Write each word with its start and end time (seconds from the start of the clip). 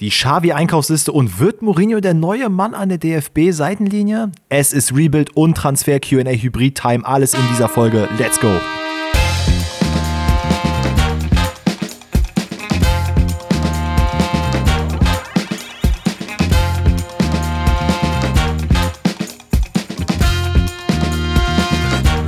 Die 0.00 0.08
Xavi-Einkaufsliste 0.08 1.12
und 1.12 1.38
wird 1.38 1.62
Mourinho 1.62 2.00
der 2.00 2.14
neue 2.14 2.48
Mann 2.48 2.74
an 2.74 2.88
der 2.88 2.98
DFB-Seitenlinie? 2.98 4.32
Es 4.48 4.72
ist 4.72 4.92
Rebuild 4.92 5.36
und 5.36 5.56
Transfer 5.56 6.00
QA 6.00 6.30
Hybrid 6.30 6.76
Time. 6.76 7.06
Alles 7.06 7.32
in 7.34 7.40
dieser 7.52 7.68
Folge. 7.68 8.08
Let's 8.18 8.40
go! 8.40 8.50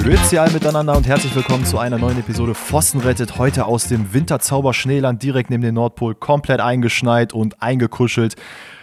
Grüezi 0.07 0.39
miteinander 0.53 0.97
und 0.97 1.05
herzlich 1.09 1.35
willkommen 1.35 1.65
zu 1.65 1.79
einer 1.79 1.99
neuen 1.99 2.17
Episode 2.21 2.55
Pfosten 2.55 3.01
rettet. 3.01 3.39
Heute 3.39 3.67
aus 3.67 3.89
dem 3.89 4.15
Winterzauber-Schneeland 4.15 5.21
direkt 5.21 5.51
neben 5.51 5.65
dem 5.65 5.75
Nordpol, 5.75 6.15
komplett 6.15 6.61
eingeschneit 6.61 7.33
und 7.33 7.61
eingekuschelt 7.61 8.37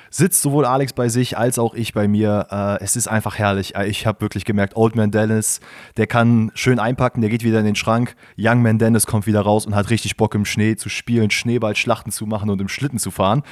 sitzt 0.09 0.41
sowohl 0.41 0.65
Alex 0.65 0.91
bei 0.91 1.07
sich 1.07 1.37
als 1.37 1.57
auch 1.59 1.75
ich 1.75 1.93
bei 1.93 2.09
mir. 2.09 2.47
Äh, 2.51 2.83
es 2.83 2.97
ist 2.97 3.07
einfach 3.07 3.37
herrlich. 3.37 3.73
Äh, 3.73 3.87
ich 3.87 4.05
habe 4.05 4.19
wirklich 4.19 4.43
gemerkt, 4.43 4.75
Old 4.75 4.97
Man 4.97 5.11
Dennis, 5.11 5.61
der 5.95 6.07
kann 6.07 6.51
schön 6.55 6.78
einpacken, 6.78 7.21
der 7.21 7.29
geht 7.29 7.45
wieder 7.45 7.59
in 7.59 7.65
den 7.65 7.75
Schrank. 7.75 8.17
Young 8.37 8.61
Man 8.61 8.78
Dennis 8.78 9.07
kommt 9.07 9.25
wieder 9.25 9.42
raus 9.42 9.65
und 9.65 9.75
hat 9.75 9.89
richtig 9.89 10.17
Bock 10.17 10.36
im 10.36 10.43
Schnee 10.43 10.75
zu 10.75 10.89
spielen, 10.89 11.31
Schneeballschlachten 11.31 12.11
zu 12.11 12.25
machen 12.25 12.50
und 12.50 12.59
im 12.59 12.67
Schlitten 12.67 13.00
zu 13.00 13.11
fahren. 13.11 13.43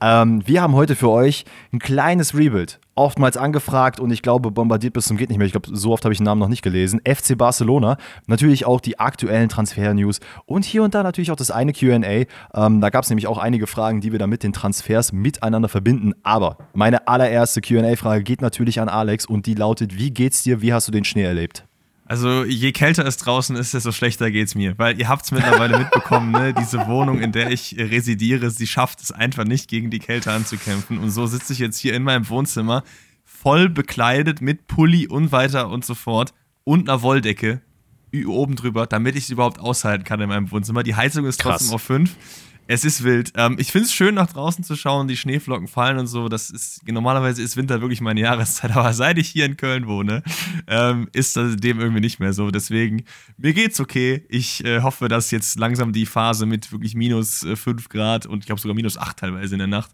Ähm, 0.00 0.42
wir 0.44 0.60
haben 0.60 0.74
heute 0.74 0.96
für 0.96 1.08
euch 1.08 1.44
ein 1.72 1.78
kleines 1.78 2.36
Rebuild 2.36 2.80
oftmals 2.94 3.36
angefragt 3.36 4.00
und 4.00 4.10
ich 4.10 4.22
glaube 4.22 4.50
bombardiert 4.50 4.92
bis 4.94 5.06
zum 5.06 5.16
geht 5.16 5.28
nicht 5.28 5.38
mehr. 5.38 5.46
Ich 5.46 5.52
glaube, 5.52 5.68
so 5.72 5.92
oft 5.92 6.04
habe 6.04 6.12
ich 6.12 6.18
den 6.18 6.24
Namen 6.24 6.40
noch 6.40 6.48
nicht 6.48 6.62
gelesen. 6.62 7.00
FC 7.06 7.36
Barcelona, 7.36 7.96
natürlich 8.26 8.66
auch 8.66 8.80
die 8.80 8.98
aktuellen 8.98 9.48
Transfer-News 9.48 10.20
und 10.46 10.64
hier 10.64 10.82
und 10.82 10.94
da 10.94 11.02
natürlich 11.02 11.30
auch 11.30 11.36
das 11.36 11.50
eine 11.50 11.72
Q&A. 11.72 12.24
Ähm, 12.54 12.80
da 12.80 12.90
gab 12.90 13.04
es 13.04 13.10
nämlich 13.10 13.26
auch 13.26 13.38
einige 13.38 13.66
Fragen, 13.66 14.00
die 14.00 14.12
wir 14.12 14.18
da 14.18 14.26
mit 14.26 14.42
den 14.42 14.52
Transfers 14.52 15.12
miteinander 15.12 15.68
verbinden. 15.68 16.12
Aber 16.22 16.58
meine 16.74 17.08
allererste 17.08 17.60
QA-Frage 17.60 18.22
geht 18.22 18.42
natürlich 18.42 18.80
an 18.80 18.88
Alex 18.88 19.26
und 19.26 19.46
die 19.46 19.54
lautet: 19.54 19.96
Wie 19.96 20.10
geht's 20.10 20.42
dir? 20.42 20.60
Wie 20.62 20.72
hast 20.72 20.88
du 20.88 20.92
den 20.92 21.04
Schnee 21.04 21.24
erlebt? 21.24 21.64
Also 22.12 22.44
je 22.44 22.72
kälter 22.72 23.06
es 23.06 23.16
draußen 23.16 23.56
ist, 23.56 23.72
desto 23.72 23.90
schlechter 23.90 24.30
geht's 24.30 24.54
mir. 24.54 24.76
Weil 24.76 25.00
ihr 25.00 25.08
habt 25.08 25.24
es 25.24 25.30
mittlerweile 25.32 25.78
mitbekommen, 25.78 26.30
ne? 26.30 26.52
diese 26.60 26.86
Wohnung, 26.86 27.22
in 27.22 27.32
der 27.32 27.50
ich 27.50 27.74
residiere, 27.78 28.50
sie 28.50 28.66
schafft 28.66 29.00
es 29.00 29.12
einfach 29.12 29.44
nicht, 29.44 29.66
gegen 29.66 29.88
die 29.88 29.98
Kälte 29.98 30.30
anzukämpfen. 30.30 30.98
Und 30.98 31.10
so 31.10 31.26
sitze 31.26 31.54
ich 31.54 31.58
jetzt 31.58 31.78
hier 31.78 31.94
in 31.94 32.02
meinem 32.02 32.28
Wohnzimmer, 32.28 32.84
voll 33.24 33.70
bekleidet 33.70 34.42
mit 34.42 34.66
Pulli 34.66 35.08
und 35.08 35.32
weiter 35.32 35.70
und 35.70 35.86
so 35.86 35.94
fort 35.94 36.34
und 36.64 36.90
einer 36.90 37.00
Wolldecke 37.00 37.62
oben 38.26 38.56
drüber, 38.56 38.86
damit 38.86 39.16
ich 39.16 39.24
es 39.24 39.30
überhaupt 39.30 39.58
aushalten 39.58 40.04
kann 40.04 40.20
in 40.20 40.28
meinem 40.28 40.50
Wohnzimmer. 40.50 40.82
Die 40.82 40.94
Heizung 40.94 41.24
ist 41.24 41.40
trotzdem 41.40 41.68
Krass. 41.68 41.74
auf 41.76 41.82
5. 41.82 42.14
Es 42.68 42.84
ist 42.84 43.02
wild. 43.02 43.32
Ähm, 43.36 43.56
ich 43.58 43.72
finde 43.72 43.86
es 43.86 43.92
schön, 43.92 44.14
nach 44.14 44.32
draußen 44.32 44.64
zu 44.64 44.76
schauen, 44.76 45.08
die 45.08 45.16
Schneeflocken 45.16 45.68
fallen 45.68 45.98
und 45.98 46.06
so. 46.06 46.28
Das 46.28 46.48
ist 46.50 46.86
normalerweise 46.88 47.42
ist 47.42 47.56
Winter 47.56 47.80
wirklich 47.80 48.00
meine 48.00 48.20
Jahreszeit, 48.20 48.70
aber 48.76 48.92
seit 48.92 49.18
ich 49.18 49.28
hier 49.28 49.46
in 49.46 49.56
Köln 49.56 49.86
wohne, 49.86 50.22
ähm, 50.68 51.08
ist 51.12 51.36
das 51.36 51.56
dem 51.56 51.80
irgendwie 51.80 52.00
nicht 52.00 52.20
mehr 52.20 52.32
so. 52.32 52.50
Deswegen, 52.50 53.04
mir 53.36 53.52
geht's 53.52 53.80
okay. 53.80 54.24
Ich 54.28 54.64
äh, 54.64 54.80
hoffe, 54.80 55.08
dass 55.08 55.30
jetzt 55.30 55.58
langsam 55.58 55.92
die 55.92 56.06
Phase 56.06 56.46
mit 56.46 56.72
wirklich 56.72 56.94
minus 56.94 57.42
äh, 57.42 57.56
5 57.56 57.88
Grad 57.88 58.26
und 58.26 58.40
ich 58.40 58.46
glaube 58.46 58.60
sogar 58.60 58.74
minus 58.74 58.96
8 58.96 59.18
teilweise 59.18 59.54
in 59.54 59.58
der 59.58 59.68
Nacht 59.68 59.90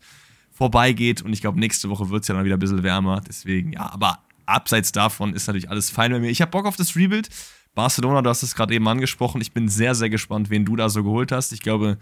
vorbeigeht. 0.53 1.23
Und 1.23 1.33
ich 1.33 1.41
glaube, 1.41 1.59
nächste 1.59 1.89
Woche 1.89 2.11
wird 2.11 2.23
es 2.23 2.29
ja 2.29 2.35
dann 2.35 2.45
wieder 2.45 2.57
ein 2.57 2.61
bisschen 2.61 2.83
wärmer. 2.83 3.23
Deswegen, 3.27 3.73
ja, 3.73 3.93
aber 3.93 4.19
abseits 4.45 4.93
davon 4.93 5.35
ist 5.35 5.47
natürlich 5.47 5.71
alles 5.71 5.91
fein 5.91 6.11
bei 6.11 6.21
mir. 6.21 6.31
Ich 6.31 6.41
habe 6.41 6.51
Bock 6.51 6.67
auf 6.67 6.77
das 6.77 6.97
Rebuild. 6.97 7.29
Barcelona, 7.75 8.23
du 8.23 8.31
hast 8.31 8.43
es 8.43 8.57
gerade 8.57 8.75
eben 8.75 8.89
angesprochen. 8.89 9.41
Ich 9.41 9.53
bin 9.53 9.69
sehr, 9.69 9.95
sehr 9.95 10.11
gespannt, 10.11 10.51
wen 10.51 10.65
du 10.65 10.75
da 10.75 10.89
so 10.89 11.05
geholt 11.05 11.31
hast. 11.31 11.53
Ich 11.53 11.61
glaube, 11.61 11.99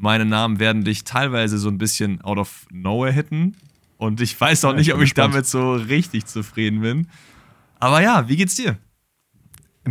meine 0.00 0.24
Namen 0.24 0.58
werden 0.58 0.84
dich 0.84 1.04
teilweise 1.04 1.58
so 1.58 1.68
ein 1.68 1.78
bisschen 1.78 2.20
out 2.22 2.38
of 2.38 2.66
nowhere 2.70 3.12
hitten. 3.12 3.56
Und 3.98 4.20
ich 4.20 4.40
weiß 4.40 4.64
auch 4.64 4.70
ja, 4.70 4.76
nicht, 4.76 4.94
ob 4.94 5.00
ich 5.00 5.10
gespannt. 5.10 5.34
damit 5.34 5.46
so 5.46 5.74
richtig 5.74 6.26
zufrieden 6.26 6.80
bin. 6.80 7.06
Aber 7.78 8.00
ja, 8.00 8.28
wie 8.28 8.36
geht's 8.36 8.54
dir? 8.54 8.78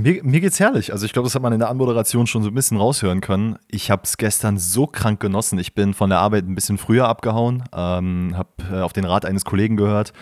Mir, 0.02 0.24
mir 0.24 0.40
geht's 0.40 0.60
herrlich. 0.62 0.94
Also 0.94 1.06
ich 1.06 1.12
glaube, 1.12 1.26
das 1.26 1.36
hat 1.36 1.42
man 1.42 1.52
in 1.52 1.60
der 1.60 1.70
Anmoderation 1.70 2.26
schon 2.26 2.42
so 2.42 2.50
ein 2.50 2.54
bisschen 2.54 2.78
raushören 2.78 3.20
können. 3.20 3.58
Ich 3.68 3.92
habe 3.92 4.04
es 4.06 4.16
gestern 4.16 4.58
so 4.58 4.88
krank 4.88 5.20
genossen. 5.20 5.60
Ich 5.60 5.74
bin 5.74 5.94
von 5.94 6.10
der 6.10 6.20
Arbeit 6.20 6.46
ein 6.46 6.56
bisschen 6.56 6.78
früher 6.78 7.08
abgehauen, 7.08 7.64
ähm, 7.76 8.34
habe 8.36 8.50
äh, 8.72 8.82
auf 8.82 8.94
den 8.94 9.04
Rat 9.04 9.26
eines 9.26 9.44
Kollegen 9.44 9.76
gehört, 9.76 10.14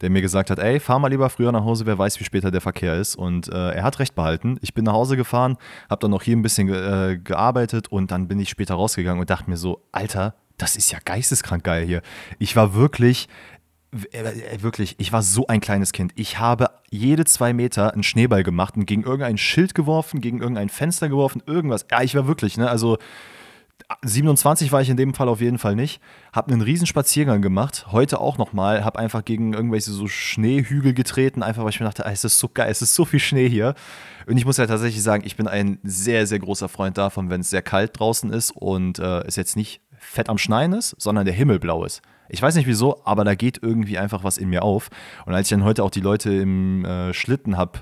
der 0.00 0.08
mir 0.08 0.22
gesagt 0.22 0.48
hat, 0.48 0.58
ey, 0.58 0.80
fahr 0.80 0.98
mal 0.98 1.08
lieber 1.08 1.28
früher 1.28 1.52
nach 1.52 1.64
Hause, 1.64 1.84
wer 1.84 1.98
weiß, 1.98 2.18
wie 2.18 2.24
später 2.24 2.50
der 2.50 2.62
Verkehr 2.62 2.98
ist. 2.98 3.14
Und 3.14 3.48
äh, 3.48 3.72
er 3.72 3.82
hat 3.82 3.98
recht 3.98 4.14
behalten. 4.14 4.56
Ich 4.62 4.72
bin 4.72 4.84
nach 4.84 4.94
Hause 4.94 5.18
gefahren, 5.18 5.58
habe 5.90 6.00
dann 6.00 6.12
noch 6.12 6.22
hier 6.22 6.36
ein 6.36 6.42
bisschen 6.42 6.68
ge 6.68 6.76
äh, 6.76 7.18
gearbeitet 7.18 7.88
und 7.88 8.10
dann 8.10 8.28
bin 8.28 8.40
ich 8.40 8.48
später 8.48 8.74
rausgegangen 8.74 9.20
und 9.20 9.28
dachte 9.28 9.50
mir 9.50 9.58
so, 9.58 9.82
Alter, 9.92 10.34
das 10.56 10.76
ist 10.76 10.90
ja 10.90 10.98
geisteskrank 11.04 11.64
geil 11.64 11.84
hier. 11.84 12.00
Ich 12.38 12.56
war 12.56 12.74
wirklich 12.74 13.28
wirklich, 14.60 14.96
ich 14.98 15.12
war 15.12 15.22
so 15.22 15.46
ein 15.46 15.60
kleines 15.60 15.92
Kind. 15.92 16.12
Ich 16.16 16.38
habe 16.38 16.70
jede 16.90 17.24
zwei 17.24 17.52
Meter 17.52 17.92
einen 17.92 18.02
Schneeball 18.02 18.42
gemacht 18.42 18.76
und 18.76 18.86
gegen 18.86 19.02
irgendein 19.02 19.38
Schild 19.38 19.74
geworfen, 19.74 20.20
gegen 20.20 20.40
irgendein 20.40 20.68
Fenster 20.68 21.08
geworfen, 21.08 21.42
irgendwas. 21.46 21.86
Ja, 21.90 22.02
ich 22.02 22.14
war 22.14 22.26
wirklich, 22.26 22.56
ne, 22.56 22.70
also 22.70 22.98
27 24.02 24.72
war 24.72 24.82
ich 24.82 24.88
in 24.88 24.96
dem 24.96 25.14
Fall 25.14 25.28
auf 25.28 25.40
jeden 25.40 25.58
Fall 25.58 25.76
nicht. 25.76 26.00
Hab 26.32 26.50
einen 26.50 26.60
riesen 26.60 26.86
Spaziergang 26.86 27.40
gemacht, 27.40 27.86
heute 27.92 28.20
auch 28.20 28.36
nochmal. 28.36 28.84
Hab 28.84 28.96
einfach 28.96 29.24
gegen 29.24 29.52
irgendwelche 29.52 29.92
so 29.92 30.08
Schneehügel 30.08 30.92
getreten, 30.92 31.42
einfach 31.42 31.62
weil 31.62 31.70
ich 31.70 31.80
mir 31.80 31.86
dachte, 31.86 32.04
es 32.04 32.24
ist 32.24 32.38
so 32.38 32.48
geil, 32.48 32.70
es 32.70 32.82
ist 32.82 32.94
so 32.94 33.04
viel 33.04 33.20
Schnee 33.20 33.48
hier. 33.48 33.74
Und 34.26 34.36
ich 34.38 34.44
muss 34.44 34.56
ja 34.56 34.66
tatsächlich 34.66 35.02
sagen, 35.02 35.22
ich 35.24 35.36
bin 35.36 35.46
ein 35.46 35.78
sehr, 35.84 36.26
sehr 36.26 36.40
großer 36.40 36.68
Freund 36.68 36.98
davon, 36.98 37.30
wenn 37.30 37.42
es 37.42 37.50
sehr 37.50 37.62
kalt 37.62 37.98
draußen 37.98 38.32
ist 38.32 38.50
und 38.50 38.98
äh, 38.98 39.20
es 39.20 39.36
jetzt 39.36 39.56
nicht 39.56 39.80
fett 39.98 40.28
am 40.28 40.38
Schneien 40.38 40.72
ist, 40.72 40.96
sondern 40.98 41.24
der 41.24 41.34
Himmel 41.34 41.58
blau 41.58 41.84
ist. 41.84 42.02
Ich 42.28 42.42
weiß 42.42 42.54
nicht 42.54 42.66
wieso, 42.66 43.00
aber 43.04 43.24
da 43.24 43.34
geht 43.34 43.58
irgendwie 43.62 43.98
einfach 43.98 44.24
was 44.24 44.38
in 44.38 44.48
mir 44.48 44.62
auf. 44.62 44.90
Und 45.24 45.34
als 45.34 45.46
ich 45.46 45.50
dann 45.50 45.64
heute 45.64 45.84
auch 45.84 45.90
die 45.90 46.00
Leute 46.00 46.32
im 46.32 46.84
äh, 46.84 47.12
Schlitten 47.14 47.56
habe 47.56 47.80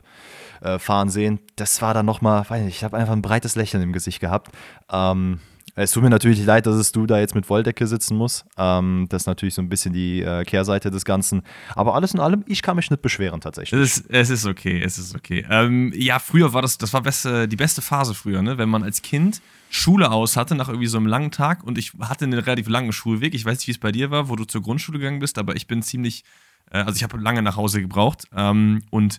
äh, 0.60 0.78
fahren 0.78 1.09
sehen, 1.10 1.41
das 1.56 1.81
war 1.82 1.94
dann 1.94 2.06
nochmal, 2.06 2.44
weiß 2.49 2.66
ich 2.66 2.84
habe 2.84 2.97
einfach 2.97 3.12
ein 3.12 3.22
breites 3.22 3.56
Lächeln 3.56 3.83
im 3.83 3.93
Gesicht 3.93 4.21
gehabt. 4.21 4.50
Ähm, 4.91 5.41
es 5.77 5.91
tut 5.91 6.04
mir 6.04 6.10
natürlich 6.10 6.44
leid, 6.44 6.66
dass 6.66 6.77
es 6.77 6.93
du 6.93 7.04
da 7.04 7.19
jetzt 7.19 7.34
mit 7.34 7.50
Wolldecke 7.50 7.87
sitzen 7.87 8.16
musst. 8.16 8.44
Ähm, 8.56 9.06
das 9.09 9.22
ist 9.22 9.27
natürlich 9.27 9.54
so 9.54 9.62
ein 9.62 9.69
bisschen 9.69 9.93
die 9.93 10.22
äh, 10.22 10.44
Kehrseite 10.44 10.91
des 10.91 11.04
Ganzen. 11.04 11.43
Aber 11.75 11.94
alles 11.94 12.15
in 12.15 12.21
allem, 12.21 12.44
ich 12.47 12.62
kann 12.62 12.77
mich 12.77 12.91
nicht 12.91 13.03
beschweren 13.03 13.41
tatsächlich. 13.41 13.81
Es 13.81 13.99
ist, 13.99 14.10
es 14.10 14.31
ist 14.31 14.47
okay, 14.47 14.81
es 14.81 14.99
ist 14.99 15.16
okay. 15.16 15.44
Ähm, 15.50 15.93
ja, 15.97 16.21
früher 16.21 16.53
war 16.53 16.62
das, 16.62 16.78
das 16.78 16.93
war 16.93 17.03
beste, 17.03 17.49
die 17.49 17.56
beste 17.56 17.83
Phase 17.83 18.15
früher, 18.15 18.41
ne? 18.43 18.56
wenn 18.56 18.69
man 18.69 18.84
als 18.84 19.03
Kind 19.03 19.43
Schule 19.76 20.12
aus 20.12 20.36
hatte 20.36 20.54
nach 20.54 20.68
irgendwie 20.68 20.86
so 20.86 20.98
einem 20.98 21.08
langen 21.08 21.32
Tag 21.32 21.64
und 21.64 21.78
ich 21.78 21.94
hatte 21.98 22.24
einen 22.24 22.38
relativ 22.38 22.68
langen 22.68 22.92
Schulweg. 22.92 23.34
Ich 23.34 23.44
weiß 23.44 23.58
nicht, 23.58 23.66
wie 23.66 23.72
es 23.72 23.78
bei 23.78 23.90
dir 23.90 24.12
war, 24.12 24.28
wo 24.28 24.36
du 24.36 24.44
zur 24.44 24.62
Grundschule 24.62 25.00
gegangen 25.00 25.18
bist, 25.18 25.36
aber 25.36 25.56
ich 25.56 25.66
bin 25.66 25.82
ziemlich, 25.82 26.22
äh, 26.70 26.78
also 26.78 26.94
ich 26.96 27.02
habe 27.02 27.18
lange 27.18 27.42
nach 27.42 27.56
Hause 27.56 27.80
gebraucht 27.80 28.28
ähm, 28.36 28.82
und 28.90 29.18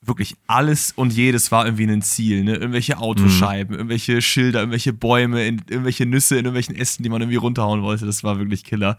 wirklich 0.00 0.36
alles 0.46 0.92
und 0.92 1.12
jedes 1.12 1.52
war 1.52 1.66
irgendwie 1.66 1.84
ein 1.84 2.00
Ziel, 2.00 2.44
ne? 2.44 2.54
Irgendwelche 2.54 2.96
Autoscheiben, 2.96 3.74
mhm. 3.74 3.80
irgendwelche 3.80 4.22
Schilder, 4.22 4.60
irgendwelche 4.60 4.94
Bäume, 4.94 5.46
in, 5.46 5.58
irgendwelche 5.68 6.06
Nüsse 6.06 6.36
in 6.36 6.46
irgendwelchen 6.46 6.76
Ästen, 6.76 7.02
die 7.02 7.10
man 7.10 7.20
irgendwie 7.20 7.36
runterhauen 7.36 7.82
wollte. 7.82 8.06
Das 8.06 8.24
war 8.24 8.38
wirklich 8.38 8.64
Killer. 8.64 8.96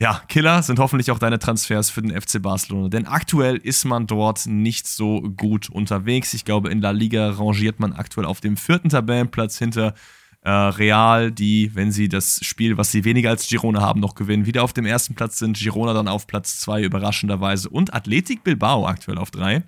Ja, 0.00 0.22
Killer 0.28 0.62
sind 0.62 0.78
hoffentlich 0.78 1.10
auch 1.10 1.18
deine 1.18 1.38
Transfers 1.38 1.90
für 1.90 2.00
den 2.00 2.18
FC 2.18 2.40
Barcelona, 2.40 2.88
denn 2.88 3.06
aktuell 3.06 3.56
ist 3.56 3.84
man 3.84 4.06
dort 4.06 4.46
nicht 4.46 4.86
so 4.86 5.20
gut 5.20 5.68
unterwegs. 5.68 6.32
Ich 6.32 6.46
glaube, 6.46 6.70
in 6.70 6.80
La 6.80 6.90
Liga 6.90 7.30
rangiert 7.32 7.80
man 7.80 7.92
aktuell 7.92 8.24
auf 8.26 8.40
dem 8.40 8.56
vierten 8.56 8.88
Tabellenplatz 8.88 9.58
hinter 9.58 9.92
äh, 10.40 10.50
Real, 10.50 11.30
die, 11.30 11.74
wenn 11.74 11.92
sie 11.92 12.08
das 12.08 12.40
Spiel, 12.42 12.78
was 12.78 12.90
sie 12.90 13.04
weniger 13.04 13.28
als 13.28 13.46
Girona 13.46 13.82
haben, 13.82 14.00
noch 14.00 14.14
gewinnen, 14.14 14.46
wieder 14.46 14.64
auf 14.64 14.72
dem 14.72 14.86
ersten 14.86 15.14
Platz 15.14 15.38
sind. 15.38 15.58
Girona 15.58 15.92
dann 15.92 16.08
auf 16.08 16.26
Platz 16.26 16.60
zwei 16.60 16.82
überraschenderweise 16.82 17.68
und 17.68 17.92
Athletic 17.92 18.42
Bilbao 18.42 18.86
aktuell 18.86 19.18
auf 19.18 19.30
drei. 19.30 19.64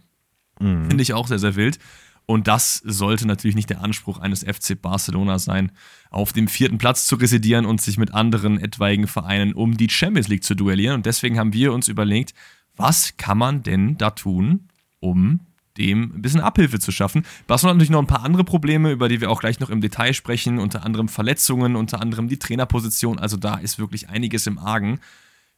Mhm. 0.61 0.87
Finde 0.87 1.03
ich 1.03 1.13
auch 1.13 1.29
sehr, 1.29 1.41
sehr 1.41 1.57
wild. 1.57 1.79
Und 2.33 2.49
das 2.49 2.77
sollte 2.79 3.27
natürlich 3.27 3.57
nicht 3.57 3.69
der 3.69 3.83
Anspruch 3.83 4.19
eines 4.19 4.43
FC 4.43 4.81
Barcelona 4.81 5.39
sein, 5.39 5.71
auf 6.09 6.33
dem 6.33 6.49
vierten 6.49 6.79
Platz 6.79 7.07
zu 7.07 7.17
residieren 7.17 7.67
und 7.67 7.83
sich 7.83 7.99
mit 7.99 8.15
anderen 8.15 8.59
etwaigen 8.59 9.07
Vereinen 9.07 9.53
um 9.53 9.77
die 9.77 9.91
Champions 9.91 10.29
League 10.29 10.43
zu 10.43 10.55
duellieren. 10.55 10.95
Und 10.95 11.05
deswegen 11.05 11.39
haben 11.39 11.53
wir 11.53 11.75
uns 11.75 11.89
überlegt, 11.89 12.33
was 12.75 13.19
kann 13.19 13.37
man 13.37 13.63
denn 13.63 13.99
da 13.99 14.09
tun, 14.09 14.71
um 14.99 15.41
dem 15.77 16.05
ein 16.05 16.23
bisschen 16.23 16.41
Abhilfe 16.41 16.79
zu 16.79 16.91
schaffen. 16.91 17.27
Barcelona 17.47 17.73
hat 17.73 17.77
natürlich 17.77 17.91
noch 17.91 18.01
ein 18.01 18.07
paar 18.07 18.25
andere 18.25 18.45
Probleme, 18.45 18.93
über 18.93 19.11
die 19.11 19.21
wir 19.21 19.31
auch 19.31 19.41
gleich 19.41 19.61
noch 19.61 19.69
im 19.69 19.83
Detail 19.83 20.15
sprechen, 20.15 20.59
unter 20.59 20.87
anderem 20.87 21.09
Verletzungen, 21.09 21.77
unter 21.77 22.01
anderem 22.01 22.29
die 22.29 22.39
Trainerposition. 22.39 23.19
Also 23.19 23.37
da 23.37 23.57
ist 23.57 23.79
wirklich 23.79 24.09
einiges 24.09 24.47
im 24.47 24.57
Argen. 24.57 25.01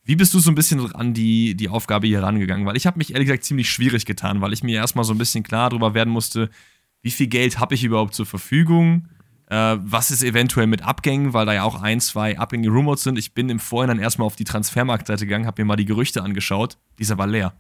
Wie 0.05 0.17
bist 0.17 0.35
du 0.35 0.39
so 0.39 0.51
ein 0.51 0.55
bisschen 0.55 0.95
an 0.95 1.15
die, 1.15 1.55
die 1.55 1.69
Aufgabe 1.69 2.07
hier 2.07 2.23
rangegangen? 2.23 2.67
Weil 2.67 2.77
ich 2.77 2.87
habe 2.87 2.99
mich 2.99 3.13
ehrlich 3.13 3.27
gesagt 3.27 3.45
ziemlich 3.45 3.71
schwierig 3.71 4.05
getan, 4.05 4.41
weil 4.41 4.53
ich 4.53 4.63
mir 4.63 4.77
erstmal 4.77 5.05
so 5.05 5.15
ein 5.15 5.19
bisschen 5.19 5.43
klar 5.43 5.71
darüber 5.71 5.95
werden 5.95 6.11
musste, 6.11 6.51
wie 7.03 7.11
viel 7.11 7.27
Geld 7.27 7.59
habe 7.59 7.75
ich 7.75 7.85
überhaupt 7.85 8.15
zur 8.15 8.27
Verfügung? 8.27 9.09
Äh, 9.49 9.77
was 9.81 10.11
ist 10.11 10.23
eventuell 10.23 10.67
mit 10.67 10.83
Abgängen, 10.83 11.33
weil 11.33 11.47
da 11.47 11.55
ja 11.55 11.63
auch 11.65 11.81
ein, 11.81 12.01
zwei 12.01 12.39
Abgänge 12.39 12.69
Rumors 12.69 13.03
sind. 13.03 13.19
Ich 13.19 13.33
bin 13.33 13.49
im 13.49 13.59
Vorhinein 13.59 13.99
erstmal 13.99 14.27
auf 14.27 14.37
die 14.37 14.45
Transfermarktseite 14.45 15.27
gegangen, 15.27 15.47
habe 15.47 15.63
mir 15.63 15.67
mal 15.67 15.77
die 15.77 15.85
Gerüchte 15.85 16.23
angeschaut. 16.23 16.79
Dieser 16.99 17.19
war 17.19 17.27
leer. 17.27 17.55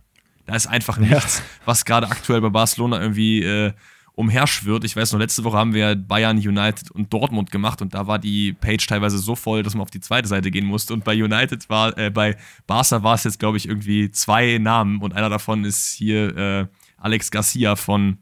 Da 0.46 0.55
ist 0.55 0.67
einfach 0.67 0.99
nichts, 0.99 1.38
ja. 1.38 1.44
was 1.64 1.85
gerade 1.85 2.08
aktuell 2.08 2.41
bei 2.43 2.50
Barcelona 2.50 3.00
irgendwie 3.00 3.43
äh, 3.43 3.73
umherschwirrt. 4.16 4.84
Ich 4.84 4.94
weiß 4.94 5.12
noch, 5.12 5.19
letzte 5.19 5.44
Woche 5.44 5.56
haben 5.56 5.75
wir 5.75 5.96
Bayern, 5.96 6.37
United 6.37 6.90
und 6.90 7.12
Dortmund 7.12 7.50
gemacht 7.50 7.82
und 7.82 7.94
da 7.94 8.06
war 8.06 8.19
die 8.19 8.52
Page 8.52 8.87
teilweise 8.87 9.19
so 9.19 9.34
voll, 9.34 9.62
dass 9.62 9.75
man 9.75 9.82
auf 9.82 9.90
die 9.90 10.00
zweite 10.00 10.28
Seite 10.28 10.50
gehen 10.50 10.66
musste. 10.66 10.94
Und 10.94 11.05
bei 11.05 11.14
United 11.14 11.69
war, 11.69 11.96
äh, 11.99 12.11
bei 12.11 12.37
Barca 12.66 13.02
war 13.02 13.14
es 13.14 13.25
jetzt, 13.25 13.38
glaube 13.38 13.56
ich, 13.56 13.69
irgendwie 13.69 14.11
zwei 14.11 14.58
Namen 14.58 15.00
und 15.00 15.14
einer 15.14 15.31
davon 15.31 15.64
ist 15.64 15.90
hier 15.90 16.37
äh, 16.37 16.66
Alex 16.96 17.31
Garcia 17.31 17.76
von 17.76 18.19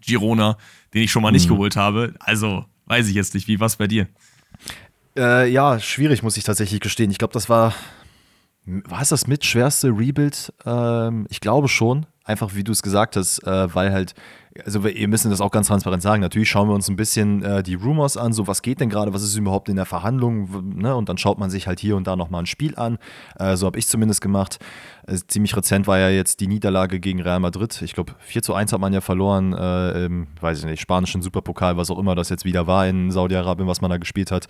Girona, 0.00 0.56
den 0.94 1.02
ich 1.02 1.10
schon 1.10 1.22
mal 1.22 1.32
nicht 1.32 1.48
mhm. 1.48 1.54
geholt 1.54 1.76
habe. 1.76 2.14
Also 2.20 2.64
weiß 2.86 3.08
ich 3.08 3.14
jetzt 3.14 3.34
nicht, 3.34 3.48
wie 3.48 3.58
war 3.58 3.66
es 3.66 3.76
bei 3.76 3.88
dir? 3.88 4.06
Äh, 5.16 5.50
ja, 5.50 5.80
schwierig, 5.80 6.22
muss 6.22 6.36
ich 6.36 6.44
tatsächlich 6.44 6.80
gestehen. 6.80 7.10
Ich 7.10 7.18
glaube, 7.18 7.34
das 7.34 7.48
war, 7.48 7.74
war 8.66 9.00
es 9.00 9.10
das 9.10 9.26
mit 9.26 9.44
schwerste 9.44 9.88
Rebuild? 9.88 10.52
Ähm, 10.64 11.26
ich 11.30 11.40
glaube 11.40 11.68
schon. 11.68 12.06
Einfach 12.24 12.56
wie 12.56 12.64
du 12.64 12.72
es 12.72 12.82
gesagt 12.82 13.14
hast, 13.14 13.38
äh, 13.46 13.72
weil 13.72 13.92
halt, 13.92 14.14
also 14.64 14.82
wir 14.82 15.06
müssen 15.06 15.30
das 15.30 15.40
auch 15.40 15.52
ganz 15.52 15.68
transparent 15.68 16.02
sagen. 16.02 16.20
Natürlich 16.20 16.50
schauen 16.50 16.68
wir 16.68 16.74
uns 16.74 16.88
ein 16.88 16.96
bisschen 16.96 17.44
äh, 17.44 17.62
die 17.62 17.74
Rumors 17.74 18.16
an, 18.16 18.32
so 18.32 18.48
was 18.48 18.62
geht 18.62 18.80
denn 18.80 18.90
gerade, 18.90 19.14
was 19.14 19.22
ist 19.22 19.36
überhaupt 19.36 19.68
in 19.68 19.76
der 19.76 19.86
Verhandlung, 19.86 20.74
ne? 20.76 20.96
Und 20.96 21.08
dann 21.08 21.18
schaut 21.18 21.38
man 21.38 21.50
sich 21.50 21.68
halt 21.68 21.78
hier 21.78 21.94
und 21.94 22.08
da 22.08 22.16
nochmal 22.16 22.42
ein 22.42 22.46
Spiel 22.46 22.74
an. 22.74 22.98
Äh, 23.38 23.54
so 23.54 23.66
habe 23.66 23.78
ich 23.78 23.86
zumindest 23.86 24.22
gemacht. 24.22 24.58
Äh, 25.06 25.18
ziemlich 25.28 25.56
rezent 25.56 25.86
war 25.86 26.00
ja 26.00 26.08
jetzt 26.08 26.40
die 26.40 26.48
Niederlage 26.48 26.98
gegen 26.98 27.22
Real 27.22 27.38
Madrid. 27.38 27.80
Ich 27.82 27.92
glaube, 27.92 28.16
4 28.18 28.42
zu 28.42 28.54
1 28.54 28.72
hat 28.72 28.80
man 28.80 28.92
ja 28.92 29.00
verloren 29.00 29.52
äh, 29.52 30.06
im, 30.06 30.26
weiß 30.40 30.58
ich 30.58 30.64
nicht, 30.64 30.80
spanischen 30.80 31.22
Superpokal, 31.22 31.76
was 31.76 31.92
auch 31.92 31.98
immer 32.00 32.16
das 32.16 32.28
jetzt 32.28 32.44
wieder 32.44 32.66
war 32.66 32.88
in 32.88 33.12
Saudi-Arabien, 33.12 33.68
was 33.68 33.80
man 33.80 33.90
da 33.92 33.98
gespielt 33.98 34.32
hat 34.32 34.48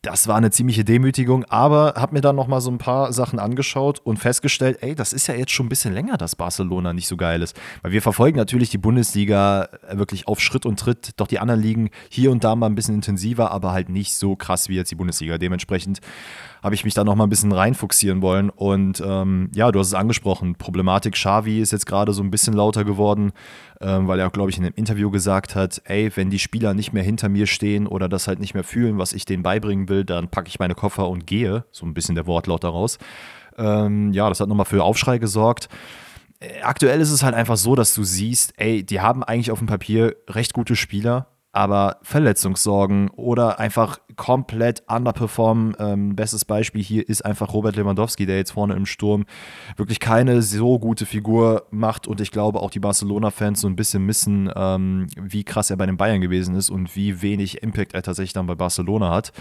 das 0.00 0.26
war 0.28 0.36
eine 0.36 0.50
ziemliche 0.50 0.84
Demütigung, 0.84 1.44
aber 1.44 1.94
habe 1.96 2.14
mir 2.14 2.20
dann 2.20 2.36
noch 2.36 2.46
mal 2.46 2.60
so 2.60 2.70
ein 2.70 2.78
paar 2.78 3.12
Sachen 3.12 3.38
angeschaut 3.38 4.00
und 4.00 4.18
festgestellt, 4.18 4.78
ey, 4.80 4.94
das 4.94 5.12
ist 5.12 5.26
ja 5.26 5.34
jetzt 5.34 5.52
schon 5.52 5.66
ein 5.66 5.68
bisschen 5.68 5.92
länger, 5.92 6.16
dass 6.16 6.36
Barcelona 6.36 6.92
nicht 6.92 7.08
so 7.08 7.16
geil 7.16 7.42
ist. 7.42 7.58
Weil 7.82 7.92
wir 7.92 8.02
verfolgen 8.02 8.36
natürlich 8.36 8.70
die 8.70 8.78
Bundesliga 8.78 9.68
wirklich 9.90 10.26
auf 10.26 10.40
Schritt 10.40 10.66
und 10.66 10.78
Tritt, 10.78 11.20
doch 11.20 11.26
die 11.26 11.38
anderen 11.38 11.60
Ligen 11.60 11.90
hier 12.08 12.30
und 12.30 12.44
da 12.44 12.56
mal 12.56 12.66
ein 12.66 12.74
bisschen 12.74 12.94
intensiver, 12.94 13.50
aber 13.50 13.72
halt 13.72 13.88
nicht 13.88 14.14
so 14.14 14.34
krass 14.36 14.68
wie 14.68 14.76
jetzt 14.76 14.90
die 14.90 14.96
Bundesliga. 14.96 15.38
Dementsprechend 15.38 16.00
habe 16.62 16.74
ich 16.74 16.84
mich 16.84 16.94
da 16.94 17.02
noch 17.02 17.16
mal 17.16 17.24
ein 17.24 17.30
bisschen 17.30 17.52
reinfuchsieren 17.52 18.22
wollen. 18.22 18.48
Und 18.48 19.02
ähm, 19.04 19.50
ja, 19.54 19.72
du 19.72 19.80
hast 19.80 19.88
es 19.88 19.94
angesprochen, 19.94 20.54
Problematik 20.54 21.14
Xavi 21.14 21.60
ist 21.60 21.72
jetzt 21.72 21.86
gerade 21.86 22.12
so 22.12 22.22
ein 22.22 22.30
bisschen 22.30 22.54
lauter 22.54 22.84
geworden, 22.84 23.32
ähm, 23.80 24.06
weil 24.06 24.20
er 24.20 24.28
auch, 24.28 24.32
glaube 24.32 24.50
ich, 24.50 24.58
in 24.58 24.64
einem 24.64 24.74
Interview 24.76 25.10
gesagt 25.10 25.56
hat, 25.56 25.82
ey, 25.84 26.10
wenn 26.14 26.30
die 26.30 26.38
Spieler 26.38 26.72
nicht 26.72 26.92
mehr 26.92 27.02
hinter 27.02 27.28
mir 27.28 27.46
stehen 27.46 27.86
oder 27.86 28.08
das 28.08 28.28
halt 28.28 28.38
nicht 28.38 28.54
mehr 28.54 28.64
fühlen, 28.64 28.98
was 28.98 29.12
ich 29.12 29.24
denen 29.24 29.42
beibringen 29.42 29.88
will, 29.88 30.04
dann 30.04 30.28
packe 30.28 30.48
ich 30.48 30.60
meine 30.60 30.74
Koffer 30.74 31.08
und 31.08 31.26
gehe. 31.26 31.64
So 31.72 31.84
ein 31.84 31.94
bisschen 31.94 32.14
der 32.14 32.26
Wortlaut 32.26 32.62
daraus. 32.62 32.98
Ähm, 33.58 34.12
ja, 34.12 34.28
das 34.28 34.40
hat 34.40 34.48
nochmal 34.48 34.66
für 34.66 34.84
Aufschrei 34.84 35.18
gesorgt 35.18 35.68
äh, 36.40 36.60
aktuell 36.62 37.00
ist 37.00 37.10
es 37.10 37.22
halt 37.22 37.34
einfach 37.34 37.56
so, 37.56 37.74
dass 37.76 37.94
du 37.94 38.02
siehst, 38.02 38.54
ey, 38.56 38.82
die 38.82 39.00
haben 39.00 39.22
eigentlich 39.22 39.50
auf 39.50 39.58
dem 39.58 39.68
Papier 39.68 40.16
recht 40.28 40.52
gute 40.54 40.74
Spieler, 40.74 41.28
aber 41.52 41.98
Verletzungssorgen 42.02 43.10
oder 43.10 43.60
einfach 43.60 43.98
komplett 44.16 44.82
underperformen. 44.88 45.76
Ähm, 45.78 46.16
bestes 46.16 46.46
Beispiel 46.46 46.82
hier 46.82 47.06
ist 47.06 47.24
einfach 47.24 47.52
Robert 47.52 47.76
Lewandowski, 47.76 48.24
der 48.24 48.38
jetzt 48.38 48.52
vorne 48.52 48.74
im 48.74 48.86
Sturm 48.86 49.26
wirklich 49.76 50.00
keine 50.00 50.40
so 50.40 50.78
gute 50.78 51.04
Figur 51.04 51.66
macht 51.70 52.06
und 52.06 52.20
ich 52.22 52.30
glaube 52.30 52.60
auch 52.60 52.70
die 52.70 52.80
Barcelona-Fans 52.80 53.60
so 53.60 53.68
ein 53.68 53.76
bisschen 53.76 54.06
missen, 54.06 54.50
ähm, 54.56 55.06
wie 55.20 55.44
krass 55.44 55.70
er 55.70 55.76
bei 55.76 55.86
den 55.86 55.98
Bayern 55.98 56.22
gewesen 56.22 56.54
ist 56.54 56.70
und 56.70 56.96
wie 56.96 57.20
wenig 57.20 57.62
Impact 57.62 57.94
er 57.94 58.02
tatsächlich 58.02 58.32
dann 58.32 58.46
bei 58.46 58.54
Barcelona 58.54 59.10
hat. 59.10 59.32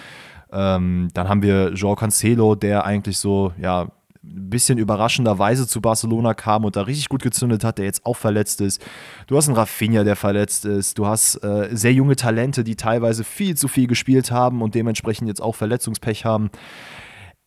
Ähm, 0.52 1.08
dann 1.14 1.30
haben 1.30 1.42
wir 1.42 1.72
Joao 1.74 1.96
Cancelo, 1.96 2.56
der 2.56 2.86
eigentlich 2.86 3.18
so, 3.18 3.54
ja, 3.58 3.88
bisschen 4.24 4.78
überraschenderweise 4.78 5.68
zu 5.68 5.82
Barcelona 5.82 6.34
kam 6.34 6.64
und 6.64 6.76
da 6.76 6.84
richtig 6.84 7.10
gut 7.10 7.24
gezündet 7.24 7.64
hat, 7.64 7.78
der 7.78 7.86
jetzt 7.86 8.06
auch 8.06 8.18
verletzt 8.18 8.62
ist. 8.62 8.84
Du 9.28 9.36
hast 9.36 9.48
einen 9.48 9.58
Rafinha, 9.58 10.04
der 10.04 10.16
verletzt 10.16 10.66
ist. 10.66 10.98
Du 10.98 11.08
hast 11.08 11.44
äh, 11.44 11.70
sehr 11.72 11.94
junge 11.94 12.16
Talente, 12.16 12.64
die 12.64 12.76
teilweise 12.76 13.24
viel 13.24 13.58
zu 13.58 13.68
viel 13.68 13.88
gespielt 13.88 14.32
haben 14.32 14.62
und 14.62 14.76
dementsprechend 14.76 15.28
jetzt 15.28 15.42
auch 15.42 15.56
Verletzungspech 15.56 16.26
haben. 16.26 16.52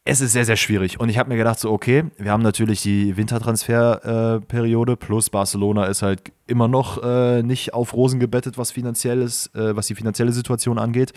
Es 0.06 0.20
ist 0.20 0.32
sehr, 0.32 0.44
sehr 0.44 0.56
schwierig. 0.56 1.00
Und 1.00 1.08
ich 1.08 1.16
habe 1.16 1.30
mir 1.30 1.36
gedacht, 1.36 1.58
so, 1.58 1.70
okay, 1.70 2.04
wir 2.18 2.30
haben 2.30 2.42
natürlich 2.42 2.82
die 2.82 3.16
Wintertransferperiode, 3.16 4.92
äh, 4.92 4.96
plus 4.96 5.30
Barcelona 5.30 5.86
ist 5.86 6.02
halt 6.02 6.30
immer 6.46 6.68
noch 6.68 7.02
äh, 7.02 7.42
nicht 7.42 7.72
auf 7.72 7.94
Rosen 7.94 8.20
gebettet, 8.20 8.58
was, 8.58 8.70
finanzielles, 8.70 9.46
äh, 9.54 9.74
was 9.74 9.86
die 9.86 9.94
finanzielle 9.94 10.32
Situation 10.32 10.78
angeht. 10.78 11.14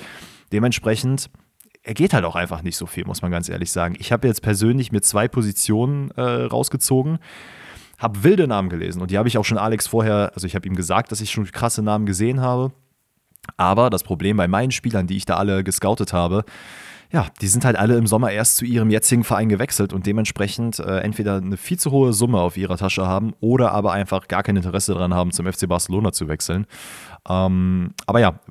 Dementsprechend 0.54 1.30
er 1.88 1.94
geht 1.94 2.14
halt 2.14 2.26
auch 2.26 2.36
einfach 2.36 2.64
nicht 2.64 2.76
so 2.76 2.86
viel, 2.86 3.06
muss 3.06 3.22
man 3.22 3.32
ganz 3.32 3.48
ehrlich 3.48 3.72
sagen. 3.72 3.96
Ich 3.98 4.12
habe 4.12 4.28
jetzt 4.28 4.42
persönlich 4.42 4.92
mir 4.92 5.02
zwei 5.02 5.30
Positionen 5.30 6.12
äh, 6.12 6.22
rausgezogen, 6.22 7.20
habe 7.98 8.24
wilde 8.24 8.46
Namen 8.46 8.70
gelesen 8.70 9.02
und 9.02 9.10
die 9.10 9.18
habe 9.18 9.30
ich 9.30 9.38
auch 9.38 9.46
schon 9.46 9.58
Alex 9.58 9.88
vorher, 9.88 10.32
also 10.36 10.46
ich 10.46 10.56
habe 10.56 10.68
ihm 10.68 10.76
gesagt, 10.76 11.12
dass 11.12 11.22
ich 11.22 11.32
schon 11.32 11.46
krasse 11.50 11.82
Namen 11.82 12.06
gesehen 12.06 12.42
habe. 12.42 12.74
Aber 13.56 13.90
das 13.90 14.04
Problem 14.04 14.36
bei 14.36 14.50
meinen 14.50 14.72
Spielern, 14.72 15.08
die 15.08 15.16
ich 15.16 15.26
da 15.26 15.38
alle 15.38 15.64
gescoutet 15.64 16.12
habe, 16.12 16.44
ja, 17.10 17.28
die 17.40 17.48
sind 17.48 17.64
halt 17.64 17.78
alle 17.78 17.98
im 17.98 18.06
Sommer 18.06 18.32
erst 18.32 18.58
zu 18.58 18.66
ihrem 18.66 18.90
jetzigen 18.90 19.24
Verein 19.24 19.48
gewechselt 19.48 19.94
und 19.94 20.06
dementsprechend 20.06 20.80
äh, 20.80 21.00
entweder 21.00 21.38
eine 21.38 21.56
viel 21.56 21.80
zu 21.80 21.92
hohe 21.92 22.12
Summe 22.12 22.40
auf 22.40 22.58
ihrer 22.58 22.76
Tasche 22.76 23.08
haben 23.08 23.34
oder 23.40 23.72
aber 23.72 23.94
einfach 23.94 24.28
gar 24.28 24.44
kein 24.44 24.58
Interesse 24.58 24.94
daran 24.94 25.14
haben, 25.14 25.32
zum 25.32 25.46
FC 25.52 25.70
Barcelona 25.70 26.12
zu 26.12 26.28
wechseln. 26.28 26.66
Ähm, 27.30 27.94
aber 28.06 28.20
ja, 28.20 28.42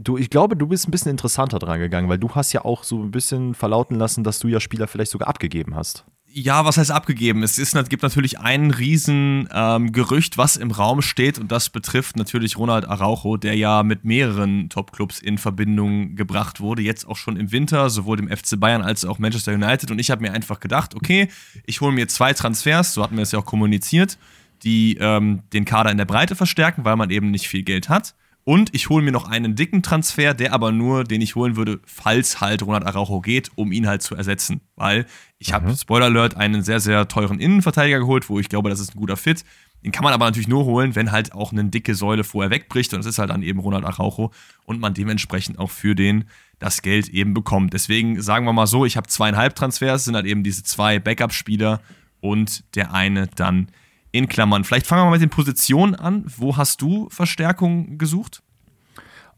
du, 0.00 0.18
ich 0.18 0.30
glaube, 0.30 0.56
du 0.56 0.66
bist 0.66 0.88
ein 0.88 0.90
bisschen 0.90 1.10
interessanter 1.10 1.58
dran 1.58 1.78
gegangen, 1.78 2.08
weil 2.08 2.18
du 2.18 2.30
hast 2.34 2.52
ja 2.52 2.64
auch 2.64 2.84
so 2.84 3.02
ein 3.02 3.10
bisschen 3.10 3.54
verlauten 3.54 3.96
lassen, 3.96 4.24
dass 4.24 4.38
du 4.38 4.48
ja 4.48 4.60
Spieler 4.60 4.86
vielleicht 4.86 5.10
sogar 5.10 5.28
abgegeben 5.28 5.74
hast. 5.74 6.04
Ja, 6.36 6.64
was 6.64 6.78
heißt 6.78 6.90
abgegeben? 6.90 7.44
Es 7.44 7.58
ist, 7.58 7.76
gibt 7.88 8.02
natürlich 8.02 8.40
ein 8.40 8.72
riesen 8.72 9.48
ähm, 9.52 9.92
Gerücht, 9.92 10.36
was 10.36 10.56
im 10.56 10.72
Raum 10.72 11.00
steht 11.00 11.38
und 11.38 11.52
das 11.52 11.70
betrifft 11.70 12.16
natürlich 12.16 12.58
Ronald 12.58 12.88
Araujo, 12.88 13.36
der 13.36 13.54
ja 13.54 13.84
mit 13.84 14.04
mehreren 14.04 14.68
Topclubs 14.68 15.20
in 15.20 15.38
Verbindung 15.38 16.16
gebracht 16.16 16.58
wurde, 16.58 16.82
jetzt 16.82 17.06
auch 17.06 17.16
schon 17.16 17.36
im 17.36 17.52
Winter, 17.52 17.88
sowohl 17.88 18.16
dem 18.16 18.28
FC 18.28 18.58
Bayern 18.58 18.82
als 18.82 19.04
auch 19.04 19.20
Manchester 19.20 19.52
United 19.52 19.92
und 19.92 20.00
ich 20.00 20.10
habe 20.10 20.22
mir 20.22 20.32
einfach 20.32 20.58
gedacht, 20.58 20.96
okay, 20.96 21.28
ich 21.66 21.80
hole 21.80 21.92
mir 21.92 22.08
zwei 22.08 22.32
Transfers, 22.32 22.94
so 22.94 23.04
hatten 23.04 23.14
wir 23.14 23.22
es 23.22 23.30
ja 23.30 23.38
auch 23.38 23.44
kommuniziert, 23.44 24.18
die 24.64 24.96
ähm, 25.00 25.44
den 25.52 25.64
Kader 25.64 25.92
in 25.92 25.98
der 25.98 26.04
Breite 26.04 26.34
verstärken, 26.34 26.84
weil 26.84 26.96
man 26.96 27.10
eben 27.10 27.30
nicht 27.30 27.46
viel 27.46 27.62
Geld 27.62 27.88
hat 27.88 28.16
und 28.44 28.74
ich 28.74 28.90
hole 28.90 29.02
mir 29.02 29.10
noch 29.10 29.26
einen 29.26 29.56
dicken 29.56 29.82
Transfer, 29.82 30.34
der 30.34 30.52
aber 30.52 30.70
nur, 30.70 31.04
den 31.04 31.22
ich 31.22 31.34
holen 31.34 31.56
würde, 31.56 31.80
falls 31.86 32.42
halt 32.42 32.62
Ronald 32.62 32.84
Araujo 32.84 33.22
geht, 33.22 33.50
um 33.54 33.72
ihn 33.72 33.86
halt 33.86 34.02
zu 34.02 34.14
ersetzen. 34.14 34.60
Weil 34.76 35.06
ich 35.38 35.48
mhm. 35.48 35.54
habe, 35.54 35.76
Spoiler 35.76 36.06
Alert, 36.06 36.36
einen 36.36 36.62
sehr, 36.62 36.78
sehr 36.78 37.08
teuren 37.08 37.40
Innenverteidiger 37.40 37.98
geholt, 37.98 38.28
wo 38.28 38.38
ich 38.38 38.50
glaube, 38.50 38.68
das 38.68 38.80
ist 38.80 38.94
ein 38.94 38.98
guter 38.98 39.16
Fit. 39.16 39.44
Den 39.82 39.92
kann 39.92 40.04
man 40.04 40.12
aber 40.12 40.26
natürlich 40.26 40.48
nur 40.48 40.64
holen, 40.64 40.94
wenn 40.94 41.10
halt 41.10 41.32
auch 41.32 41.52
eine 41.52 41.64
dicke 41.64 41.94
Säule 41.94 42.22
vorher 42.22 42.50
wegbricht. 42.50 42.92
Und 42.92 42.98
das 42.98 43.06
ist 43.06 43.18
halt 43.18 43.30
dann 43.30 43.42
eben 43.42 43.60
Ronald 43.60 43.84
Araujo. 43.84 44.30
Und 44.66 44.78
man 44.78 44.92
dementsprechend 44.92 45.58
auch 45.58 45.70
für 45.70 45.94
den 45.94 46.24
das 46.58 46.82
Geld 46.82 47.08
eben 47.08 47.32
bekommt. 47.32 47.72
Deswegen 47.72 48.20
sagen 48.20 48.44
wir 48.44 48.52
mal 48.52 48.66
so, 48.66 48.84
ich 48.84 48.98
habe 48.98 49.06
zweieinhalb 49.08 49.54
Transfers, 49.54 50.04
sind 50.04 50.16
halt 50.16 50.26
eben 50.26 50.42
diese 50.42 50.62
zwei 50.62 50.98
Backup-Spieler 50.98 51.80
und 52.20 52.64
der 52.74 52.92
eine 52.92 53.26
dann 53.26 53.68
in 54.14 54.28
Klammern. 54.28 54.62
Vielleicht 54.62 54.86
fangen 54.86 55.02
wir 55.02 55.06
mal 55.06 55.10
mit 55.10 55.22
den 55.22 55.30
Positionen 55.30 55.96
an. 55.96 56.24
Wo 56.36 56.56
hast 56.56 56.80
du 56.80 57.08
Verstärkung 57.10 57.98
gesucht? 57.98 58.42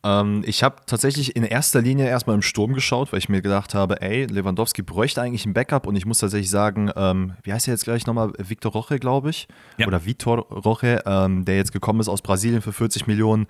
Ähm, 0.07 0.45
ich 0.47 0.63
habe 0.63 0.77
tatsächlich 0.87 1.35
in 1.35 1.43
erster 1.43 1.83
Linie 1.83 2.07
erstmal 2.07 2.37
im 2.37 2.43
Sturm 2.43 2.75
geschaut, 2.75 3.13
weil 3.13 3.19
ich 3.19 3.29
mir 3.29 3.43
gedacht 3.43 3.75
habe, 3.75 4.01
ey, 4.03 4.27
Lewandowski 4.27 4.83
bräuchte 4.83 5.21
eigentlich 5.21 5.47
ein 5.47 5.53
Backup 5.53 5.85
und 5.87 5.97
ich 5.97 6.07
muss 6.07 6.21
tatsächlich 6.21 6.51
sagen, 6.51 6.93
ähm, 6.95 7.33
wie 7.43 7.53
heißt 7.53 7.67
er 7.67 7.75
jetzt 7.75 7.85
gleich 7.85 8.07
nochmal? 8.07 8.33
Victor 8.39 8.71
Roche, 8.71 9.01
glaube 9.01 9.31
ich. 9.31 9.49
Ja. 9.79 9.89
Oder 9.89 10.05
Vitor 10.05 10.39
Roche, 10.51 11.03
ähm, 11.07 11.45
der 11.45 11.57
jetzt 11.57 11.73
gekommen 11.73 11.99
ist 11.99 12.09
aus 12.09 12.23
Brasilien 12.23 12.63
für 12.63 12.73
40 12.73 13.09
Millionen. 13.09 13.49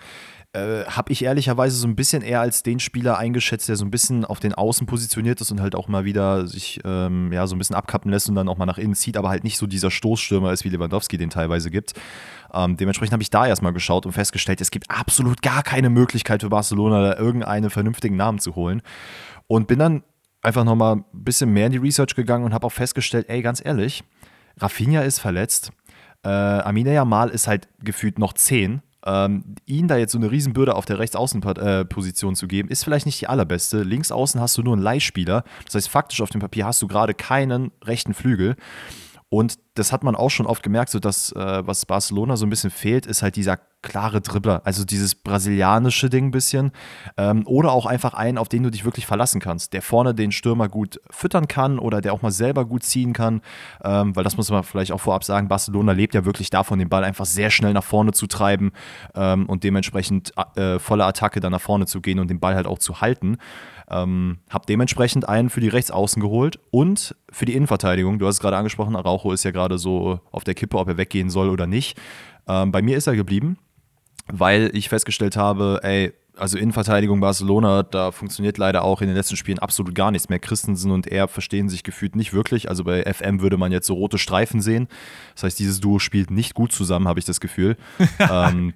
Äh, 0.54 0.84
habe 0.86 1.12
ich 1.12 1.22
ehrlicherweise 1.22 1.76
so 1.76 1.86
ein 1.86 1.96
bisschen 1.96 2.22
eher 2.22 2.40
als 2.40 2.62
den 2.62 2.80
Spieler 2.80 3.18
eingeschätzt, 3.18 3.68
der 3.68 3.76
so 3.76 3.84
ein 3.84 3.90
bisschen 3.90 4.25
auf 4.25 4.40
den 4.40 4.54
Außen 4.54 4.86
positioniert 4.86 5.38
ist 5.42 5.50
und 5.50 5.60
halt 5.60 5.75
auch 5.75 5.88
mal 5.88 6.06
wieder 6.06 6.46
sich 6.46 6.80
ähm, 6.84 7.30
ja, 7.32 7.46
so 7.46 7.54
ein 7.54 7.58
bisschen 7.58 7.76
abkappen 7.76 8.10
lässt 8.10 8.30
und 8.30 8.34
dann 8.34 8.48
auch 8.48 8.56
mal 8.56 8.64
nach 8.64 8.78
innen 8.78 8.94
zieht, 8.94 9.18
aber 9.18 9.28
halt 9.28 9.44
nicht 9.44 9.58
so 9.58 9.66
dieser 9.66 9.90
Stoßstürmer 9.90 10.52
ist, 10.52 10.64
wie 10.64 10.70
Lewandowski 10.70 11.18
den 11.18 11.28
teilweise 11.28 11.70
gibt. 11.70 11.92
Ähm, 12.52 12.76
dementsprechend 12.76 13.12
habe 13.12 13.22
ich 13.22 13.30
da 13.30 13.46
erstmal 13.46 13.72
geschaut 13.72 14.06
und 14.06 14.12
festgestellt, 14.12 14.60
es 14.60 14.70
gibt 14.70 14.90
absolut 14.90 15.42
gar 15.42 15.62
keine 15.62 15.90
Möglichkeit 15.90 16.42
für 16.42 16.48
Barcelona, 16.48 17.02
da 17.02 17.18
irgendeinen 17.18 17.70
vernünftigen 17.70 18.16
Namen 18.16 18.38
zu 18.38 18.54
holen. 18.54 18.82
Und 19.46 19.68
bin 19.68 19.78
dann 19.78 20.02
einfach 20.42 20.64
nochmal 20.64 20.96
ein 20.96 21.04
bisschen 21.12 21.52
mehr 21.52 21.66
in 21.66 21.72
die 21.72 21.78
Research 21.78 22.14
gegangen 22.14 22.44
und 22.44 22.54
habe 22.54 22.66
auch 22.66 22.72
festgestellt, 22.72 23.26
ey, 23.28 23.42
ganz 23.42 23.64
ehrlich, 23.64 24.04
Rafinha 24.58 25.02
ist 25.02 25.18
verletzt. 25.18 25.70
Äh, 26.24 26.28
Amina 26.28 26.92
Yamal 26.92 27.30
ist 27.30 27.46
halt 27.46 27.68
gefühlt 27.82 28.18
noch 28.18 28.32
10 28.32 28.82
ähm, 29.06 29.54
ihn 29.66 29.86
da 29.86 29.96
jetzt 29.96 30.12
so 30.12 30.18
eine 30.18 30.30
Riesenbürde 30.30 30.74
auf 30.74 30.84
der 30.84 30.98
Rechtsaußenposition 30.98 32.34
zu 32.34 32.48
geben, 32.48 32.68
ist 32.68 32.82
vielleicht 32.82 33.06
nicht 33.06 33.20
die 33.20 33.28
allerbeste. 33.28 33.82
Links 33.82 34.10
außen 34.10 34.40
hast 34.40 34.58
du 34.58 34.62
nur 34.62 34.74
einen 34.74 34.82
Leihspieler. 34.82 35.44
Das 35.64 35.76
heißt, 35.76 35.88
faktisch 35.88 36.20
auf 36.20 36.30
dem 36.30 36.40
Papier 36.40 36.66
hast 36.66 36.82
du 36.82 36.88
gerade 36.88 37.14
keinen 37.14 37.70
rechten 37.84 38.14
Flügel. 38.14 38.56
Und 39.28 39.59
das 39.75 39.92
hat 39.92 40.04
man 40.04 40.14
auch 40.14 40.30
schon 40.30 40.47
oft 40.47 40.62
gemerkt, 40.62 40.90
so 40.90 41.00
dass 41.00 41.33
äh, 41.33 41.66
was 41.66 41.85
Barcelona 41.85 42.37
so 42.37 42.47
ein 42.47 42.50
bisschen 42.50 42.71
fehlt, 42.71 43.06
ist 43.06 43.23
halt 43.23 43.37
dieser 43.37 43.59
klare 43.83 44.21
Dribbler. 44.21 44.62
Also 44.64 44.85
dieses 44.85 45.14
brasilianische 45.14 46.09
Ding 46.11 46.26
ein 46.26 46.30
bisschen. 46.30 46.73
Ähm, 47.16 47.42
oder 47.47 47.73
auch 47.73 47.87
einfach 47.87 48.14
einen, 48.14 48.38
auf 48.38 48.49
den 48.49 48.62
du 48.62 48.71
dich 48.71 48.85
wirklich 48.85 49.06
verlassen 49.06 49.40
kannst, 49.40 49.73
der 49.73 49.83
vorne 49.83 50.14
den 50.14 50.33
Stürmer 50.33 50.68
gut 50.68 51.00
füttern 51.11 51.49
kann 51.49 51.78
oder 51.78 52.00
der 52.00 52.12
auch 52.12 52.23
mal 52.23 52.30
selber 52.30 52.64
gut 52.64 52.83
ziehen 52.85 53.12
kann. 53.12 53.42
Ähm, 53.85 54.14
weil 54.14 54.25
das 54.25 54.37
muss 54.37 54.50
man 54.50 54.64
vielleicht 54.64 54.92
auch 54.92 55.00
vorab 55.00 55.25
sagen, 55.25 55.49
Barcelona 55.49 55.92
lebt 55.92 56.14
ja 56.14 56.25
wirklich 56.25 56.50
davon, 56.50 56.78
den 56.78 56.88
Ball 56.88 57.04
einfach 57.04 57.26
sehr 57.26 57.50
schnell 57.50 57.73
nach 57.73 57.85
vorne 57.85 58.12
zu 58.12 58.26
treiben 58.26 58.73
ähm, 59.14 59.47
und 59.47 59.62
dementsprechend 59.64 60.33
äh, 60.56 60.78
volle 60.78 61.04
Attacke 61.04 61.40
dann 61.40 61.52
nach 61.52 61.61
vorne 61.61 61.87
zu 61.87 62.00
gehen 62.00 62.18
und 62.18 62.28
den 62.28 62.40
Ball 62.40 62.54
halt 62.54 62.66
auch 62.66 62.78
zu 62.78 63.00
halten. 63.00 63.38
Ähm, 63.90 64.38
hab 64.50 64.66
dementsprechend 64.66 65.28
einen 65.28 65.50
für 65.50 65.61
die 65.61 65.69
Rechtsaußen 65.69 66.21
geholt 66.21 66.59
und 66.71 67.14
für 67.31 67.45
die 67.45 67.55
Innenverteidigung. 67.55 68.19
Du 68.19 68.26
hast 68.26 68.37
es 68.37 68.40
gerade 68.40 68.57
angesprochen, 68.57 68.97
Araujo 68.97 69.33
ist 69.33 69.45
ja 69.45 69.52
gerade 69.52 69.78
so 69.78 70.21
auf 70.33 70.45
der 70.45 70.55
Kippe, 70.55 70.78
ob 70.78 70.88
er 70.88 70.97
weggehen 70.97 71.31
soll 71.31 71.49
oder 71.49 71.66
nicht. 71.66 71.99
Ähm, 72.49 72.73
bei 72.73 72.83
mir 72.83 72.97
ist 72.97 73.07
er 73.07 73.16
geblieben, 73.16 73.59
weil 74.26 74.71
ich 74.75 74.88
festgestellt 74.88 75.37
habe, 75.37 75.81
ey, 75.83 76.12
also 76.37 76.59
Innenverteidigung 76.59 77.21
Barcelona, 77.21 77.83
da 77.83 78.12
funktioniert 78.12 78.59
leider 78.59 78.85
auch 78.85 79.00
in 79.00 79.09
den 79.09 79.16
letzten 79.16 79.37
Spielen 79.37 79.59
absolut 79.59 79.95
gar 79.95 80.11
nichts 80.11 80.28
mehr. 80.28 80.38
Christensen 80.38 80.90
und 80.90 81.07
er 81.07 81.28
verstehen 81.28 81.69
sich 81.69 81.83
gefühlt 81.83 82.14
nicht 82.14 82.33
wirklich. 82.33 82.69
Also 82.69 82.85
bei 82.85 83.02
FM 83.11 83.40
würde 83.40 83.57
man 83.57 83.73
jetzt 83.73 83.87
so 83.87 83.95
rote 83.95 84.19
Streifen 84.19 84.61
sehen. 84.61 84.88
Das 85.35 85.45
heißt, 85.45 85.59
dieses 85.59 85.81
Duo 85.81 85.99
spielt 85.99 86.31
nicht 86.31 86.55
gut 86.55 86.73
zusammen, 86.73 87.09
habe 87.09 87.19
ich 87.19 87.25
das 87.25 87.40
Gefühl. 87.40 87.76
ähm, 88.19 88.75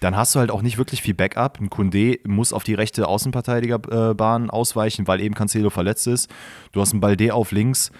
dann 0.00 0.16
hast 0.16 0.34
du 0.34 0.40
halt 0.40 0.50
auch 0.50 0.62
nicht 0.62 0.78
wirklich 0.78 1.02
viel 1.02 1.14
Backup. 1.14 1.60
Ein 1.60 1.70
Kunde 1.70 2.18
muss 2.26 2.52
auf 2.52 2.64
die 2.64 2.74
rechte 2.74 3.08
Außenverteidigerbahn 3.08 4.50
ausweichen, 4.50 5.06
weil 5.06 5.20
eben 5.20 5.34
Cancelo 5.34 5.70
verletzt 5.70 6.06
ist. 6.06 6.30
Du 6.72 6.80
hast 6.80 6.92
einen 6.92 7.00
Balde 7.00 7.34
auf 7.34 7.52
links. 7.52 7.90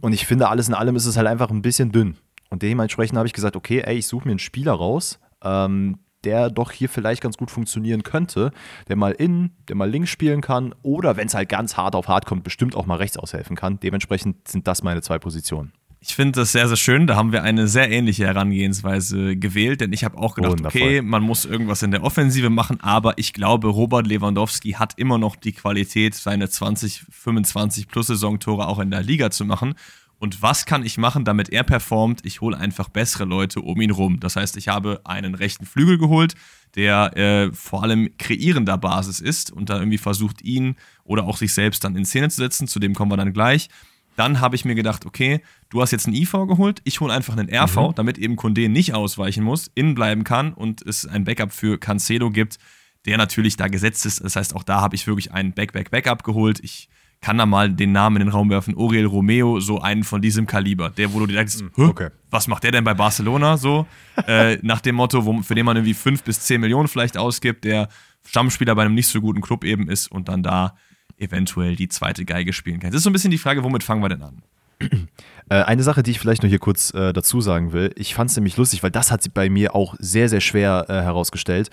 Und 0.00 0.12
ich 0.12 0.26
finde, 0.26 0.48
alles 0.48 0.68
in 0.68 0.74
allem 0.74 0.96
ist 0.96 1.06
es 1.06 1.16
halt 1.16 1.26
einfach 1.26 1.50
ein 1.50 1.62
bisschen 1.62 1.92
dünn. 1.92 2.16
Und 2.50 2.62
dementsprechend 2.62 3.16
habe 3.18 3.26
ich 3.26 3.32
gesagt, 3.32 3.56
okay, 3.56 3.82
ey, 3.84 3.96
ich 3.96 4.06
suche 4.06 4.26
mir 4.26 4.32
einen 4.32 4.38
Spieler 4.38 4.72
raus, 4.72 5.18
ähm, 5.42 5.98
der 6.24 6.50
doch 6.50 6.72
hier 6.72 6.88
vielleicht 6.88 7.22
ganz 7.22 7.36
gut 7.36 7.50
funktionieren 7.50 8.02
könnte, 8.02 8.50
der 8.88 8.96
mal 8.96 9.12
innen, 9.12 9.56
der 9.68 9.76
mal 9.76 9.88
links 9.88 10.10
spielen 10.10 10.40
kann 10.40 10.74
oder 10.82 11.16
wenn 11.16 11.28
es 11.28 11.34
halt 11.34 11.48
ganz 11.48 11.76
hart 11.76 11.94
auf 11.94 12.08
hart 12.08 12.26
kommt, 12.26 12.44
bestimmt 12.44 12.74
auch 12.74 12.86
mal 12.86 12.96
rechts 12.96 13.16
aushelfen 13.16 13.56
kann. 13.56 13.80
Dementsprechend 13.80 14.48
sind 14.48 14.66
das 14.66 14.82
meine 14.82 15.02
zwei 15.02 15.18
Positionen. 15.18 15.72
Ich 16.06 16.14
finde 16.14 16.40
das 16.40 16.52
sehr, 16.52 16.68
sehr 16.68 16.76
schön. 16.76 17.08
Da 17.08 17.16
haben 17.16 17.32
wir 17.32 17.42
eine 17.42 17.66
sehr 17.66 17.90
ähnliche 17.90 18.26
Herangehensweise 18.26 19.36
gewählt, 19.36 19.80
denn 19.80 19.92
ich 19.92 20.04
habe 20.04 20.16
auch 20.16 20.36
gedacht, 20.36 20.52
Wundervoll. 20.52 20.80
okay, 20.80 21.02
man 21.02 21.24
muss 21.24 21.44
irgendwas 21.44 21.82
in 21.82 21.90
der 21.90 22.04
Offensive 22.04 22.48
machen, 22.48 22.80
aber 22.80 23.18
ich 23.18 23.32
glaube, 23.32 23.66
Robert 23.66 24.06
Lewandowski 24.06 24.72
hat 24.72 24.94
immer 24.98 25.18
noch 25.18 25.34
die 25.34 25.50
Qualität, 25.50 26.14
seine 26.14 26.48
20, 26.48 27.06
25 27.10 27.88
plus 27.88 28.06
Saisontore 28.06 28.68
auch 28.68 28.78
in 28.78 28.92
der 28.92 29.02
Liga 29.02 29.32
zu 29.32 29.44
machen. 29.44 29.74
Und 30.18 30.40
was 30.40 30.64
kann 30.64 30.84
ich 30.84 30.96
machen, 30.96 31.24
damit 31.24 31.50
er 31.50 31.64
performt? 31.64 32.20
Ich 32.24 32.40
hole 32.40 32.56
einfach 32.56 32.88
bessere 32.88 33.24
Leute 33.24 33.60
um 33.60 33.80
ihn 33.80 33.90
rum. 33.90 34.20
Das 34.20 34.36
heißt, 34.36 34.56
ich 34.56 34.68
habe 34.68 35.00
einen 35.04 35.34
rechten 35.34 35.66
Flügel 35.66 35.98
geholt, 35.98 36.34
der 36.76 37.16
äh, 37.16 37.52
vor 37.52 37.82
allem 37.82 38.10
kreierender 38.16 38.78
Basis 38.78 39.20
ist 39.20 39.50
und 39.50 39.70
da 39.70 39.78
irgendwie 39.78 39.98
versucht, 39.98 40.40
ihn 40.42 40.76
oder 41.02 41.24
auch 41.24 41.36
sich 41.36 41.52
selbst 41.52 41.82
dann 41.82 41.96
in 41.96 42.04
Szene 42.04 42.30
zu 42.30 42.36
setzen. 42.36 42.68
Zu 42.68 42.78
dem 42.78 42.94
kommen 42.94 43.10
wir 43.10 43.16
dann 43.16 43.32
gleich. 43.32 43.68
Dann 44.16 44.40
habe 44.40 44.56
ich 44.56 44.64
mir 44.64 44.74
gedacht, 44.74 45.06
okay, 45.06 45.40
du 45.68 45.82
hast 45.82 45.92
jetzt 45.92 46.06
einen 46.06 46.16
IV 46.16 46.32
geholt, 46.48 46.80
ich 46.84 47.00
hole 47.00 47.12
einfach 47.12 47.36
einen 47.36 47.54
RV, 47.54 47.76
mhm. 47.76 47.94
damit 47.94 48.18
eben 48.18 48.36
Condé 48.36 48.68
nicht 48.68 48.94
ausweichen 48.94 49.44
muss, 49.44 49.70
innen 49.74 49.94
bleiben 49.94 50.24
kann 50.24 50.52
und 50.52 50.82
es 50.82 51.06
ein 51.06 51.24
Backup 51.24 51.52
für 51.52 51.78
Cancelo 51.78 52.30
gibt, 52.30 52.58
der 53.04 53.18
natürlich 53.18 53.56
da 53.56 53.68
gesetzt 53.68 54.06
ist. 54.06 54.24
Das 54.24 54.36
heißt, 54.36 54.56
auch 54.56 54.64
da 54.64 54.80
habe 54.80 54.96
ich 54.96 55.06
wirklich 55.06 55.32
einen 55.32 55.52
Back-Back-Backup 55.52 56.24
geholt. 56.24 56.60
Ich 56.62 56.88
kann 57.20 57.38
da 57.38 57.46
mal 57.46 57.72
den 57.72 57.92
Namen 57.92 58.16
in 58.16 58.26
den 58.26 58.28
Raum 58.28 58.50
werfen, 58.50 58.74
Oriel 58.74 59.06
Romeo, 59.06 59.60
so 59.60 59.80
einen 59.80 60.04
von 60.04 60.20
diesem 60.20 60.46
Kaliber, 60.46 60.90
der, 60.90 61.12
wo 61.12 61.20
du 61.20 61.26
dir 61.26 61.36
denkst, 61.36 61.56
mhm, 61.76 61.88
okay. 61.88 62.08
was 62.30 62.46
macht 62.46 62.64
der 62.64 62.72
denn 62.72 62.84
bei 62.84 62.94
Barcelona 62.94 63.56
so? 63.56 63.86
äh, 64.26 64.58
nach 64.62 64.80
dem 64.80 64.96
Motto, 64.96 65.24
wo, 65.24 65.42
für 65.42 65.54
den 65.54 65.66
man 65.66 65.76
irgendwie 65.76 65.94
5 65.94 66.22
bis 66.22 66.40
10 66.40 66.60
Millionen 66.60 66.88
vielleicht 66.88 67.16
ausgibt, 67.16 67.64
der 67.64 67.88
Stammspieler 68.26 68.74
bei 68.74 68.82
einem 68.82 68.94
nicht 68.94 69.08
so 69.08 69.20
guten 69.20 69.40
Club 69.40 69.64
eben 69.64 69.88
ist 69.88 70.10
und 70.10 70.28
dann 70.28 70.42
da 70.42 70.76
eventuell 71.18 71.76
die 71.76 71.88
zweite 71.88 72.24
Geige 72.24 72.52
spielen 72.52 72.80
kann. 72.80 72.90
Das 72.90 72.98
ist 72.98 73.04
so 73.04 73.10
ein 73.10 73.12
bisschen 73.12 73.30
die 73.30 73.38
Frage, 73.38 73.64
womit 73.64 73.82
fangen 73.82 74.02
wir 74.02 74.08
denn 74.08 74.22
an? 74.22 74.42
Äh, 75.48 75.62
eine 75.62 75.84
Sache, 75.84 76.02
die 76.02 76.10
ich 76.10 76.18
vielleicht 76.18 76.42
noch 76.42 76.48
hier 76.48 76.58
kurz 76.58 76.92
äh, 76.92 77.12
dazu 77.12 77.40
sagen 77.40 77.72
will. 77.72 77.92
Ich 77.94 78.16
fand 78.16 78.30
es 78.30 78.36
nämlich 78.36 78.56
lustig, 78.56 78.82
weil 78.82 78.90
das 78.90 79.12
hat 79.12 79.22
sie 79.22 79.28
bei 79.28 79.48
mir 79.48 79.76
auch 79.76 79.94
sehr, 80.00 80.28
sehr 80.28 80.40
schwer 80.40 80.86
äh, 80.88 80.94
herausgestellt. 80.94 81.70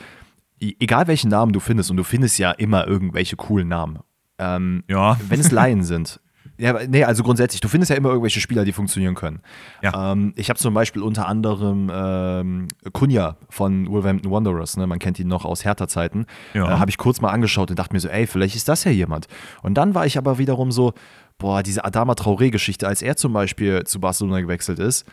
I 0.62 0.77
egal 0.79 1.07
welchen 1.07 1.31
Namen 1.31 1.53
du 1.53 1.59
findest, 1.59 1.89
und 1.89 1.97
du 1.97 2.03
findest 2.03 2.38
ja 2.38 2.51
immer 2.51 2.85
irgendwelche 2.85 3.35
coolen 3.35 3.67
Namen. 3.67 3.97
Ähm, 4.38 4.83
ja. 4.88 5.19
Wenn 5.27 5.39
es 5.39 5.50
Laien 5.50 5.83
sind, 5.83 6.19
ja, 6.57 6.79
nee, 6.88 7.03
also 7.03 7.24
grundsätzlich, 7.24 7.62
du 7.62 7.67
findest 7.67 7.89
ja 7.89 7.95
immer 7.95 8.10
irgendwelche 8.10 8.39
Spieler, 8.39 8.63
die 8.63 8.74
funktionieren 8.74 9.15
können. 9.15 9.41
Ja. 9.81 10.12
Ähm, 10.12 10.33
ich 10.36 10.50
habe 10.50 10.60
zum 10.60 10.74
Beispiel 10.74 11.01
unter 11.01 11.27
anderem 11.27 11.91
ähm, 11.93 12.67
Kunja 12.91 13.38
von 13.50 13.89
Wolverhampton 13.89 14.31
Wanderers, 14.31 14.77
ne? 14.77 14.86
man 14.86 15.00
kennt 15.00 15.19
ihn 15.19 15.27
noch 15.27 15.45
aus 15.45 15.65
Hertha-Zeiten, 15.65 16.25
ja. 16.53 16.65
äh, 16.65 16.77
habe 16.77 16.91
ich 16.91 16.98
kurz 16.98 17.22
mal 17.22 17.31
angeschaut 17.31 17.72
und 17.72 17.79
dachte 17.79 17.93
mir 17.93 18.00
so, 18.00 18.07
ey, 18.07 18.27
vielleicht 18.27 18.55
ist 18.55 18.69
das 18.69 18.83
ja 18.83 18.91
jemand. 18.91 19.27
Und 19.63 19.75
dann 19.75 19.95
war 19.95 20.05
ich 20.05 20.17
aber 20.17 20.38
wiederum 20.38 20.72
so, 20.72 20.93
boah, 21.39 21.63
diese 21.63 21.83
Adama 21.83 22.13
Traoré-Geschichte, 22.13 22.88
als 22.88 23.01
er 23.01 23.17
zum 23.17 23.33
Beispiel 23.33 23.83
zu 23.86 24.00
Barcelona 24.00 24.41
gewechselt 24.41 24.79
ist, 24.79 25.05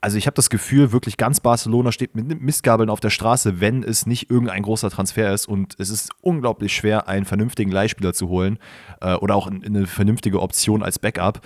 also 0.00 0.16
ich 0.16 0.26
habe 0.26 0.34
das 0.34 0.50
Gefühl, 0.50 0.92
wirklich 0.92 1.16
ganz 1.16 1.40
Barcelona 1.40 1.92
steht 1.92 2.14
mit 2.14 2.40
Mistgabeln 2.40 2.90
auf 2.90 3.00
der 3.00 3.10
Straße, 3.10 3.60
wenn 3.60 3.82
es 3.82 4.06
nicht 4.06 4.30
irgendein 4.30 4.62
großer 4.62 4.90
Transfer 4.90 5.32
ist. 5.32 5.46
Und 5.46 5.76
es 5.78 5.90
ist 5.90 6.10
unglaublich 6.20 6.74
schwer, 6.74 7.08
einen 7.08 7.24
vernünftigen 7.24 7.70
Leihspieler 7.70 8.12
zu 8.12 8.28
holen 8.28 8.58
äh, 9.00 9.14
oder 9.14 9.34
auch 9.34 9.46
eine 9.46 9.86
vernünftige 9.86 10.40
Option 10.40 10.82
als 10.82 10.98
Backup, 10.98 11.40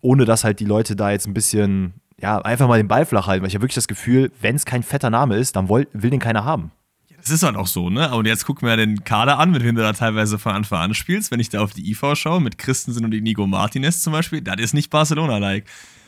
ohne 0.00 0.24
dass 0.24 0.44
halt 0.44 0.60
die 0.60 0.64
Leute 0.64 0.96
da 0.96 1.10
jetzt 1.10 1.26
ein 1.26 1.34
bisschen, 1.34 1.94
ja, 2.20 2.38
einfach 2.38 2.68
mal 2.68 2.78
den 2.78 2.88
Ball 2.88 3.06
flach 3.06 3.26
halten. 3.26 3.42
Weil 3.42 3.48
ich 3.48 3.54
habe 3.54 3.62
wirklich 3.62 3.74
das 3.74 3.88
Gefühl, 3.88 4.32
wenn 4.40 4.56
es 4.56 4.64
kein 4.64 4.82
fetter 4.82 5.10
Name 5.10 5.36
ist, 5.36 5.56
dann 5.56 5.68
will, 5.68 5.88
will 5.92 6.10
den 6.10 6.20
keiner 6.20 6.44
haben. 6.44 6.72
Das 7.16 7.30
ist 7.30 7.42
halt 7.42 7.56
auch 7.56 7.66
so, 7.66 7.90
ne? 7.90 8.14
Und 8.14 8.26
jetzt 8.26 8.44
gucken 8.46 8.68
wir 8.68 8.76
den 8.76 9.02
Kader 9.02 9.40
an, 9.40 9.50
mit 9.50 9.62
dem 9.62 9.74
du 9.74 9.82
da 9.82 9.92
teilweise 9.92 10.38
von 10.38 10.52
Anfang 10.52 10.80
an 10.80 10.94
spielst. 10.94 11.32
Wenn 11.32 11.40
ich 11.40 11.48
da 11.48 11.60
auf 11.60 11.72
die 11.72 11.90
IV 11.90 12.14
schaue, 12.14 12.40
mit 12.40 12.56
Christensen 12.56 13.04
und 13.04 13.12
Inigo 13.12 13.48
Martinez 13.48 14.00
zum 14.00 14.12
Beispiel, 14.12 14.42
das 14.42 14.60
ist 14.60 14.74
nicht 14.74 14.90
Barcelona-like. 14.90 15.64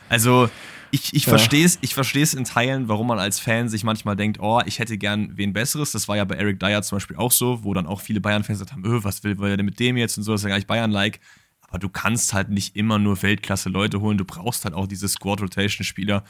Also, 0.09 0.49
ich, 0.91 1.13
ich 1.13 1.25
ja. 1.25 1.29
verstehe 1.29 1.65
es 1.65 1.77
ich 1.81 1.93
versteh's 1.93 2.33
in 2.33 2.43
Teilen, 2.43 2.87
warum 2.87 3.07
man 3.07 3.19
als 3.19 3.39
Fan 3.39 3.69
sich 3.69 3.83
manchmal 3.83 4.15
denkt, 4.15 4.39
oh, 4.39 4.59
ich 4.65 4.79
hätte 4.79 4.97
gern 4.97 5.31
wen 5.35 5.53
Besseres. 5.53 5.91
Das 5.91 6.07
war 6.07 6.17
ja 6.17 6.25
bei 6.25 6.35
Eric 6.35 6.59
Dyer 6.59 6.81
zum 6.81 6.95
Beispiel 6.97 7.17
auch 7.17 7.31
so, 7.31 7.63
wo 7.63 7.73
dann 7.73 7.85
auch 7.85 8.01
viele 8.01 8.19
Bayern-Fans 8.19 8.59
gesagt 8.59 8.71
haben, 8.71 8.85
öh, 8.85 9.03
was 9.03 9.23
will 9.23 9.37
er 9.41 9.57
denn 9.57 9.65
mit 9.65 9.79
dem 9.79 9.97
jetzt 9.97 10.17
und 10.17 10.23
so, 10.23 10.31
das 10.31 10.41
ist 10.41 10.45
ja 10.45 10.49
gar 10.49 10.55
nicht 10.57 10.67
Bayern-like. 10.67 11.19
Aber 11.67 11.77
du 11.77 11.89
kannst 11.89 12.33
halt 12.33 12.49
nicht 12.49 12.75
immer 12.75 12.97
nur 12.97 13.21
Weltklasse-Leute 13.21 14.01
holen, 14.01 14.17
du 14.17 14.25
brauchst 14.25 14.65
halt 14.65 14.73
auch 14.73 14.87
diese 14.87 15.07
Squad-Rotation-Spieler. 15.07 16.23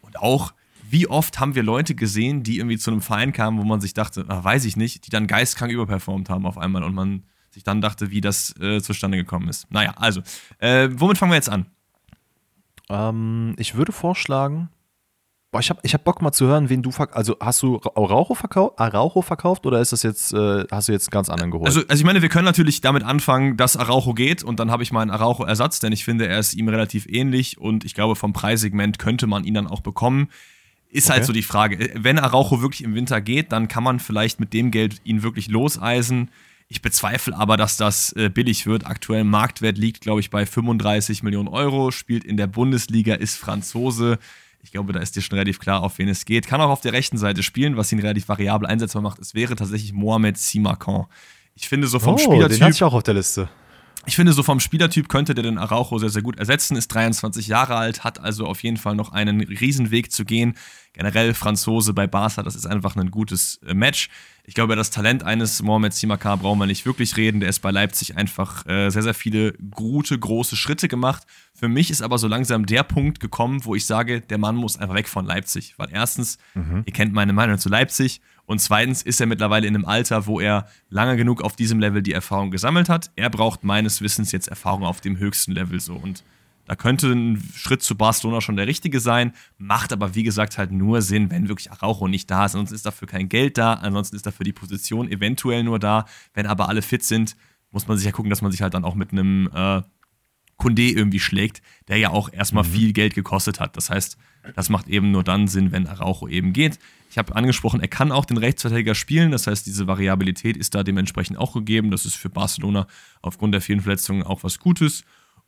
Und 0.00 0.18
auch, 0.18 0.52
wie 0.88 1.06
oft 1.06 1.38
haben 1.38 1.54
wir 1.54 1.62
Leute 1.62 1.94
gesehen, 1.94 2.42
die 2.42 2.58
irgendwie 2.58 2.78
zu 2.78 2.90
einem 2.90 3.02
Verein 3.02 3.32
kamen, 3.32 3.58
wo 3.58 3.62
man 3.62 3.80
sich 3.80 3.94
dachte, 3.94 4.24
ach, 4.26 4.42
weiß 4.42 4.64
ich 4.64 4.76
nicht, 4.76 5.06
die 5.06 5.10
dann 5.10 5.28
geistkrank 5.28 5.70
überperformt 5.70 6.28
haben 6.28 6.46
auf 6.46 6.58
einmal 6.58 6.82
und 6.82 6.94
man 6.94 7.22
sich 7.50 7.62
dann 7.62 7.80
dachte, 7.80 8.10
wie 8.10 8.20
das 8.20 8.56
äh, 8.60 8.80
zustande 8.80 9.16
gekommen 9.16 9.48
ist. 9.48 9.70
Naja, 9.70 9.92
also, 9.96 10.22
äh, 10.58 10.88
womit 10.92 11.18
fangen 11.18 11.30
wir 11.30 11.36
jetzt 11.36 11.48
an? 11.48 11.66
Ähm, 12.90 13.54
ich 13.56 13.76
würde 13.76 13.92
vorschlagen, 13.92 14.68
boah, 15.52 15.60
ich 15.60 15.70
habe 15.70 15.80
ich 15.82 15.94
hab 15.94 16.04
Bock 16.04 16.22
mal 16.22 16.32
zu 16.32 16.46
hören, 16.46 16.68
wen 16.68 16.82
du 16.82 16.90
verkaufst. 16.90 17.16
Also 17.16 17.36
hast 17.40 17.62
du 17.62 17.80
Araujo, 17.94 18.34
verkau 18.34 18.74
Araujo 18.76 19.22
verkauft 19.22 19.66
oder 19.66 19.80
ist 19.80 19.92
das 19.92 20.02
jetzt, 20.02 20.32
äh, 20.32 20.64
hast 20.70 20.88
du 20.88 20.92
jetzt 20.92 21.08
einen 21.08 21.12
ganz 21.12 21.28
anderen 21.28 21.50
geholt? 21.50 21.66
Also, 21.66 21.80
also 21.88 22.00
ich 22.00 22.04
meine, 22.04 22.22
wir 22.22 22.28
können 22.28 22.44
natürlich 22.44 22.80
damit 22.80 23.04
anfangen, 23.04 23.56
dass 23.56 23.76
Araujo 23.76 24.14
geht 24.14 24.42
und 24.42 24.60
dann 24.60 24.70
habe 24.70 24.82
ich 24.82 24.92
meinen 24.92 25.10
Araujo-Ersatz, 25.10 25.80
denn 25.80 25.92
ich 25.92 26.04
finde, 26.04 26.26
er 26.26 26.38
ist 26.38 26.54
ihm 26.54 26.68
relativ 26.68 27.06
ähnlich 27.06 27.58
und 27.58 27.84
ich 27.84 27.94
glaube, 27.94 28.16
vom 28.16 28.32
Preissegment 28.32 28.98
könnte 28.98 29.26
man 29.26 29.44
ihn 29.44 29.54
dann 29.54 29.66
auch 29.66 29.80
bekommen. 29.80 30.28
Ist 30.92 31.08
halt 31.08 31.18
okay. 31.18 31.20
halt 31.20 31.26
so 31.26 31.32
die 31.32 31.42
Frage. 31.42 31.90
Wenn 31.94 32.18
Araujo 32.18 32.62
wirklich 32.62 32.82
im 32.82 32.96
Winter 32.96 33.20
geht, 33.20 33.52
dann 33.52 33.68
kann 33.68 33.84
man 33.84 34.00
vielleicht 34.00 34.40
mit 34.40 34.52
dem 34.52 34.72
Geld 34.72 35.00
ihn 35.04 35.22
wirklich 35.22 35.48
loseisen. 35.48 36.30
Ich 36.72 36.82
bezweifle 36.82 37.36
aber, 37.36 37.56
dass 37.56 37.76
das 37.76 38.12
äh, 38.12 38.28
billig 38.28 38.64
wird. 38.64 38.86
Aktuell 38.86 39.24
Marktwert 39.24 39.76
liegt, 39.76 40.02
glaube 40.02 40.20
ich, 40.20 40.30
bei 40.30 40.46
35 40.46 41.24
Millionen 41.24 41.48
Euro, 41.48 41.90
spielt 41.90 42.22
in 42.22 42.36
der 42.36 42.46
Bundesliga, 42.46 43.14
ist 43.14 43.36
Franzose. 43.36 44.20
Ich 44.62 44.70
glaube, 44.70 44.92
da 44.92 45.00
ist 45.00 45.16
dir 45.16 45.20
schon 45.20 45.36
relativ 45.36 45.58
klar, 45.58 45.82
auf 45.82 45.98
wen 45.98 46.08
es 46.08 46.24
geht. 46.24 46.46
Kann 46.46 46.60
auch 46.60 46.70
auf 46.70 46.80
der 46.80 46.92
rechten 46.92 47.18
Seite 47.18 47.42
spielen, 47.42 47.76
was 47.76 47.90
ihn 47.90 47.98
relativ 47.98 48.28
variabel 48.28 48.68
einsetzbar 48.68 49.02
macht. 49.02 49.18
Es 49.18 49.34
wäre 49.34 49.56
tatsächlich 49.56 49.92
Mohamed 49.92 50.38
Simakan. 50.38 51.06
Ich 51.56 51.68
finde 51.68 51.88
so 51.88 51.98
vom 51.98 52.14
oh, 52.14 52.18
Spielertyp. 52.18 52.58
Den 52.58 52.64
hatte 52.66 52.74
ich 52.76 52.84
auch 52.84 52.94
auf 52.94 53.02
der 53.02 53.14
Liste. 53.14 53.48
Ich 54.06 54.16
finde, 54.16 54.32
so 54.32 54.42
vom 54.42 54.60
Spielertyp 54.60 55.08
könnte 55.08 55.34
der 55.34 55.44
den 55.44 55.58
Araujo 55.58 55.98
sehr, 55.98 56.08
sehr 56.08 56.22
gut 56.22 56.38
ersetzen, 56.38 56.76
ist 56.76 56.88
23 56.88 57.46
Jahre 57.48 57.76
alt, 57.76 58.02
hat 58.02 58.18
also 58.18 58.46
auf 58.46 58.62
jeden 58.62 58.78
Fall 58.78 58.94
noch 58.94 59.12
einen 59.12 59.40
Riesenweg 59.40 60.10
zu 60.10 60.24
gehen. 60.24 60.56
Generell 60.94 61.34
Franzose 61.34 61.92
bei 61.92 62.06
Barca, 62.06 62.42
das 62.42 62.56
ist 62.56 62.66
einfach 62.66 62.96
ein 62.96 63.10
gutes 63.10 63.60
äh, 63.66 63.74
Match. 63.74 64.08
Ich 64.44 64.54
glaube, 64.54 64.72
über 64.72 64.76
das 64.76 64.90
Talent 64.90 65.22
eines 65.22 65.62
Mohamed 65.62 65.92
Simakar 65.92 66.38
brauchen 66.38 66.58
wir 66.58 66.66
nicht 66.66 66.86
wirklich 66.86 67.16
reden. 67.16 67.40
Der 67.40 67.50
ist 67.50 67.60
bei 67.60 67.70
Leipzig 67.70 68.16
einfach 68.16 68.66
äh, 68.66 68.90
sehr, 68.90 69.02
sehr 69.02 69.14
viele 69.14 69.52
gute, 69.70 70.18
große 70.18 70.56
Schritte 70.56 70.88
gemacht. 70.88 71.24
Für 71.54 71.68
mich 71.68 71.90
ist 71.90 72.02
aber 72.02 72.18
so 72.18 72.26
langsam 72.26 72.66
der 72.66 72.82
Punkt 72.82 73.20
gekommen, 73.20 73.64
wo 73.64 73.74
ich 73.74 73.86
sage, 73.86 74.22
der 74.22 74.38
Mann 74.38 74.56
muss 74.56 74.78
einfach 74.78 74.94
weg 74.94 75.08
von 75.08 75.26
Leipzig. 75.26 75.74
Weil 75.76 75.88
erstens, 75.92 76.38
mhm. 76.54 76.82
ihr 76.86 76.92
kennt 76.92 77.12
meine 77.12 77.32
Meinung 77.32 77.58
zu 77.58 77.68
Leipzig. 77.68 78.22
Und 78.50 78.58
zweitens 78.58 79.02
ist 79.02 79.20
er 79.20 79.28
mittlerweile 79.28 79.68
in 79.68 79.76
einem 79.76 79.84
Alter, 79.84 80.26
wo 80.26 80.40
er 80.40 80.66
lange 80.88 81.16
genug 81.16 81.40
auf 81.40 81.54
diesem 81.54 81.78
Level 81.78 82.02
die 82.02 82.12
Erfahrung 82.12 82.50
gesammelt 82.50 82.88
hat. 82.88 83.12
Er 83.14 83.30
braucht 83.30 83.62
meines 83.62 84.02
Wissens 84.02 84.32
jetzt 84.32 84.48
Erfahrung 84.48 84.82
auf 84.82 85.00
dem 85.00 85.18
höchsten 85.18 85.52
Level 85.52 85.78
so. 85.78 85.94
Und 85.94 86.24
Da 86.66 86.74
könnte 86.74 87.12
ein 87.12 87.40
Schritt 87.54 87.80
zu 87.80 87.94
Barcelona 87.94 88.40
schon 88.40 88.56
der 88.56 88.66
richtige 88.66 88.98
sein, 88.98 89.34
macht 89.56 89.92
aber 89.92 90.16
wie 90.16 90.24
gesagt 90.24 90.58
halt 90.58 90.72
nur 90.72 91.00
Sinn, 91.00 91.30
wenn 91.30 91.46
wirklich 91.46 91.70
Araujo 91.70 92.08
nicht 92.08 92.28
da 92.28 92.44
ist. 92.44 92.56
Ansonsten 92.56 92.74
ist 92.74 92.86
dafür 92.86 93.06
kein 93.06 93.28
Geld 93.28 93.56
da, 93.56 93.74
ansonsten 93.74 94.16
ist 94.16 94.26
dafür 94.26 94.42
die 94.42 94.52
Position 94.52 95.08
eventuell 95.08 95.62
nur 95.62 95.78
da. 95.78 96.06
Wenn 96.34 96.46
aber 96.46 96.68
alle 96.68 96.82
fit 96.82 97.04
sind, 97.04 97.36
muss 97.70 97.86
man 97.86 97.98
sich 97.98 98.06
ja 98.06 98.10
gucken, 98.10 98.30
dass 98.30 98.42
man 98.42 98.50
sich 98.50 98.62
halt 98.62 98.74
dann 98.74 98.84
auch 98.84 98.96
mit 98.96 99.12
einem 99.12 99.48
äh, 99.54 99.82
Kunde 100.56 100.82
irgendwie 100.82 101.20
schlägt, 101.20 101.62
der 101.86 101.98
ja 101.98 102.10
auch 102.10 102.32
erstmal 102.32 102.64
mhm. 102.64 102.72
viel 102.72 102.92
Geld 102.94 103.14
gekostet 103.14 103.60
hat. 103.60 103.76
Das 103.76 103.90
heißt, 103.90 104.16
das 104.56 104.70
macht 104.70 104.88
eben 104.88 105.12
nur 105.12 105.22
dann 105.22 105.46
Sinn, 105.46 105.70
wenn 105.70 105.86
Araujo 105.86 106.26
eben 106.26 106.52
geht. 106.52 106.80
Ich 107.10 107.18
habe 107.18 107.34
angesprochen, 107.34 107.80
er 107.80 107.88
kann 107.88 108.12
auch 108.12 108.24
den 108.24 108.36
Rechtsverteidiger 108.36 108.94
spielen. 108.94 109.32
Das 109.32 109.48
heißt, 109.48 109.66
diese 109.66 109.88
Variabilität 109.88 110.56
ist 110.56 110.76
da 110.76 110.84
dementsprechend 110.84 111.38
auch 111.38 111.54
gegeben. 111.54 111.90
Das 111.90 112.06
ist 112.06 112.14
für 112.14 112.30
Barcelona 112.30 112.86
aufgrund 113.20 113.52
der 113.52 113.60
vielen 113.60 113.80
Verletzungen 113.80 114.22
auch 114.22 114.44
was 114.44 114.60
Gutes. 114.60 115.02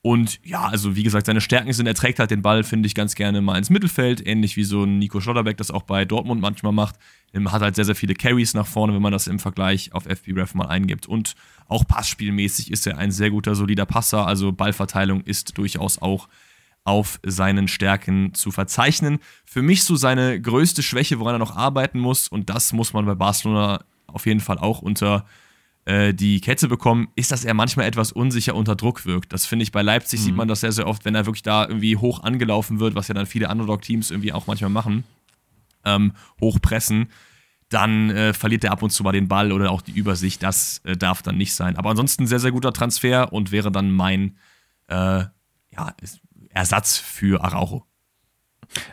Und 0.04 0.40
ja, 0.42 0.64
also 0.64 0.97
wie 0.97 1.04
gesagt, 1.04 1.26
seine 1.26 1.40
Stärken 1.40 1.73
sind, 1.73 1.87
er 1.87 1.95
trägt 1.95 2.19
halt 2.19 2.33
den 2.33 2.42
Ball, 2.42 2.64
finde 2.64 2.88
ich, 2.88 2.97
ganz 2.97 3.14
gerne 3.14 3.40
mal 3.40 3.57
ins 3.57 3.71
Mittelfeld, 3.71 4.26
ähnlich 4.26 4.57
wie 4.57 4.64
so 4.64 4.83
ein 4.83 4.99
Nico 4.99 5.21
Schlotterbeck 5.21 5.57
das 5.57 5.71
auch 5.71 5.85
bei 5.85 6.04
Dortmund 6.04 6.40
manchmal 6.40 6.73
macht. 6.73 6.97
Er 7.33 7.45
hat 7.52 7.62
halt 7.62 7.76
sehr, 7.76 7.85
sehr 7.85 7.95
viele 7.95 8.14
Carries 8.14 8.54
nach 8.54 8.66
vorne, 8.66 8.92
wenn 8.95 9.02
man 9.02 9.12
das 9.12 9.28
im 9.28 9.38
Vergleich 9.38 9.92
auf 9.95 10.02
FBref 10.04 10.54
mal 10.54 10.66
eingibt. 10.66 11.07
Und 11.07 11.35
auch 11.69 11.87
passspielmäßig 11.87 12.73
ist 12.73 12.88
er 12.88 12.99
ein 12.99 13.12
sehr 13.12 13.31
guter, 13.31 13.54
solider 13.54 13.87
Passer. 13.87 14.26
Also 14.26 14.50
Ballverteilung 14.50 15.21
ist 15.21 15.57
durchaus 15.57 16.02
auch 16.02 16.28
auf 16.85 17.21
seinen 17.25 17.69
Stärken 17.69 18.35
zu 18.35 18.51
verzeichnen. 18.51 19.19
Für 19.45 19.62
mich 19.62 19.85
so 19.85 19.97
seine 19.97 20.41
größte 20.41 20.83
Schwäche, 20.83 21.21
woran 21.21 21.37
er 21.37 21.39
noch 21.39 21.57
arbeiten 21.57 22.01
muss, 22.01 22.29
und 22.29 22.51
das 22.51 22.73
muss 22.73 22.93
man 22.93 23.07
bei 23.07 23.15
Barcelona 23.15 23.85
auf 24.07 24.27
jeden 24.27 24.41
Fall 24.41 24.59
auch 24.59 24.83
unter 24.83 25.25
äh, 25.85 26.12
die 26.12 26.41
Kette 26.41 26.69
bekommen, 26.69 27.09
ist, 27.15 27.31
dass 27.31 27.45
er 27.45 27.55
manchmal 27.55 27.87
etwas 27.87 28.12
unsicher 28.12 28.55
unter 28.55 28.75
Druck 28.75 29.07
wirkt. 29.07 29.33
Das 29.33 29.47
finde 29.47 29.62
ich 29.62 29.73
bei 29.73 29.83
Leipzig 29.83 30.21
mhm. 30.21 30.25
sieht 30.25 30.37
man 30.37 30.49
das 30.49 30.61
sehr, 30.61 30.73
sehr 30.73 30.87
oft, 30.87 31.05
wenn 31.05 31.15
er 31.15 31.27
wirklich 31.27 31.43
da 31.43 31.67
irgendwie 31.67 31.97
hoch 31.97 32.23
angelaufen 32.23 32.81
wird, 32.81 32.95
was 32.95 33.09
ja 33.09 33.15
dann 33.15 33.27
viele 33.27 33.49
Underdog-Teams 33.49 34.11
irgendwie 34.11 34.33
auch 34.33 34.47
manchmal 34.47 34.71
machen, 34.71 35.05
ähm, 35.85 36.12
hochpressen 36.41 37.09
dann 37.69 38.11
äh, 38.11 38.35
verliert 38.35 38.65
er 38.65 38.73
ab 38.73 38.83
und 38.83 38.91
zu 38.91 39.03
mal 39.03 39.12
den 39.12 39.29
Ball 39.29 39.51
oder 39.51 39.71
auch 39.71 39.81
die 39.81 39.93
Übersicht. 39.93 40.43
Das 40.43 40.83
äh, 40.85 40.95
darf 40.95 41.23
dann 41.23 41.39
nicht 41.39 41.55
sein. 41.55 41.77
Aber 41.77 41.89
ansonsten 41.89 42.27
sehr, 42.27 42.39
sehr 42.39 42.53
guter 42.53 42.73
Transfer 42.73 43.33
und 43.33 43.51
wäre 43.51 43.73
dann 43.73 43.91
mein 43.91 44.37
äh, 44.89 45.25
ja, 45.71 45.95
Ersatz 46.55 46.99
für 46.99 47.43
Araujo. 47.43 47.85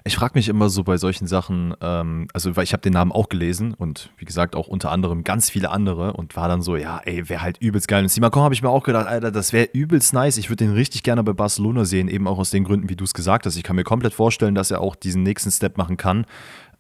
Ich 0.04 0.16
frage 0.16 0.34
mich 0.36 0.50
immer 0.50 0.70
so 0.70 0.84
bei 0.84 0.98
solchen 0.98 1.28
Sachen, 1.28 1.74
ähm, 1.82 2.28
also 2.34 2.56
weil 2.56 2.64
ich 2.64 2.74
habe 2.74 2.82
den 2.82 2.94
Namen 2.94 3.12
auch 3.12 3.30
gelesen 3.30 3.74
und 3.74 4.12
wie 4.18 4.26
gesagt 4.26 4.56
auch 4.56 4.68
unter 4.68 4.92
anderem 4.92 5.24
ganz 5.24 5.50
viele 5.50 5.70
andere 5.70 6.14
und 6.14 6.36
war 6.36 6.48
dann 6.48 6.62
so, 6.62 6.76
ja, 6.76 7.00
ey, 7.06 7.30
wäre 7.30 7.42
halt 7.42 7.58
übelst 7.60 7.88
geil. 7.88 8.04
Und 8.04 8.10
Simakon 8.10 8.44
habe 8.44 8.54
ich 8.54 8.62
mir 8.62 8.70
auch 8.70 8.84
gedacht, 8.84 9.08
Alter, 9.08 9.32
das 9.32 9.54
wäre 9.54 9.70
übelst 9.72 10.14
nice. 10.14 10.38
Ich 10.38 10.50
würde 10.50 10.66
den 10.66 10.74
richtig 10.74 11.04
gerne 11.04 11.24
bei 11.24 11.34
Barcelona 11.34 11.86
sehen, 11.86 12.08
eben 12.10 12.28
auch 12.28 12.40
aus 12.40 12.50
den 12.50 12.66
Gründen, 12.66 12.90
wie 12.90 12.96
du 12.96 13.06
es 13.06 13.14
gesagt 13.14 13.46
hast. 13.46 13.56
Ich 13.56 13.64
kann 13.64 13.76
mir 13.76 13.84
komplett 13.84 14.14
vorstellen, 14.14 14.56
dass 14.56 14.72
er 14.72 14.82
auch 14.82 14.96
diesen 14.96 15.24
nächsten 15.24 15.52
Step 15.52 15.78
machen 15.78 15.98
kann. 15.98 16.26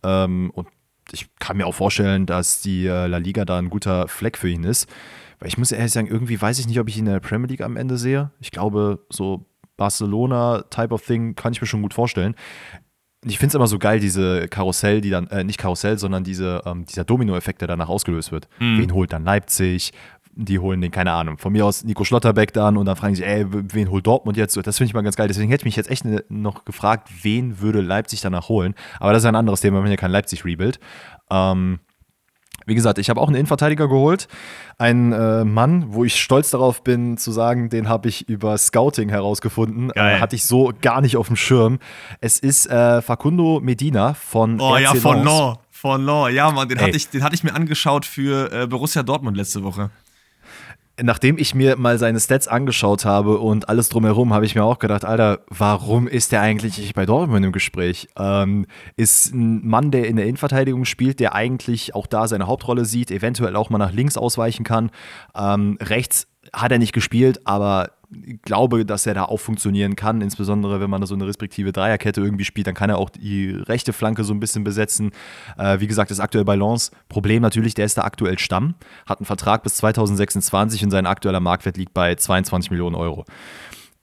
Ähm, 0.03 0.51
und 0.53 0.67
ich 1.11 1.27
kann 1.39 1.57
mir 1.57 1.67
auch 1.67 1.75
vorstellen, 1.75 2.25
dass 2.25 2.61
die 2.61 2.85
äh, 2.85 3.07
La 3.07 3.17
Liga 3.17 3.45
da 3.45 3.57
ein 3.57 3.69
guter 3.69 4.07
Fleck 4.07 4.37
für 4.37 4.49
ihn 4.49 4.63
ist. 4.63 4.87
Weil 5.39 5.47
ich 5.47 5.57
muss 5.57 5.71
ehrlich 5.71 5.93
sagen, 5.93 6.07
irgendwie 6.07 6.39
weiß 6.39 6.59
ich 6.59 6.67
nicht, 6.67 6.79
ob 6.79 6.89
ich 6.89 6.97
ihn 6.97 7.05
in 7.05 7.13
der 7.13 7.21
Premier 7.21 7.47
League 7.47 7.61
am 7.61 7.77
Ende 7.77 7.97
sehe. 7.97 8.31
Ich 8.41 8.51
glaube, 8.51 8.99
so 9.09 9.45
Barcelona-Type 9.79 10.93
of 10.93 11.03
Thing 11.03 11.33
kann 11.35 11.53
ich 11.53 11.61
mir 11.61 11.67
schon 11.67 11.81
gut 11.81 11.95
vorstellen. 11.95 12.35
Ich 13.25 13.37
finde 13.37 13.47
es 13.49 13.55
immer 13.55 13.67
so 13.67 13.79
geil, 13.79 13.99
diese 13.99 14.47
Karussell, 14.47 15.01
die 15.01 15.09
dann, 15.09 15.27
äh, 15.27 15.43
nicht 15.43 15.57
Karussell, 15.57 15.97
sondern 15.97 16.23
diese, 16.23 16.61
ähm, 16.65 16.85
dieser 16.85 17.03
Domino-Effekt, 17.03 17.61
der 17.61 17.67
danach 17.67 17.89
ausgelöst 17.89 18.31
wird. 18.31 18.47
Mhm. 18.59 18.77
Wen 18.79 18.93
holt 18.93 19.11
dann 19.11 19.23
Leipzig? 19.23 19.91
Die 20.35 20.59
holen 20.59 20.79
den, 20.79 20.91
keine 20.91 21.11
Ahnung, 21.11 21.37
von 21.37 21.51
mir 21.51 21.65
aus 21.65 21.83
Nico 21.83 22.05
Schlotterbeck 22.05 22.53
dann 22.53 22.77
und 22.77 22.85
dann 22.85 22.95
fragen 22.95 23.15
sie, 23.15 23.25
ey, 23.25 23.45
wen 23.49 23.89
holt 23.89 24.05
Dortmund 24.05 24.37
jetzt? 24.37 24.55
Das 24.55 24.77
finde 24.77 24.89
ich 24.89 24.93
mal 24.93 25.01
ganz 25.01 25.17
geil. 25.17 25.27
Deswegen 25.27 25.49
hätte 25.49 25.63
ich 25.63 25.65
mich 25.65 25.75
jetzt 25.75 25.89
echt 25.89 26.05
ne, 26.05 26.23
noch 26.29 26.63
gefragt, 26.63 27.09
wen 27.23 27.59
würde 27.59 27.81
Leipzig 27.81 28.21
danach 28.21 28.47
holen? 28.47 28.73
Aber 28.99 29.11
das 29.11 29.23
ist 29.23 29.27
ein 29.27 29.35
anderes 29.35 29.59
Thema, 29.59 29.77
wir 29.77 29.83
haben 29.83 29.89
ja 29.89 29.97
kein 29.97 30.11
Leipzig-Rebuild. 30.11 30.79
Ähm, 31.29 31.79
wie 32.69 32.75
gesagt, 32.75 32.97
ich 32.99 33.09
habe 33.09 33.19
auch 33.19 33.27
einen 33.27 33.35
Innenverteidiger 33.35 33.87
geholt. 33.87 34.27
Einen 34.77 35.11
äh, 35.11 35.43
Mann, 35.43 35.93
wo 35.93 36.05
ich 36.05 36.21
stolz 36.21 36.51
darauf 36.51 36.83
bin 36.83 37.17
zu 37.17 37.31
sagen, 37.31 37.69
den 37.69 37.89
habe 37.89 38.07
ich 38.07 38.29
über 38.29 38.57
Scouting 38.57 39.09
herausgefunden. 39.09 39.91
Äh, 39.91 40.19
hatte 40.19 40.35
ich 40.35 40.45
so 40.45 40.71
gar 40.81 41.01
nicht 41.01 41.17
auf 41.17 41.27
dem 41.27 41.35
Schirm. 41.35 41.79
Es 42.21 42.39
ist 42.39 42.67
äh, 42.67 43.01
Facundo 43.01 43.59
Medina 43.61 44.13
von 44.13 44.61
Oh 44.61 44.75
RC 44.75 44.81
ja, 44.81 44.93
von 44.95 45.23
Law. 45.23 45.59
Von 45.69 46.05
Law. 46.05 46.29
Ja, 46.29 46.51
Mann, 46.51 46.69
den 46.69 46.79
hatte, 46.79 46.95
ich, 46.95 47.09
den 47.09 47.23
hatte 47.23 47.35
ich 47.35 47.43
mir 47.43 47.53
angeschaut 47.53 48.05
für 48.05 48.51
äh, 48.53 48.67
Borussia 48.67 49.03
Dortmund 49.03 49.35
letzte 49.35 49.63
Woche 49.63 49.89
nachdem 51.01 51.37
ich 51.37 51.55
mir 51.55 51.77
mal 51.77 51.97
seine 51.97 52.19
Stats 52.19 52.47
angeschaut 52.47 53.05
habe 53.05 53.39
und 53.39 53.69
alles 53.69 53.89
drumherum, 53.89 54.33
habe 54.33 54.45
ich 54.45 54.55
mir 54.55 54.63
auch 54.63 54.79
gedacht, 54.79 55.05
Alter, 55.05 55.39
warum 55.49 56.07
ist 56.07 56.31
der 56.31 56.41
eigentlich 56.41 56.93
bei 56.93 57.05
Dortmund 57.05 57.45
im 57.45 57.51
Gespräch? 57.51 58.07
Ähm, 58.17 58.65
ist 58.95 59.33
ein 59.33 59.67
Mann, 59.67 59.91
der 59.91 60.07
in 60.07 60.15
der 60.15 60.25
Innenverteidigung 60.25 60.85
spielt, 60.85 61.19
der 61.19 61.35
eigentlich 61.35 61.95
auch 61.95 62.07
da 62.07 62.27
seine 62.27 62.47
Hauptrolle 62.47 62.85
sieht, 62.85 63.11
eventuell 63.11 63.55
auch 63.55 63.69
mal 63.69 63.77
nach 63.77 63.93
links 63.93 64.17
ausweichen 64.17 64.63
kann. 64.63 64.91
Ähm, 65.35 65.77
rechts 65.81 66.27
hat 66.53 66.71
er 66.71 66.79
nicht 66.79 66.93
gespielt, 66.93 67.41
aber 67.45 67.91
glaube, 68.41 68.85
dass 68.85 69.05
er 69.05 69.13
da 69.13 69.25
auch 69.25 69.39
funktionieren 69.39 69.95
kann, 69.95 70.21
insbesondere 70.21 70.79
wenn 70.79 70.89
man 70.89 71.01
da 71.01 71.07
so 71.07 71.13
eine 71.13 71.27
respektive 71.27 71.71
Dreierkette 71.71 72.21
irgendwie 72.21 72.45
spielt, 72.45 72.67
dann 72.67 72.73
kann 72.73 72.89
er 72.89 72.97
auch 72.97 73.09
die 73.09 73.51
rechte 73.51 73.93
Flanke 73.93 74.23
so 74.23 74.33
ein 74.33 74.39
bisschen 74.39 74.63
besetzen. 74.63 75.11
Äh, 75.57 75.79
wie 75.79 75.87
gesagt, 75.87 76.09
ist 76.11 76.19
aktuell 76.19 76.45
Balance. 76.45 76.91
Problem 77.07 77.41
natürlich, 77.41 77.75
der 77.75 77.85
ist 77.85 77.97
da 77.97 78.03
aktuell 78.03 78.39
Stamm, 78.39 78.75
hat 79.05 79.19
einen 79.19 79.25
Vertrag 79.25 79.63
bis 79.63 79.75
2026 79.75 80.83
und 80.83 80.91
sein 80.91 81.05
aktueller 81.05 81.39
Marktwert 81.39 81.77
liegt 81.77 81.93
bei 81.93 82.15
22 82.15 82.71
Millionen 82.71 82.95
Euro. 82.95 83.25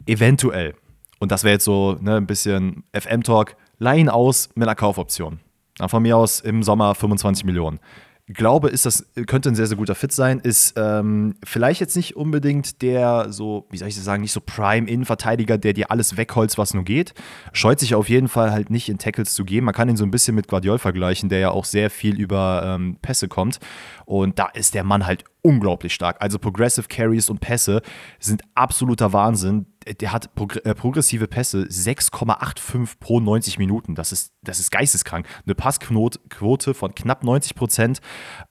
Eventuell, 0.06 0.74
und 1.18 1.32
das 1.32 1.42
wäre 1.42 1.54
jetzt 1.54 1.64
so 1.64 1.96
ne, 2.00 2.16
ein 2.16 2.26
bisschen 2.26 2.84
FM-Talk, 2.92 3.56
leihen 3.78 4.08
aus 4.08 4.50
mit 4.54 4.68
einer 4.68 4.76
Kaufoption. 4.76 5.40
Dann 5.78 5.88
von 5.88 6.02
mir 6.02 6.16
aus 6.16 6.40
im 6.40 6.62
Sommer 6.62 6.94
25 6.94 7.44
Millionen 7.44 7.80
glaube, 8.26 8.68
ist 8.68 8.86
das, 8.86 9.06
könnte 9.26 9.48
ein 9.48 9.54
sehr, 9.54 9.66
sehr 9.66 9.76
guter 9.76 9.94
Fit 9.94 10.12
sein, 10.12 10.40
ist 10.40 10.74
ähm, 10.76 11.36
vielleicht 11.44 11.80
jetzt 11.80 11.96
nicht 11.96 12.16
unbedingt 12.16 12.82
der 12.82 13.32
so, 13.32 13.66
wie 13.70 13.76
soll 13.76 13.88
ich 13.88 13.94
das 13.94 14.04
sagen, 14.04 14.22
nicht 14.22 14.32
so 14.32 14.40
Prime-Innenverteidiger, 14.40 15.58
der 15.58 15.72
dir 15.72 15.90
alles 15.90 16.16
wegholzt, 16.16 16.58
was 16.58 16.74
nur 16.74 16.82
geht. 16.82 17.14
Scheut 17.52 17.78
sich 17.78 17.94
auf 17.94 18.08
jeden 18.08 18.28
Fall 18.28 18.50
halt 18.50 18.68
nicht 18.68 18.88
in 18.88 18.98
Tackles 18.98 19.34
zu 19.34 19.44
gehen. 19.44 19.64
Man 19.64 19.74
kann 19.74 19.88
ihn 19.88 19.96
so 19.96 20.04
ein 20.04 20.10
bisschen 20.10 20.34
mit 20.34 20.48
Guardiol 20.48 20.78
vergleichen, 20.78 21.28
der 21.28 21.38
ja 21.38 21.50
auch 21.50 21.64
sehr 21.64 21.88
viel 21.88 22.18
über 22.20 22.62
ähm, 22.64 22.98
Pässe 23.00 23.28
kommt. 23.28 23.60
Und 24.06 24.38
da 24.38 24.46
ist 24.46 24.74
der 24.74 24.82
Mann 24.82 25.06
halt 25.06 25.24
unglaublich 25.46 25.94
stark. 25.94 26.16
Also 26.20 26.38
Progressive 26.38 26.88
Carries 26.88 27.30
und 27.30 27.40
Pässe 27.40 27.82
sind 28.18 28.42
absoluter 28.54 29.12
Wahnsinn 29.12 29.66
der 30.00 30.12
hat 30.12 30.30
äh, 30.64 30.74
progressive 30.74 31.28
Pässe 31.28 31.62
6,85 31.62 32.98
pro 32.98 33.20
90 33.20 33.58
Minuten. 33.58 33.94
Das 33.94 34.12
ist, 34.12 34.32
das 34.42 34.58
ist 34.58 34.70
geisteskrank. 34.70 35.26
Eine 35.44 35.54
Passquote 35.54 36.74
von 36.74 36.94
knapp 36.94 37.22
90 37.22 37.54
Prozent. 37.54 38.00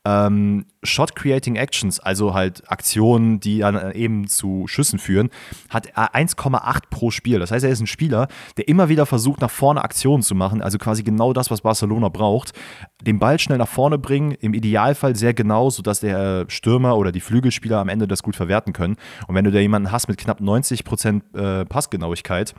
Ähm, 0.05 0.65
Shot 0.85 1.15
Creating 1.15 1.55
Actions, 1.55 1.99
also 1.99 2.33
halt 2.33 2.69
Aktionen, 2.69 3.39
die 3.39 3.59
dann 3.59 3.75
äh, 3.75 3.93
eben 3.93 4.27
zu 4.27 4.67
Schüssen 4.67 4.99
führen, 4.99 5.29
hat 5.69 5.87
er 5.87 6.15
1,8 6.15 6.83
pro 6.89 7.11
Spiel. 7.11 7.39
Das 7.39 7.51
heißt, 7.51 7.65
er 7.65 7.71
ist 7.71 7.81
ein 7.81 7.87
Spieler, 7.87 8.27
der 8.57 8.67
immer 8.67 8.89
wieder 8.89 9.05
versucht, 9.05 9.41
nach 9.41 9.51
vorne 9.51 9.83
Aktionen 9.83 10.23
zu 10.23 10.35
machen. 10.35 10.61
Also 10.61 10.77
quasi 10.77 11.03
genau 11.03 11.33
das, 11.33 11.51
was 11.51 11.61
Barcelona 11.61 12.09
braucht. 12.09 12.53
Den 13.01 13.19
Ball 13.19 13.39
schnell 13.39 13.57
nach 13.57 13.67
vorne 13.67 13.97
bringen, 13.97 14.31
im 14.39 14.53
Idealfall 14.53 15.15
sehr 15.15 15.33
genau, 15.33 15.69
sodass 15.69 15.99
der 15.99 16.45
Stürmer 16.47 16.97
oder 16.97 17.11
die 17.11 17.21
Flügelspieler 17.21 17.79
am 17.79 17.89
Ende 17.89 18.07
das 18.07 18.23
gut 18.23 18.35
verwerten 18.35 18.73
können. 18.73 18.97
Und 19.27 19.35
wenn 19.35 19.45
du 19.45 19.51
da 19.51 19.59
jemanden 19.59 19.91
hast 19.91 20.07
mit 20.07 20.17
knapp 20.17 20.41
90 20.41 20.83
Prozent 20.83 21.23
äh, 21.35 21.65
Passgenauigkeit, 21.65 22.55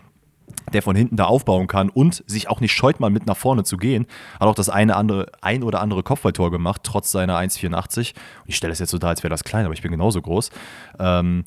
der 0.72 0.82
von 0.82 0.96
hinten 0.96 1.16
da 1.16 1.24
aufbauen 1.24 1.66
kann 1.66 1.88
und 1.88 2.24
sich 2.26 2.48
auch 2.48 2.60
nicht 2.60 2.72
scheut, 2.72 3.00
mal 3.00 3.10
mit 3.10 3.26
nach 3.26 3.36
vorne 3.36 3.64
zu 3.64 3.76
gehen. 3.76 4.06
Hat 4.40 4.48
auch 4.48 4.54
das 4.54 4.68
eine 4.68 4.96
andere, 4.96 5.30
ein 5.40 5.62
oder 5.62 5.80
andere 5.80 6.02
Kopfballtor 6.02 6.50
gemacht, 6.50 6.82
trotz 6.84 7.10
seiner 7.10 7.38
1,84. 7.38 8.14
Ich 8.46 8.56
stelle 8.56 8.72
es 8.72 8.78
jetzt 8.78 8.90
so 8.90 8.98
dar, 8.98 9.10
als 9.10 9.22
wäre 9.22 9.30
das 9.30 9.44
klein, 9.44 9.64
aber 9.64 9.74
ich 9.74 9.82
bin 9.82 9.90
genauso 9.90 10.20
groß. 10.20 10.50
Ähm, 10.98 11.44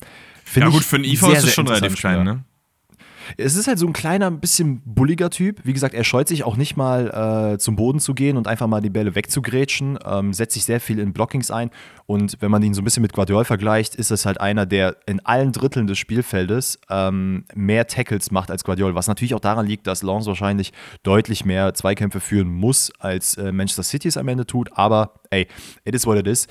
ja, 0.54 0.68
gut, 0.68 0.82
für 0.82 0.96
einen 0.96 1.04
IV 1.04 1.22
ist 1.28 1.44
es 1.44 1.54
schon 1.54 1.68
relativ 1.68 1.96
klein, 1.96 2.24
ne? 2.24 2.44
Es 3.36 3.56
ist 3.56 3.66
halt 3.66 3.78
so 3.78 3.86
ein 3.86 3.92
kleiner, 3.92 4.26
ein 4.26 4.40
bisschen 4.40 4.82
bulliger 4.84 5.30
Typ. 5.30 5.60
Wie 5.64 5.72
gesagt, 5.72 5.94
er 5.94 6.04
scheut 6.04 6.28
sich 6.28 6.44
auch 6.44 6.56
nicht 6.56 6.76
mal 6.76 7.52
äh, 7.54 7.58
zum 7.58 7.76
Boden 7.76 8.00
zu 8.00 8.14
gehen 8.14 8.36
und 8.36 8.46
einfach 8.46 8.66
mal 8.66 8.80
die 8.80 8.90
Bälle 8.90 9.14
wegzugrätschen. 9.14 9.98
Ähm, 10.04 10.32
setzt 10.32 10.54
sich 10.54 10.64
sehr 10.64 10.80
viel 10.80 10.98
in 10.98 11.12
Blockings 11.12 11.50
ein. 11.50 11.70
Und 12.06 12.36
wenn 12.40 12.50
man 12.50 12.62
ihn 12.62 12.74
so 12.74 12.82
ein 12.82 12.84
bisschen 12.84 13.02
mit 13.02 13.12
Guardiol 13.12 13.44
vergleicht, 13.44 13.94
ist 13.94 14.10
es 14.10 14.26
halt 14.26 14.40
einer, 14.40 14.66
der 14.66 14.96
in 15.06 15.20
allen 15.24 15.52
Dritteln 15.52 15.86
des 15.86 15.98
Spielfeldes 15.98 16.80
ähm, 16.88 17.44
mehr 17.54 17.86
Tackles 17.86 18.30
macht 18.30 18.50
als 18.50 18.64
Guardiol. 18.64 18.94
Was 18.94 19.06
natürlich 19.06 19.34
auch 19.34 19.40
daran 19.40 19.66
liegt, 19.66 19.86
dass 19.86 20.02
Lens 20.02 20.26
wahrscheinlich 20.26 20.72
deutlich 21.02 21.44
mehr 21.44 21.74
Zweikämpfe 21.74 22.20
führen 22.20 22.48
muss, 22.48 22.90
als 22.98 23.36
äh, 23.36 23.52
Manchester 23.52 23.82
City 23.82 24.08
es 24.08 24.16
am 24.16 24.28
Ende 24.28 24.46
tut. 24.46 24.70
Aber 24.76 25.19
ey, 25.30 25.46
it 25.84 25.94
is 25.94 26.06
what 26.06 26.18
it 26.18 26.26
is. 26.26 26.46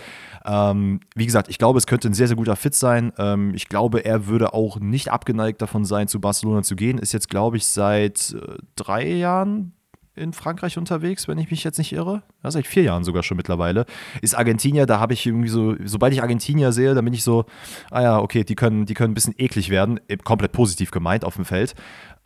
Ähm, 0.45 1.01
wie 1.15 1.25
gesagt, 1.25 1.49
ich 1.49 1.57
glaube, 1.57 1.77
es 1.77 1.87
könnte 1.87 2.07
ein 2.07 2.13
sehr, 2.13 2.27
sehr 2.27 2.37
guter 2.37 2.55
Fit 2.55 2.73
sein. 2.73 3.13
Ähm, 3.17 3.53
ich 3.53 3.67
glaube, 3.67 4.05
er 4.05 4.27
würde 4.27 4.53
auch 4.53 4.79
nicht 4.79 5.11
abgeneigt 5.11 5.61
davon 5.61 5.85
sein, 5.85 6.07
zu 6.07 6.19
Barcelona 6.19 6.63
zu 6.63 6.75
gehen. 6.75 6.97
Ist 6.97 7.13
jetzt, 7.13 7.29
glaube 7.29 7.57
ich, 7.57 7.65
seit 7.65 8.33
äh, 8.33 8.57
drei 8.75 9.07
Jahren 9.07 9.73
in 10.19 10.33
Frankreich 10.33 10.77
unterwegs, 10.77 11.27
wenn 11.27 11.37
ich 11.37 11.49
mich 11.49 11.63
jetzt 11.63 11.77
nicht 11.77 11.93
irre. 11.93 12.21
Ja, 12.43 12.51
seit 12.51 12.67
vier 12.67 12.83
Jahren 12.83 13.03
sogar 13.03 13.23
schon 13.23 13.37
mittlerweile. 13.37 13.85
Ist 14.21 14.35
Argentinier, 14.35 14.85
da 14.85 14.99
habe 14.99 15.13
ich 15.13 15.25
irgendwie 15.25 15.49
so, 15.49 15.75
sobald 15.83 16.13
ich 16.13 16.21
Argentinier 16.21 16.71
sehe, 16.71 16.93
dann 16.93 17.05
bin 17.05 17.13
ich 17.13 17.23
so, 17.23 17.45
ah 17.89 18.01
ja, 18.01 18.19
okay, 18.19 18.43
die 18.43 18.55
können, 18.55 18.85
die 18.85 18.93
können 18.93 19.11
ein 19.11 19.15
bisschen 19.15 19.33
eklig 19.37 19.69
werden, 19.69 19.99
komplett 20.23 20.51
positiv 20.51 20.91
gemeint 20.91 21.25
auf 21.25 21.35
dem 21.35 21.45
Feld. 21.45 21.73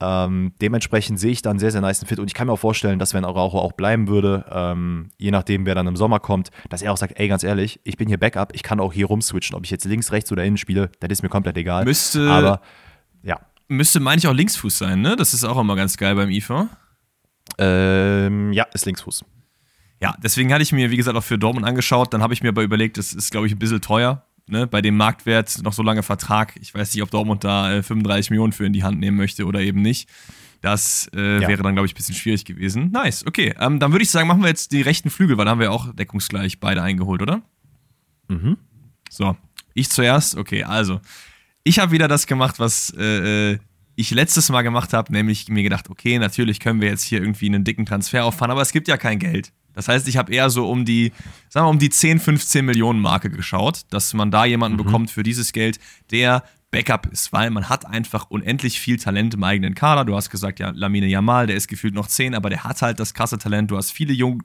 Ähm, 0.01 0.53
dementsprechend 0.61 1.19
sehe 1.19 1.31
ich 1.31 1.41
da 1.41 1.51
einen 1.51 1.59
sehr, 1.59 1.71
sehr 1.71 1.81
nice 1.81 2.03
Fit 2.03 2.19
und 2.19 2.27
ich 2.27 2.33
kann 2.33 2.47
mir 2.47 2.53
auch 2.53 2.59
vorstellen, 2.59 2.99
dass 2.99 3.13
wenn 3.13 3.23
Araujo 3.23 3.59
auch 3.59 3.73
bleiben 3.73 4.07
würde, 4.07 4.43
ähm, 4.51 5.11
je 5.17 5.31
nachdem, 5.31 5.65
wer 5.65 5.75
dann 5.75 5.87
im 5.87 5.95
Sommer 5.95 6.19
kommt, 6.19 6.49
dass 6.69 6.81
er 6.81 6.91
auch 6.91 6.97
sagt, 6.97 7.19
ey, 7.19 7.27
ganz 7.27 7.43
ehrlich, 7.43 7.79
ich 7.83 7.95
bin 7.95 8.07
hier 8.07 8.17
Backup, 8.17 8.53
ich 8.53 8.63
kann 8.63 8.79
auch 8.79 8.91
hier 8.91 9.05
rumswitchen, 9.05 9.55
ob 9.55 9.63
ich 9.63 9.71
jetzt 9.71 9.85
links, 9.85 10.11
rechts 10.11 10.31
oder 10.31 10.43
innen 10.43 10.57
spiele, 10.57 10.89
das 10.99 11.09
ist 11.11 11.23
mir 11.23 11.29
komplett 11.29 11.57
egal. 11.57 11.85
Müsste, 11.85 12.29
Aber, 12.29 12.61
ja. 13.21 13.39
Müsste, 13.69 13.99
meine 13.99 14.19
ich, 14.19 14.27
auch 14.27 14.33
Linksfuß 14.33 14.77
sein, 14.77 15.01
ne? 15.01 15.15
Das 15.15 15.33
ist 15.33 15.45
auch 15.45 15.57
immer 15.57 15.75
ganz 15.75 15.95
geil 15.95 16.15
beim 16.15 16.29
IFA. 16.29 16.69
Ähm, 17.57 18.53
ja, 18.53 18.63
ist 18.73 18.85
Linksfuß. 18.85 19.25
Ja, 20.01 20.15
deswegen 20.21 20.51
hatte 20.51 20.63
ich 20.63 20.71
mir, 20.71 20.91
wie 20.91 20.97
gesagt, 20.97 21.17
auch 21.17 21.23
für 21.23 21.37
Dortmund 21.37 21.65
angeschaut. 21.65 22.13
Dann 22.13 22.21
habe 22.21 22.33
ich 22.33 22.43
mir 22.43 22.49
aber 22.49 22.63
überlegt, 22.63 22.97
das 22.97 23.13
ist, 23.13 23.31
glaube 23.31 23.47
ich, 23.47 23.53
ein 23.53 23.59
bisschen 23.59 23.81
teuer 23.81 24.25
ne, 24.47 24.67
bei 24.67 24.81
dem 24.81 24.97
Marktwert 24.97 25.61
noch 25.63 25.73
so 25.73 25.83
lange 25.83 26.03
Vertrag. 26.03 26.55
Ich 26.61 26.73
weiß 26.73 26.93
nicht, 26.93 27.03
ob 27.03 27.11
Dortmund 27.11 27.43
da 27.43 27.73
äh, 27.73 27.83
35 27.83 28.31
Millionen 28.31 28.53
für 28.53 28.65
in 28.65 28.73
die 28.73 28.83
Hand 28.83 28.99
nehmen 28.99 29.17
möchte 29.17 29.45
oder 29.45 29.61
eben 29.61 29.81
nicht. 29.81 30.09
Das 30.61 31.09
äh, 31.13 31.41
ja. 31.41 31.47
wäre 31.47 31.61
dann, 31.61 31.73
glaube 31.73 31.87
ich, 31.87 31.93
ein 31.93 31.97
bisschen 31.97 32.15
schwierig 32.15 32.45
gewesen. 32.45 32.91
Nice, 32.91 33.25
okay. 33.27 33.53
Ähm, 33.59 33.79
dann 33.79 33.91
würde 33.91 34.03
ich 34.03 34.09
sagen, 34.09 34.27
machen 34.27 34.41
wir 34.41 34.49
jetzt 34.49 34.71
die 34.71 34.81
rechten 34.81 35.09
Flügel, 35.09 35.37
weil 35.37 35.45
da 35.45 35.51
haben 35.51 35.59
wir 35.59 35.71
auch 35.71 35.93
deckungsgleich 35.93 36.59
beide 36.59 36.81
eingeholt, 36.81 37.21
oder? 37.21 37.41
Mhm. 38.29 38.57
So, 39.09 39.35
ich 39.73 39.89
zuerst. 39.89 40.37
Okay, 40.37 40.63
also. 40.63 41.01
Ich 41.65 41.79
habe 41.79 41.91
wieder 41.91 42.09
das 42.09 42.27
gemacht, 42.27 42.59
was 42.59 42.93
äh, 42.97 43.51
äh 43.53 43.59
ich 43.95 44.11
letztes 44.11 44.49
Mal 44.49 44.61
gemacht 44.61 44.93
habe, 44.93 45.11
nämlich 45.11 45.49
mir 45.49 45.63
gedacht, 45.63 45.89
okay, 45.89 46.17
natürlich 46.19 46.59
können 46.59 46.81
wir 46.81 46.89
jetzt 46.89 47.03
hier 47.03 47.21
irgendwie 47.21 47.47
einen 47.47 47.63
dicken 47.63 47.85
Transfer 47.85 48.25
auffahren, 48.25 48.51
aber 48.51 48.61
es 48.61 48.71
gibt 48.71 48.87
ja 48.87 48.97
kein 48.97 49.19
Geld. 49.19 49.51
Das 49.73 49.87
heißt, 49.87 50.07
ich 50.07 50.17
habe 50.17 50.31
eher 50.31 50.49
so 50.49 50.69
um 50.69 50.85
die, 50.85 51.11
sagen 51.49 51.65
wir, 51.65 51.69
um 51.69 51.79
die 51.79 51.89
10, 51.89 52.19
15 52.19 52.63
Millionen 52.65 52.99
Marke 52.99 53.29
geschaut, 53.29 53.81
dass 53.89 54.13
man 54.13 54.31
da 54.31 54.45
jemanden 54.45 54.77
mhm. 54.77 54.85
bekommt 54.85 55.11
für 55.11 55.23
dieses 55.23 55.51
Geld, 55.51 55.79
der 56.11 56.43
Backup 56.73 57.05
ist, 57.05 57.31
weil 57.31 57.51
man 57.51 57.69
hat 57.69 57.85
einfach 57.85 58.31
unendlich 58.31 58.79
viel 58.79 58.97
Talent 58.97 59.35
im 59.35 59.43
eigenen 59.43 59.75
Kader. 59.75 60.05
Du 60.05 60.15
hast 60.15 60.31
gesagt, 60.31 60.59
ja, 60.59 60.71
Lamine 60.71 61.05
Yamal, 61.05 61.45
der 61.45 61.55
ist 61.55 61.67
gefühlt 61.67 61.93
noch 61.93 62.07
10, 62.07 62.33
aber 62.33 62.49
der 62.49 62.63
hat 62.63 62.81
halt 62.81 62.99
das 62.99 63.13
krasse 63.13 63.37
Talent. 63.37 63.69
Du 63.69 63.77
hast 63.77 63.91
viele, 63.91 64.11
jung, 64.11 64.41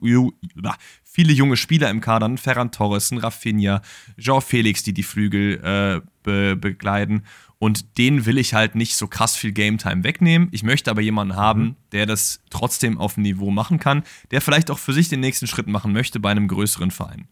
viele 1.03 1.33
junge 1.33 1.57
Spieler 1.57 1.89
im 1.89 2.01
Kader, 2.01 2.29
Ferran 2.37 2.71
Torres, 2.71 3.11
Rafinha, 3.11 3.81
Jean 4.19 4.41
Felix, 4.41 4.83
die 4.83 4.93
die 4.93 5.01
Flügel 5.01 5.59
äh, 5.63 6.07
be 6.21 6.55
begleiten. 6.55 7.23
Und 7.59 7.97
den 7.97 8.25
will 8.25 8.37
ich 8.37 8.53
halt 8.53 8.75
nicht 8.75 8.95
so 8.95 9.07
krass 9.07 9.35
viel 9.35 9.51
Game 9.51 9.77
Time 9.77 10.05
wegnehmen. 10.05 10.47
Ich 10.51 10.63
möchte 10.63 10.89
aber 10.89 11.01
jemanden 11.01 11.35
haben, 11.35 11.61
mhm. 11.61 11.75
der 11.91 12.05
das 12.05 12.39
trotzdem 12.49 12.97
auf 12.97 13.15
dem 13.15 13.23
Niveau 13.23 13.51
machen 13.51 13.79
kann, 13.79 14.03
der 14.31 14.39
vielleicht 14.41 14.71
auch 14.71 14.79
für 14.79 14.93
sich 14.93 15.09
den 15.09 15.19
nächsten 15.19 15.45
Schritt 15.45 15.67
machen 15.67 15.91
möchte 15.91 16.21
bei 16.21 16.31
einem 16.31 16.47
größeren 16.47 16.89
Verein. 16.89 17.27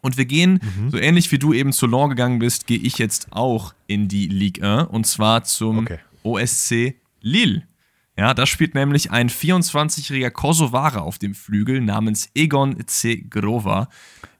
Und 0.00 0.16
wir 0.16 0.24
gehen, 0.24 0.60
mhm. 0.62 0.90
so 0.90 0.96
ähnlich 0.96 1.30
wie 1.32 1.38
du 1.38 1.52
eben 1.52 1.72
zu 1.72 1.86
Law 1.86 2.08
gegangen 2.08 2.38
bist, 2.38 2.66
gehe 2.66 2.78
ich 2.78 2.96
jetzt 2.96 3.28
auch 3.30 3.74
in 3.86 4.08
die 4.08 4.28
Ligue 4.28 4.64
1 4.64 4.88
und 4.88 5.06
zwar 5.06 5.44
zum 5.44 5.80
okay. 5.80 5.98
OSC 6.22 6.94
Lille. 7.20 7.67
Ja, 8.18 8.34
da 8.34 8.46
spielt 8.46 8.74
nämlich 8.74 9.12
ein 9.12 9.30
24-jähriger 9.30 10.30
Kosovare 10.30 11.02
auf 11.02 11.18
dem 11.18 11.36
Flügel 11.36 11.80
namens 11.80 12.30
Egon 12.34 12.76
C. 12.88 13.24
Grova. 13.30 13.88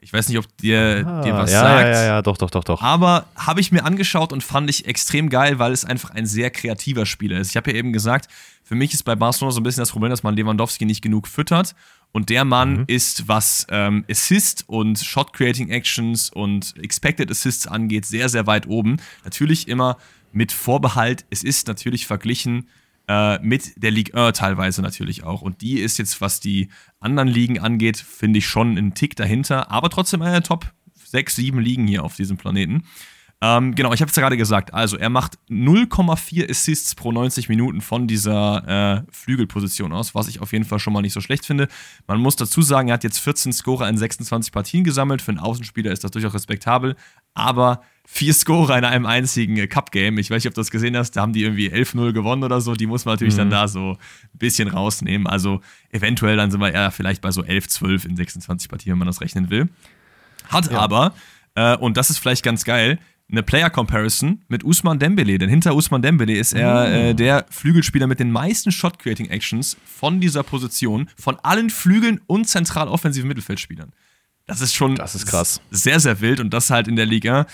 Ich 0.00 0.12
weiß 0.12 0.28
nicht, 0.28 0.38
ob 0.38 0.56
dir, 0.56 1.04
ah, 1.06 1.22
dir 1.22 1.34
was 1.34 1.52
ja, 1.52 1.60
sagt. 1.60 1.82
Ja, 1.82 1.90
ja, 1.90 2.04
ja, 2.04 2.22
doch, 2.22 2.36
doch, 2.36 2.50
doch, 2.50 2.64
doch. 2.64 2.82
Aber 2.82 3.26
habe 3.36 3.60
ich 3.60 3.70
mir 3.70 3.84
angeschaut 3.84 4.32
und 4.32 4.42
fand 4.42 4.68
ich 4.68 4.86
extrem 4.86 5.28
geil, 5.28 5.60
weil 5.60 5.70
es 5.70 5.84
einfach 5.84 6.10
ein 6.10 6.26
sehr 6.26 6.50
kreativer 6.50 7.06
Spieler 7.06 7.38
ist. 7.38 7.50
Ich 7.50 7.56
habe 7.56 7.70
ja 7.70 7.76
eben 7.76 7.92
gesagt, 7.92 8.28
für 8.64 8.74
mich 8.74 8.92
ist 8.94 9.04
bei 9.04 9.14
Barcelona 9.14 9.52
so 9.52 9.60
ein 9.60 9.62
bisschen 9.62 9.82
das 9.82 9.92
Problem, 9.92 10.10
dass 10.10 10.24
man 10.24 10.34
Lewandowski 10.34 10.84
nicht 10.84 11.00
genug 11.00 11.28
füttert. 11.28 11.76
Und 12.10 12.30
der 12.30 12.44
Mann 12.44 12.78
mhm. 12.78 12.84
ist, 12.88 13.28
was 13.28 13.64
ähm, 13.70 14.04
Assist 14.10 14.64
und 14.66 14.98
Shot-Creating 14.98 15.68
Actions 15.68 16.30
und 16.30 16.74
Expected 16.82 17.30
Assists 17.30 17.68
angeht, 17.68 18.06
sehr, 18.06 18.28
sehr 18.28 18.48
weit 18.48 18.66
oben. 18.66 18.96
Natürlich 19.22 19.68
immer 19.68 19.98
mit 20.32 20.50
Vorbehalt. 20.50 21.26
Es 21.30 21.44
ist 21.44 21.68
natürlich 21.68 22.08
verglichen 22.08 22.66
äh, 23.08 23.38
mit 23.40 23.82
der 23.82 23.90
Ligue 23.90 24.14
1 24.14 24.38
teilweise 24.38 24.82
natürlich 24.82 25.24
auch. 25.24 25.42
Und 25.42 25.62
die 25.62 25.80
ist 25.80 25.98
jetzt, 25.98 26.20
was 26.20 26.40
die 26.40 26.68
anderen 27.00 27.28
Ligen 27.28 27.58
angeht, 27.58 27.96
finde 27.96 28.38
ich 28.38 28.46
schon 28.46 28.76
einen 28.76 28.94
Tick 28.94 29.16
dahinter, 29.16 29.70
aber 29.70 29.90
trotzdem 29.90 30.22
eine 30.22 30.42
Top 30.42 30.72
6, 30.94 31.36
7 31.36 31.58
Ligen 31.58 31.86
hier 31.86 32.04
auf 32.04 32.16
diesem 32.16 32.36
Planeten. 32.36 32.84
Ähm, 33.40 33.76
genau, 33.76 33.92
ich 33.92 34.00
habe 34.00 34.10
es 34.10 34.16
ja 34.16 34.22
gerade 34.22 34.36
gesagt. 34.36 34.74
Also, 34.74 34.96
er 34.96 35.10
macht 35.10 35.38
0,4 35.48 36.50
Assists 36.50 36.96
pro 36.96 37.12
90 37.12 37.48
Minuten 37.48 37.80
von 37.80 38.08
dieser 38.08 39.04
äh, 39.06 39.12
Flügelposition 39.12 39.92
aus, 39.92 40.12
was 40.16 40.26
ich 40.26 40.40
auf 40.40 40.52
jeden 40.52 40.64
Fall 40.64 40.80
schon 40.80 40.92
mal 40.92 41.02
nicht 41.02 41.12
so 41.12 41.20
schlecht 41.20 41.46
finde. 41.46 41.68
Man 42.08 42.18
muss 42.18 42.34
dazu 42.34 42.62
sagen, 42.62 42.88
er 42.88 42.94
hat 42.94 43.04
jetzt 43.04 43.18
14 43.18 43.52
Scorer 43.52 43.88
in 43.88 43.96
26 43.96 44.50
Partien 44.50 44.82
gesammelt. 44.82 45.22
Für 45.22 45.30
einen 45.30 45.38
Außenspieler 45.38 45.92
ist 45.92 46.02
das 46.02 46.10
durchaus 46.10 46.34
respektabel, 46.34 46.96
aber 47.34 47.82
vier 48.04 48.34
Scorer 48.34 48.76
in 48.76 48.84
einem 48.84 49.06
einzigen 49.06 49.56
äh, 49.56 49.68
Cup-Game. 49.68 50.18
Ich 50.18 50.30
weiß 50.30 50.42
nicht, 50.42 50.48
ob 50.48 50.54
du 50.54 50.60
das 50.60 50.72
gesehen 50.72 50.96
hast. 50.96 51.12
Da 51.12 51.20
haben 51.20 51.32
die 51.32 51.44
irgendwie 51.44 51.70
11-0 51.70 52.12
gewonnen 52.12 52.42
oder 52.42 52.60
so. 52.60 52.74
Die 52.74 52.88
muss 52.88 53.04
man 53.04 53.14
natürlich 53.14 53.34
mhm. 53.34 53.38
dann 53.38 53.50
da 53.50 53.68
so 53.68 53.92
ein 53.92 54.38
bisschen 54.38 54.66
rausnehmen. 54.66 55.28
Also, 55.28 55.60
eventuell 55.90 56.36
dann 56.36 56.50
sind 56.50 56.60
wir 56.60 56.72
eher 56.72 56.90
vielleicht 56.90 57.22
bei 57.22 57.30
so 57.30 57.42
11-12 57.42 58.04
in 58.04 58.16
26 58.16 58.68
Partien, 58.68 58.92
wenn 58.92 58.98
man 58.98 59.06
das 59.06 59.20
rechnen 59.20 59.48
will. 59.48 59.68
Hat 60.48 60.72
ja. 60.72 60.80
aber, 60.80 61.14
äh, 61.54 61.76
und 61.76 61.96
das 61.96 62.10
ist 62.10 62.18
vielleicht 62.18 62.42
ganz 62.42 62.64
geil, 62.64 62.98
eine 63.30 63.42
Player 63.42 63.68
Comparison 63.70 64.42
mit 64.48 64.64
Usman 64.64 64.98
Dembele, 64.98 65.38
denn 65.38 65.50
hinter 65.50 65.74
Usman 65.74 66.00
Dembele 66.00 66.34
ist 66.34 66.54
er 66.54 66.84
oh. 66.84 66.86
äh, 66.86 67.14
der 67.14 67.44
Flügelspieler 67.50 68.06
mit 68.06 68.20
den 68.20 68.30
meisten 68.30 68.72
Shot 68.72 68.98
Creating 68.98 69.28
Actions 69.28 69.76
von 69.84 70.20
dieser 70.20 70.42
Position, 70.42 71.10
von 71.16 71.38
allen 71.42 71.68
Flügeln 71.68 72.20
und 72.26 72.48
zentral 72.48 72.88
offensiven 72.88 73.28
Mittelfeldspielern. 73.28 73.92
Das 74.46 74.62
ist 74.62 74.74
schon 74.74 74.94
das 74.94 75.14
ist 75.14 75.26
krass. 75.26 75.60
sehr, 75.70 76.00
sehr 76.00 76.22
wild 76.22 76.40
und 76.40 76.54
das 76.54 76.70
halt 76.70 76.88
in 76.88 76.96
der 76.96 77.04
Liga. 77.04 77.46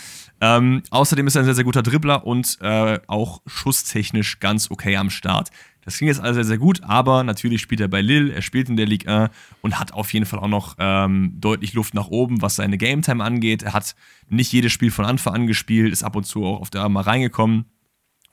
Ähm, 0.44 0.82
außerdem 0.90 1.26
ist 1.26 1.36
er 1.36 1.42
ein 1.42 1.44
sehr, 1.46 1.54
sehr 1.54 1.64
guter 1.64 1.82
Dribbler 1.82 2.26
und 2.26 2.58
äh, 2.60 3.00
auch 3.06 3.40
schusstechnisch 3.46 4.40
ganz 4.40 4.70
okay 4.70 4.98
am 4.98 5.08
Start. 5.08 5.48
Das 5.86 5.96
klingt 5.96 6.08
jetzt 6.08 6.20
alles 6.20 6.34
sehr, 6.34 6.44
sehr 6.44 6.58
gut, 6.58 6.82
aber 6.82 7.24
natürlich 7.24 7.62
spielt 7.62 7.80
er 7.80 7.88
bei 7.88 8.02
Lille, 8.02 8.30
er 8.30 8.42
spielt 8.42 8.68
in 8.68 8.76
der 8.76 8.84
Ligue 8.84 9.10
1 9.10 9.30
und 9.62 9.80
hat 9.80 9.94
auf 9.94 10.12
jeden 10.12 10.26
Fall 10.26 10.40
auch 10.40 10.48
noch 10.48 10.76
ähm, 10.78 11.32
deutlich 11.40 11.72
Luft 11.72 11.94
nach 11.94 12.08
oben, 12.08 12.42
was 12.42 12.56
seine 12.56 12.76
Game 12.76 13.00
Time 13.00 13.24
angeht. 13.24 13.62
Er 13.62 13.72
hat 13.72 13.94
nicht 14.28 14.52
jedes 14.52 14.70
Spiel 14.70 14.90
von 14.90 15.06
Anfang 15.06 15.34
an 15.34 15.46
gespielt, 15.46 15.90
ist 15.90 16.02
ab 16.02 16.14
und 16.14 16.24
zu 16.24 16.44
auch 16.44 16.60
auf 16.60 16.68
der 16.68 16.86
mal 16.90 17.02
reingekommen. 17.02 17.64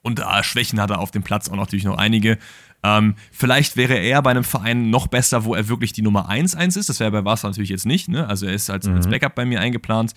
Und 0.02 0.20
äh, 0.20 0.44
Schwächen 0.44 0.82
hat 0.82 0.90
er 0.90 1.00
auf 1.00 1.12
dem 1.12 1.24
Platz 1.24 1.48
auch 1.48 1.56
natürlich 1.56 1.86
noch 1.86 1.98
einige. 1.98 2.40
Ähm, 2.84 3.16
vielleicht 3.32 3.78
wäre 3.78 3.96
er 3.96 4.22
bei 4.22 4.32
einem 4.32 4.44
Verein 4.44 4.90
noch 4.90 5.08
besser, 5.08 5.46
wo 5.46 5.56
er 5.56 5.70
wirklich 5.70 5.94
die 5.94 6.02
Nummer 6.02 6.30
1-1 6.30 6.78
ist. 6.78 6.90
Das 6.90 7.00
wäre 7.00 7.12
bei 7.12 7.22
Barca 7.22 7.48
natürlich 7.48 7.70
jetzt 7.70 7.86
nicht. 7.86 8.10
Ne? 8.10 8.28
Also 8.28 8.48
er 8.48 8.54
ist 8.54 8.70
als, 8.70 8.88
mhm. 8.88 8.96
als 8.96 9.08
Backup 9.08 9.36
bei 9.36 9.46
mir 9.46 9.62
eingeplant. 9.62 10.14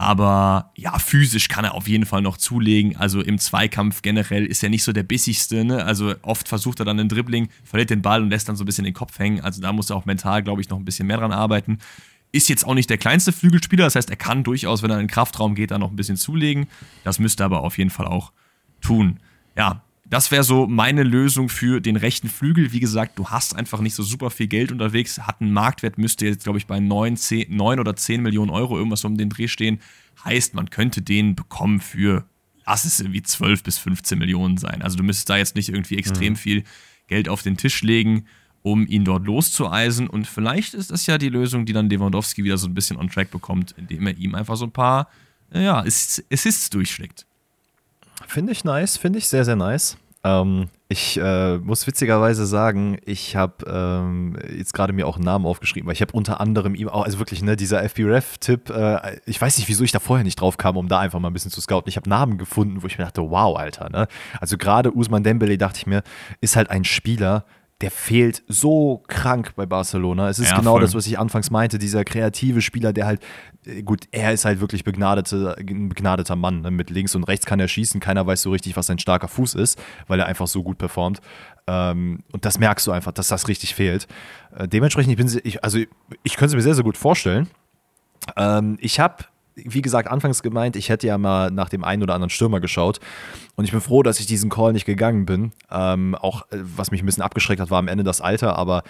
Aber 0.00 0.72
ja, 0.78 0.98
physisch 0.98 1.48
kann 1.48 1.66
er 1.66 1.74
auf 1.74 1.86
jeden 1.86 2.06
Fall 2.06 2.22
noch 2.22 2.38
zulegen. 2.38 2.96
Also 2.96 3.20
im 3.20 3.38
Zweikampf 3.38 4.00
generell 4.00 4.46
ist 4.46 4.62
er 4.62 4.70
nicht 4.70 4.82
so 4.82 4.94
der 4.94 5.02
bissigste. 5.02 5.62
Ne? 5.62 5.84
Also 5.84 6.14
oft 6.22 6.48
versucht 6.48 6.78
er 6.78 6.86
dann 6.86 6.98
einen 6.98 7.10
Dribbling, 7.10 7.50
verliert 7.64 7.90
den 7.90 8.00
Ball 8.00 8.22
und 8.22 8.30
lässt 8.30 8.48
dann 8.48 8.56
so 8.56 8.64
ein 8.64 8.66
bisschen 8.66 8.86
den 8.86 8.94
Kopf 8.94 9.18
hängen. 9.18 9.42
Also 9.42 9.60
da 9.60 9.74
muss 9.74 9.90
er 9.90 9.96
auch 9.96 10.06
mental, 10.06 10.42
glaube 10.42 10.62
ich, 10.62 10.70
noch 10.70 10.78
ein 10.78 10.86
bisschen 10.86 11.06
mehr 11.06 11.18
dran 11.18 11.32
arbeiten. 11.32 11.80
Ist 12.32 12.48
jetzt 12.48 12.66
auch 12.66 12.72
nicht 12.72 12.88
der 12.88 12.96
kleinste 12.96 13.30
Flügelspieler. 13.30 13.84
Das 13.84 13.94
heißt, 13.94 14.08
er 14.08 14.16
kann 14.16 14.42
durchaus, 14.42 14.82
wenn 14.82 14.90
er 14.90 14.96
in 14.96 15.02
den 15.02 15.10
Kraftraum 15.10 15.54
geht, 15.54 15.70
da 15.70 15.76
noch 15.78 15.90
ein 15.90 15.96
bisschen 15.96 16.16
zulegen. 16.16 16.66
Das 17.04 17.18
müsste 17.18 17.42
er 17.42 17.46
aber 17.46 17.60
auf 17.60 17.76
jeden 17.76 17.90
Fall 17.90 18.06
auch 18.06 18.32
tun. 18.80 19.20
Ja, 19.54 19.82
das 20.10 20.32
wäre 20.32 20.42
so 20.42 20.66
meine 20.66 21.04
Lösung 21.04 21.48
für 21.48 21.80
den 21.80 21.94
rechten 21.94 22.28
Flügel. 22.28 22.72
Wie 22.72 22.80
gesagt, 22.80 23.16
du 23.16 23.28
hast 23.28 23.54
einfach 23.54 23.80
nicht 23.80 23.94
so 23.94 24.02
super 24.02 24.30
viel 24.30 24.48
Geld 24.48 24.72
unterwegs. 24.72 25.20
Hat 25.20 25.40
einen 25.40 25.52
Marktwert, 25.52 25.98
müsste 25.98 26.26
jetzt, 26.26 26.42
glaube 26.42 26.58
ich, 26.58 26.66
bei 26.66 26.80
9, 26.80 27.16
10, 27.16 27.56
9 27.56 27.78
oder 27.78 27.94
10 27.94 28.20
Millionen 28.20 28.50
Euro 28.50 28.76
irgendwas 28.76 29.04
um 29.04 29.16
den 29.16 29.30
Dreh 29.30 29.46
stehen. 29.46 29.78
Heißt, 30.24 30.54
man 30.54 30.68
könnte 30.68 31.00
den 31.00 31.36
bekommen 31.36 31.80
für, 31.80 32.24
lass 32.66 32.84
es 32.84 32.98
irgendwie 32.98 33.22
12 33.22 33.62
bis 33.62 33.78
15 33.78 34.18
Millionen 34.18 34.56
sein. 34.56 34.82
Also 34.82 34.96
du 34.96 35.04
müsstest 35.04 35.30
da 35.30 35.36
jetzt 35.36 35.54
nicht 35.54 35.68
irgendwie 35.68 35.96
extrem 35.96 36.32
mhm. 36.32 36.36
viel 36.36 36.64
Geld 37.06 37.28
auf 37.28 37.42
den 37.42 37.56
Tisch 37.56 37.80
legen, 37.82 38.26
um 38.62 38.88
ihn 38.88 39.04
dort 39.04 39.24
loszueisen. 39.26 40.08
Und 40.08 40.26
vielleicht 40.26 40.74
ist 40.74 40.90
das 40.90 41.06
ja 41.06 41.18
die 41.18 41.28
Lösung, 41.28 41.66
die 41.66 41.72
dann 41.72 41.88
Lewandowski 41.88 42.42
wieder 42.42 42.58
so 42.58 42.66
ein 42.66 42.74
bisschen 42.74 42.96
on 42.96 43.08
track 43.08 43.30
bekommt, 43.30 43.76
indem 43.78 44.08
er 44.08 44.18
ihm 44.18 44.34
einfach 44.34 44.56
so 44.56 44.64
ein 44.64 44.72
paar 44.72 45.08
ja, 45.54 45.84
Assists 45.84 46.68
durchschlägt. 46.70 47.26
Finde 48.26 48.52
ich 48.52 48.64
nice, 48.64 48.96
finde 48.96 49.18
ich 49.18 49.28
sehr, 49.28 49.44
sehr 49.44 49.56
nice. 49.56 49.96
Ähm, 50.22 50.68
ich 50.88 51.18
äh, 51.18 51.56
muss 51.58 51.86
witzigerweise 51.86 52.46
sagen, 52.46 52.98
ich 53.06 53.36
habe 53.36 53.64
ähm, 53.66 54.36
jetzt 54.56 54.74
gerade 54.74 54.92
mir 54.92 55.06
auch 55.06 55.16
einen 55.16 55.24
Namen 55.24 55.46
aufgeschrieben, 55.46 55.86
weil 55.86 55.94
ich 55.94 56.02
habe 56.02 56.12
unter 56.12 56.40
anderem 56.40 56.74
ihm 56.74 56.88
auch, 56.88 57.04
also 57.04 57.18
wirklich, 57.18 57.42
ne, 57.42 57.56
dieser 57.56 57.82
FBRF-Tipp, 57.88 58.70
äh, 58.70 59.20
ich 59.24 59.40
weiß 59.40 59.56
nicht, 59.58 59.68
wieso 59.68 59.84
ich 59.84 59.92
da 59.92 60.00
vorher 60.00 60.24
nicht 60.24 60.40
drauf 60.40 60.58
kam, 60.58 60.76
um 60.76 60.88
da 60.88 60.98
einfach 60.98 61.20
mal 61.20 61.28
ein 61.28 61.32
bisschen 61.32 61.52
zu 61.52 61.60
scouten. 61.60 61.88
Ich 61.88 61.96
habe 61.96 62.08
Namen 62.08 62.38
gefunden, 62.38 62.82
wo 62.82 62.86
ich 62.86 62.98
mir 62.98 63.04
dachte, 63.04 63.22
wow, 63.22 63.56
Alter, 63.56 63.88
ne? 63.88 64.08
Also 64.40 64.58
gerade 64.58 64.90
Usman 64.90 65.22
Dembele, 65.22 65.56
dachte 65.56 65.78
ich 65.78 65.86
mir, 65.86 66.02
ist 66.40 66.56
halt 66.56 66.70
ein 66.70 66.84
Spieler, 66.84 67.44
der 67.80 67.90
fehlt 67.90 68.42
so 68.46 69.02
krank 69.08 69.52
bei 69.56 69.64
Barcelona. 69.64 70.28
Es 70.28 70.38
ist 70.38 70.50
Ja, 70.50 70.58
genau 70.58 70.72
voll. 70.72 70.82
das, 70.82 70.94
was 70.94 71.06
ich 71.06 71.18
anfangs 71.18 71.50
meinte, 71.50 71.78
dieser 71.78 72.04
kreative 72.04 72.60
Spieler, 72.60 72.92
der 72.92 73.06
halt, 73.06 73.22
äh, 73.64 73.82
gut, 73.82 74.04
er 74.10 74.32
ist 74.32 74.44
halt 74.44 74.60
wirklich 74.60 74.84
begnadete, 74.84 75.56
ein 75.58 75.88
begnadeter 75.88 76.36
Mann. 76.36 76.60
Ne? 76.60 76.70
Mit 76.70 76.90
links 76.90 77.14
und 77.14 77.24
rechts 77.24 77.46
kann 77.46 77.58
er 77.58 77.68
schießen, 77.68 77.98
keiner 78.00 78.26
weiß 78.26 78.42
so 78.42 78.50
richtig, 78.50 78.76
was 78.76 78.86
sein 78.86 78.98
starker 78.98 79.28
Fuß 79.28 79.54
ist, 79.54 79.80
weil 80.08 80.20
er 80.20 80.26
einfach 80.26 80.46
so 80.46 80.62
gut 80.62 80.76
performt. 80.76 81.20
Ähm, 81.66 82.22
und 82.32 82.44
das 82.44 82.58
merkst 82.58 82.86
du 82.86 82.92
einfach, 82.92 83.12
dass 83.12 83.28
das 83.28 83.48
richtig 83.48 83.74
fehlt. 83.74 84.06
Äh, 84.54 84.68
dementsprechend, 84.68 85.12
ich 85.12 85.16
bin, 85.18 85.40
ich, 85.44 85.64
also 85.64 85.78
ich 86.22 86.36
könnte 86.36 86.46
es 86.46 86.54
mir 86.56 86.62
sehr, 86.62 86.74
sehr 86.74 86.84
gut 86.84 86.98
vorstellen. 86.98 87.48
Ähm, 88.36 88.76
ich 88.80 89.00
habe, 89.00 89.24
wie 89.64 89.82
gesagt, 89.82 90.08
anfangs 90.08 90.42
gemeint, 90.42 90.76
ich 90.76 90.88
hätte 90.88 91.06
ja 91.06 91.18
mal 91.18 91.50
nach 91.50 91.68
dem 91.68 91.84
einen 91.84 92.02
oder 92.02 92.14
anderen 92.14 92.30
Stürmer 92.30 92.60
geschaut. 92.60 93.00
Und 93.56 93.64
ich 93.64 93.72
bin 93.72 93.80
froh, 93.80 94.02
dass 94.02 94.20
ich 94.20 94.26
diesen 94.26 94.50
Call 94.50 94.72
nicht 94.72 94.86
gegangen 94.86 95.26
bin. 95.26 95.52
Ähm, 95.70 96.14
auch 96.14 96.42
äh, 96.50 96.58
was 96.76 96.90
mich 96.90 97.02
ein 97.02 97.06
bisschen 97.06 97.22
abgeschreckt 97.22 97.60
hat, 97.60 97.70
war 97.70 97.78
am 97.78 97.88
Ende 97.88 98.04
das 98.04 98.20
Alter. 98.20 98.56
Aber 98.56 98.82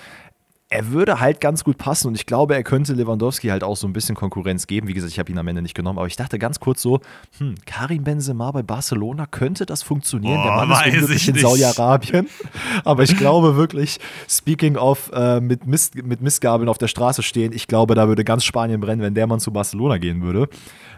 er 0.72 0.92
würde 0.92 1.18
halt 1.18 1.40
ganz 1.40 1.64
gut 1.64 1.78
passen 1.78 2.06
und 2.06 2.14
ich 2.14 2.26
glaube, 2.26 2.54
er 2.54 2.62
könnte 2.62 2.92
Lewandowski 2.92 3.48
halt 3.48 3.64
auch 3.64 3.76
so 3.76 3.88
ein 3.88 3.92
bisschen 3.92 4.14
Konkurrenz 4.14 4.68
geben. 4.68 4.86
Wie 4.86 4.94
gesagt, 4.94 5.12
ich 5.12 5.18
habe 5.18 5.30
ihn 5.30 5.36
am 5.36 5.48
Ende 5.48 5.62
nicht 5.62 5.74
genommen, 5.74 5.98
aber 5.98 6.06
ich 6.06 6.14
dachte 6.14 6.38
ganz 6.38 6.60
kurz 6.60 6.80
so, 6.80 7.00
hm, 7.38 7.56
Karim 7.66 8.04
Benzema 8.04 8.52
bei 8.52 8.62
Barcelona, 8.62 9.26
könnte 9.26 9.66
das 9.66 9.82
funktionieren? 9.82 10.40
Der 10.44 10.52
Boah, 10.52 10.66
Mann 10.66 10.86
ist 10.86 10.94
unglücklich 10.94 11.28
ich 11.28 11.34
in. 11.34 11.40
Saudi-Arabien. 11.40 12.28
Aber 12.84 13.02
ich 13.02 13.16
glaube 13.16 13.56
wirklich, 13.56 13.98
speaking 14.28 14.76
of 14.76 15.10
äh, 15.12 15.40
mit, 15.40 15.66
Mist, 15.66 15.96
mit 15.96 16.22
Mistgabeln 16.22 16.68
auf 16.68 16.78
der 16.78 16.88
Straße 16.88 17.24
stehen, 17.24 17.52
ich 17.52 17.66
glaube, 17.66 17.96
da 17.96 18.06
würde 18.06 18.22
ganz 18.22 18.44
Spanien 18.44 18.80
brennen, 18.80 19.02
wenn 19.02 19.14
der 19.14 19.26
Mann 19.26 19.40
zu 19.40 19.52
Barcelona 19.52 19.98
gehen 19.98 20.22
würde. 20.22 20.48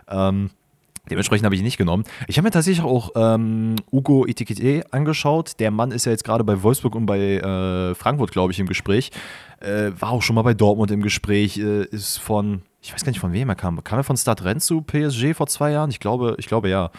Ähm, 0.07 0.51
Dementsprechend 1.11 1.45
habe 1.45 1.55
ich 1.55 1.61
ihn 1.61 1.65
nicht 1.65 1.79
genommen. 1.79 2.05
Ich 2.29 2.38
habe 2.38 2.47
mir 2.47 2.53
tatsächlich 2.53 2.85
auch 2.85 3.11
ähm, 3.17 3.75
Ugo 3.91 4.25
Etikette 4.25 4.85
angeschaut. 4.93 5.59
Der 5.59 5.73
Mann 5.73 5.91
ist 5.91 6.05
ja 6.07 6.12
jetzt 6.12 6.23
gerade 6.23 6.45
bei 6.45 6.62
Wolfsburg 6.62 6.95
und 6.95 7.07
bei 7.07 7.19
äh, 7.38 7.95
Frankfurt, 7.97 8.31
glaube 8.31 8.53
ich, 8.53 8.61
im 8.61 8.69
Gespräch. 8.69 9.11
Äh, 9.61 9.91
war 9.99 10.11
auch 10.11 10.23
schon 10.23 10.37
mal 10.37 10.43
bei 10.43 10.55
Dortmund 10.55 10.93
im 10.93 11.03
Gespräch. 11.03 11.59
Äh, 11.59 11.85
ist 11.87 12.19
von, 12.19 12.62
ich 12.81 12.93
weiß 12.93 13.05
gar 13.05 13.11
nicht, 13.11 13.19
von 13.21 13.33
wem 13.33 13.49
er 13.49 13.57
kam. 13.57 13.83
Kam 13.83 13.99
er 13.99 14.05
von 14.05 14.17
Stade 14.17 14.45
Rennes 14.45 14.67
zu 14.67 14.81
PSG 14.81 15.35
vor 15.35 15.49
zwei 15.49 15.73
Jahren? 15.73 15.91
Ich 15.91 15.99
glaube, 15.99 16.37
ich 16.38 16.47
glaube 16.47 16.69
ja. 16.69 16.91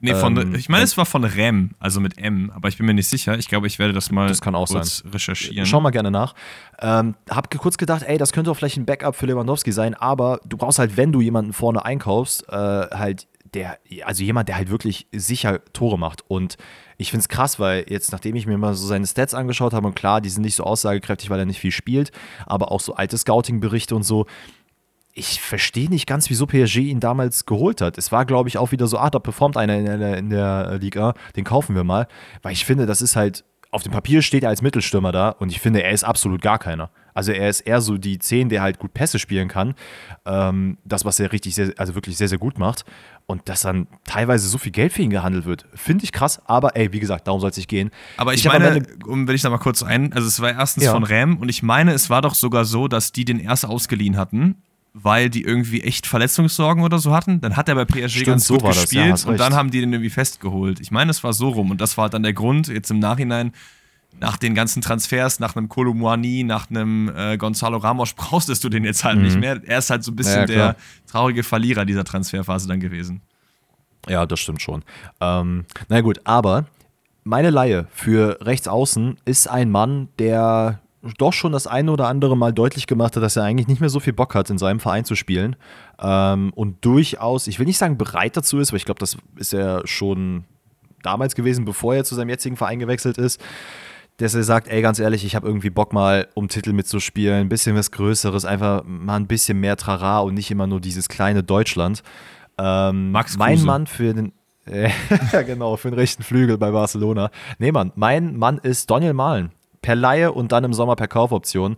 Nee, 0.00 0.14
von, 0.14 0.36
Ähm, 0.36 0.54
ich 0.56 0.68
meine, 0.68 0.84
es 0.84 0.98
war 0.98 1.06
von 1.06 1.24
Rem, 1.24 1.70
also 1.78 2.00
mit 2.00 2.18
M, 2.18 2.50
aber 2.54 2.68
ich 2.68 2.76
bin 2.76 2.84
mir 2.86 2.92
nicht 2.92 3.08
sicher. 3.08 3.38
Ich 3.38 3.48
glaube, 3.48 3.68
ich 3.68 3.78
werde 3.78 3.94
das 3.94 4.10
mal 4.10 4.28
Das 4.28 4.42
kann 4.42 4.54
auch 4.54 4.68
kurz 4.68 5.02
recherchieren. 5.10 5.64
Schau 5.64 5.80
mal 5.80 5.90
gerne 5.90 6.10
nach. 6.10 6.34
Ähm, 6.80 7.14
hab 7.30 7.50
kurz 7.56 7.78
gedacht, 7.78 8.02
ey, 8.02 8.18
das 8.18 8.32
könnte 8.32 8.50
auch 8.50 8.54
vielleicht 8.54 8.76
ein 8.76 8.84
Backup 8.84 9.16
für 9.16 9.26
Lewandowski 9.26 9.72
sein, 9.72 9.94
aber 9.94 10.40
du 10.44 10.56
brauchst 10.58 10.78
halt, 10.78 10.96
wenn 10.98 11.12
du 11.12 11.22
jemanden 11.22 11.54
vorne 11.54 11.84
einkaufst, 11.84 12.46
äh, 12.48 12.52
halt 12.52 13.28
der, 13.54 13.78
also 14.04 14.22
jemand, 14.22 14.48
der 14.48 14.56
halt 14.56 14.70
wirklich 14.70 15.06
sicher 15.12 15.64
Tore 15.72 15.98
macht. 15.98 16.22
Und 16.28 16.56
ich 16.96 17.10
finde 17.10 17.22
es 17.22 17.28
krass, 17.28 17.58
weil 17.58 17.86
jetzt, 17.88 18.12
nachdem 18.12 18.36
ich 18.36 18.46
mir 18.46 18.58
mal 18.58 18.74
so 18.74 18.86
seine 18.86 19.06
Stats 19.06 19.34
angeschaut 19.34 19.72
habe, 19.72 19.86
und 19.86 19.94
klar, 19.94 20.20
die 20.20 20.28
sind 20.28 20.42
nicht 20.42 20.56
so 20.56 20.64
aussagekräftig, 20.64 21.30
weil 21.30 21.38
er 21.38 21.46
nicht 21.46 21.60
viel 21.60 21.70
spielt, 21.70 22.12
aber 22.46 22.70
auch 22.70 22.80
so 22.80 22.94
alte 22.94 23.16
Scouting-Berichte 23.16 23.94
und 23.94 24.02
so, 24.02 24.26
ich 25.14 25.40
verstehe 25.40 25.88
nicht 25.88 26.08
ganz, 26.08 26.28
wieso 26.28 26.46
PSG 26.46 26.78
ihn 26.78 26.98
damals 26.98 27.46
geholt 27.46 27.80
hat. 27.80 27.98
Es 27.98 28.10
war, 28.10 28.26
glaube 28.26 28.48
ich, 28.48 28.58
auch 28.58 28.72
wieder 28.72 28.88
so, 28.88 28.98
ah, 28.98 29.10
da 29.10 29.20
performt 29.20 29.56
einer 29.56 29.76
in 29.76 29.84
der, 29.84 30.18
in 30.18 30.30
der 30.30 30.78
Liga, 30.78 31.14
den 31.36 31.44
kaufen 31.44 31.76
wir 31.76 31.84
mal. 31.84 32.08
Weil 32.42 32.52
ich 32.52 32.64
finde, 32.64 32.84
das 32.84 33.00
ist 33.00 33.14
halt, 33.14 33.44
auf 33.70 33.82
dem 33.82 33.92
Papier 33.92 34.22
steht 34.22 34.42
er 34.42 34.50
als 34.50 34.62
Mittelstürmer 34.62 35.12
da 35.12 35.30
und 35.30 35.50
ich 35.50 35.60
finde, 35.60 35.82
er 35.82 35.90
ist 35.90 36.04
absolut 36.04 36.42
gar 36.42 36.58
keiner. 36.58 36.90
Also 37.12 37.32
er 37.32 37.48
ist 37.48 37.60
eher 37.60 37.80
so 37.80 37.96
die 37.96 38.18
10, 38.18 38.48
der 38.48 38.62
halt 38.62 38.78
gut 38.78 38.92
Pässe 38.92 39.18
spielen 39.18 39.48
kann. 39.48 39.74
Ähm, 40.26 40.78
das, 40.84 41.04
was 41.04 41.20
er 41.20 41.32
richtig, 41.32 41.54
sehr, 41.54 41.72
also 41.76 41.94
wirklich 41.94 42.16
sehr, 42.16 42.28
sehr 42.28 42.38
gut 42.38 42.58
macht. 42.58 42.84
Und 43.26 43.48
dass 43.48 43.62
dann 43.62 43.86
teilweise 44.04 44.46
so 44.48 44.58
viel 44.58 44.70
Geld 44.72 44.92
für 44.92 45.00
ihn 45.00 45.08
gehandelt 45.08 45.46
wird, 45.46 45.64
finde 45.74 46.04
ich 46.04 46.12
krass. 46.12 46.42
Aber 46.44 46.76
ey, 46.76 46.92
wie 46.92 47.00
gesagt, 47.00 47.26
darum 47.26 47.40
soll 47.40 47.48
es 47.50 47.56
nicht 47.56 47.68
gehen. 47.70 47.90
Aber 48.18 48.34
ich, 48.34 48.48
am 48.50 48.60
meine, 48.60 48.82
um, 49.06 49.26
wenn 49.26 49.34
ich 49.34 49.40
da 49.40 49.48
mal 49.48 49.56
kurz 49.58 49.82
ein, 49.82 50.12
also 50.12 50.28
es 50.28 50.40
war 50.40 50.50
erstens 50.52 50.84
Ja. 50.84 50.92
von 50.92 51.04
Rem 51.04 51.38
und 51.38 51.48
ich 51.48 51.62
meine, 51.62 51.92
es 51.94 52.10
war 52.10 52.20
doch 52.20 52.34
sogar 52.34 52.66
so, 52.66 52.86
dass 52.86 53.12
die 53.12 53.24
den 53.24 53.40
erst 53.40 53.64
ausgeliehen 53.64 54.18
hatten, 54.18 54.56
weil 54.92 55.30
die 55.30 55.42
irgendwie 55.42 55.80
echt 55.82 56.06
Verletzungssorgen 56.06 56.84
oder 56.84 56.98
so 56.98 57.14
hatten. 57.14 57.40
Dann 57.40 57.56
hat 57.56 57.68
er 57.70 57.76
bei 57.76 57.86
PSG 57.86 58.10
Stimmt, 58.10 58.26
ganz 58.26 58.46
so 58.46 58.54
gut 58.54 58.62
war 58.64 58.70
das, 58.74 58.92
ja, 58.92 59.06
gespielt 59.06 59.24
und 59.26 59.30
recht. 59.32 59.40
dann 59.40 59.54
haben 59.54 59.70
die 59.70 59.80
den 59.80 59.92
irgendwie 59.94 60.10
festgeholt. 60.10 60.78
Ich 60.80 60.90
meine, 60.90 61.10
es 61.10 61.24
war 61.24 61.32
so 61.32 61.48
rum 61.48 61.70
und 61.70 61.80
das 61.80 61.96
war 61.96 62.10
dann 62.10 62.22
der 62.24 62.34
Grund, 62.34 62.68
jetzt 62.68 62.90
im 62.90 62.98
Nachhinein, 62.98 63.52
nach 64.20 64.36
den 64.36 64.54
ganzen 64.54 64.80
Transfers, 64.80 65.40
nach 65.40 65.56
einem 65.56 65.68
Kolomouani, 65.68 66.44
nach 66.44 66.70
einem 66.70 67.10
äh, 67.14 67.36
Gonzalo 67.36 67.78
Ramos, 67.78 68.12
brauchst 68.16 68.64
du 68.64 68.68
den 68.68 68.84
jetzt 68.84 69.04
halt 69.04 69.18
nicht 69.18 69.38
mehr. 69.38 69.60
Er 69.64 69.78
ist 69.78 69.90
halt 69.90 70.04
so 70.04 70.12
ein 70.12 70.16
bisschen 70.16 70.34
Mhm. 70.34 70.40
Ja, 70.40 70.46
der 70.46 70.76
traurige 71.06 71.42
Verlierer 71.42 71.84
dieser 71.84 72.04
Transferphase 72.04 72.66
dann 72.68 72.80
gewesen. 72.80 73.20
Ja, 74.08 74.26
das 74.26 74.40
stimmt 74.40 74.62
schon. 74.62 74.82
Ähm, 75.20 75.64
na 75.88 76.00
gut, 76.00 76.20
aber 76.24 76.66
meine 77.24 77.50
Laie 77.50 77.86
für 77.90 78.38
rechts 78.42 78.68
außen 78.68 79.18
ist 79.24 79.48
ein 79.48 79.70
Mann, 79.70 80.08
der 80.18 80.80
doch 81.18 81.32
schon 81.32 81.52
das 81.52 81.66
eine 81.66 81.92
oder 81.92 82.08
andere 82.08 82.36
Mal 82.36 82.52
deutlich 82.52 82.86
gemacht 82.86 83.16
hat, 83.16 83.22
dass 83.22 83.36
er 83.36 83.44
eigentlich 83.44 83.68
nicht 83.68 83.80
mehr 83.80 83.90
so 83.90 84.00
viel 84.00 84.12
Bock 84.12 84.34
hat, 84.34 84.48
in 84.50 84.58
seinem 84.58 84.80
Verein 84.80 85.04
zu 85.04 85.14
spielen. 85.14 85.56
Ähm, 85.98 86.52
und 86.54 86.84
durchaus, 86.84 87.46
ich 87.46 87.58
will 87.58 87.66
nicht 87.66 87.78
sagen 87.78 87.98
bereit 87.98 88.36
dazu 88.36 88.58
ist, 88.58 88.72
weil 88.72 88.78
ich 88.78 88.84
glaube, 88.84 89.00
das 89.00 89.16
ist 89.36 89.52
er 89.52 89.82
schon 89.86 90.44
damals 91.02 91.34
gewesen, 91.34 91.64
bevor 91.64 91.94
er 91.94 92.04
zu 92.04 92.14
seinem 92.14 92.30
jetzigen 92.30 92.56
Verein 92.56 92.78
gewechselt 92.78 93.18
ist, 93.18 93.40
dass 94.18 94.34
er 94.34 94.44
sagt, 94.44 94.68
ey, 94.68 94.80
ganz 94.80 94.98
ehrlich, 94.98 95.24
ich 95.24 95.34
habe 95.34 95.46
irgendwie 95.46 95.70
Bock 95.70 95.92
mal, 95.92 96.28
um 96.34 96.48
Titel 96.48 96.72
mitzuspielen, 96.72 97.40
ein 97.40 97.48
bisschen 97.48 97.74
was 97.74 97.90
Größeres, 97.90 98.44
einfach 98.44 98.82
mal 98.84 99.16
ein 99.16 99.26
bisschen 99.26 99.58
mehr 99.58 99.76
Trara 99.76 100.20
und 100.20 100.34
nicht 100.34 100.50
immer 100.50 100.66
nur 100.66 100.80
dieses 100.80 101.08
kleine 101.08 101.42
Deutschland. 101.42 102.02
Ähm, 102.56 103.10
Max 103.10 103.36
mein 103.36 103.54
Kruse. 103.54 103.66
Mann 103.66 103.86
für 103.86 104.14
den, 104.14 104.32
ja 105.32 105.42
genau, 105.42 105.76
für 105.76 105.90
den 105.90 105.98
rechten 105.98 106.22
Flügel 106.22 106.58
bei 106.58 106.70
Barcelona. 106.70 107.30
Nee, 107.58 107.72
Mann, 107.72 107.92
mein 107.96 108.36
Mann 108.36 108.58
ist 108.58 108.90
Daniel 108.90 109.12
Mahlen. 109.14 109.50
Per 109.84 109.96
Laie 109.96 110.32
und 110.32 110.50
dann 110.50 110.64
im 110.64 110.72
Sommer 110.72 110.96
per 110.96 111.08
Kaufoption. 111.08 111.76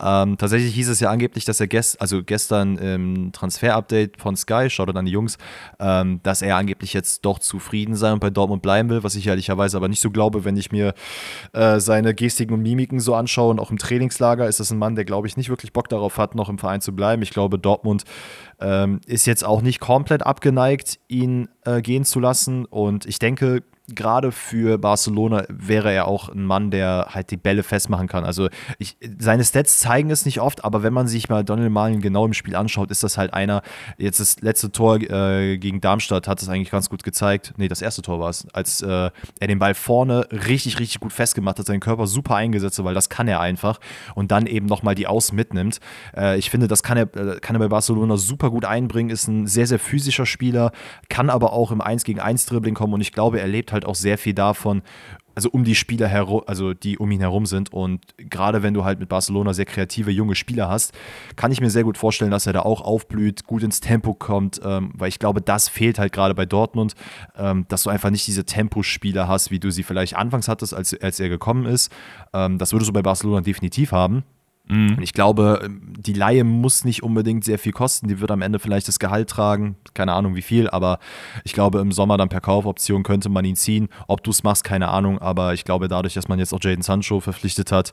Ähm, 0.00 0.38
tatsächlich 0.38 0.72
hieß 0.76 0.90
es 0.90 1.00
ja 1.00 1.10
angeblich, 1.10 1.44
dass 1.44 1.58
er 1.58 1.66
gest 1.66 2.00
also 2.00 2.22
gestern 2.22 2.78
im 2.78 3.32
Transfer-Update 3.32 4.20
von 4.20 4.36
Sky, 4.36 4.70
schaut 4.70 4.94
an 4.94 5.06
die 5.06 5.10
Jungs, 5.10 5.38
ähm, 5.80 6.20
dass 6.22 6.40
er 6.40 6.54
angeblich 6.54 6.92
jetzt 6.92 7.24
doch 7.24 7.40
zufrieden 7.40 7.96
sei 7.96 8.12
und 8.12 8.20
bei 8.20 8.30
Dortmund 8.30 8.62
bleiben 8.62 8.90
will, 8.90 9.02
was 9.02 9.16
ich 9.16 9.26
ehrlicherweise 9.26 9.76
aber 9.76 9.88
nicht 9.88 10.00
so 10.00 10.12
glaube, 10.12 10.44
wenn 10.44 10.56
ich 10.56 10.70
mir 10.70 10.94
äh, 11.52 11.80
seine 11.80 12.14
Gestiken 12.14 12.54
und 12.54 12.62
Mimiken 12.62 13.00
so 13.00 13.16
anschaue 13.16 13.50
und 13.50 13.58
auch 13.58 13.72
im 13.72 13.78
Trainingslager 13.78 14.46
ist 14.46 14.60
das 14.60 14.70
ein 14.70 14.78
Mann, 14.78 14.94
der 14.94 15.04
glaube 15.04 15.26
ich 15.26 15.36
nicht 15.36 15.48
wirklich 15.48 15.72
Bock 15.72 15.88
darauf 15.88 16.16
hat, 16.16 16.36
noch 16.36 16.48
im 16.48 16.58
Verein 16.58 16.80
zu 16.80 16.94
bleiben. 16.94 17.22
Ich 17.22 17.30
glaube, 17.30 17.58
Dortmund 17.58 18.04
ähm, 18.60 19.00
ist 19.04 19.26
jetzt 19.26 19.44
auch 19.44 19.62
nicht 19.62 19.80
komplett 19.80 20.24
abgeneigt, 20.24 21.00
ihn 21.08 21.48
äh, 21.64 21.82
gehen 21.82 22.04
zu 22.04 22.20
lassen 22.20 22.66
und 22.66 23.04
ich 23.04 23.18
denke, 23.18 23.64
gerade 23.88 24.32
für 24.32 24.78
Barcelona 24.78 25.44
wäre 25.48 25.92
er 25.92 26.06
auch 26.06 26.28
ein 26.28 26.44
Mann, 26.44 26.70
der 26.70 27.08
halt 27.10 27.30
die 27.30 27.36
Bälle 27.36 27.62
festmachen 27.62 28.06
kann. 28.06 28.24
Also 28.24 28.48
ich, 28.78 28.96
seine 29.18 29.44
Stats 29.44 29.80
zeigen 29.80 30.10
es 30.10 30.26
nicht 30.26 30.40
oft, 30.40 30.64
aber 30.64 30.82
wenn 30.82 30.92
man 30.92 31.08
sich 31.08 31.28
mal 31.28 31.44
Donald 31.44 31.72
Malen 31.72 32.00
genau 32.00 32.26
im 32.26 32.34
Spiel 32.34 32.54
anschaut, 32.54 32.90
ist 32.90 33.02
das 33.02 33.16
halt 33.16 33.32
einer, 33.32 33.62
jetzt 33.96 34.20
das 34.20 34.40
letzte 34.40 34.70
Tor 34.70 35.00
äh, 35.00 35.58
gegen 35.58 35.80
Darmstadt 35.80 36.28
hat 36.28 36.42
es 36.42 36.48
eigentlich 36.48 36.70
ganz 36.70 36.90
gut 36.90 37.02
gezeigt. 37.02 37.54
Nee, 37.56 37.68
das 37.68 37.82
erste 37.82 38.02
Tor 38.02 38.20
war 38.20 38.30
es, 38.30 38.46
als 38.52 38.82
äh, 38.82 39.10
er 39.40 39.46
den 39.46 39.58
Ball 39.58 39.74
vorne 39.74 40.26
richtig, 40.30 40.78
richtig 40.78 41.00
gut 41.00 41.12
festgemacht 41.12 41.58
hat, 41.58 41.66
seinen 41.66 41.80
Körper 41.80 42.06
super 42.06 42.36
eingesetzt, 42.36 42.78
hat, 42.78 42.84
weil 42.84 42.94
das 42.94 43.08
kann 43.08 43.26
er 43.26 43.40
einfach 43.40 43.80
und 44.14 44.30
dann 44.30 44.46
eben 44.46 44.66
nochmal 44.66 44.94
die 44.94 45.06
Außen 45.06 45.34
mitnimmt. 45.34 45.80
Äh, 46.16 46.38
ich 46.38 46.50
finde, 46.50 46.68
das 46.68 46.82
kann 46.82 46.98
er, 46.98 47.16
äh, 47.16 47.40
kann 47.40 47.56
er 47.56 47.60
bei 47.60 47.68
Barcelona 47.68 48.16
super 48.16 48.50
gut 48.50 48.64
einbringen, 48.64 49.10
ist 49.10 49.28
ein 49.28 49.46
sehr, 49.46 49.66
sehr 49.66 49.78
physischer 49.78 50.26
Spieler, 50.26 50.72
kann 51.08 51.30
aber 51.30 51.52
auch 51.52 51.72
im 51.72 51.80
1 51.80 52.04
gegen 52.04 52.20
1 52.20 52.46
Dribbling 52.46 52.74
kommen 52.74 52.92
und 52.92 53.00
ich 53.00 53.12
glaube, 53.12 53.40
er 53.40 53.46
lebt 53.46 53.72
halt 53.72 53.77
auch 53.84 53.94
sehr 53.94 54.18
viel 54.18 54.34
davon, 54.34 54.82
also 55.38 55.50
um 55.50 55.62
die 55.62 55.76
Spieler 55.76 56.08
herum, 56.08 56.42
also 56.48 56.74
die 56.74 56.98
um 56.98 57.12
ihn 57.12 57.20
herum 57.20 57.46
sind. 57.46 57.72
Und 57.72 58.00
gerade 58.16 58.64
wenn 58.64 58.74
du 58.74 58.84
halt 58.84 58.98
mit 58.98 59.08
Barcelona 59.08 59.54
sehr 59.54 59.66
kreative 59.66 60.10
junge 60.10 60.34
Spieler 60.34 60.68
hast, 60.68 60.92
kann 61.36 61.52
ich 61.52 61.60
mir 61.60 61.70
sehr 61.70 61.84
gut 61.84 61.96
vorstellen, 61.96 62.32
dass 62.32 62.48
er 62.48 62.52
da 62.52 62.62
auch 62.62 62.80
aufblüht, 62.80 63.46
gut 63.46 63.62
ins 63.62 63.78
Tempo 63.78 64.14
kommt, 64.14 64.60
ähm, 64.64 64.90
weil 64.94 65.08
ich 65.08 65.20
glaube, 65.20 65.40
das 65.40 65.68
fehlt 65.68 66.00
halt 66.00 66.12
gerade 66.12 66.34
bei 66.34 66.44
Dortmund, 66.44 66.96
ähm, 67.36 67.66
dass 67.68 67.84
du 67.84 67.90
einfach 67.90 68.10
nicht 68.10 68.26
diese 68.26 68.46
Tempospieler 68.46 69.28
hast, 69.28 69.52
wie 69.52 69.60
du 69.60 69.70
sie 69.70 69.84
vielleicht 69.84 70.16
anfangs 70.16 70.48
hattest, 70.48 70.74
als, 70.74 70.92
als 71.00 71.20
er 71.20 71.28
gekommen 71.28 71.66
ist. 71.66 71.92
Ähm, 72.32 72.58
das 72.58 72.72
würdest 72.72 72.88
du 72.88 72.92
bei 72.92 73.02
Barcelona 73.02 73.40
definitiv 73.40 73.92
haben. 73.92 74.24
Und 74.70 75.02
ich 75.02 75.12
glaube, 75.14 75.68
die 75.70 76.12
Laie 76.12 76.44
muss 76.44 76.84
nicht 76.84 77.02
unbedingt 77.02 77.44
sehr 77.44 77.58
viel 77.58 77.72
kosten. 77.72 78.08
Die 78.08 78.20
wird 78.20 78.30
am 78.30 78.42
Ende 78.42 78.58
vielleicht 78.58 78.88
das 78.88 78.98
Gehalt 78.98 79.30
tragen. 79.30 79.76
Keine 79.94 80.12
Ahnung 80.12 80.34
wie 80.34 80.42
viel, 80.42 80.68
aber 80.68 80.98
ich 81.44 81.52
glaube, 81.52 81.80
im 81.80 81.92
Sommer 81.92 82.16
dann 82.16 82.28
per 82.28 82.40
Kaufoption 82.40 83.02
könnte 83.02 83.28
man 83.28 83.44
ihn 83.44 83.56
ziehen. 83.56 83.88
Ob 84.08 84.22
du 84.22 84.30
es 84.30 84.42
machst, 84.42 84.64
keine 84.64 84.88
Ahnung. 84.88 85.18
Aber 85.18 85.54
ich 85.54 85.64
glaube, 85.64 85.88
dadurch, 85.88 86.14
dass 86.14 86.28
man 86.28 86.38
jetzt 86.38 86.52
auch 86.52 86.60
Jaden 86.62 86.82
Sancho 86.82 87.20
verpflichtet 87.20 87.72
hat, 87.72 87.92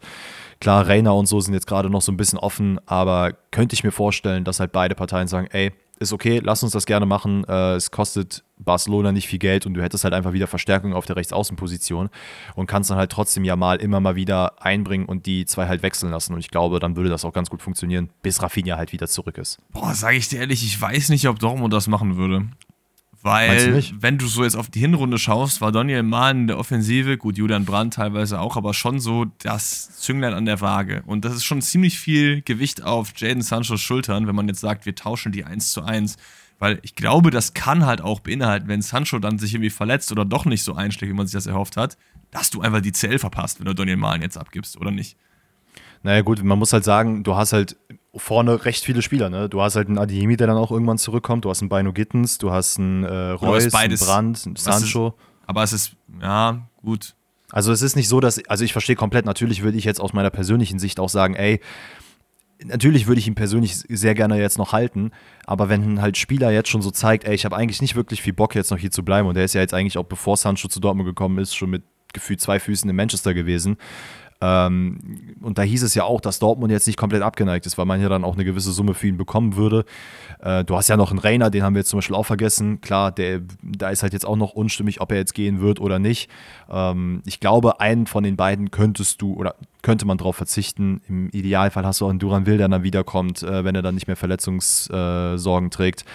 klar, 0.60 0.88
Reiner 0.88 1.16
und 1.16 1.28
so 1.28 1.40
sind 1.40 1.54
jetzt 1.54 1.68
gerade 1.68 1.90
noch 1.90 2.02
so 2.02 2.12
ein 2.12 2.18
bisschen 2.18 2.40
offen, 2.40 2.80
aber 2.86 3.34
könnte 3.52 3.74
ich 3.74 3.84
mir 3.84 3.92
vorstellen, 3.92 4.44
dass 4.44 4.60
halt 4.60 4.72
beide 4.72 4.96
Parteien 4.96 5.28
sagen, 5.28 5.48
ey, 5.52 5.72
ist 6.00 6.14
okay, 6.14 6.42
lass 6.44 6.64
uns 6.64 6.72
das 6.74 6.86
gerne 6.86 7.06
machen. 7.06 7.44
Äh, 7.46 7.76
es 7.76 7.92
kostet 7.92 8.44
Barcelona 8.58 9.12
nicht 9.12 9.28
viel 9.28 9.40
Geld 9.40 9.66
und 9.66 9.74
du 9.74 9.82
hättest 9.82 10.04
halt 10.04 10.14
einfach 10.14 10.34
wieder 10.34 10.48
Verstärkung 10.48 10.94
auf 10.94 11.06
der 11.06 11.16
Rechtsaußenposition 11.16 12.10
und 12.56 12.68
kannst 12.68 12.90
dann 12.90 12.98
halt 12.98 13.12
trotzdem 13.12 13.44
ja 13.44 13.56
mal 13.56 13.78
immer 13.78 14.00
mal 14.00 14.16
wieder 14.16 14.62
einbringen 14.62 15.06
und 15.06 15.26
die 15.26 15.46
zwei 15.46 15.68
halt 15.68 15.84
wechseln 15.84 16.12
lassen. 16.12 16.34
Und 16.34 16.40
ich 16.40 16.50
glaube, 16.50 16.80
dann 16.80 16.96
würde 16.96 17.10
das 17.10 17.26
auch 17.26 17.34
ganz 17.34 17.50
gut 17.50 17.62
funktionieren, 17.62 18.10
bis 18.22 18.42
Rafinha 18.42 18.78
halt 18.78 18.92
wieder 18.92 19.08
zurück 19.08 19.38
ist. 19.38 19.60
Boah, 19.72 19.94
sage 19.94 20.18
ich 20.18 20.28
dir 20.30 20.40
ehrlich, 20.40 20.64
ich 20.64 20.80
weiß 20.80 21.10
nicht, 21.10 21.28
ob 21.28 21.40
Dortmund 21.40 21.74
das 21.74 21.88
machen 21.88 22.18
würde. 22.18 22.48
Weil, 23.26 23.84
wenn 24.00 24.20
du 24.20 24.28
so 24.28 24.44
jetzt 24.44 24.56
auf 24.56 24.70
die 24.70 24.80
Hinrunde 24.80 25.18
schaust, 25.18 25.60
war 25.60 25.72
Daniel 25.72 26.04
Mahn 26.04 26.42
in 26.42 26.48
der 26.48 26.60
Offensive, 26.60 27.18
gut, 27.18 27.40
Julian 27.40 27.66
Brandt 27.66 27.96
teilweise 27.96 28.40
auch, 28.40 28.56
aber 28.56 28.76
schon 28.76 29.00
so 29.00 29.26
das 29.40 30.00
Zünglein 30.00 30.36
an 30.36 30.46
der 30.46 30.62
Waage. 30.62 31.02
Und 31.08 31.26
das 31.26 31.34
ist 31.34 31.44
schon 31.44 31.64
ziemlich 31.64 31.98
viel 31.98 32.44
Gewicht 32.44 32.84
auf 32.84 33.14
Jaden 33.18 33.42
Sanchos 33.42 33.82
Schultern, 33.82 34.28
wenn 34.28 34.36
man 34.36 34.48
jetzt 34.48 34.60
sagt, 34.60 34.86
wir 34.86 34.94
tauschen 34.94 35.32
die 35.32 35.44
1 35.44 35.72
zu 35.72 35.84
1. 35.84 36.18
Weil 36.60 36.78
ich 36.84 36.94
glaube, 36.94 37.32
das 37.32 37.56
kann 37.56 37.88
halt 37.88 38.00
auch 38.00 38.20
beinhalten, 38.20 38.68
wenn 38.68 38.84
Sancho 38.84 39.18
dann 39.18 39.40
sich 39.40 39.56
irgendwie 39.56 39.72
verletzt 39.72 40.12
oder 40.12 40.24
doch 40.24 40.46
nicht 40.46 40.62
so 40.62 40.76
einschlägt, 40.76 41.12
wie 41.12 41.18
man 41.18 41.26
sich 41.26 41.34
das 41.34 41.48
erhofft 41.48 41.78
hat, 41.78 41.98
dass 42.30 42.52
du 42.52 42.62
einfach 42.62 42.82
die 42.82 42.92
CL 42.92 43.18
verpasst, 43.18 43.58
wenn 43.58 43.66
du 43.66 43.74
Daniel 43.74 43.98
Mahn 43.98 44.22
jetzt 44.22 44.38
abgibst, 44.38 44.78
oder 44.78 44.92
nicht? 44.92 45.18
Naja, 46.04 46.22
gut, 46.22 46.44
man 46.44 46.60
muss 46.60 46.74
halt 46.74 46.84
sagen, 46.84 47.24
du 47.24 47.36
hast 47.36 47.54
halt 47.54 47.76
vorne 48.16 48.66
recht 48.66 48.84
viele 48.84 49.02
Spieler. 49.02 49.30
Ne? 49.30 49.50
Du 49.50 49.62
hast 49.62 49.76
halt 49.76 49.88
einen 49.88 49.98
Adiemi, 49.98 50.38
der 50.38 50.48
dann 50.48 50.58
auch 50.58 50.72
irgendwann 50.72 50.98
zurückkommt. 50.98 51.46
Du 51.46 51.50
hast 51.50 51.62
einen 51.62 51.70
Bino 51.70 51.94
Gittens, 51.94 52.38
du 52.38 52.52
hast 52.52 52.80
einen 52.80 53.04
äh, 53.04 53.32
Reus, 53.32 53.74
einen 53.74 53.98
Brandt, 53.98 54.44
einen 54.46 54.56
Sancho. 54.56 55.08
Ist, 55.10 55.16
aber 55.48 55.64
es 55.64 55.74
ist, 55.74 55.96
ja, 56.22 56.68
gut. 56.82 57.16
Also 57.52 57.72
es 57.72 57.82
ist 57.82 57.96
nicht 57.96 58.08
so, 58.08 58.20
dass, 58.20 58.44
also 58.48 58.64
ich 58.66 58.72
verstehe 58.74 58.96
komplett, 58.96 59.26
natürlich 59.26 59.64
würde 59.64 59.78
ich 59.78 59.86
jetzt 59.86 60.02
aus 60.02 60.14
meiner 60.14 60.30
persönlichen 60.30 60.80
Sicht 60.80 61.00
auch 61.00 61.10
sagen, 61.10 61.36
ey, 61.36 61.62
natürlich 62.64 63.08
würde 63.08 63.20
ich 63.20 63.28
ihn 63.28 63.36
persönlich 63.36 63.76
sehr 63.76 64.16
gerne 64.16 64.40
jetzt 64.40 64.58
noch 64.58 64.74
halten, 64.74 65.12
aber 65.46 65.70
wenn 65.70 66.02
halt 66.02 66.18
Spieler 66.18 66.52
jetzt 66.52 66.70
schon 66.70 66.82
so 66.82 66.92
zeigt, 66.92 67.26
ey, 67.26 67.36
ich 67.36 67.46
habe 67.46 67.56
eigentlich 67.56 67.82
nicht 67.82 67.96
wirklich 67.96 68.22
viel 68.22 68.34
Bock 68.34 68.56
jetzt 68.56 68.72
noch 68.72 68.78
hier 68.78 68.92
zu 68.92 69.04
bleiben 69.04 69.28
und 69.28 69.36
der 69.36 69.46
ist 69.46 69.54
ja 69.54 69.62
jetzt 69.62 69.74
eigentlich 69.74 69.98
auch 69.98 70.06
bevor 70.06 70.38
Sancho 70.38 70.68
zu 70.68 70.80
Dortmund 70.80 71.08
gekommen 71.08 71.38
ist, 71.38 71.56
schon 71.56 71.70
mit 71.70 71.84
gefühlt 72.14 72.42
zwei 72.42 72.60
Füßen 72.60 72.90
in 72.90 72.96
Manchester 72.96 73.34
gewesen, 73.34 73.78
ähm, 74.46 74.98
und 75.42 75.58
da 75.58 75.64
hieß 75.64 75.84
es 75.84 75.96
ja 75.96 76.04
auch, 76.04 76.22
dass 76.22 76.40
Dortmund 76.40 76.72
jetzt 76.72 76.86
nicht 76.86 76.98
komplett 76.98 77.24
abgeneigt 77.24 77.66
ist, 77.66 77.78
weil 77.78 77.86
man 77.86 78.02
ja 78.02 78.10
dann 78.10 78.24
auch 78.24 78.36
eine 78.36 78.46
gewisse 78.46 78.72
Summe 78.72 78.94
für 78.94 79.08
ihn 79.08 79.18
bekommen 79.18 79.56
würde. 79.56 79.86
Äh, 80.40 80.64
du 80.64 80.76
hast 80.76 80.88
ja 80.88 80.98
noch 80.98 81.10
einen 81.10 81.20
Rainer, 81.20 81.50
den 81.50 81.64
haben 81.64 81.74
wir 81.74 81.80
jetzt 81.80 81.90
zum 81.90 81.98
Beispiel 81.98 82.16
auch 82.16 82.26
vergessen. 82.26 82.82
Klar, 82.82 83.12
der, 83.12 83.42
da 83.64 83.90
ist 83.90 84.04
halt 84.04 84.14
jetzt 84.14 84.26
auch 84.26 84.36
noch 84.36 84.54
unstimmig, 84.54 85.02
ob 85.02 85.12
er 85.12 85.18
jetzt 85.18 85.34
gehen 85.34 85.62
wird 85.62 85.80
oder 85.80 85.98
nicht. 86.00 86.30
Ähm, 86.70 87.22
ich 87.26 87.40
glaube, 87.40 87.80
einen 87.80 88.06
von 88.06 88.24
den 88.24 88.36
beiden 88.36 88.72
könntest 88.72 89.22
du 89.22 89.34
oder 89.34 89.56
könnte 89.82 90.06
man 90.06 90.18
darauf 90.18 90.36
verzichten. 90.36 91.02
Im 91.08 91.30
Idealfall 91.30 91.86
hast 91.86 92.02
du 92.02 92.06
auch 92.06 92.10
einen 92.10 92.20
Duran 92.20 92.46
Will, 92.46 92.58
der 92.58 92.68
dann 92.68 92.84
wiederkommt, 92.84 93.42
äh, 93.42 93.64
wenn 93.64 93.76
er 93.76 93.82
dann 93.82 93.96
nicht 93.96 94.08
mehr 94.08 94.16
Verletzungssorgen 94.16 95.72
trägt 95.72 96.06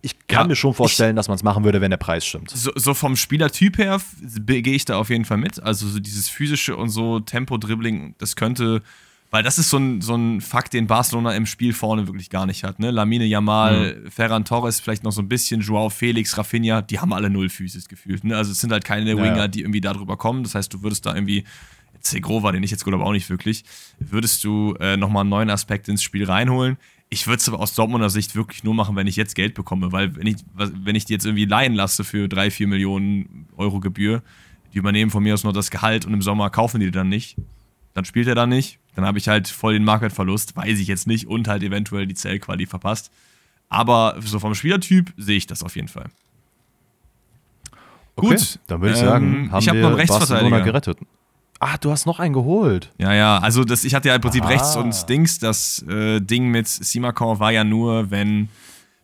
ich 0.00 0.16
kann 0.28 0.42
ja, 0.42 0.48
mir 0.48 0.56
schon 0.56 0.74
vorstellen, 0.74 1.10
ich, 1.10 1.16
dass 1.16 1.28
man 1.28 1.36
es 1.36 1.42
machen 1.42 1.64
würde, 1.64 1.80
wenn 1.80 1.90
der 1.90 1.98
Preis 1.98 2.24
stimmt. 2.24 2.50
So, 2.50 2.70
so, 2.74 2.94
vom 2.94 3.16
Spielertyp 3.16 3.78
her 3.78 4.00
gehe 4.20 4.74
ich 4.74 4.84
da 4.84 4.96
auf 4.96 5.10
jeden 5.10 5.24
Fall 5.24 5.38
mit. 5.38 5.60
Also 5.62 5.88
so 5.88 5.98
dieses 5.98 6.28
physische 6.28 6.76
und 6.76 6.90
so 6.90 7.18
Tempo-Dribbling, 7.20 8.14
das 8.18 8.36
könnte, 8.36 8.82
weil 9.30 9.42
das 9.42 9.58
ist 9.58 9.70
so 9.70 9.78
ein, 9.78 10.00
so 10.00 10.14
ein 10.14 10.40
Fakt, 10.40 10.72
den 10.72 10.86
Barcelona 10.86 11.34
im 11.34 11.46
Spiel 11.46 11.72
vorne 11.72 12.06
wirklich 12.06 12.30
gar 12.30 12.46
nicht 12.46 12.62
hat. 12.62 12.78
Ne? 12.78 12.92
Lamine 12.92 13.24
Yamal, 13.24 13.96
mhm. 13.96 14.10
Ferran 14.10 14.44
Torres, 14.44 14.78
vielleicht 14.78 15.02
noch 15.02 15.12
so 15.12 15.20
ein 15.20 15.28
bisschen, 15.28 15.62
Joao 15.62 15.90
Felix, 15.90 16.38
Rafinha, 16.38 16.80
die 16.80 17.00
haben 17.00 17.12
alle 17.12 17.28
null 17.28 17.48
Physis 17.48 17.88
gefühlt. 17.88 18.22
Ne? 18.22 18.36
Also 18.36 18.52
es 18.52 18.60
sind 18.60 18.70
halt 18.70 18.84
keine 18.84 19.10
ja, 19.10 19.16
Winger, 19.16 19.48
die 19.48 19.62
irgendwie 19.62 19.80
darüber 19.80 20.16
kommen. 20.16 20.44
Das 20.44 20.54
heißt, 20.54 20.72
du 20.72 20.82
würdest 20.82 21.06
da 21.06 21.14
irgendwie 21.14 21.44
Segrova, 22.00 22.52
den 22.52 22.62
ich 22.62 22.70
jetzt 22.70 22.84
gut 22.84 22.94
aber 22.94 23.04
auch 23.04 23.12
nicht 23.12 23.28
wirklich, 23.30 23.64
würdest 23.98 24.44
du 24.44 24.74
äh, 24.80 24.96
nochmal 24.96 25.22
einen 25.22 25.30
neuen 25.30 25.50
Aspekt 25.50 25.88
ins 25.88 26.02
Spiel 26.02 26.24
reinholen. 26.24 26.76
Ich 27.10 27.26
würde 27.26 27.38
es 27.38 27.48
aber 27.48 27.60
aus 27.60 27.74
Dortmunder 27.74 28.10
Sicht 28.10 28.36
wirklich 28.36 28.64
nur 28.64 28.74
machen, 28.74 28.94
wenn 28.94 29.06
ich 29.06 29.16
jetzt 29.16 29.34
Geld 29.34 29.54
bekomme, 29.54 29.92
weil 29.92 30.14
wenn 30.16 30.26
ich, 30.26 30.36
wenn 30.54 30.94
ich 30.94 31.06
die 31.06 31.14
jetzt 31.14 31.24
irgendwie 31.24 31.46
leihen 31.46 31.74
lasse 31.74 32.04
für 32.04 32.28
drei, 32.28 32.50
vier 32.50 32.66
Millionen 32.66 33.46
Euro 33.56 33.80
Gebühr, 33.80 34.22
die 34.74 34.78
übernehmen 34.78 35.10
von 35.10 35.22
mir 35.22 35.32
aus 35.34 35.44
nur 35.44 35.54
das 35.54 35.70
Gehalt 35.70 36.04
und 36.04 36.12
im 36.12 36.20
Sommer 36.20 36.50
kaufen 36.50 36.80
die 36.80 36.90
dann 36.90 37.08
nicht, 37.08 37.36
dann 37.94 38.04
spielt 38.04 38.28
er 38.28 38.34
dann 38.34 38.50
nicht, 38.50 38.78
dann 38.94 39.06
habe 39.06 39.18
ich 39.18 39.28
halt 39.28 39.48
voll 39.48 39.72
den 39.72 39.84
Marktwertverlust, 39.84 40.54
weiß 40.54 40.78
ich 40.78 40.88
jetzt 40.88 41.06
nicht 41.06 41.26
und 41.26 41.48
halt 41.48 41.62
eventuell 41.62 42.06
die 42.06 42.14
Zellquali 42.14 42.66
verpasst. 42.66 43.10
Aber 43.70 44.16
so 44.20 44.38
vom 44.38 44.54
Spielertyp 44.54 45.12
sehe 45.16 45.36
ich 45.36 45.46
das 45.46 45.62
auf 45.62 45.76
jeden 45.76 45.88
Fall. 45.88 46.10
Okay, 48.16 48.28
Gut, 48.30 48.58
dann 48.66 48.80
würde 48.80 48.94
ich 48.94 49.00
sagen, 49.00 49.34
ähm, 49.44 49.52
haben 49.52 49.62
ich 49.62 49.68
habe 49.68 49.80
noch 49.80 49.88
einen 49.88 49.96
Rechtsverteidiger 49.96 50.60
gerettet. 50.62 50.98
Ach, 51.60 51.76
du 51.76 51.90
hast 51.90 52.06
noch 52.06 52.20
einen 52.20 52.34
geholt. 52.34 52.92
Ja, 52.98 53.12
ja, 53.14 53.38
also 53.38 53.64
das, 53.64 53.84
ich 53.84 53.94
hatte 53.94 54.08
ja 54.08 54.14
im 54.14 54.20
Prinzip 54.20 54.44
Aha. 54.44 54.50
rechts 54.50 54.76
und 54.76 55.08
Dings. 55.08 55.38
Das 55.38 55.84
äh, 55.88 56.20
Ding 56.20 56.48
mit 56.48 56.68
Simakon 56.68 57.40
war 57.40 57.50
ja 57.50 57.64
nur, 57.64 58.10
wenn 58.10 58.48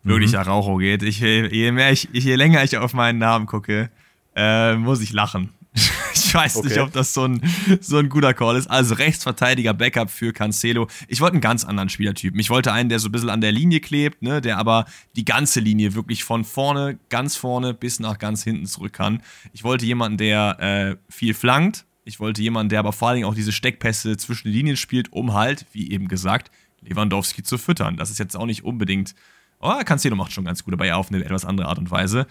wirklich 0.05 0.33
mhm. 0.33 0.39
Araujo 0.39 0.77
geht. 0.77 1.03
Ich, 1.03 1.19
je, 1.19 1.73
mehr 1.73 1.91
ich, 1.91 2.09
je 2.13 2.37
länger 2.37 2.63
ich 2.63 2.77
auf 2.77 2.95
meinen 2.95 3.19
Namen 3.19 3.47
gucke, 3.47 3.91
äh, 4.37 4.77
muss 4.77 5.01
ich 5.01 5.13
lachen. 5.13 5.51
ich 6.15 6.33
weiß 6.33 6.57
okay. 6.57 6.69
nicht, 6.69 6.79
ob 6.79 6.93
das 6.93 7.13
so 7.15 7.25
ein, 7.25 7.43
so 7.81 7.99
ein 7.99 8.09
guter 8.09 8.35
Call 8.35 8.57
ist. 8.57 8.71
Also 8.71 8.95
Rechtsverteidiger, 8.95 9.75
Backup 9.75 10.09
für 10.09 10.33
Cancelo. 10.33 10.87
Ich 11.09 11.21
wollte 11.21 11.35
einen 11.35 11.41
ganz 11.41 11.65
anderen 11.65 11.89
Spielertypen. 11.89 12.39
Ich 12.39 12.51
wollte 12.51 12.73
einen, 12.73 12.89
der 12.89 13.01
so 13.01 13.09
ein 13.09 13.13
bisschen 13.13 13.31
an 13.31 13.41
der 13.41 13.51
Linie 13.51 13.81
klebt, 13.81 14.23
ne, 14.23 14.41
der 14.41 14.59
aber 14.59 14.85
die 15.17 15.25
ganze 15.25 15.59
Linie 15.59 15.95
wirklich 15.95 16.23
von 16.23 16.45
vorne, 16.45 16.99
ganz 17.09 17.35
vorne 17.35 17.75
bis 17.75 17.99
nach 17.99 18.19
ganz 18.19 18.45
hinten 18.45 18.67
zurück 18.67 18.93
kann. 18.93 19.23
Ich 19.53 19.65
wollte 19.65 19.85
jemanden, 19.85 20.19
der 20.19 20.61
äh, 20.61 20.97
viel 21.13 21.35
flankt, 21.35 21.85
ich 22.05 22.21
wollte 22.21 22.43
jemanden, 22.43 22.69
der 22.69 22.81
aber 22.81 22.93
vor 22.93 23.09
allen 23.09 23.17
Dingen 23.17 23.29
auch 23.29 23.35
diese 23.35 23.53
Steckpässe 23.53 24.17
zwischen 24.17 24.49
den 24.49 24.53
Linien 24.53 24.77
spielt, 24.77 25.13
um 25.13 25.33
halt, 25.33 25.67
wie 25.73 25.91
eben 25.91 26.09
gesagt, 26.09 26.51
Lewandowski 26.83 27.43
zu 27.43 27.59
füttern. 27.59 27.97
Das 27.97 28.11
ist 28.11 28.19
jetzt 28.19 28.37
auch 28.37 28.47
nicht 28.47 28.65
unbedingt. 28.65 29.15
Oh, 29.61 29.73
Cancelo 29.85 30.15
macht 30.15 30.33
schon 30.33 30.45
ganz 30.45 30.65
gut, 30.65 30.75
aber 30.75 30.85
ja 30.85 30.97
auf 30.97 31.11
eine 31.11 31.25
etwas 31.25 31.45
andere 31.45 31.69
Art 31.69 31.79
und 31.79 31.91
Weise. 31.91 32.27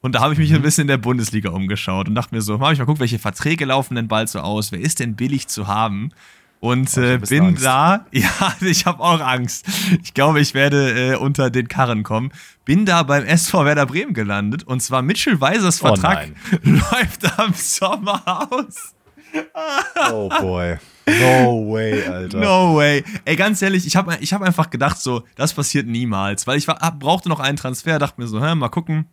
Und 0.00 0.14
da 0.14 0.20
habe 0.20 0.34
ich 0.34 0.38
mich 0.38 0.52
ein 0.52 0.60
mhm. 0.60 0.62
bisschen 0.62 0.82
in 0.82 0.88
der 0.88 0.98
Bundesliga 0.98 1.50
umgeschaut 1.50 2.08
und 2.08 2.14
dachte 2.14 2.34
mir 2.34 2.40
so, 2.40 2.60
habe 2.60 2.72
ich 2.72 2.78
mal 2.78 2.84
gucken, 2.84 3.00
welche 3.00 3.18
Verträge 3.18 3.64
laufen 3.64 3.96
denn 3.96 4.06
bald 4.06 4.28
so 4.28 4.38
aus? 4.38 4.70
Wer 4.70 4.80
ist 4.80 5.00
denn 5.00 5.16
billig 5.16 5.48
zu 5.48 5.66
haben? 5.66 6.10
Und 6.60 6.96
äh, 6.96 7.18
bin 7.18 7.44
Angst. 7.44 7.64
da, 7.64 8.06
ja, 8.12 8.56
ich 8.60 8.86
habe 8.86 9.00
auch 9.00 9.20
Angst. 9.20 9.66
Ich 10.02 10.14
glaube, 10.14 10.40
ich 10.40 10.54
werde 10.54 11.14
äh, 11.14 11.16
unter 11.16 11.50
den 11.50 11.68
Karren 11.68 12.02
kommen. 12.02 12.30
Bin 12.64 12.86
da 12.86 13.02
beim 13.02 13.24
SV 13.24 13.64
Werder 13.64 13.86
Bremen 13.86 14.14
gelandet 14.14 14.62
und 14.62 14.80
zwar 14.80 15.02
Mitchell 15.02 15.40
Weisers 15.40 15.82
oh 15.82 15.88
Vertrag 15.88 16.30
oh 16.52 16.56
läuft 16.62 17.38
am 17.38 17.52
Sommer 17.52 18.48
aus 18.50 18.95
oh 20.10 20.28
boy. 20.28 20.78
No 21.06 21.72
way, 21.72 22.04
Alter. 22.04 22.38
No 22.38 22.76
way. 22.76 23.04
Ey, 23.24 23.36
ganz 23.36 23.62
ehrlich, 23.62 23.86
ich 23.86 23.94
habe 23.96 24.18
ich 24.20 24.32
hab 24.32 24.42
einfach 24.42 24.70
gedacht, 24.70 24.98
so, 24.98 25.22
das 25.36 25.54
passiert 25.54 25.86
niemals. 25.86 26.46
Weil 26.46 26.58
ich 26.58 26.66
war, 26.66 26.78
brauchte 26.98 27.28
noch 27.28 27.40
einen 27.40 27.56
Transfer, 27.56 27.98
dachte 27.98 28.20
mir 28.20 28.26
so, 28.26 28.44
hä, 28.44 28.54
mal 28.54 28.68
gucken. 28.68 29.06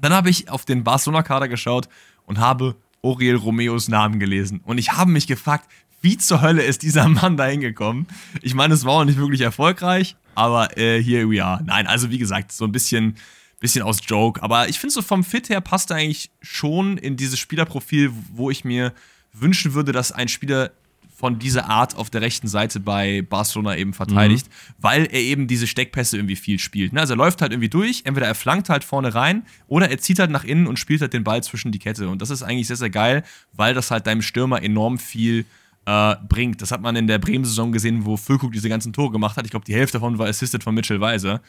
Dann 0.00 0.12
habe 0.12 0.30
ich 0.30 0.50
auf 0.50 0.64
den 0.64 0.84
Barcelona-Kader 0.84 1.48
geschaut 1.48 1.88
und 2.24 2.38
habe 2.38 2.76
Oriel 3.02 3.36
Romeos 3.36 3.88
Namen 3.88 4.18
gelesen. 4.18 4.60
Und 4.64 4.78
ich 4.78 4.92
habe 4.92 5.10
mich 5.10 5.26
gefragt, 5.26 5.68
wie 6.00 6.16
zur 6.16 6.40
Hölle 6.40 6.62
ist 6.62 6.82
dieser 6.82 7.08
Mann 7.08 7.36
da 7.36 7.46
hingekommen? 7.46 8.06
Ich 8.42 8.54
meine, 8.54 8.74
es 8.74 8.84
war 8.84 8.94
auch 8.94 9.04
nicht 9.04 9.18
wirklich 9.18 9.40
erfolgreich, 9.40 10.16
aber 10.34 10.76
äh, 10.78 11.02
here 11.02 11.28
we 11.28 11.44
are. 11.44 11.62
Nein, 11.64 11.86
also 11.86 12.10
wie 12.10 12.18
gesagt, 12.18 12.52
so 12.52 12.64
ein 12.64 12.72
bisschen, 12.72 13.16
bisschen 13.60 13.82
aus 13.82 13.98
Joke. 14.06 14.42
Aber 14.42 14.68
ich 14.68 14.78
finde 14.78 14.94
so 14.94 15.02
vom 15.02 15.24
Fit 15.24 15.48
her 15.48 15.60
passt 15.60 15.90
er 15.90 15.96
eigentlich 15.96 16.30
schon 16.40 16.96
in 16.96 17.16
dieses 17.16 17.38
Spielerprofil, 17.38 18.12
wo 18.32 18.50
ich 18.50 18.64
mir 18.64 18.92
wünschen 19.32 19.74
würde, 19.74 19.92
dass 19.92 20.12
ein 20.12 20.28
Spieler 20.28 20.72
von 21.18 21.40
dieser 21.40 21.68
Art 21.68 21.96
auf 21.96 22.10
der 22.10 22.20
rechten 22.20 22.46
Seite 22.46 22.78
bei 22.78 23.22
Barcelona 23.22 23.76
eben 23.76 23.92
verteidigt, 23.92 24.46
mhm. 24.46 24.74
weil 24.78 25.04
er 25.06 25.20
eben 25.20 25.48
diese 25.48 25.66
Steckpässe 25.66 26.16
irgendwie 26.16 26.36
viel 26.36 26.60
spielt. 26.60 26.92
Ne? 26.92 27.00
Also 27.00 27.14
er 27.14 27.16
läuft 27.16 27.42
halt 27.42 27.50
irgendwie 27.50 27.68
durch, 27.68 28.02
entweder 28.04 28.28
er 28.28 28.36
flankt 28.36 28.68
halt 28.68 28.84
vorne 28.84 29.12
rein 29.16 29.42
oder 29.66 29.90
er 29.90 29.98
zieht 29.98 30.20
halt 30.20 30.30
nach 30.30 30.44
innen 30.44 30.68
und 30.68 30.78
spielt 30.78 31.00
halt 31.00 31.12
den 31.12 31.24
Ball 31.24 31.42
zwischen 31.42 31.72
die 31.72 31.80
Kette. 31.80 32.08
Und 32.08 32.22
das 32.22 32.30
ist 32.30 32.44
eigentlich 32.44 32.68
sehr, 32.68 32.76
sehr 32.76 32.90
geil, 32.90 33.24
weil 33.52 33.74
das 33.74 33.90
halt 33.90 34.06
deinem 34.06 34.22
Stürmer 34.22 34.62
enorm 34.62 34.96
viel 34.96 35.44
äh, 35.86 36.14
bringt. 36.28 36.62
Das 36.62 36.70
hat 36.70 36.82
man 36.82 36.94
in 36.94 37.08
der 37.08 37.18
Bremen-Saison 37.18 37.72
gesehen, 37.72 38.04
wo 38.04 38.16
Füllkrug 38.16 38.52
diese 38.52 38.68
ganzen 38.68 38.92
Tore 38.92 39.10
gemacht 39.10 39.36
hat. 39.36 39.44
Ich 39.44 39.50
glaube, 39.50 39.64
die 39.64 39.74
Hälfte 39.74 39.98
davon 39.98 40.18
war 40.18 40.28
assisted 40.28 40.62
von 40.62 40.72
Mitchell 40.72 41.00
Weiser. 41.00 41.40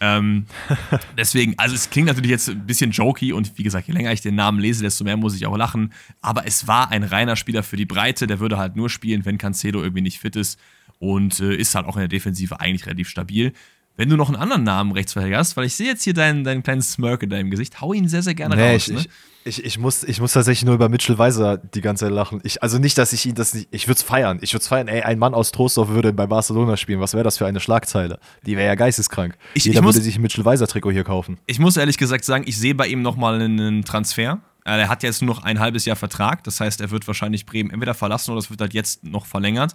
Ähm, 0.00 0.46
deswegen, 1.16 1.54
also 1.58 1.74
es 1.74 1.90
klingt 1.90 2.08
natürlich 2.08 2.30
jetzt 2.30 2.48
ein 2.48 2.66
bisschen 2.66 2.90
jokey 2.90 3.32
und 3.32 3.56
wie 3.58 3.62
gesagt, 3.62 3.88
je 3.88 3.94
länger 3.94 4.12
ich 4.12 4.20
den 4.20 4.34
Namen 4.34 4.60
lese, 4.60 4.82
desto 4.82 5.04
mehr 5.04 5.16
muss 5.16 5.34
ich 5.34 5.46
auch 5.46 5.56
lachen. 5.56 5.92
Aber 6.20 6.46
es 6.46 6.66
war 6.66 6.90
ein 6.90 7.02
reiner 7.02 7.36
Spieler 7.36 7.62
für 7.62 7.76
die 7.76 7.86
Breite, 7.86 8.26
der 8.26 8.40
würde 8.40 8.58
halt 8.58 8.76
nur 8.76 8.90
spielen, 8.90 9.24
wenn 9.24 9.38
Cancelo 9.38 9.82
irgendwie 9.82 10.02
nicht 10.02 10.18
fit 10.18 10.36
ist 10.36 10.58
und 10.98 11.40
äh, 11.40 11.54
ist 11.54 11.74
halt 11.74 11.86
auch 11.86 11.96
in 11.96 12.00
der 12.00 12.08
Defensive 12.08 12.60
eigentlich 12.60 12.86
relativ 12.86 13.08
stabil. 13.08 13.52
Wenn 13.96 14.10
du 14.10 14.16
noch 14.16 14.28
einen 14.28 14.36
anderen 14.36 14.62
Namen 14.62 14.92
Rechtsverteidiger 14.92 15.38
hast, 15.38 15.56
weil 15.56 15.64
ich 15.64 15.74
sehe 15.74 15.86
jetzt 15.86 16.02
hier 16.02 16.12
deinen, 16.12 16.44
deinen 16.44 16.62
kleinen 16.62 16.82
Smirk 16.82 17.22
in 17.22 17.30
deinem 17.30 17.50
Gesicht, 17.50 17.80
hau 17.80 17.92
ihn 17.92 18.08
sehr, 18.08 18.22
sehr 18.22 18.34
gerne 18.34 18.56
nee, 18.56 18.74
raus. 18.74 18.88
Ich, 18.88 18.94
ne? 18.94 19.00
ich, 19.44 19.58
ich, 19.58 19.64
ich, 19.64 19.78
muss, 19.78 20.04
ich 20.04 20.20
muss 20.20 20.32
tatsächlich 20.32 20.66
nur 20.66 20.74
über 20.74 20.88
Mitchell 20.88 21.16
Weiser 21.16 21.56
die 21.56 21.80
ganze 21.80 22.04
Zeit 22.04 22.12
lachen. 22.12 22.40
Ich, 22.42 22.62
also 22.62 22.78
nicht, 22.78 22.98
dass 22.98 23.12
ich 23.14 23.24
ihn 23.24 23.34
das 23.34 23.54
nicht. 23.54 23.68
Ich 23.70 23.86
würde 23.86 23.96
es 23.96 24.02
feiern. 24.02 24.38
Ich 24.42 24.52
würde 24.52 24.62
es 24.62 24.68
feiern, 24.68 24.88
ey, 24.88 25.02
ein 25.02 25.18
Mann 25.18 25.32
aus 25.32 25.50
Trostorf 25.50 25.88
würde 25.88 26.12
bei 26.12 26.26
Barcelona 26.26 26.76
spielen. 26.76 27.00
Was 27.00 27.14
wäre 27.14 27.24
das 27.24 27.38
für 27.38 27.46
eine 27.46 27.60
Schlagzeile? 27.60 28.18
Die 28.44 28.56
wäre 28.56 28.66
ja 28.66 28.74
geisteskrank. 28.74 29.38
Ich, 29.54 29.64
Jeder 29.64 29.80
muss, 29.80 29.94
würde 29.94 30.04
sich 30.04 30.16
ein 30.16 30.22
Mitchell 30.22 30.44
Weiser-Trikot 30.44 30.90
hier 30.90 31.04
kaufen. 31.04 31.38
Ich 31.46 31.58
muss 31.58 31.76
ehrlich 31.76 31.96
gesagt 31.96 32.24
sagen, 32.24 32.44
ich 32.46 32.58
sehe 32.58 32.74
bei 32.74 32.88
ihm 32.88 33.00
nochmal 33.00 33.40
einen 33.40 33.84
Transfer. 33.84 34.40
Äh, 34.66 34.80
er 34.80 34.88
hat 34.88 35.04
jetzt 35.04 35.22
nur 35.22 35.34
noch 35.34 35.42
ein 35.42 35.58
halbes 35.58 35.86
Jahr 35.86 35.96
Vertrag. 35.96 36.44
Das 36.44 36.60
heißt, 36.60 36.80
er 36.82 36.90
wird 36.90 37.06
wahrscheinlich 37.06 37.46
Bremen 37.46 37.70
entweder 37.70 37.94
verlassen 37.94 38.32
oder 38.32 38.40
es 38.40 38.50
wird 38.50 38.60
halt 38.60 38.74
jetzt 38.74 39.04
noch 39.04 39.24
verlängert. 39.24 39.74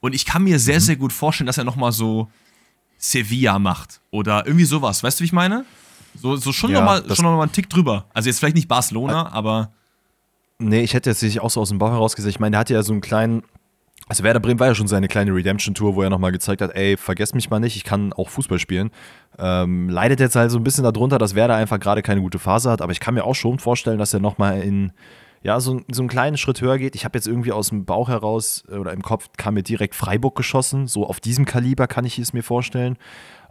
Und 0.00 0.14
ich 0.14 0.26
kann 0.26 0.42
mir 0.42 0.58
sehr, 0.58 0.76
mhm. 0.76 0.80
sehr 0.80 0.96
gut 0.96 1.12
vorstellen, 1.12 1.46
dass 1.46 1.58
er 1.58 1.64
nochmal 1.64 1.92
so 1.92 2.28
Sevilla 3.02 3.58
macht. 3.58 4.00
Oder 4.10 4.46
irgendwie 4.46 4.64
sowas. 4.64 5.02
Weißt 5.02 5.18
du, 5.18 5.22
wie 5.22 5.26
ich 5.26 5.32
meine? 5.32 5.64
So, 6.14 6.36
so 6.36 6.52
schon 6.52 6.70
ja, 6.70 6.80
nochmal 6.80 7.02
noch 7.02 7.22
mal 7.22 7.42
einen 7.42 7.52
Tick 7.52 7.68
drüber. 7.68 8.04
Also 8.14 8.28
jetzt 8.28 8.38
vielleicht 8.38 8.56
nicht 8.56 8.68
Barcelona, 8.68 9.32
aber. 9.32 9.72
Nee, 10.58 10.82
ich 10.82 10.94
hätte 10.94 11.10
jetzt 11.10 11.22
nicht 11.22 11.40
auch 11.40 11.50
so 11.50 11.60
aus 11.60 11.70
dem 11.70 11.78
Bauch 11.78 11.90
heraus 11.90 12.14
gesagt. 12.14 12.30
Ich 12.30 12.38
meine, 12.40 12.52
der 12.52 12.60
hatte 12.60 12.74
ja 12.74 12.82
so 12.82 12.92
einen 12.92 13.00
kleinen 13.00 13.42
Also 14.08 14.22
Werder 14.22 14.40
Bremen 14.40 14.60
war 14.60 14.68
ja 14.68 14.74
schon 14.74 14.88
seine 14.88 15.08
kleine 15.08 15.34
Redemption-Tour, 15.34 15.94
wo 15.94 16.02
er 16.02 16.10
nochmal 16.10 16.32
gezeigt 16.32 16.60
hat, 16.60 16.74
ey, 16.74 16.96
vergesst 16.96 17.34
mich 17.34 17.50
mal 17.50 17.60
nicht, 17.60 17.76
ich 17.76 17.84
kann 17.84 18.12
auch 18.12 18.28
Fußball 18.28 18.58
spielen. 18.58 18.90
Ähm, 19.38 19.88
leidet 19.88 20.20
jetzt 20.20 20.36
halt 20.36 20.50
so 20.50 20.58
ein 20.58 20.64
bisschen 20.64 20.84
darunter, 20.84 21.18
dass 21.18 21.34
Werder 21.34 21.54
einfach 21.54 21.80
gerade 21.80 22.02
keine 22.02 22.20
gute 22.20 22.38
Phase 22.38 22.70
hat, 22.70 22.82
aber 22.82 22.92
ich 22.92 23.00
kann 23.00 23.14
mir 23.14 23.24
auch 23.24 23.34
schon 23.34 23.58
vorstellen, 23.58 23.98
dass 23.98 24.12
er 24.12 24.20
nochmal 24.20 24.60
in, 24.60 24.92
ja, 25.42 25.58
so, 25.58 25.80
so 25.90 26.02
einen 26.02 26.08
kleinen 26.08 26.36
Schritt 26.36 26.60
höher 26.60 26.78
geht. 26.78 26.94
Ich 26.94 27.04
habe 27.04 27.18
jetzt 27.18 27.26
irgendwie 27.26 27.52
aus 27.52 27.70
dem 27.70 27.84
Bauch 27.84 28.08
heraus 28.08 28.64
oder 28.68 28.92
im 28.92 29.02
Kopf 29.02 29.28
kam 29.36 29.54
mir 29.54 29.62
direkt 29.62 29.94
Freiburg 29.94 30.36
geschossen, 30.36 30.86
so 30.86 31.06
auf 31.06 31.20
diesem 31.20 31.44
Kaliber 31.44 31.86
kann 31.86 32.04
ich 32.04 32.18
es 32.18 32.32
mir 32.32 32.42
vorstellen. 32.42 32.96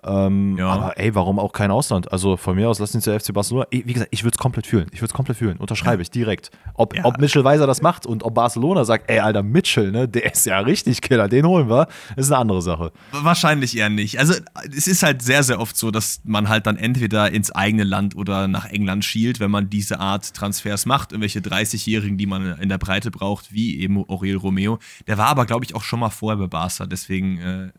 Ähm, 0.03 0.57
ja. 0.57 0.67
Aber 0.67 0.97
ey, 0.97 1.13
warum 1.13 1.37
auch 1.37 1.53
kein 1.53 1.69
Ausland? 1.69 2.11
Also 2.11 2.35
von 2.35 2.55
mir 2.55 2.69
aus, 2.69 2.79
lass 2.79 2.95
uns 2.95 3.03
der 3.03 3.19
FC 3.19 3.33
Barcelona. 3.33 3.67
Wie 3.69 3.81
gesagt, 3.81 4.09
ich 4.11 4.23
würde 4.23 4.33
es 4.33 4.39
komplett 4.39 4.65
fühlen. 4.65 4.87
Ich 4.91 4.99
würde 4.99 5.11
es 5.11 5.13
komplett 5.13 5.37
fühlen. 5.37 5.57
Unterschreibe 5.57 6.01
ich 6.01 6.09
direkt. 6.09 6.49
Ob, 6.73 6.95
ja. 6.95 7.05
ob 7.05 7.19
Mitchell 7.19 7.43
Weiser 7.43 7.67
das 7.67 7.83
macht 7.83 8.07
und 8.07 8.23
ob 8.23 8.33
Barcelona 8.33 8.83
sagt, 8.83 9.09
ey, 9.11 9.19
Alter, 9.19 9.43
Mitchell, 9.43 9.91
ne, 9.91 10.07
der 10.07 10.33
ist 10.33 10.45
ja 10.47 10.59
richtig 10.59 11.01
Killer, 11.01 11.27
den 11.27 11.45
holen 11.45 11.69
wir, 11.69 11.87
ist 12.15 12.31
eine 12.31 12.39
andere 12.39 12.63
Sache. 12.63 12.91
Wahrscheinlich 13.11 13.77
eher 13.77 13.89
nicht. 13.89 14.17
Also 14.17 14.33
es 14.75 14.87
ist 14.87 15.03
halt 15.03 15.21
sehr, 15.21 15.43
sehr 15.43 15.59
oft 15.59 15.77
so, 15.77 15.91
dass 15.91 16.21
man 16.23 16.49
halt 16.49 16.65
dann 16.65 16.77
entweder 16.77 17.31
ins 17.31 17.51
eigene 17.51 17.83
Land 17.83 18.15
oder 18.15 18.47
nach 18.47 18.65
England 18.65 19.05
schielt, 19.05 19.39
wenn 19.39 19.51
man 19.51 19.69
diese 19.69 19.99
Art 19.99 20.33
Transfers 20.33 20.87
macht. 20.87 21.11
Irgendwelche 21.11 21.39
30-Jährigen, 21.41 22.17
die 22.17 22.25
man 22.25 22.57
in 22.59 22.69
der 22.69 22.79
Breite 22.79 23.11
braucht, 23.11 23.53
wie 23.53 23.79
eben 23.79 24.03
Aurel 24.09 24.37
Romeo. 24.37 24.79
Der 25.05 25.19
war 25.19 25.27
aber, 25.27 25.45
glaube 25.45 25.63
ich, 25.65 25.75
auch 25.75 25.83
schon 25.83 25.99
mal 25.99 26.09
vorher 26.09 26.37
bei 26.37 26.47
Barca, 26.47 26.87
deswegen 26.87 27.37
äh, 27.37 27.71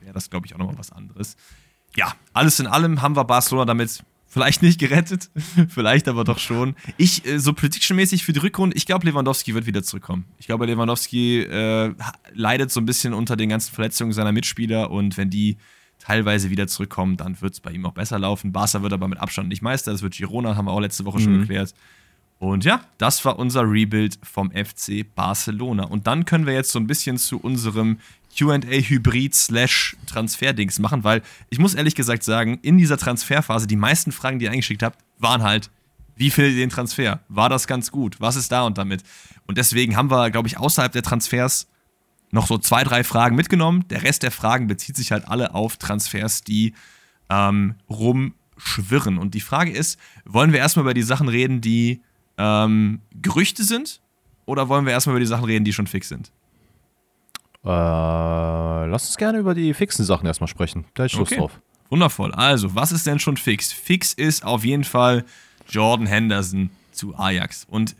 wäre 0.00 0.12
das, 0.12 0.30
glaube 0.30 0.46
ich, 0.46 0.54
auch 0.54 0.58
nochmal 0.58 0.78
was 0.78 0.92
anderes 0.92 1.36
ja, 1.96 2.14
alles 2.32 2.60
in 2.60 2.66
allem 2.66 3.02
haben 3.02 3.16
wir 3.16 3.24
Barcelona 3.24 3.66
damit 3.66 4.02
vielleicht 4.26 4.62
nicht 4.62 4.80
gerettet, 4.80 5.30
vielleicht 5.68 6.08
aber 6.08 6.24
doch 6.24 6.38
schon. 6.38 6.74
Ich, 6.96 7.24
äh, 7.24 7.38
so 7.38 7.52
prediction-mäßig 7.52 8.24
für 8.24 8.32
die 8.32 8.40
Rückrunde, 8.40 8.76
ich 8.76 8.84
glaube, 8.84 9.06
Lewandowski 9.06 9.54
wird 9.54 9.66
wieder 9.66 9.84
zurückkommen. 9.84 10.24
Ich 10.38 10.46
glaube, 10.46 10.66
Lewandowski 10.66 11.42
äh, 11.42 11.94
leidet 12.32 12.72
so 12.72 12.80
ein 12.80 12.86
bisschen 12.86 13.14
unter 13.14 13.36
den 13.36 13.48
ganzen 13.48 13.72
Verletzungen 13.72 14.12
seiner 14.12 14.32
Mitspieler 14.32 14.90
und 14.90 15.16
wenn 15.16 15.30
die 15.30 15.56
teilweise 16.00 16.50
wieder 16.50 16.66
zurückkommen, 16.66 17.16
dann 17.16 17.40
wird 17.40 17.54
es 17.54 17.60
bei 17.60 17.70
ihm 17.70 17.86
auch 17.86 17.92
besser 17.92 18.18
laufen. 18.18 18.52
Barca 18.52 18.82
wird 18.82 18.92
aber 18.92 19.06
mit 19.06 19.20
Abstand 19.20 19.48
nicht 19.48 19.62
Meister, 19.62 19.92
das 19.92 20.02
wird 20.02 20.14
Girona, 20.14 20.56
haben 20.56 20.66
wir 20.66 20.72
auch 20.72 20.80
letzte 20.80 21.04
Woche 21.04 21.20
mhm. 21.20 21.22
schon 21.22 21.40
geklärt. 21.40 21.74
Und 22.44 22.64
ja, 22.66 22.82
das 22.98 23.24
war 23.24 23.38
unser 23.38 23.62
Rebuild 23.62 24.18
vom 24.22 24.50
FC 24.50 25.06
Barcelona. 25.14 25.84
Und 25.84 26.06
dann 26.06 26.26
können 26.26 26.44
wir 26.44 26.52
jetzt 26.52 26.72
so 26.72 26.78
ein 26.78 26.86
bisschen 26.86 27.16
zu 27.16 27.38
unserem 27.38 27.98
QA-Hybrid 28.36 29.34
slash 29.34 29.96
Transfer-Dings 30.06 30.78
machen, 30.78 31.04
weil 31.04 31.22
ich 31.48 31.58
muss 31.58 31.72
ehrlich 31.72 31.94
gesagt 31.94 32.22
sagen, 32.22 32.58
in 32.60 32.76
dieser 32.76 32.98
Transferphase, 32.98 33.66
die 33.66 33.76
meisten 33.76 34.12
Fragen, 34.12 34.38
die 34.38 34.44
ihr 34.44 34.50
eingeschickt 34.50 34.82
habt, 34.82 34.98
waren 35.18 35.42
halt, 35.42 35.70
wie 36.16 36.30
findet 36.30 36.52
ihr 36.52 36.60
den 36.60 36.70
Transfer? 36.70 37.20
War 37.28 37.48
das 37.48 37.66
ganz 37.66 37.90
gut? 37.90 38.20
Was 38.20 38.36
ist 38.36 38.52
da 38.52 38.64
und 38.64 38.76
damit? 38.76 39.04
Und 39.46 39.56
deswegen 39.56 39.96
haben 39.96 40.10
wir, 40.10 40.30
glaube 40.30 40.48
ich, 40.48 40.58
außerhalb 40.58 40.92
der 40.92 41.02
Transfers 41.02 41.66
noch 42.30 42.46
so 42.46 42.58
zwei, 42.58 42.84
drei 42.84 43.04
Fragen 43.04 43.36
mitgenommen. 43.36 43.88
Der 43.88 44.02
Rest 44.02 44.22
der 44.22 44.30
Fragen 44.30 44.66
bezieht 44.66 44.96
sich 44.96 45.12
halt 45.12 45.28
alle 45.28 45.54
auf 45.54 45.78
Transfers, 45.78 46.42
die 46.42 46.74
ähm, 47.30 47.76
rumschwirren. 47.88 49.16
Und 49.16 49.32
die 49.32 49.40
Frage 49.40 49.70
ist, 49.70 49.98
wollen 50.26 50.52
wir 50.52 50.58
erstmal 50.58 50.84
über 50.84 50.94
die 50.94 51.02
Sachen 51.02 51.28
reden, 51.28 51.62
die 51.62 52.02
ähm, 52.38 53.00
Gerüchte 53.20 53.64
sind? 53.64 54.00
Oder 54.46 54.68
wollen 54.68 54.84
wir 54.84 54.92
erstmal 54.92 55.14
über 55.14 55.20
die 55.20 55.26
Sachen 55.26 55.44
reden, 55.44 55.64
die 55.64 55.72
schon 55.72 55.86
fix 55.86 56.08
sind? 56.08 56.30
Äh, 57.64 57.68
lass 57.68 59.06
uns 59.06 59.16
gerne 59.16 59.38
über 59.38 59.54
die 59.54 59.72
fixen 59.72 60.04
Sachen 60.04 60.26
erstmal 60.26 60.48
sprechen. 60.48 60.84
Gleich 60.94 61.12
Schluss 61.12 61.30
okay. 61.30 61.40
drauf. 61.40 61.60
Wundervoll. 61.88 62.32
Also, 62.32 62.74
was 62.74 62.92
ist 62.92 63.06
denn 63.06 63.18
schon 63.18 63.36
fix? 63.36 63.72
Fix 63.72 64.12
ist 64.12 64.44
auf 64.44 64.64
jeden 64.64 64.84
Fall 64.84 65.24
Jordan 65.68 66.06
Henderson 66.06 66.70
zu 66.92 67.16
Ajax. 67.16 67.66
Und 67.70 67.96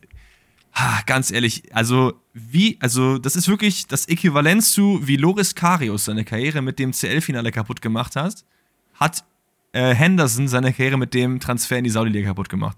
ha, 0.73 1.01
ganz 1.07 1.31
ehrlich, 1.31 1.75
also 1.75 2.15
wie, 2.33 2.77
also 2.81 3.19
das 3.19 3.37
ist 3.37 3.49
wirklich 3.49 3.87
das 3.87 4.07
Äquivalent 4.07 4.65
zu, 4.65 5.01
wie 5.07 5.17
Loris 5.17 5.55
Karius 5.55 6.07
seine 6.07 6.25
Karriere 6.25 6.61
mit 6.61 6.79
dem 6.79 6.93
CL-Finale 6.93 7.53
kaputt 7.53 7.81
gemacht 7.81 8.17
hat, 8.17 8.45
hat 8.95 9.25
äh, 9.73 9.95
Henderson 9.95 10.49
seine 10.49 10.73
Karriere 10.73 10.99
mit 10.99 11.15
dem 11.15 11.41
Transfer 11.41 11.79
in 11.79 11.85
die 11.85 11.91
Saudi-Liga 11.91 12.29
kaputt 12.29 12.49
gemacht. 12.49 12.77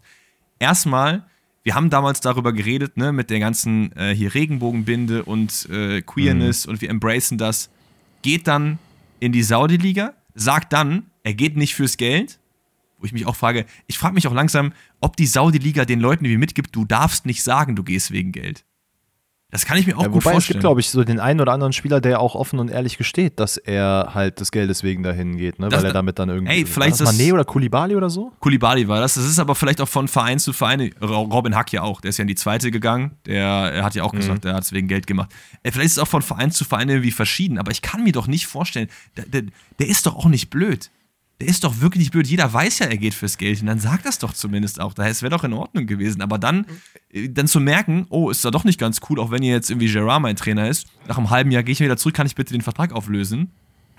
Erstmal 0.59 1.27
wir 1.67 1.75
haben 1.75 1.91
damals 1.91 2.21
darüber 2.21 2.53
geredet, 2.53 2.97
ne, 2.97 3.11
mit 3.11 3.29
der 3.29 3.41
ganzen 3.41 3.91
äh, 3.97 4.15
hier 4.15 4.33
Regenbogenbinde 4.33 5.25
und 5.25 5.69
äh, 5.69 6.01
Queerness 6.01 6.65
mhm. 6.65 6.71
und 6.71 6.81
wir 6.81 6.89
embracen 6.89 7.39
das. 7.39 7.71
Geht 8.23 8.47
dann 8.47 8.79
in 9.19 9.33
die 9.33 9.43
Saudi-Liga, 9.43 10.15
sagt 10.37 10.73
dann, 10.73 11.11
er 11.25 11.35
geht 11.35 11.57
nicht 11.57 11.75
fürs 11.75 11.97
Geld. 11.97 12.39
Wo 12.99 13.07
ich 13.07 13.13
mich 13.13 13.27
auch 13.27 13.35
frage, 13.35 13.67
ich 13.89 13.99
frage 13.99 14.15
mich 14.15 14.29
auch 14.29 14.33
langsam, 14.33 14.75
ob 15.01 15.17
die 15.17 15.27
Saudi-Liga 15.27 15.85
den 15.85 15.99
Leuten 15.99 16.25
irgendwie 16.25 16.39
mitgibt, 16.39 16.75
du 16.77 16.85
darfst 16.85 17.27
nicht 17.27 17.43
sagen, 17.43 17.75
du 17.75 17.83
gehst 17.83 18.13
wegen 18.13 18.31
Geld. 18.31 18.65
Das 19.51 19.65
kann 19.65 19.79
ich 19.79 19.87
mir 19.87 19.97
auch 19.97 20.03
ja, 20.03 20.09
gut 20.09 20.25
wobei 20.25 20.33
vorstellen. 20.33 20.41
Es 20.41 20.49
gibt, 20.49 20.61
glaube 20.61 20.81
ich, 20.81 20.91
so 20.91 21.05
den 21.05 21.21
einen 21.21 21.41
oder 21.41 21.53
anderen 21.53 21.73
Spieler, 21.73 22.01
der 22.01 22.21
auch 22.21 22.35
offen 22.35 22.59
und 22.59 22.69
ehrlich 22.69 22.99
gesteht, 22.99 23.39
dass 23.39 23.57
er 23.57 24.11
halt 24.13 24.41
des 24.41 24.51
Geldes 24.51 24.83
wegen 24.83 25.05
dahin 25.05 25.37
geht, 25.37 25.61
ne? 25.61 25.71
weil 25.71 25.85
er 25.85 25.93
damit 25.93 26.19
dann 26.19 26.29
irgendwie. 26.29 26.53
Ey, 26.53 26.67
vielleicht 26.67 26.99
war 26.99 27.07
das 27.07 27.17
Mané 27.17 27.33
oder 27.33 27.45
Kulibali 27.45 27.95
oder 27.95 28.11
so? 28.11 28.33
Kulibali 28.41 28.89
war 28.89 28.99
das. 28.99 29.15
Das 29.15 29.25
ist 29.25 29.39
aber 29.39 29.55
vielleicht 29.55 29.81
auch 29.81 29.89
von 29.89 30.09
Verein 30.09 30.41
zu 30.41 30.53
Verein. 30.53 30.93
Robin 31.01 31.55
Hack 31.55 31.73
ja 31.73 31.83
auch. 31.83 32.01
Der 32.01 32.09
ist 32.09 32.19
ja 32.19 32.23
in 32.23 32.29
die 32.29 32.35
zweite 32.35 32.73
gegangen. 32.73 33.13
Der 33.25 33.45
er 33.45 33.85
hat 33.85 33.95
ja 33.95 34.03
auch 34.03 34.13
mhm. 34.13 34.19
gesagt, 34.19 34.45
er 34.45 34.55
hat 34.55 34.65
es 34.65 34.73
wegen 34.73 34.89
Geld 34.89 35.07
gemacht. 35.07 35.31
Ey, 35.63 35.71
vielleicht 35.71 35.87
ist 35.87 35.93
es 35.93 35.99
auch 36.01 36.09
von 36.09 36.23
Verein 36.23 36.51
zu 36.51 36.65
Verein 36.65 36.89
irgendwie 36.89 37.13
verschieden, 37.13 37.59
aber 37.59 37.71
ich 37.71 37.83
kann 37.83 38.03
mir 38.03 38.13
doch 38.13 38.27
nicht 38.27 38.49
vorstellen, 38.49 38.89
der, 39.17 39.27
der, 39.27 39.43
der 39.79 39.87
ist 39.87 40.07
doch 40.07 40.17
auch 40.17 40.27
nicht 40.27 40.51
blöd 40.51 40.91
der 41.41 41.49
ist 41.49 41.65
doch 41.65 41.81
wirklich 41.81 42.11
blöd. 42.11 42.27
Jeder 42.27 42.51
weiß 42.51 42.79
ja, 42.79 42.87
er 42.87 42.97
geht 42.97 43.13
fürs 43.13 43.37
Geld. 43.37 43.61
Und 43.61 43.67
dann 43.67 43.79
sagt 43.79 44.07
das 44.07 44.19
doch 44.19 44.33
zumindest 44.33 44.81
auch. 44.81 44.95
Es 44.97 45.23
wäre 45.23 45.31
doch 45.31 45.45
in 45.45 45.53
Ordnung 45.53 45.87
gewesen. 45.87 46.23
Aber 46.23 46.39
dann, 46.39 46.67
äh, 47.11 47.29
dann 47.29 47.47
zu 47.47 47.61
merken, 47.61 48.07
oh, 48.09 48.31
ist 48.31 48.45
da 48.45 48.51
doch 48.51 48.65
nicht 48.65 48.81
ganz 48.81 49.01
cool, 49.09 49.21
auch 49.21 49.31
wenn 49.31 49.43
ihr 49.43 49.53
jetzt 49.53 49.71
irgendwie 49.71 49.93
Gerard 49.93 50.23
mein 50.23 50.37
Trainer 50.37 50.69
ist. 50.69 50.87
Nach 51.07 51.19
einem 51.19 51.31
halben 51.31 51.51
Jahr 51.51 51.63
gehe 51.63 51.73
ich 51.73 51.81
wieder 51.81 51.97
zurück, 51.97 52.15
kann 52.15 52.27
ich 52.27 52.35
bitte 52.35 52.55
den 52.55 52.63
Vertrag 52.63 52.93
auflösen? 52.93 53.53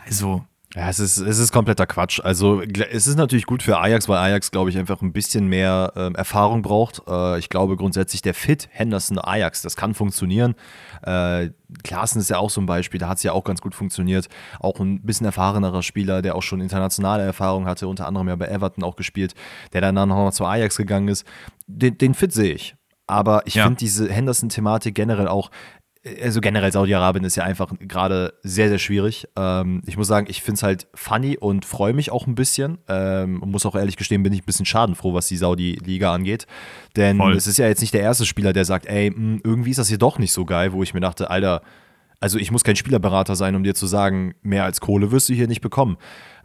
Also, 0.04 0.46
ja, 0.76 0.90
es 0.90 1.00
ist, 1.00 1.18
es 1.18 1.40
ist 1.40 1.54
kompletter 1.54 1.88
Quatsch. 1.88 2.20
Also 2.22 2.62
es 2.62 3.08
ist 3.08 3.16
natürlich 3.16 3.46
gut 3.46 3.64
für 3.64 3.80
Ajax, 3.80 4.10
weil 4.10 4.18
Ajax, 4.18 4.52
glaube 4.52 4.70
ich, 4.70 4.78
einfach 4.78 5.02
ein 5.02 5.14
bisschen 5.14 5.48
mehr 5.48 5.94
ähm, 5.96 6.14
Erfahrung 6.14 6.62
braucht. 6.62 7.02
Äh, 7.08 7.40
ich 7.40 7.48
glaube 7.48 7.78
grundsätzlich 7.78 8.22
der 8.22 8.34
Fit 8.34 8.68
Henderson 8.72 9.18
Ajax, 9.18 9.62
das 9.62 9.78
kann 9.78 9.94
funktionieren. 9.94 10.56
Äh, 11.04 11.52
Klaassen 11.84 12.20
ist 12.20 12.30
ja 12.30 12.38
auch 12.38 12.50
so 12.50 12.60
ein 12.60 12.66
Beispiel, 12.66 13.00
da 13.00 13.08
hat 13.08 13.18
es 13.18 13.24
ja 13.24 13.32
auch 13.32 13.46
ganz 13.46 13.62
gut 13.62 13.76
funktioniert. 13.76 14.28
Auch 14.60 14.82
ein 14.82 15.02
bisschen 15.04 15.26
erfahrenerer 15.26 15.84
Spieler, 15.84 16.22
der 16.22 16.36
auch 16.36 16.44
schon 16.44 16.60
internationale 16.60 17.24
Erfahrung 17.24 17.66
hatte, 17.66 17.88
unter 17.88 18.06
anderem 18.06 18.28
ja 18.28 18.36
bei 18.36 18.48
Everton 18.48 18.84
auch 18.84 18.98
gespielt, 18.98 19.36
der 19.72 19.80
dann 19.80 19.96
nochmal 19.96 20.34
zu 20.34 20.46
Ajax 20.46 20.76
gegangen 20.76 21.08
ist. 21.08 21.26
Den, 21.68 21.98
den 21.98 22.14
Fit 22.14 22.34
sehe 22.34 22.54
ich. 22.54 22.76
Aber 23.08 23.44
ich 23.46 23.56
ja. 23.56 23.64
finde 23.64 23.78
diese 23.78 24.12
Henderson-Thematik 24.12 24.94
generell 24.94 25.30
auch, 25.30 25.50
also 26.22 26.42
generell 26.42 26.72
Saudi-Arabien 26.72 27.24
ist 27.26 27.36
ja 27.36 27.44
einfach 27.44 27.72
gerade 27.80 28.34
sehr, 28.44 28.70
sehr 28.70 28.80
schwierig. 28.80 29.28
Ähm, 29.36 29.82
ich 29.86 29.98
muss 29.98 30.08
sagen, 30.08 30.28
ich 30.30 30.42
finde 30.42 30.58
es 30.58 30.64
halt 30.64 30.88
funny 30.94 31.38
und 31.38 31.66
freue 31.66 31.94
mich 31.94 32.12
auch 32.12 32.28
ein 32.28 32.36
bisschen. 32.36 32.78
Ähm, 32.88 33.42
muss 33.46 33.66
auch 33.66 33.76
ehrlich 33.76 33.98
gestehen, 33.98 34.24
bin 34.24 34.34
ich 34.34 34.42
ein 34.42 34.46
bisschen 34.46 34.66
schadenfroh, 34.66 35.14
was 35.14 35.28
die 35.28 35.38
Saudi-Liga 35.38 36.14
angeht. 36.14 36.48
Denn 36.96 37.18
Voll. 37.18 37.36
es 37.36 37.48
ist 37.48 37.58
ja 37.58 37.68
jetzt 37.68 37.82
nicht 37.82 37.94
der 37.94 38.02
erste 38.02 38.26
Spieler, 38.26 38.54
der 38.54 38.66
sagt, 38.66 38.86
ey, 38.86 39.10
mh, 39.10 39.16
hm, 39.16 39.42
irgendwie 39.44 39.72
ist 39.72 39.80
das 39.80 39.90
hier 39.90 39.98
doch 39.98 40.20
nicht 40.20 40.32
so 40.32 40.46
geil, 40.46 40.74
wo 40.74 40.84
ich 40.84 40.94
mir 40.94 41.02
dachte, 41.02 41.30
Alter, 41.30 41.62
also 42.20 42.40
ich 42.40 42.52
muss 42.52 42.64
kein 42.64 42.76
Spielerberater 42.76 43.36
sein, 43.36 43.56
um 43.56 43.64
dir 43.64 43.76
zu 43.76 43.86
sagen, 43.86 44.34
mehr 44.42 44.64
als 44.64 44.82
Kohle 44.82 45.12
wirst 45.12 45.30
du 45.30 45.34
hier 45.34 45.48
nicht 45.48 45.62
bekommen. 45.62 45.98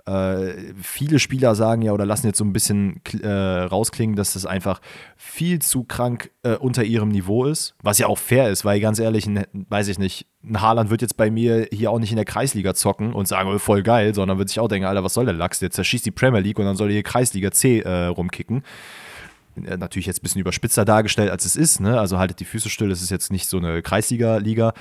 Äh, 0.06 0.74
viele 0.82 1.18
Spieler 1.18 1.54
sagen 1.54 1.82
ja 1.82 1.92
oder 1.92 2.04
lassen 2.04 2.26
jetzt 2.26 2.38
so 2.38 2.44
ein 2.44 2.52
bisschen 2.52 3.00
äh, 3.22 3.28
rausklingen, 3.28 4.16
dass 4.16 4.32
das 4.32 4.46
einfach 4.46 4.80
viel 5.16 5.60
zu 5.60 5.84
krank 5.84 6.30
äh, 6.42 6.56
unter 6.56 6.82
ihrem 6.82 7.10
Niveau 7.10 7.44
ist, 7.44 7.74
was 7.82 7.98
ja 7.98 8.08
auch 8.08 8.18
fair 8.18 8.50
ist, 8.50 8.64
weil 8.64 8.80
ganz 8.80 8.98
ehrlich, 8.98 9.26
ein, 9.26 9.44
weiß 9.52 9.88
ich 9.88 9.98
nicht, 9.98 10.26
ein 10.42 10.60
Haaland 10.60 10.90
wird 10.90 11.02
jetzt 11.02 11.16
bei 11.16 11.30
mir 11.30 11.68
hier 11.70 11.90
auch 11.90 12.00
nicht 12.00 12.10
in 12.10 12.16
der 12.16 12.24
Kreisliga 12.24 12.74
zocken 12.74 13.12
und 13.12 13.28
sagen, 13.28 13.48
oh, 13.48 13.58
voll 13.58 13.82
geil, 13.82 14.14
sondern 14.14 14.38
wird 14.38 14.48
sich 14.48 14.58
auch 14.58 14.68
denken, 14.68 14.86
Alter, 14.86 15.04
was 15.04 15.14
soll 15.14 15.24
der 15.24 15.34
Lachs, 15.34 15.60
der 15.60 15.70
zerschießt 15.70 16.04
die 16.04 16.10
Premier 16.10 16.40
League 16.40 16.58
und 16.58 16.64
dann 16.64 16.76
soll 16.76 16.88
er 16.88 16.94
hier 16.94 17.02
Kreisliga 17.04 17.52
C 17.52 17.80
äh, 17.80 18.06
rumkicken 18.06 18.64
natürlich 19.54 20.06
jetzt 20.06 20.20
ein 20.20 20.22
bisschen 20.22 20.40
überspitzer 20.40 20.84
dargestellt, 20.84 21.30
als 21.30 21.44
es 21.44 21.56
ist. 21.56 21.80
Ne? 21.80 21.98
Also 21.98 22.18
haltet 22.18 22.40
die 22.40 22.44
Füße 22.44 22.70
still, 22.70 22.90
es 22.90 23.02
ist 23.02 23.10
jetzt 23.10 23.30
nicht 23.30 23.48
so 23.48 23.58
eine 23.58 23.82
Kreisliga-Liga. 23.82 24.72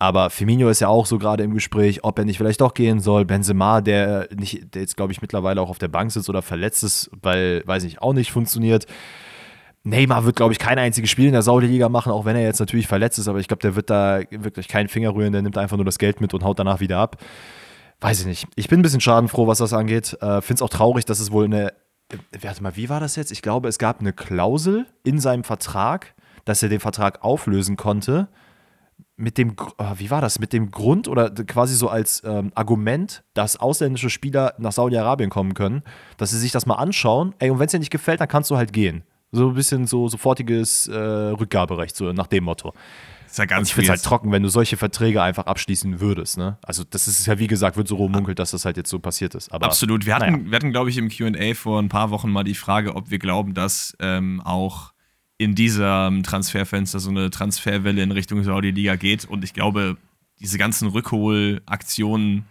Aber 0.00 0.30
Firmino 0.30 0.68
ist 0.68 0.80
ja 0.80 0.88
auch 0.88 1.06
so 1.06 1.18
gerade 1.18 1.42
im 1.42 1.54
Gespräch, 1.54 2.04
ob 2.04 2.18
er 2.18 2.24
nicht 2.24 2.38
vielleicht 2.38 2.60
doch 2.60 2.74
gehen 2.74 3.00
soll. 3.00 3.24
Benzema, 3.24 3.80
der, 3.80 4.28
nicht, 4.34 4.74
der 4.74 4.82
jetzt, 4.82 4.96
glaube 4.96 5.12
ich, 5.12 5.20
mittlerweile 5.20 5.60
auch 5.60 5.70
auf 5.70 5.78
der 5.78 5.88
Bank 5.88 6.12
sitzt 6.12 6.28
oder 6.28 6.40
verletzt 6.40 6.84
ist, 6.84 7.10
weil, 7.20 7.62
weiß 7.66 7.82
ich, 7.82 8.00
auch 8.00 8.12
nicht 8.12 8.30
funktioniert. 8.30 8.86
Neymar 9.82 10.24
wird, 10.24 10.36
glaube 10.36 10.52
ich, 10.52 10.60
kein 10.60 10.78
einziges 10.78 11.10
Spiel 11.10 11.26
in 11.26 11.32
der 11.32 11.42
Saudi-Liga 11.42 11.88
machen, 11.88 12.12
auch 12.12 12.24
wenn 12.24 12.36
er 12.36 12.42
jetzt 12.42 12.60
natürlich 12.60 12.86
verletzt 12.86 13.18
ist. 13.18 13.26
Aber 13.26 13.40
ich 13.40 13.48
glaube, 13.48 13.62
der 13.62 13.74
wird 13.74 13.90
da 13.90 14.20
wirklich 14.30 14.68
keinen 14.68 14.88
Finger 14.88 15.14
rühren. 15.14 15.32
Der 15.32 15.42
nimmt 15.42 15.58
einfach 15.58 15.76
nur 15.76 15.86
das 15.86 15.98
Geld 15.98 16.20
mit 16.20 16.32
und 16.32 16.44
haut 16.44 16.60
danach 16.60 16.78
wieder 16.78 16.98
ab. 16.98 17.16
Weiß 18.00 18.20
ich 18.20 18.26
nicht. 18.26 18.46
Ich 18.54 18.68
bin 18.68 18.78
ein 18.78 18.82
bisschen 18.82 19.00
schadenfroh, 19.00 19.48
was 19.48 19.58
das 19.58 19.72
angeht. 19.72 20.16
Äh, 20.20 20.42
Finde 20.42 20.54
es 20.54 20.62
auch 20.62 20.68
traurig, 20.68 21.06
dass 21.06 21.18
es 21.18 21.32
wohl 21.32 21.46
eine. 21.46 21.72
Warte 22.40 22.62
mal, 22.62 22.76
wie 22.76 22.88
war 22.88 23.00
das 23.00 23.16
jetzt? 23.16 23.32
Ich 23.32 23.42
glaube, 23.42 23.68
es 23.68 23.78
gab 23.78 24.00
eine 24.00 24.12
Klausel 24.12 24.86
in 25.02 25.18
seinem 25.18 25.44
Vertrag, 25.44 26.14
dass 26.44 26.62
er 26.62 26.68
den 26.68 26.80
Vertrag 26.80 27.22
auflösen 27.22 27.76
konnte 27.76 28.28
mit 29.18 29.36
dem, 29.36 29.54
ah, 29.78 29.94
wie 29.98 30.10
war 30.10 30.20
das, 30.20 30.38
mit 30.38 30.52
dem 30.52 30.70
Grund 30.70 31.08
oder 31.08 31.30
quasi 31.30 31.74
so 31.74 31.88
als 31.88 32.22
ähm, 32.24 32.52
Argument, 32.54 33.24
dass 33.34 33.56
ausländische 33.56 34.10
Spieler 34.10 34.54
nach 34.58 34.72
Saudi-Arabien 34.72 35.28
kommen 35.28 35.54
können, 35.54 35.82
dass 36.16 36.30
sie 36.30 36.38
sich 36.38 36.52
das 36.52 36.66
mal 36.66 36.76
anschauen, 36.76 37.34
ey, 37.40 37.50
und 37.50 37.58
wenn 37.58 37.66
es 37.66 37.72
dir 37.72 37.80
nicht 37.80 37.90
gefällt, 37.90 38.20
dann 38.20 38.28
kannst 38.28 38.50
du 38.50 38.56
halt 38.56 38.72
gehen. 38.72 39.02
So 39.32 39.48
ein 39.48 39.54
bisschen 39.54 39.86
so 39.86 40.08
sofortiges 40.08 40.86
äh, 40.86 40.96
Rückgaberecht, 40.96 41.96
so 41.96 42.12
nach 42.12 42.28
dem 42.28 42.44
Motto. 42.44 42.72
ist 43.26 43.38
ja 43.38 43.44
ganz 43.44 43.68
ich 43.68 43.74
finde 43.74 43.86
es 43.86 43.90
halt 43.90 44.04
trocken, 44.04 44.30
wenn 44.30 44.42
du 44.42 44.48
solche 44.48 44.76
Verträge 44.76 45.20
einfach 45.20 45.46
abschließen 45.46 46.00
würdest. 46.00 46.38
Ne? 46.38 46.56
Also 46.62 46.84
das 46.88 47.08
ist 47.08 47.26
ja, 47.26 47.38
wie 47.40 47.48
gesagt, 47.48 47.76
wird 47.76 47.88
so 47.88 47.96
rummunkelt, 47.96 48.38
dass 48.38 48.52
das 48.52 48.64
halt 48.64 48.76
jetzt 48.76 48.88
so 48.88 49.00
passiert 49.00 49.34
ist. 49.34 49.52
Aber, 49.52 49.66
Absolut. 49.66 50.06
Wir 50.06 50.14
hatten, 50.14 50.44
naja. 50.44 50.56
hatten 50.56 50.70
glaube 50.70 50.90
ich, 50.90 50.96
im 50.96 51.10
Q&A 51.10 51.54
vor 51.54 51.82
ein 51.82 51.88
paar 51.88 52.10
Wochen 52.10 52.30
mal 52.30 52.44
die 52.44 52.54
Frage, 52.54 52.94
ob 52.94 53.10
wir 53.10 53.18
glauben, 53.18 53.52
dass 53.52 53.96
ähm, 54.00 54.40
auch 54.44 54.92
in 55.38 55.54
diesem 55.54 56.22
Transferfenster 56.22 57.00
so 57.00 57.10
eine 57.10 57.30
Transferwelle 57.30 58.02
in 58.02 58.10
Richtung 58.10 58.42
Saudi-Liga 58.42 58.96
geht. 58.96 59.24
Und 59.24 59.44
ich 59.44 59.54
glaube, 59.54 59.96
diese 60.40 60.58
ganzen 60.58 60.88
Rückholaktionen 60.88 62.44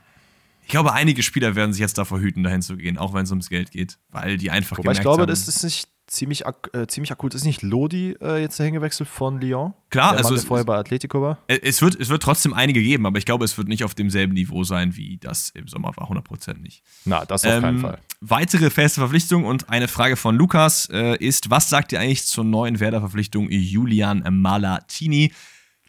ich 0.67 0.71
glaube, 0.71 0.91
einige 0.91 1.23
Spieler 1.23 1.55
werden 1.55 1.71
sich 1.71 1.79
jetzt 1.79 1.97
davor 1.97 2.19
hüten, 2.19 2.43
dahin 2.43 2.61
zu 2.61 2.75
gehen, 2.75 2.97
auch 2.97 3.13
wenn 3.13 3.23
es 3.23 3.29
ums 3.29 3.47
Geld 3.47 3.71
geht, 3.71 3.97
weil 4.09 4.37
die 4.37 4.51
einfach 4.51 4.77
Wobei 4.77 4.91
ich 4.91 4.99
glaube, 4.99 5.21
haben, 5.21 5.29
das 5.29 5.47
ist 5.47 5.63
nicht 5.63 5.87
ziemlich, 6.07 6.43
äh, 6.45 6.87
ziemlich 6.87 7.11
akut. 7.11 7.35
Ist 7.35 7.45
nicht 7.45 7.61
Lodi 7.61 8.15
äh, 8.21 8.41
jetzt 8.41 8.59
dahin 8.59 8.73
gewechselt 8.73 9.09
von 9.09 9.39
Lyon? 9.39 9.73
Klar, 9.89 10.11
der 10.11 10.19
also 10.19 10.31
Mann, 10.31 10.39
es, 10.39 10.45
vorher 10.45 10.65
bei 10.65 10.77
Atletico 10.77 11.21
war. 11.21 11.37
Es 11.47 11.81
wird, 11.81 11.99
es 11.99 12.09
wird 12.09 12.23
trotzdem 12.23 12.53
einige 12.53 12.81
geben, 12.81 13.05
aber 13.05 13.17
ich 13.17 13.25
glaube, 13.25 13.45
es 13.45 13.57
wird 13.57 13.67
nicht 13.67 13.83
auf 13.83 13.93
demselben 13.93 14.33
Niveau 14.33 14.63
sein, 14.63 14.95
wie 14.95 15.17
das 15.17 15.49
im 15.51 15.67
Sommer 15.67 15.91
war, 15.95 16.09
100% 16.09 16.59
nicht. 16.59 16.83
Na, 17.05 17.25
das 17.25 17.45
auf 17.45 17.51
ähm, 17.51 17.61
keinen 17.61 17.79
Fall. 17.79 17.99
Weitere 18.21 18.69
feste 18.69 19.01
Verpflichtung 19.01 19.45
und 19.45 19.69
eine 19.69 19.87
Frage 19.87 20.15
von 20.15 20.35
Lukas 20.35 20.89
äh, 20.91 21.17
ist, 21.17 21.49
was 21.49 21.69
sagt 21.69 21.91
ihr 21.91 21.99
eigentlich 21.99 22.25
zur 22.25 22.43
neuen 22.43 22.79
Werder-Verpflichtung 22.79 23.49
Julian 23.49 24.23
Malatini? 24.29 25.31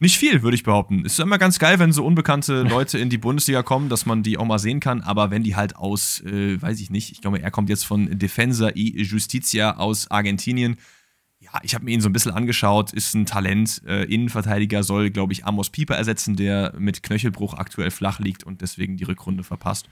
Nicht 0.00 0.16
viel, 0.16 0.42
würde 0.42 0.54
ich 0.54 0.62
behaupten. 0.62 1.04
Es 1.04 1.14
ist 1.14 1.20
immer 1.20 1.38
ganz 1.38 1.58
geil, 1.58 1.78
wenn 1.78 1.92
so 1.92 2.04
unbekannte 2.04 2.62
Leute 2.68 2.98
in 2.98 3.10
die 3.10 3.18
Bundesliga 3.18 3.62
kommen, 3.62 3.88
dass 3.88 4.06
man 4.06 4.22
die 4.22 4.38
auch 4.38 4.44
mal 4.44 4.58
sehen 4.58 4.80
kann. 4.80 5.00
Aber 5.00 5.30
wenn 5.30 5.42
die 5.42 5.56
halt 5.56 5.76
aus, 5.76 6.20
äh, 6.20 6.60
weiß 6.60 6.80
ich 6.80 6.90
nicht, 6.90 7.12
ich 7.12 7.20
glaube, 7.20 7.42
er 7.42 7.50
kommt 7.50 7.68
jetzt 7.68 7.84
von 7.84 8.18
Defensa 8.18 8.68
y 8.68 9.04
Justicia 9.04 9.76
aus 9.76 10.10
Argentinien. 10.10 10.76
Ja, 11.40 11.60
ich 11.62 11.74
habe 11.74 11.84
mir 11.84 11.92
ihn 11.92 12.00
so 12.00 12.08
ein 12.08 12.12
bisschen 12.12 12.32
angeschaut, 12.32 12.92
ist 12.92 13.14
ein 13.14 13.26
Talent. 13.26 13.82
Äh, 13.86 14.04
Innenverteidiger 14.04 14.82
soll, 14.82 15.10
glaube 15.10 15.32
ich, 15.32 15.44
Amos 15.44 15.70
Pieper 15.70 15.96
ersetzen, 15.96 16.36
der 16.36 16.74
mit 16.78 17.02
Knöchelbruch 17.02 17.54
aktuell 17.54 17.90
flach 17.90 18.18
liegt 18.20 18.44
und 18.44 18.60
deswegen 18.60 18.96
die 18.96 19.04
Rückrunde 19.04 19.44
verpasst. 19.44 19.88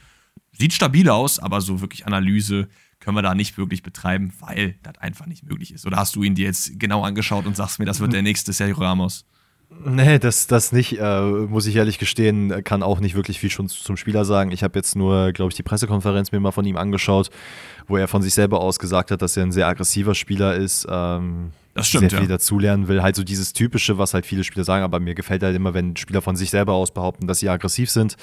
Sieht 0.52 0.72
stabil 0.72 1.08
aus, 1.08 1.38
aber 1.38 1.60
so 1.60 1.80
wirklich 1.80 2.06
Analyse 2.06 2.68
können 2.98 3.16
wir 3.16 3.22
da 3.22 3.34
nicht 3.34 3.58
wirklich 3.58 3.82
betreiben, 3.82 4.32
weil 4.40 4.76
das 4.82 4.98
einfach 4.98 5.26
nicht 5.26 5.44
möglich 5.44 5.72
ist. 5.72 5.86
Oder 5.86 5.98
hast 5.98 6.16
du 6.16 6.22
ihn 6.22 6.34
dir 6.34 6.46
jetzt 6.46 6.78
genau 6.78 7.02
angeschaut 7.04 7.46
und 7.46 7.56
sagst 7.56 7.78
mir, 7.78 7.84
das 7.84 8.00
wird 8.00 8.12
der 8.12 8.22
nächste 8.22 8.52
Sergio 8.52 8.78
Ramos? 8.78 9.26
Nee, 9.68 10.18
das, 10.18 10.46
das 10.46 10.72
nicht, 10.72 10.98
äh, 10.98 11.20
muss 11.20 11.66
ich 11.66 11.76
ehrlich 11.76 11.98
gestehen, 11.98 12.62
kann 12.64 12.82
auch 12.82 13.00
nicht 13.00 13.16
wirklich 13.16 13.40
viel 13.40 13.50
schon 13.50 13.68
zum 13.68 13.96
Spieler 13.96 14.24
sagen. 14.24 14.52
Ich 14.52 14.62
habe 14.62 14.78
jetzt 14.78 14.94
nur, 14.94 15.32
glaube 15.32 15.50
ich, 15.50 15.56
die 15.56 15.62
Pressekonferenz 15.62 16.30
mir 16.30 16.40
mal 16.40 16.52
von 16.52 16.64
ihm 16.64 16.76
angeschaut, 16.76 17.30
wo 17.88 17.96
er 17.96 18.06
von 18.06 18.22
sich 18.22 18.34
selber 18.34 18.60
aus 18.60 18.78
gesagt 18.78 19.10
hat, 19.10 19.22
dass 19.22 19.36
er 19.36 19.42
ein 19.42 19.52
sehr 19.52 19.66
aggressiver 19.66 20.14
Spieler 20.14 20.54
ist. 20.54 20.86
Ähm, 20.88 21.50
das 21.74 21.88
stimmt, 21.88 22.10
sehr 22.10 22.20
viel 22.20 22.28
ja. 22.28 22.36
dazulernen 22.36 22.88
will. 22.88 23.02
Halt 23.02 23.16
so 23.16 23.24
dieses 23.24 23.52
Typische, 23.52 23.98
was 23.98 24.14
halt 24.14 24.24
viele 24.24 24.44
Spieler 24.44 24.64
sagen, 24.64 24.84
aber 24.84 25.00
mir 25.00 25.14
gefällt 25.14 25.42
halt 25.42 25.56
immer, 25.56 25.74
wenn 25.74 25.96
Spieler 25.96 26.22
von 26.22 26.36
sich 26.36 26.50
selber 26.50 26.74
aus 26.74 26.92
behaupten, 26.92 27.26
dass 27.26 27.40
sie 27.40 27.48
aggressiv 27.48 27.90
sind, 27.90 28.16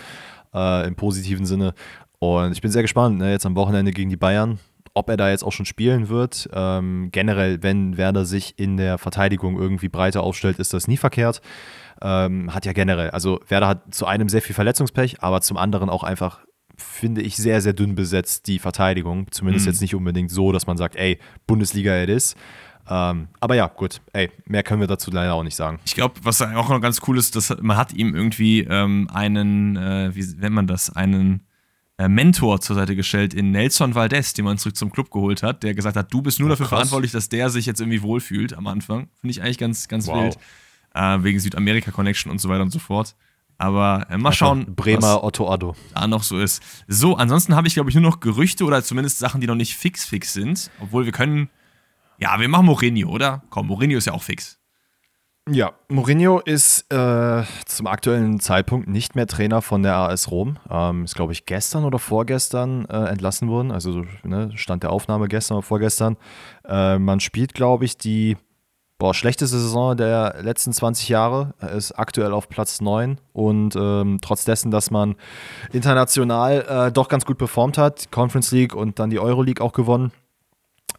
äh, 0.54 0.88
im 0.88 0.96
positiven 0.96 1.46
Sinne. 1.46 1.74
Und 2.20 2.54
ich 2.54 2.62
bin 2.62 2.72
sehr 2.72 2.82
gespannt, 2.84 3.18
ne, 3.18 3.32
jetzt 3.32 3.46
am 3.46 3.56
Wochenende 3.56 3.92
gegen 3.92 4.10
die 4.10 4.18
Bayern 4.18 4.60
ob 4.94 5.10
er 5.10 5.18
da 5.18 5.30
jetzt 5.30 5.44
auch 5.44 5.52
schon 5.52 5.66
spielen 5.66 6.10
wird. 6.10 6.50
Ähm, 6.54 7.10
generell, 7.12 7.64
wenn 7.64 7.98
Werder 7.98 8.26
sich 8.26 8.58
in 8.60 8.78
der 8.78 8.98
Verteidigung 8.98 9.58
irgendwie 9.58 9.90
breiter 9.90 10.24
aufstellt, 10.24 10.60
ist 10.60 10.74
das 10.74 10.88
nie 10.88 10.98
verkehrt. 10.98 11.42
Ähm, 12.02 12.54
hat 12.54 12.66
ja 12.66 12.74
generell, 12.74 13.10
also 13.12 13.40
Werder 13.48 13.68
hat 13.68 13.94
zu 13.94 14.06
einem 14.06 14.30
sehr 14.30 14.42
viel 14.42 14.56
Verletzungspech, 14.56 15.22
aber 15.24 15.42
zum 15.42 15.58
anderen 15.58 15.90
auch 15.90 16.04
einfach, 16.04 16.40
finde 16.76 17.22
ich, 17.22 17.38
sehr, 17.38 17.62
sehr 17.62 17.74
dünn 17.74 17.96
besetzt 17.96 18.48
die 18.48 18.60
Verteidigung. 18.60 19.32
Zumindest 19.32 19.66
mhm. 19.66 19.72
jetzt 19.72 19.82
nicht 19.82 19.96
unbedingt 19.96 20.32
so, 20.32 20.52
dass 20.52 20.68
man 20.68 20.78
sagt, 20.78 20.96
ey, 20.96 21.20
Bundesliga 21.48 22.02
it 22.02 22.10
is. 22.10 22.36
Ähm, 22.90 23.30
aber 23.40 23.56
ja, 23.56 23.68
gut, 23.68 24.02
ey, 24.12 24.30
mehr 24.46 24.64
können 24.64 24.82
wir 24.82 24.88
dazu 24.88 25.10
leider 25.10 25.34
auch 25.34 25.44
nicht 25.44 25.56
sagen. 25.56 25.80
Ich 25.86 25.96
glaube, 25.96 26.16
was 26.24 26.42
auch 26.42 26.70
noch 26.70 26.82
ganz 26.82 27.00
cool 27.08 27.18
ist, 27.18 27.36
dass 27.36 27.56
man 27.62 27.78
hat 27.78 27.94
ihm 27.94 28.14
irgendwie 28.14 28.68
ähm, 28.70 29.10
einen, 29.14 29.78
äh, 29.78 30.14
wie 30.14 30.26
nennt 30.38 30.54
man 30.54 30.68
das, 30.68 30.94
einen 30.96 31.48
Mentor 32.10 32.62
zur 32.62 32.76
Seite 32.76 32.96
gestellt 32.96 33.34
in 33.34 33.52
Nelson 33.52 33.96
Valdez, 33.96 34.34
den 34.34 34.46
man 34.46 34.58
zurück 34.58 34.78
zum 34.78 34.92
Club 34.92 35.12
geholt 35.12 35.44
hat, 35.44 35.64
der 35.64 35.74
gesagt 35.74 35.96
hat, 35.96 36.14
du 36.14 36.22
bist 36.22 36.40
nur 36.40 36.48
oh, 36.48 36.50
dafür 36.50 36.66
krass. 36.66 36.78
verantwortlich, 36.78 37.12
dass 37.12 37.30
der 37.30 37.50
sich 37.50 37.66
jetzt 37.66 37.80
irgendwie 37.80 38.02
wohlfühlt 38.02 38.54
am 38.54 38.68
Anfang. 38.68 39.10
Finde 39.20 39.32
ich 39.32 39.42
eigentlich 39.42 39.58
ganz, 39.58 39.88
ganz 39.88 40.08
wow. 40.08 40.24
wild. 40.24 40.38
Äh, 40.96 41.24
wegen 41.24 41.40
Südamerika-Connection 41.40 42.32
und 42.32 42.40
so 42.40 42.50
weiter 42.50 42.62
und 42.62 42.72
so 42.72 42.80
fort. 42.80 43.16
Aber 43.58 44.08
äh, 44.10 44.18
mal 44.18 44.32
schauen. 44.32 44.76
Bremer 44.76 45.24
Otto 45.24 45.50
Addo. 45.50 45.76
Da 45.94 46.08
noch 46.08 46.24
so 46.24 46.40
ist. 46.40 46.62
So, 46.88 47.16
ansonsten 47.16 47.56
habe 47.56 47.68
ich, 47.68 47.74
glaube 47.74 47.90
ich, 47.90 47.96
nur 47.96 48.04
noch 48.04 48.20
Gerüchte 48.20 48.66
oder 48.66 48.84
zumindest 48.84 49.20
Sachen, 49.20 49.42
die 49.42 49.48
noch 49.48 49.56
nicht 49.56 49.76
fix 49.76 50.06
fix 50.06 50.34
sind. 50.34 50.70
Obwohl 50.80 51.06
wir 51.06 51.12
können. 51.12 51.50
Ja, 52.20 52.40
wir 52.40 52.48
machen 52.48 52.66
Mourinho, 52.66 53.10
oder? 53.10 53.44
Komm, 53.50 53.68
Mourinho 53.68 53.98
ist 53.98 54.06
ja 54.06 54.14
auch 54.14 54.24
fix. 54.24 54.60
Ja, 55.50 55.74
Mourinho 55.90 56.40
ist 56.40 56.90
äh, 56.90 57.44
zum 57.66 57.88
aktuellen 57.88 58.40
Zeitpunkt 58.40 58.88
nicht 58.88 59.16
mehr 59.16 59.28
Trainer 59.28 59.62
von 59.62 59.84
der 59.84 59.96
AS 59.96 60.32
Rom. 60.32 60.58
Ähm, 60.70 61.04
ist, 61.04 61.16
glaube 61.16 61.34
ich, 61.34 61.46
gestern 61.46 61.84
oder 61.84 62.00
vorgestern 62.00 62.86
äh, 62.86 63.10
entlassen 63.10 63.50
worden. 63.50 63.72
Also 63.72 64.06
ne, 64.24 64.52
Stand 64.56 64.84
der 64.84 64.92
Aufnahme 64.92 65.28
gestern 65.28 65.58
oder 65.58 65.64
vorgestern. 65.64 66.16
Äh, 66.66 66.98
man 66.98 67.20
spielt, 67.20 67.54
glaube 67.54 67.84
ich, 67.84 67.98
die 67.98 68.38
boah, 69.00 69.14
schlechteste 69.14 69.58
Saison 69.58 69.98
der 69.98 70.38
letzten 70.42 70.72
20 70.72 71.10
Jahre. 71.10 71.54
Er 71.60 71.72
ist 71.72 71.92
aktuell 71.92 72.32
auf 72.32 72.48
Platz 72.48 72.80
9 72.80 73.20
und 73.34 73.76
ähm, 73.76 74.20
trotz 74.22 74.46
dessen, 74.46 74.72
dass 74.72 74.92
man 74.92 75.16
international 75.74 76.88
äh, 76.88 76.92
doch 76.94 77.10
ganz 77.10 77.26
gut 77.26 77.38
performt 77.38 77.78
hat, 77.78 78.12
Conference 78.12 78.52
League 78.52 78.74
und 78.74 78.98
dann 78.98 79.10
die 79.10 79.20
Euroleague 79.20 79.62
auch 79.62 79.74
gewonnen 79.74 80.14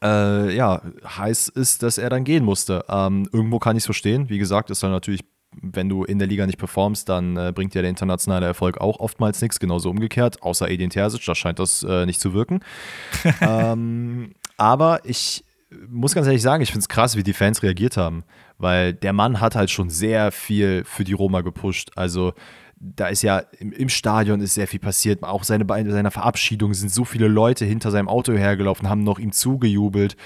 äh, 0.03 0.55
ja, 0.55 0.83
heiß 1.05 1.49
ist, 1.49 1.83
dass 1.83 1.99
er 1.99 2.11
dann 2.11 2.25
gehen 2.25 2.45
musste. 2.45 2.85
Ähm, 2.89 3.29
irgendwo 3.33 3.59
kann 3.59 3.77
ich 3.77 3.83
es 3.83 3.87
verstehen. 3.87 4.29
Wie 4.29 4.39
gesagt, 4.39 4.71
ist 4.71 4.83
dann 4.83 4.91
natürlich, 4.91 5.23
wenn 5.61 5.89
du 5.89 6.05
in 6.05 6.19
der 6.19 6.29
Liga 6.29 6.47
nicht 6.47 6.59
performst, 6.59 7.09
dann 7.09 7.37
äh, 7.37 7.53
bringt 7.55 7.75
dir 7.75 7.83
der 7.83 7.91
internationale 7.91 8.47
Erfolg 8.47 8.79
auch 8.81 9.01
oftmals 9.01 9.41
nichts. 9.41 9.61
Genauso 9.61 9.91
umgekehrt, 9.91 10.43
außer 10.43 10.69
Edin 10.69 10.91
Terzic, 10.91 11.25
da 11.25 11.35
scheint 11.35 11.59
das 11.59 11.83
äh, 11.83 12.07
nicht 12.07 12.21
zu 12.21 12.35
wirken. 12.35 12.61
ähm, 13.41 14.33
aber 14.57 15.01
ich 15.05 15.45
muss 15.89 16.15
ganz 16.15 16.27
ehrlich 16.27 16.43
sagen, 16.43 16.63
ich 16.63 16.71
finde 16.71 16.81
es 16.81 16.89
krass, 16.89 17.17
wie 17.17 17.23
die 17.23 17.33
Fans 17.33 17.63
reagiert 17.63 17.97
haben, 17.97 18.25
weil 18.59 18.93
der 18.93 19.13
Mann 19.13 19.41
hat 19.41 19.57
halt 19.57 19.71
schon 19.71 19.91
sehr 19.91 20.33
viel 20.33 20.85
für 20.85 21.05
die 21.05 21.13
Roma 21.13 21.41
gepusht. 21.41 21.91
Also 21.97 22.35
da 22.85 23.09
ist 23.09 23.23
ja 23.23 23.39
im, 23.59 23.73
im, 23.73 23.89
Stadion 23.89 24.41
ist 24.41 24.55
sehr 24.55 24.69
viel 24.69 24.81
passiert. 24.81 25.23
Auch 25.23 25.45
seine, 25.45 25.65
bei 25.65 25.83
seiner 25.85 26.11
Verabschiedung 26.11 26.75
sind 26.75 26.91
so 26.91 27.05
viele 27.05 27.29
Leute 27.29 27.65
hinter 27.65 27.91
seinem 27.91 28.09
Auto 28.09 28.33
hergelaufen, 28.33 28.89
haben 28.89 29.03
noch 29.03 29.19
ihm 29.19 29.33
zugejubelt, 29.33 30.17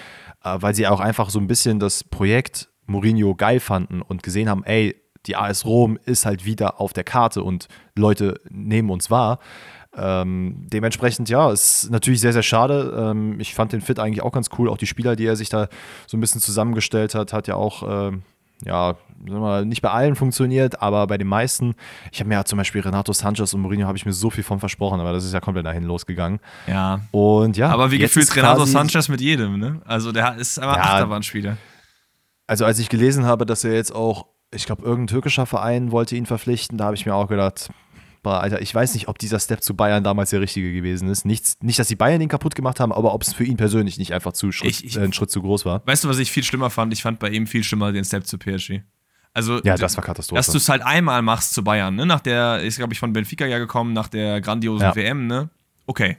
äh, 0.43 0.57
weil 0.61 0.75
sie 0.75 0.87
auch 0.87 1.01
einfach 1.01 1.31
so 1.31 1.39
ein 1.39 1.47
bisschen 1.47 1.79
das 1.79 2.03
Projekt 2.03 2.69
Mourinho 2.87 3.35
geil 3.35 3.61
fanden 3.61 4.03
und 4.03 4.23
gesehen 4.23 4.49
haben, 4.49 4.65
ey, 4.65 4.97
die 5.27 5.37
AS 5.37 5.65
Rom 5.65 5.99
ist 6.05 6.27
halt 6.27 6.45
wieder 6.45 6.81
auf 6.81 6.93
der 6.93 7.05
Karte 7.05 7.43
und 7.43 7.69
Leute 7.95 8.41
nehmen 8.49 8.91
uns 8.91 9.11
wahr. 9.11 9.39
Ähm, 9.97 10.67
dementsprechend, 10.73 11.29
ja, 11.29 11.51
ist 11.53 11.91
natürlich 11.91 12.21
sehr, 12.21 12.33
sehr 12.33 12.43
schade. 12.43 12.95
Ähm, 12.97 13.39
ich 13.41 13.55
fand 13.55 13.73
den 13.73 13.81
Fit 13.81 13.99
eigentlich 13.99 14.23
auch 14.23 14.33
ganz 14.33 14.49
cool. 14.59 14.69
Auch 14.69 14.79
die 14.79 14.87
Spieler, 14.87 15.17
die 15.17 15.27
er 15.27 15.37
sich 15.37 15.49
da 15.49 15.69
so 16.07 16.17
ein 16.17 16.21
bisschen 16.21 16.41
zusammengestellt 16.41 17.15
hat, 17.15 17.33
hat 17.33 17.47
ja 17.47 17.55
auch. 17.55 18.09
Ähm, 18.09 18.23
ja, 18.65 18.97
nicht 19.65 19.83
bei 19.83 19.91
allen 19.91 20.15
funktioniert, 20.17 20.83
aber 20.83 21.07
bei 21.07 21.19
den 21.19 21.27
meisten. 21.27 21.75
Ich 22.13 22.21
habe 22.21 22.29
mir 22.29 22.35
ja 22.35 22.45
zum 22.45 22.57
Beispiel 22.57 22.81
Renato 22.81 23.13
Sanchez 23.13 23.53
und 23.55 23.61
Mourinho 23.61 23.87
habe 23.87 23.97
ich 23.97 24.07
mir 24.07 24.13
so 24.13 24.31
viel 24.31 24.45
von 24.45 24.61
versprochen, 24.61 25.01
aber 25.01 25.13
das 25.13 25.25
ist 25.25 25.33
ja 25.33 25.41
komplett 25.41 25.67
dahin 25.67 25.85
losgegangen. 25.85 26.41
Ja. 26.67 27.01
Und 27.11 27.57
ja. 27.57 27.71
Aber 27.71 27.91
wie 27.91 27.99
gefühlt 27.99 28.35
Renato 28.35 28.65
Sanchez 28.65 29.09
mit 29.09 29.21
jedem, 29.21 29.59
ne? 29.59 29.81
Also 29.85 30.13
der 30.13 30.37
ist 30.37 30.59
einfach 30.59 30.77
ja, 30.77 30.83
Achterbahnspieler. 30.83 31.57
Also 32.47 32.65
als 32.65 32.79
ich 32.79 32.89
gelesen 32.89 33.27
habe, 33.27 33.45
dass 33.45 33.65
er 33.65 33.75
jetzt 33.75 33.95
auch, 33.95 34.27
ich 34.53 34.67
glaube, 34.67 34.83
irgendein 34.83 35.09
türkischer 35.09 35.47
Verein 35.47 35.93
wollte 35.93 36.17
ihn 36.17 36.27
verpflichten, 36.27 36.79
da 36.79 36.87
habe 36.87 36.97
ich 36.97 37.05
mir 37.05 37.15
auch 37.15 37.29
gedacht, 37.29 37.71
Boah, 38.23 38.41
Alter, 38.41 38.61
ich 38.61 38.75
weiß 38.75 38.95
nicht, 38.95 39.09
ob 39.09 39.19
dieser 39.19 39.39
Step 39.39 39.63
zu 39.63 39.75
Bayern 39.75 40.03
damals 40.03 40.31
der 40.31 40.41
richtige 40.41 40.73
gewesen 40.73 41.09
ist. 41.09 41.25
Nichts, 41.25 41.57
nicht, 41.61 41.79
dass 41.79 41.89
die 41.89 41.97
Bayern 41.97 42.21
ihn 42.21 42.29
kaputt 42.29 42.55
gemacht 42.55 42.81
haben, 42.81 42.93
aber 42.93 43.15
ob 43.15 43.23
es 43.23 43.33
für 43.33 43.45
ihn 43.45 43.57
persönlich 43.57 43.99
nicht 43.99 44.13
einfach 44.13 44.33
zu 44.33 44.53
Schritt, 44.53 44.71
ich, 44.71 44.85
ich, 44.85 44.97
äh, 44.97 45.01
ein 45.01 45.13
Schritt 45.13 45.31
zu 45.31 45.41
groß 45.41 45.65
war. 45.65 45.87
Weißt 45.87 46.05
du, 46.05 46.09
was 46.09 46.19
ich 46.19 46.31
viel 46.31 46.45
schlimmer 46.45 46.71
fand? 46.71 46.93
Ich 46.93 47.03
fand 47.03 47.19
bei 47.19 47.31
ihm 47.31 47.47
viel 47.47 47.65
schlimmer 47.65 47.93
den 47.93 48.05
Step 48.05 48.27
zu 48.27 48.39
PSG. 48.39 48.81
Also, 49.35 49.63
ja, 49.63 49.77
das 49.77 49.97
war 49.97 50.05
Katastrophe. 50.05 50.39
Dass 50.39 50.51
du 50.51 50.57
es 50.57 50.69
halt 50.69 50.83
einmal 50.83 51.23
machst 51.23 51.55
zu 51.55 51.63
Bayern, 51.63 51.95
ne? 51.95 52.07
Nach 52.07 52.21
der, 52.21 52.61
ist, 52.63 52.79
glaube 52.79 52.93
ich, 52.93 52.99
von 52.99 53.13
Benfica 53.13 53.47
ja 53.47 53.59
gekommen, 53.59 53.93
nach 53.93 54.09
der 54.09 54.41
grandiosen 54.41 54.89
ja. 54.89 54.97
WM, 54.97 55.27
ne? 55.27 55.51
Okay. 55.87 56.17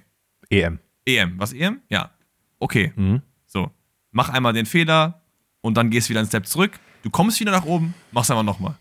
EM. 0.50 0.80
EM. 1.06 1.34
Was, 1.38 1.54
EM? 1.54 1.82
Ja. 1.90 2.12
Okay. 2.60 2.94
Mhm. 2.96 3.22
So. 3.46 3.72
Mach 4.12 4.30
einmal 4.30 4.54
den 4.54 4.66
Fehler 4.66 5.22
und 5.62 5.76
dann 5.76 5.90
gehst 5.90 6.10
wieder 6.10 6.20
einen 6.20 6.30
Step 6.30 6.48
zurück. 6.48 6.80
Du 7.04 7.10
kommst 7.10 7.40
wieder 7.40 7.52
nach 7.52 7.66
oben, 7.66 7.94
machst 8.12 8.32
einfach 8.32 8.44
nochmal. 8.44 8.76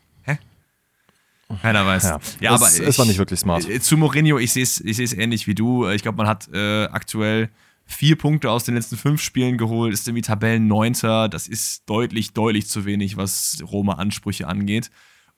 Keiner 1.62 1.86
weiß. 1.86 2.04
Ja, 2.04 2.18
ja 2.40 2.54
es, 2.54 2.62
aber 2.62 2.72
ich, 2.72 2.88
es 2.88 2.98
war 2.98 3.06
nicht 3.06 3.18
wirklich 3.18 3.40
smart. 3.40 3.64
Zu 3.82 3.96
Mourinho, 3.96 4.38
ich 4.38 4.52
sehe 4.52 4.62
es 4.62 4.80
ich 4.80 5.18
ähnlich 5.18 5.46
wie 5.46 5.54
du. 5.54 5.88
Ich 5.88 6.02
glaube, 6.02 6.18
man 6.18 6.26
hat 6.26 6.48
äh, 6.52 6.84
aktuell 6.84 7.50
vier 7.84 8.16
Punkte 8.16 8.50
aus 8.50 8.64
den 8.64 8.74
letzten 8.74 8.96
fünf 8.96 9.22
Spielen 9.22 9.56
geholt, 9.56 9.94
ist 9.94 10.06
irgendwie 10.06 10.22
Tabellenneunter. 10.22 11.28
Das 11.28 11.48
ist 11.48 11.88
deutlich, 11.88 12.34
deutlich 12.34 12.68
zu 12.68 12.84
wenig, 12.84 13.16
was 13.16 13.62
Roma-Ansprüche 13.62 14.46
angeht. 14.46 14.90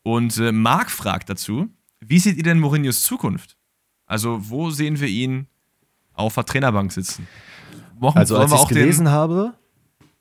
Und 0.03 0.37
äh, 0.39 0.51
Marc 0.51 0.91
fragt 0.91 1.31
dazu, 1.31 1.69
wie 2.01 2.19
seht 2.19 2.37
ihr 2.37 2.43
denn 2.43 2.59
Mourinhos 2.59 3.03
Zukunft? 3.03 3.57
Also, 4.07 4.39
wo 4.51 4.71
sehen 4.71 4.99
wir 4.99 5.09
ihn 5.09 5.47
auf 6.13 6.35
der 6.35 6.45
Trainerbank 6.45 6.91
sitzen? 6.91 7.29
Wochen, 8.01 8.19
also, 8.19 8.37
als 8.37 8.53
ich 8.53 8.67
gelesen 8.67 9.05
den, 9.05 9.13
habe, 9.13 9.55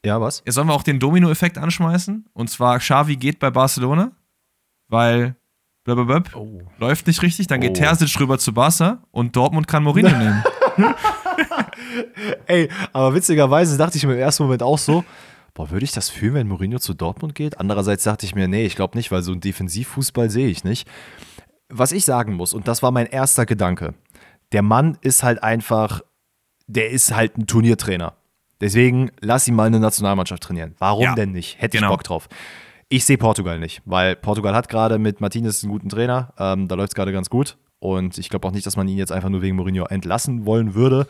ja, 0.05 0.21
was? 0.21 0.43
Sollen 0.47 0.67
wir 0.67 0.73
auch 0.73 0.83
den 0.83 0.99
Domino-Effekt 0.99 1.57
anschmeißen? 1.57 2.27
Und 2.33 2.49
zwar, 2.49 2.77
Xavi 2.77 3.15
geht 3.15 3.39
bei 3.39 3.49
Barcelona? 3.49 4.11
weil 4.89 5.35
blablabla, 5.95 6.39
oh. 6.39 6.61
läuft 6.77 7.07
nicht 7.07 7.21
richtig. 7.21 7.47
Dann 7.47 7.61
geht 7.61 7.71
oh. 7.71 7.73
Terzic 7.73 8.19
rüber 8.19 8.37
zu 8.37 8.53
Barca 8.53 8.99
und 9.11 9.35
Dortmund 9.35 9.67
kann 9.67 9.83
Mourinho 9.83 10.09
nehmen. 10.17 10.43
Ey, 12.45 12.69
aber 12.93 13.13
witzigerweise 13.13 13.77
dachte 13.77 13.97
ich 13.97 14.05
mir 14.05 14.13
im 14.13 14.19
ersten 14.19 14.43
Moment 14.43 14.63
auch 14.63 14.77
so, 14.77 15.03
boah, 15.53 15.69
würde 15.71 15.83
ich 15.83 15.91
das 15.91 16.09
fühlen, 16.09 16.33
wenn 16.35 16.47
Mourinho 16.47 16.79
zu 16.79 16.93
Dortmund 16.93 17.35
geht? 17.35 17.59
Andererseits 17.59 18.03
dachte 18.03 18.25
ich 18.25 18.35
mir, 18.35 18.47
nee, 18.47 18.65
ich 18.65 18.75
glaube 18.75 18.97
nicht, 18.97 19.11
weil 19.11 19.21
so 19.21 19.31
ein 19.31 19.41
Defensivfußball 19.41 20.29
sehe 20.29 20.47
ich 20.47 20.63
nicht. 20.63 20.87
Was 21.69 21.91
ich 21.91 22.05
sagen 22.05 22.33
muss, 22.33 22.53
und 22.53 22.67
das 22.67 22.81
war 22.81 22.91
mein 22.91 23.05
erster 23.05 23.45
Gedanke, 23.45 23.93
der 24.51 24.61
Mann 24.61 24.97
ist 25.01 25.23
halt 25.23 25.43
einfach, 25.43 26.01
der 26.67 26.89
ist 26.89 27.15
halt 27.15 27.37
ein 27.37 27.45
Turniertrainer. 27.45 28.13
Deswegen 28.61 29.11
lass 29.21 29.47
ihn 29.47 29.55
mal 29.55 29.67
eine 29.67 29.79
Nationalmannschaft 29.79 30.43
trainieren. 30.43 30.75
Warum 30.79 31.03
ja, 31.03 31.15
denn 31.15 31.31
nicht? 31.31 31.61
Hätte 31.61 31.77
genau. 31.77 31.87
ich 31.87 31.97
Bock 31.97 32.03
drauf. 32.03 32.27
Ich 32.91 33.05
sehe 33.05 33.19
Portugal 33.19 33.59
nicht, 33.59 33.83
weil 33.85 34.15
Portugal 34.15 34.55
hat 34.55 34.67
gerade 34.67 34.97
mit 34.97 35.21
Martinez 35.21 35.63
einen 35.63 35.71
guten 35.71 35.89
Trainer. 35.89 36.33
Ähm, 36.39 36.67
da 36.67 36.73
läuft 36.73 36.89
es 36.89 36.95
gerade 36.95 37.11
ganz 37.11 37.29
gut. 37.29 37.55
Und 37.77 38.17
ich 38.17 38.29
glaube 38.29 38.47
auch 38.47 38.51
nicht, 38.51 38.65
dass 38.65 38.77
man 38.77 38.87
ihn 38.87 38.97
jetzt 38.97 39.11
einfach 39.11 39.29
nur 39.29 39.43
wegen 39.43 39.55
Mourinho 39.57 39.85
entlassen 39.85 40.47
wollen 40.47 40.73
würde. 40.73 41.05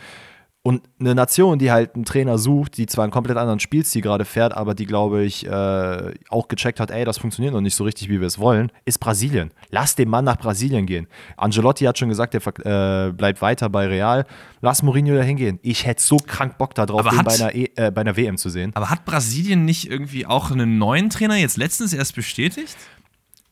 Und 0.62 0.82
eine 1.00 1.16
Nation, 1.16 1.58
die 1.58 1.72
halt 1.72 1.96
einen 1.96 2.04
Trainer 2.04 2.38
sucht, 2.38 2.78
die 2.78 2.86
zwar 2.86 3.06
einen 3.06 3.14
komplett 3.14 3.38
anderen 3.38 3.62
Spielstil 3.62 4.02
gerade 4.02 4.26
fährt, 4.26 4.54
aber 4.54 4.76
die, 4.76 4.86
glaube 4.86 5.24
ich, 5.24 5.48
äh, 5.48 6.14
auch 6.30 6.50
gecheckt 6.50 6.82
hat, 6.82 6.92
ey, 6.92 7.06
das 7.06 7.18
funktioniert 7.18 7.54
noch 7.54 7.62
nicht 7.62 7.76
so 7.76 7.86
richtig, 7.86 8.10
wie 8.10 8.20
wir 8.20 8.28
es 8.28 8.40
wollen, 8.40 8.70
ist 8.84 9.00
Brasilien. 9.00 9.52
Lass 9.70 9.96
den 9.96 10.10
Mann 10.10 10.26
nach 10.26 10.38
Brasilien 10.38 10.86
gehen. 10.86 11.08
Angelotti 11.38 11.86
hat 11.86 11.98
schon 11.98 12.10
gesagt, 12.10 12.36
er 12.36 13.08
äh, 13.08 13.14
bleibt 13.14 13.42
weiter 13.42 13.70
bei 13.70 13.88
Real. 13.88 14.26
Lass 14.60 14.84
Mourinho 14.84 15.16
da 15.16 15.22
hingehen. 15.22 15.60
Ich 15.62 15.86
hätte 15.86 16.04
so 16.04 16.18
krank 16.18 16.58
Bock 16.58 16.76
darauf, 16.76 17.08
den 17.08 17.24
bei 17.24 17.36
einer, 17.36 17.56
e 17.56 17.70
äh, 17.78 17.90
bei 17.90 18.02
einer 18.02 18.18
WM 18.18 18.36
zu 18.36 18.50
sehen. 18.50 18.72
Aber 18.76 18.90
hat 18.90 19.06
Brasilien 19.06 19.64
nicht 19.64 19.90
irgendwie 19.90 20.26
auch 20.26 20.52
einen 20.52 20.78
neuen 20.78 21.10
Trainer 21.10 21.38
jetzt 21.38 21.56
letztens 21.56 21.94
erst 21.94 22.16
bestätigt? 22.16 22.76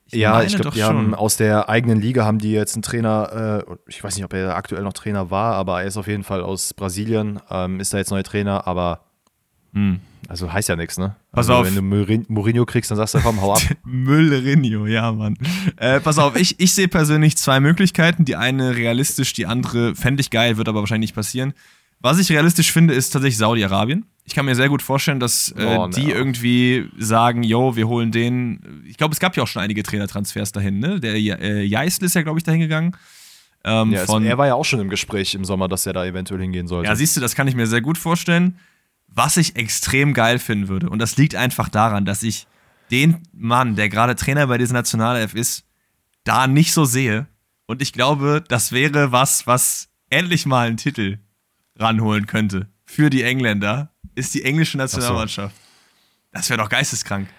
Ich 0.09 0.19
ja, 0.19 0.41
ich 0.41 0.55
glaube, 0.55 0.71
die 0.71 0.81
schon. 0.81 0.87
haben 0.87 1.15
aus 1.15 1.35
der 1.35 1.69
eigenen 1.69 1.99
Liga 1.99 2.25
haben 2.25 2.39
die 2.39 2.51
jetzt 2.51 2.75
einen 2.75 2.81
Trainer, 2.81 3.65
äh, 3.67 3.75
ich 3.87 4.03
weiß 4.03 4.15
nicht, 4.15 4.23
ob 4.23 4.33
er 4.33 4.55
aktuell 4.55 4.83
noch 4.83 4.93
Trainer 4.93 5.29
war, 5.31 5.55
aber 5.55 5.81
er 5.81 5.87
ist 5.87 5.97
auf 5.97 6.07
jeden 6.07 6.23
Fall 6.23 6.41
aus 6.41 6.73
Brasilien, 6.73 7.39
ähm, 7.49 7.79
ist 7.79 7.93
da 7.93 7.97
jetzt 7.97 8.11
neuer 8.11 8.23
Trainer, 8.23 8.67
aber 8.67 9.01
hm. 9.73 9.99
also 10.29 10.51
heißt 10.51 10.69
ja 10.69 10.77
nichts, 10.77 10.97
ne? 10.97 11.15
Pass 11.33 11.49
also, 11.49 11.61
auf. 11.61 11.67
Wenn 11.67 11.75
du 11.75 11.81
Mourinho 12.29 12.65
kriegst, 12.65 12.89
dann 12.89 12.97
sagst 12.97 13.15
du, 13.15 13.19
komm, 13.19 13.41
hau 13.41 13.53
ab. 13.53 13.61
Müllerinho, 13.83 14.85
ja, 14.87 15.11
Mann. 15.11 15.37
Äh, 15.75 15.99
pass 15.99 16.19
auf, 16.19 16.37
ich, 16.37 16.59
ich 16.59 16.73
sehe 16.73 16.87
persönlich 16.87 17.37
zwei 17.37 17.59
Möglichkeiten. 17.59 18.23
Die 18.23 18.37
eine 18.37 18.77
realistisch, 18.77 19.33
die 19.33 19.45
andere 19.45 19.93
fände 19.93 20.21
ich 20.21 20.29
geil, 20.29 20.57
wird 20.57 20.69
aber 20.69 20.79
wahrscheinlich 20.79 21.09
nicht 21.09 21.15
passieren. 21.15 21.53
Was 21.99 22.17
ich 22.19 22.31
realistisch 22.31 22.71
finde, 22.71 22.93
ist 22.93 23.09
tatsächlich 23.09 23.37
Saudi-Arabien. 23.37 24.05
Ich 24.27 24.35
kann 24.35 24.45
mir 24.45 24.55
sehr 24.55 24.67
gut 24.67 24.81
vorstellen, 24.81 25.21
dass 25.21 25.53
äh, 25.57 25.63
oh, 25.63 25.87
die 25.87 26.11
irgendwie 26.11 26.89
sagen, 26.97 27.43
yo, 27.43 27.77
wir 27.77 27.87
holen 27.87 28.11
den. 28.11 28.83
Ich 28.85 28.97
glaube, 28.97 29.13
es 29.13 29.21
gab 29.21 29.37
ja 29.37 29.43
auch 29.43 29.47
schon 29.47 29.61
einige 29.61 29.83
Trainertransfers 29.83 30.51
dahin, 30.51 30.79
ne? 30.79 30.99
Der 30.99 31.15
äh, 31.15 31.67
Geisl 31.69 32.03
ist 32.03 32.13
ja, 32.13 32.23
glaube 32.23 32.37
ich, 32.37 32.43
dahin 32.43 32.59
gegangen. 32.59 32.91
Ähm, 33.63 33.93
ja, 33.93 34.05
von, 34.05 34.25
er 34.25 34.37
war 34.37 34.45
ja 34.45 34.55
auch 34.55 34.65
schon 34.65 34.81
im 34.81 34.89
Gespräch 34.89 35.33
im 35.33 35.45
Sommer, 35.45 35.69
dass 35.69 35.85
er 35.85 35.93
da 35.93 36.05
eventuell 36.05 36.41
hingehen 36.41 36.67
sollte. 36.67 36.89
Ja, 36.89 36.95
siehst 36.97 37.15
du, 37.15 37.21
das 37.21 37.35
kann 37.35 37.47
ich 37.47 37.55
mir 37.55 37.67
sehr 37.67 37.79
gut 37.79 37.97
vorstellen. 37.97 38.59
Was 39.07 39.37
ich 39.37 39.55
extrem 39.55 40.13
geil 40.13 40.39
finden 40.39 40.67
würde, 40.67 40.89
und 40.89 40.99
das 40.99 41.15
liegt 41.15 41.35
einfach 41.35 41.69
daran, 41.69 42.03
dass 42.03 42.21
ich 42.21 42.47
den 42.91 43.23
Mann, 43.31 43.77
der 43.77 43.87
gerade 43.87 44.15
Trainer 44.15 44.47
bei 44.47 44.57
dieser 44.57 44.73
Nationalelf 44.73 45.35
ist, 45.35 45.63
da 46.25 46.47
nicht 46.47 46.73
so 46.73 46.83
sehe. 46.83 47.27
Und 47.65 47.81
ich 47.81 47.93
glaube, 47.93 48.43
das 48.45 48.73
wäre 48.73 49.13
was, 49.13 49.47
was 49.47 49.87
endlich 50.09 50.45
mal 50.45 50.67
einen 50.67 50.77
Titel 50.77 51.19
ranholen 51.77 52.27
könnte 52.27 52.67
für 52.83 53.09
die 53.09 53.23
Engländer, 53.23 53.91
ist 54.17 54.33
die 54.33 54.43
englische 54.43 54.77
Nationalmannschaft. 54.77 55.55
So. 55.55 55.61
Das 56.33 56.49
wäre 56.49 56.59
doch 56.59 56.69
geisteskrank. 56.69 57.29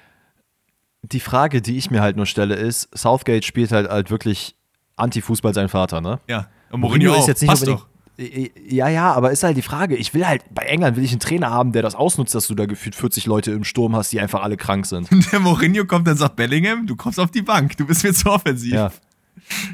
Die 1.03 1.21
Frage, 1.21 1.61
die 1.61 1.77
ich 1.77 1.91
mir 1.91 2.01
halt 2.01 2.17
nur 2.17 2.27
stelle, 2.27 2.55
ist: 2.55 2.89
Southgate 2.97 3.45
spielt 3.45 3.73
halt, 3.73 3.89
halt 3.89 4.11
wirklich 4.11 4.57
Anti-Fußball 4.97 5.55
sein 5.55 5.69
Vater, 5.69 6.01
ne? 6.01 6.21
Ja. 6.29 6.49
Und 6.71 6.81
Mourinho, 6.81 7.07
Mourinho 7.07 7.21
ist 7.21 7.29
jetzt 7.29 7.43
nicht 7.43 7.51
Passt. 7.51 7.67
Doch. 7.67 7.87
Ja, 8.19 8.89
ja, 8.89 9.13
aber 9.13 9.31
ist 9.31 9.45
halt 9.45 9.57
die 9.57 9.63
Frage. 9.63 9.95
Ich 9.95 10.13
will 10.13 10.27
halt, 10.27 10.43
bei 10.53 10.63
England 10.63 10.97
will 10.97 11.05
ich 11.05 11.13
einen 11.13 11.21
Trainer 11.21 11.51
haben, 11.51 11.71
der 11.71 11.83
das 11.83 11.95
ausnutzt, 11.95 12.35
dass 12.35 12.49
du 12.49 12.57
da 12.57 12.67
gefühlt 12.67 12.97
40 12.97 13.27
Leute 13.27 13.53
im 13.53 13.63
Sturm 13.63 13.95
hast, 13.95 14.11
die 14.11 14.19
einfach 14.19 14.43
alle 14.43 14.57
krank 14.57 14.87
sind. 14.87 15.09
Der 15.33 15.39
Mourinho 15.39 15.85
kommt 15.85 16.09
dann 16.09 16.17
sagt 16.17 16.35
Bellingham, 16.35 16.85
du 16.87 16.97
kommst 16.97 17.21
auf 17.21 17.31
die 17.31 17.43
Bank, 17.43 17.77
du 17.77 17.87
bist 17.87 18.03
mir 18.03 18.13
zu 18.13 18.29
offensiv. 18.29 18.73
Ja. 18.73 18.91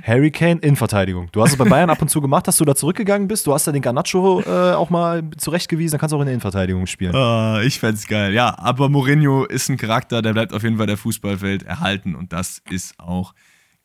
Harry 0.03 0.31
Kane 0.31 0.61
in 0.61 0.77
Verteidigung. 0.77 1.29
Du 1.33 1.43
hast 1.43 1.53
es 1.53 1.57
bei 1.57 1.65
Bayern 1.65 1.91
ab 1.91 2.01
und 2.03 2.09
zu 2.09 2.21
gemacht, 2.21 2.47
dass 2.47 2.57
du 2.57 2.65
da 2.65 2.75
zurückgegangen 2.75 3.29
bist. 3.29 3.47
Du 3.47 3.53
hast 3.53 3.67
da 3.67 3.73
den 3.73 3.83
Garnacho 3.83 4.43
äh, 4.43 4.75
auch 4.75 4.91
mal 4.91 5.23
zurechtgewiesen, 5.37 5.93
dann 5.93 6.01
kannst 6.01 6.13
du 6.13 6.17
auch 6.17 6.21
in 6.21 6.27
der 6.27 6.35
Innenverteidigung 6.35 6.87
spielen. 6.87 7.15
Uh, 7.15 7.61
ich 7.61 7.79
fände 7.79 8.01
geil. 8.09 8.33
Ja, 8.33 8.59
aber 8.59 8.89
Mourinho 8.89 9.45
ist 9.45 9.69
ein 9.69 9.77
Charakter, 9.77 10.23
der 10.23 10.33
bleibt 10.33 10.53
auf 10.53 10.63
jeden 10.63 10.77
Fall 10.77 10.87
der 10.87 10.97
Fußballwelt 10.97 11.63
erhalten 11.63 12.15
und 12.15 12.33
das 12.33 12.63
ist 12.71 12.99
auch 12.99 13.35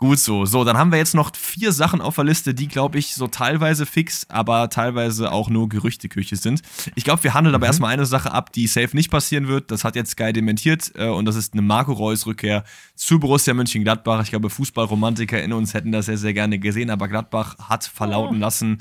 Gut 0.02 0.18
so. 0.18 0.46
So, 0.46 0.64
dann 0.64 0.78
haben 0.78 0.94
wir 0.94 0.98
jetzt 0.98 1.14
noch 1.14 1.36
vier 1.36 1.74
Sachen 1.74 2.00
auf 2.00 2.16
der 2.16 2.24
Liste, 2.24 2.54
die, 2.54 2.70
glaube 2.70 2.98
ich, 2.98 3.16
so 3.16 3.28
teilweise 3.28 3.86
fix, 3.86 4.26
aber 4.30 4.70
teilweise 4.70 5.30
auch 5.30 5.50
nur 5.50 5.68
Gerüchteküche 5.68 6.38
sind. 6.38 6.62
Ich 6.96 7.04
glaube, 7.04 7.22
wir 7.26 7.34
handeln 7.34 7.52
mhm. 7.52 7.56
aber 7.56 7.66
erstmal 7.66 7.92
eine 7.92 8.06
Sache 8.06 8.32
ab, 8.32 8.54
die 8.54 8.68
safe 8.68 8.96
nicht 8.96 9.12
passieren 9.12 9.50
wird. 9.50 9.72
Das 9.72 9.84
hat 9.84 9.98
jetzt 9.98 10.12
Sky 10.12 10.32
dementiert 10.32 10.94
äh, 10.96 11.10
und 11.10 11.26
das 11.26 11.36
ist 11.36 11.52
eine 11.52 11.64
Marco 11.64 11.92
Reus 11.92 12.26
Rückkehr 12.26 12.64
zu 12.96 13.20
Borussia 13.20 13.54
Mönchengladbach. 13.54 14.24
Ich 14.24 14.30
glaube, 14.30 14.50
Fußballromantiker 14.50 15.44
in 15.44 15.52
uns 15.52 15.74
hätten 15.74 15.92
das 15.92 16.06
sehr, 16.06 16.18
sehr 16.18 16.34
gerne 16.34 16.60
gesehen, 16.60 16.92
aber 16.92 17.10
Gladbach 17.10 17.58
hat 17.60 17.84
verlauten 17.84 18.38
oh. 18.38 18.42
lassen, 18.42 18.78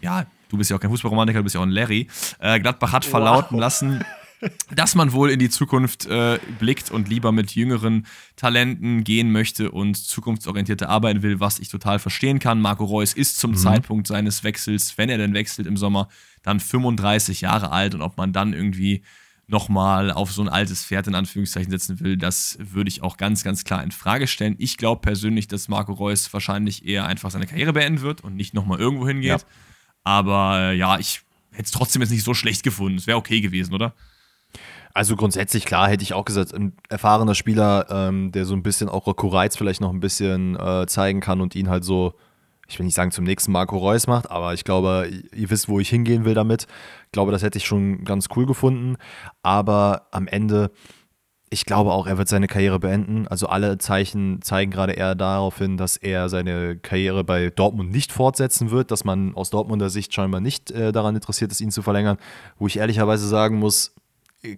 ja, 0.00 0.26
du 0.48 0.58
bist 0.58 0.70
ja 0.70 0.76
auch 0.76 0.80
kein 0.80 0.90
Fußballromantiker, 0.90 1.40
du 1.40 1.42
bist 1.42 1.56
ja 1.56 1.60
auch 1.60 1.66
ein 1.66 1.70
Larry. 1.70 2.06
Äh, 2.38 2.60
Gladbach 2.60 2.92
hat 2.92 3.04
verlauten 3.04 3.56
wow. 3.56 3.60
lassen, 3.60 4.04
dass 4.74 4.94
man 4.94 5.12
wohl 5.12 5.30
in 5.30 5.38
die 5.38 5.50
Zukunft 5.50 6.06
äh, 6.06 6.38
blickt 6.58 6.90
und 6.90 7.08
lieber 7.08 7.32
mit 7.32 7.54
jüngeren 7.54 8.06
Talenten 8.36 9.04
gehen 9.04 9.32
möchte 9.32 9.70
und 9.70 9.96
zukunftsorientierte 9.96 10.88
arbeiten 10.88 11.22
will, 11.22 11.40
was 11.40 11.58
ich 11.58 11.68
total 11.68 11.98
verstehen 11.98 12.38
kann. 12.38 12.60
Marco 12.60 12.84
Reus 12.84 13.14
ist 13.14 13.38
zum 13.38 13.52
mhm. 13.52 13.56
Zeitpunkt 13.56 14.06
seines 14.06 14.44
Wechsels, 14.44 14.98
wenn 14.98 15.08
er 15.08 15.18
denn 15.18 15.34
wechselt 15.34 15.66
im 15.66 15.76
Sommer, 15.76 16.08
dann 16.42 16.60
35 16.60 17.40
Jahre 17.40 17.72
alt 17.72 17.94
und 17.94 18.02
ob 18.02 18.16
man 18.16 18.32
dann 18.32 18.52
irgendwie 18.52 19.02
nochmal 19.48 20.10
auf 20.10 20.32
so 20.32 20.42
ein 20.42 20.48
altes 20.48 20.84
Pferd 20.84 21.06
in 21.06 21.14
Anführungszeichen 21.14 21.70
setzen 21.70 22.00
will, 22.00 22.16
das 22.16 22.58
würde 22.60 22.88
ich 22.88 23.02
auch 23.02 23.16
ganz, 23.16 23.44
ganz 23.44 23.64
klar 23.64 23.82
in 23.82 23.92
Frage 23.92 24.26
stellen. 24.26 24.56
Ich 24.58 24.76
glaube 24.76 25.00
persönlich, 25.02 25.46
dass 25.46 25.68
Marco 25.68 25.92
Reus 25.92 26.32
wahrscheinlich 26.32 26.84
eher 26.84 27.06
einfach 27.06 27.30
seine 27.30 27.46
Karriere 27.46 27.72
beenden 27.72 28.00
wird 28.00 28.22
und 28.22 28.34
nicht 28.34 28.54
nochmal 28.54 28.80
irgendwo 28.80 29.06
hingeht. 29.06 29.28
Ja. 29.28 29.38
Aber 30.02 30.58
äh, 30.60 30.76
ja, 30.76 30.98
ich 30.98 31.20
hätte 31.52 31.64
es 31.64 31.70
trotzdem 31.70 32.02
jetzt 32.02 32.10
nicht 32.10 32.24
so 32.24 32.34
schlecht 32.34 32.62
gefunden. 32.64 32.98
Es 32.98 33.06
wäre 33.06 33.18
okay 33.18 33.40
gewesen, 33.40 33.72
oder? 33.72 33.94
Also 34.96 35.14
grundsätzlich, 35.14 35.66
klar, 35.66 35.90
hätte 35.90 36.04
ich 36.04 36.14
auch 36.14 36.24
gesagt, 36.24 36.54
ein 36.54 36.72
erfahrener 36.88 37.34
Spieler, 37.34 37.84
ähm, 37.90 38.32
der 38.32 38.46
so 38.46 38.54
ein 38.54 38.62
bisschen 38.62 38.88
auch 38.88 39.06
Rocco 39.06 39.28
Reitz 39.28 39.54
vielleicht 39.54 39.82
noch 39.82 39.92
ein 39.92 40.00
bisschen 40.00 40.58
äh, 40.58 40.86
zeigen 40.86 41.20
kann 41.20 41.42
und 41.42 41.54
ihn 41.54 41.68
halt 41.68 41.84
so, 41.84 42.14
ich 42.66 42.78
will 42.78 42.86
nicht 42.86 42.94
sagen 42.94 43.10
zum 43.10 43.24
nächsten 43.24 43.52
Marco 43.52 43.76
Reus 43.76 44.06
macht, 44.06 44.30
aber 44.30 44.54
ich 44.54 44.64
glaube, 44.64 45.10
ihr 45.34 45.50
wisst, 45.50 45.68
wo 45.68 45.80
ich 45.80 45.90
hingehen 45.90 46.24
will 46.24 46.32
damit. 46.32 46.66
Ich 47.04 47.12
glaube, 47.12 47.30
das 47.30 47.42
hätte 47.42 47.58
ich 47.58 47.66
schon 47.66 48.04
ganz 48.04 48.28
cool 48.36 48.46
gefunden. 48.46 48.96
Aber 49.42 50.06
am 50.12 50.28
Ende, 50.28 50.70
ich 51.50 51.66
glaube 51.66 51.92
auch, 51.92 52.06
er 52.06 52.16
wird 52.16 52.28
seine 52.28 52.46
Karriere 52.46 52.78
beenden. 52.78 53.28
Also 53.28 53.48
alle 53.48 53.76
Zeichen 53.76 54.40
zeigen 54.40 54.70
gerade 54.70 54.94
eher 54.94 55.14
darauf 55.14 55.58
hin, 55.58 55.76
dass 55.76 55.98
er 55.98 56.30
seine 56.30 56.78
Karriere 56.78 57.22
bei 57.22 57.50
Dortmund 57.50 57.90
nicht 57.90 58.12
fortsetzen 58.12 58.70
wird, 58.70 58.90
dass 58.90 59.04
man 59.04 59.34
aus 59.34 59.50
Dortmunder 59.50 59.90
Sicht 59.90 60.14
scheinbar 60.14 60.40
nicht 60.40 60.70
äh, 60.70 60.90
daran 60.90 61.14
interessiert 61.16 61.52
ist, 61.52 61.60
ihn 61.60 61.70
zu 61.70 61.82
verlängern. 61.82 62.16
Wo 62.58 62.66
ich 62.66 62.78
ehrlicherweise 62.78 63.28
sagen 63.28 63.58
muss, 63.58 63.94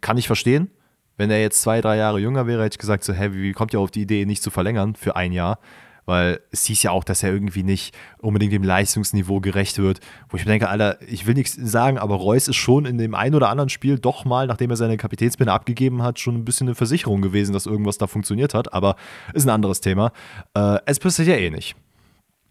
kann 0.01 0.19
ich 0.19 0.27
verstehen. 0.27 0.71
Wenn 1.17 1.31
er 1.31 1.41
jetzt 1.41 1.63
zwei, 1.63 1.81
drei 1.81 1.97
Jahre 1.97 2.21
jünger 2.21 2.47
wäre, 2.47 2.63
hätte 2.63 2.75
ich 2.75 2.79
gesagt, 2.79 3.03
so, 3.03 3.13
hä, 3.13 3.31
wie 3.33 3.53
kommt 3.53 3.73
ihr 3.73 3.81
auf 3.81 3.91
die 3.91 4.03
Idee, 4.03 4.25
nicht 4.25 4.43
zu 4.43 4.51
verlängern 4.51 4.95
für 4.95 5.17
ein 5.17 5.33
Jahr? 5.33 5.59
Weil 6.07 6.41
es 6.53 6.65
hieß 6.65 6.85
ja 6.85 6.91
auch, 6.93 7.05
dass 7.05 7.23
er 7.23 7.33
irgendwie 7.33 7.65
nicht 7.65 7.95
unbedingt 8.19 8.53
dem 8.53 8.63
Leistungsniveau 8.63 9.41
gerecht 9.41 9.79
wird. 9.79 10.01
Wo 10.31 10.39
ich 10.39 10.47
mir 10.47 10.53
denke, 10.53 10.69
Alter, 10.69 10.97
ich 11.07 11.27
will 11.27 11.35
nichts 11.35 11.55
sagen, 11.55 11.99
aber 11.99 12.15
Reus 12.15 12.49
ist 12.49 12.57
schon 12.57 12.87
in 12.87 12.97
dem 12.97 13.15
einen 13.15 13.35
oder 13.35 13.51
anderen 13.51 13.69
Spiel 13.69 13.99
doch 13.99 14.25
mal, 14.25 14.47
nachdem 14.47 14.71
er 14.71 14.77
seine 14.77 14.97
Kapitänsbinde 14.97 15.53
abgegeben 15.53 16.03
hat, 16.03 16.19
schon 16.19 16.37
ein 16.37 16.45
bisschen 16.47 16.69
eine 16.69 16.75
Versicherung 16.77 17.21
gewesen, 17.21 17.53
dass 17.53 17.67
irgendwas 17.67 17.99
da 17.99 18.07
funktioniert 18.07 18.55
hat. 18.55 18.73
Aber 18.73 18.97
ist 19.35 19.45
ein 19.45 19.51
anderes 19.51 19.81
Thema. 19.81 20.13
Äh, 20.55 20.79
es 20.87 20.99
passiert 20.99 21.29
ja 21.29 21.35
eh 21.35 21.51
nicht 21.51 21.77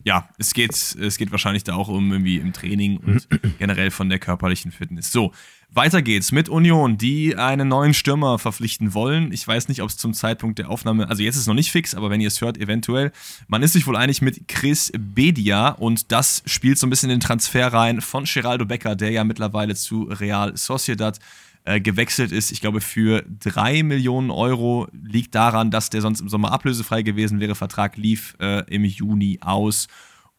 ja, 0.07 0.29
es 0.37 0.53
geht, 0.53 0.71
es 0.71 1.17
geht 1.17 1.31
wahrscheinlich 1.31 1.65
da 1.65 1.75
auch 1.75 1.89
um 1.89 2.13
irgendwie 2.13 2.37
im 2.37 2.53
Training 2.53 2.97
und 2.97 3.27
generell 3.59 3.91
von 3.91 4.07
der 4.07 4.19
körperlichen 4.19 4.71
Fitness. 4.71 5.11
So, 5.11 5.33
weiter 5.77 6.01
geht's 6.01 6.33
mit 6.33 6.49
Union, 6.49 6.97
die 6.97 7.37
einen 7.37 7.69
neuen 7.69 7.93
Stürmer 7.93 8.39
verpflichten 8.39 8.93
wollen. 8.93 9.31
Ich 9.31 9.47
weiß 9.47 9.69
nicht, 9.69 9.81
ob 9.81 9.89
es 9.89 9.95
zum 9.95 10.13
Zeitpunkt 10.13 10.59
der 10.59 10.69
Aufnahme, 10.69 11.07
also 11.07 11.23
jetzt 11.23 11.35
ist 11.35 11.41
es 11.41 11.47
noch 11.47 11.53
nicht 11.53 11.71
fix, 11.71 11.95
aber 11.95 12.09
wenn 12.09 12.19
ihr 12.19 12.27
es 12.27 12.41
hört, 12.41 12.57
eventuell. 12.57 13.13
Man 13.47 13.63
ist 13.63 13.73
sich 13.73 13.87
wohl 13.87 13.95
einig 13.95 14.21
mit 14.21 14.47
Chris 14.49 14.91
Bedia 14.97 15.69
und 15.69 16.11
das 16.11 16.43
spielt 16.45 16.77
so 16.77 16.87
ein 16.87 16.89
bisschen 16.89 17.09
den 17.09 17.19
Transfer 17.19 17.71
rein 17.71 18.01
von 18.01 18.25
Geraldo 18.25 18.65
Becker, 18.65 18.95
der 18.95 19.11
ja 19.11 19.23
mittlerweile 19.23 19.75
zu 19.75 20.03
Real 20.03 20.57
Sociedad 20.57 21.19
äh, 21.63 21.79
gewechselt 21.79 22.31
ist. 22.31 22.51
Ich 22.51 22.59
glaube, 22.59 22.81
für 22.81 23.23
drei 23.27 23.83
Millionen 23.83 24.31
Euro 24.31 24.87
liegt 24.91 25.35
daran, 25.35 25.69
dass 25.69 25.89
der 25.89 26.01
sonst 26.01 26.21
im 26.21 26.29
Sommer 26.29 26.51
ablösefrei 26.51 27.03
gewesen 27.03 27.39
wäre. 27.39 27.55
Vertrag 27.55 27.97
lief 27.97 28.35
äh, 28.39 28.63
im 28.73 28.83
Juni 28.83 29.37
aus. 29.41 29.87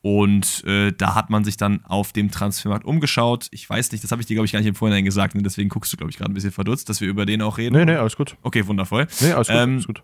Und 0.09 0.65
äh, 0.65 0.91
da 0.97 1.15
hat 1.15 1.29
man 1.29 1.45
sich 1.45 1.59
dann 1.59 1.85
auf 1.85 2.15
dem 2.15 2.31
Transfermarkt 2.31 2.87
umgeschaut. 2.87 3.49
Ich 3.51 3.69
weiß 3.69 3.93
nicht, 3.93 4.03
das 4.03 4.11
habe 4.11 4.23
ich 4.23 4.27
dir, 4.27 4.37
glaube 4.37 4.47
ich, 4.47 4.53
gar 4.53 4.61
nicht 4.61 4.69
im 4.69 4.75
Vorhinein 4.75 5.05
gesagt. 5.05 5.35
Ne? 5.35 5.43
Deswegen 5.43 5.69
guckst 5.69 5.93
du, 5.93 5.99
glaube 5.99 6.11
ich, 6.11 6.17
gerade 6.17 6.33
ein 6.33 6.35
bisschen 6.35 6.51
verdutzt, 6.51 6.89
dass 6.89 7.03
wir 7.03 7.09
über 7.09 7.27
den 7.27 7.43
auch 7.43 7.59
reden. 7.59 7.77
Nee, 7.77 7.85
nee, 7.85 7.95
alles 7.95 8.17
gut. 8.17 8.39
Okay, 8.41 8.67
wundervoll. 8.67 9.07
Nee, 9.21 9.33
alles 9.33 9.49
gut. 9.49 9.57
Ähm, 9.57 9.73
alles 9.73 9.87
gut. 9.87 10.03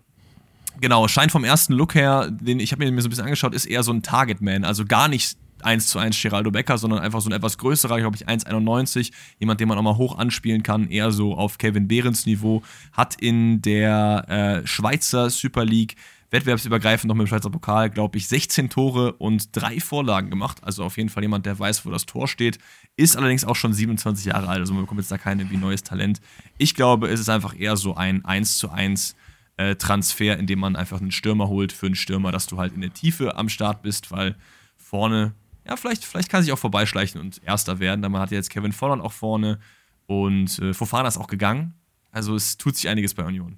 Genau, 0.79 1.07
scheint 1.07 1.31
vom 1.31 1.43
ersten 1.43 1.73
Look 1.73 1.95
her, 1.95 2.29
den 2.29 2.59
ich 2.59 2.71
habe 2.71 2.85
mir 2.85 3.01
so 3.01 3.07
ein 3.07 3.09
bisschen 3.09 3.23
angeschaut, 3.23 3.55
ist 3.55 3.65
eher 3.65 3.81
so 3.81 3.93
ein 3.93 4.03
Target-Man. 4.03 4.63
Also 4.63 4.85
gar 4.85 5.07
nicht 5.07 5.39
1 5.63 5.87
zu 5.87 5.97
1 5.97 6.21
Geraldo 6.21 6.51
Becker, 6.51 6.77
sondern 6.77 6.99
einfach 6.99 7.21
so 7.21 7.29
ein 7.29 7.33
etwas 7.33 7.57
größerer, 7.57 7.97
glaube 7.99 8.15
ich, 8.15 8.27
1,91. 8.27 9.11
Jemand, 9.39 9.59
den 9.59 9.67
man 9.67 9.79
auch 9.79 9.81
mal 9.81 9.97
hoch 9.97 10.19
anspielen 10.19 10.61
kann, 10.61 10.87
eher 10.87 11.11
so 11.11 11.33
auf 11.33 11.57
Kevin 11.57 11.87
Behrens 11.87 12.27
Niveau. 12.27 12.61
Hat 12.93 13.15
in 13.15 13.59
der 13.63 14.61
äh, 14.63 14.67
Schweizer 14.67 15.31
Super 15.31 15.65
League 15.65 15.95
wettbewerbsübergreifend 16.35 17.07
noch 17.07 17.15
mit 17.15 17.25
dem 17.25 17.29
Schweizer 17.29 17.49
Pokal, 17.49 17.89
glaube 17.89 18.17
ich, 18.17 18.27
16 18.27 18.69
Tore 18.69 19.13
und 19.13 19.55
drei 19.55 19.79
Vorlagen 19.79 20.29
gemacht. 20.29 20.63
Also 20.63 20.83
auf 20.83 20.97
jeden 20.97 21.09
Fall 21.09 21.23
jemand, 21.23 21.45
der 21.45 21.57
weiß, 21.57 21.85
wo 21.85 21.91
das 21.91 22.05
Tor 22.05 22.27
steht. 22.27 22.59
Ist 22.97 23.17
allerdings 23.17 23.45
auch 23.45 23.55
schon 23.55 23.73
27 23.73 24.25
Jahre 24.25 24.47
alt, 24.47 24.59
also 24.59 24.73
man 24.73 24.83
bekommt 24.83 24.99
jetzt 24.99 25.11
da 25.11 25.17
kein 25.17 25.39
irgendwie 25.39 25.57
neues 25.57 25.83
Talent. 25.83 26.21
Ich 26.57 26.75
glaube, 26.75 27.07
es 27.07 27.19
ist 27.19 27.29
einfach 27.29 27.57
eher 27.57 27.77
so 27.77 27.95
ein 27.95 28.23
1 28.25 28.57
zu 28.57 28.69
1 28.69 29.15
äh, 29.57 29.75
Transfer, 29.75 30.37
in 30.37 30.47
dem 30.47 30.59
man 30.59 30.75
einfach 30.75 30.99
einen 30.99 31.11
Stürmer 31.11 31.47
holt 31.47 31.71
für 31.71 31.85
einen 31.85 31.95
Stürmer, 31.95 32.31
dass 32.31 32.47
du 32.47 32.57
halt 32.57 32.73
in 32.73 32.81
der 32.81 32.93
Tiefe 32.93 33.37
am 33.37 33.49
Start 33.49 33.81
bist, 33.81 34.11
weil 34.11 34.35
vorne, 34.77 35.33
ja, 35.65 35.77
vielleicht, 35.77 36.05
vielleicht 36.05 36.29
kann 36.29 36.43
sich 36.43 36.51
auch 36.51 36.59
vorbeischleichen 36.59 37.19
und 37.19 37.41
Erster 37.43 37.79
werden. 37.79 38.01
Da 38.01 38.09
man 38.09 38.21
hat 38.21 38.31
ja 38.31 38.37
jetzt 38.37 38.49
Kevin 38.49 38.73
Volland 38.73 39.01
auch 39.01 39.13
vorne 39.13 39.59
und 40.05 40.59
äh, 40.59 40.73
Fofana 40.73 41.07
ist 41.07 41.17
auch 41.17 41.27
gegangen. 41.27 41.73
Also 42.11 42.35
es 42.35 42.57
tut 42.57 42.75
sich 42.75 42.87
einiges 42.89 43.13
bei 43.13 43.23
Union. 43.23 43.57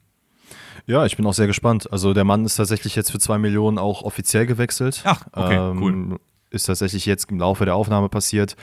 Ja, 0.85 1.05
ich 1.05 1.17
bin 1.17 1.25
auch 1.25 1.33
sehr 1.33 1.47
gespannt. 1.47 1.91
Also 1.91 2.13
der 2.13 2.23
Mann 2.23 2.45
ist 2.45 2.55
tatsächlich 2.55 2.95
jetzt 2.95 3.11
für 3.11 3.19
zwei 3.19 3.37
Millionen 3.37 3.77
auch 3.77 4.03
offiziell 4.03 4.45
gewechselt. 4.45 5.01
Ach, 5.05 5.25
okay, 5.31 5.55
ähm, 5.55 5.81
cool. 5.81 6.19
Ist 6.49 6.65
tatsächlich 6.65 7.05
jetzt 7.05 7.29
im 7.29 7.39
Laufe 7.39 7.65
der 7.65 7.75
Aufnahme 7.75 8.09
passiert. 8.09 8.55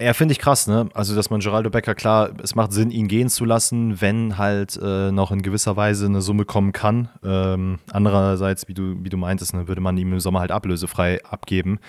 Ja, 0.00 0.14
finde 0.14 0.32
ich 0.32 0.38
krass, 0.38 0.66
ne? 0.66 0.88
Also, 0.94 1.14
dass 1.14 1.28
man 1.28 1.40
Geraldo 1.40 1.68
Becker, 1.68 1.94
klar, 1.94 2.30
es 2.42 2.54
macht 2.54 2.72
Sinn, 2.72 2.90
ihn 2.90 3.06
gehen 3.06 3.28
zu 3.28 3.44
lassen, 3.44 4.00
wenn 4.00 4.38
halt 4.38 4.78
äh, 4.82 5.12
noch 5.12 5.30
in 5.30 5.42
gewisser 5.42 5.76
Weise 5.76 6.06
eine 6.06 6.22
Summe 6.22 6.46
kommen 6.46 6.72
kann. 6.72 7.10
Ähm, 7.22 7.80
andererseits, 7.92 8.66
wie 8.66 8.72
du, 8.72 8.94
wie 9.04 9.10
du 9.10 9.18
meintest, 9.18 9.52
ne, 9.52 9.68
würde 9.68 9.82
man 9.82 9.98
ihm 9.98 10.14
im 10.14 10.20
Sommer 10.20 10.40
halt 10.40 10.52
ablösefrei 10.52 11.22
abgeben. 11.24 11.80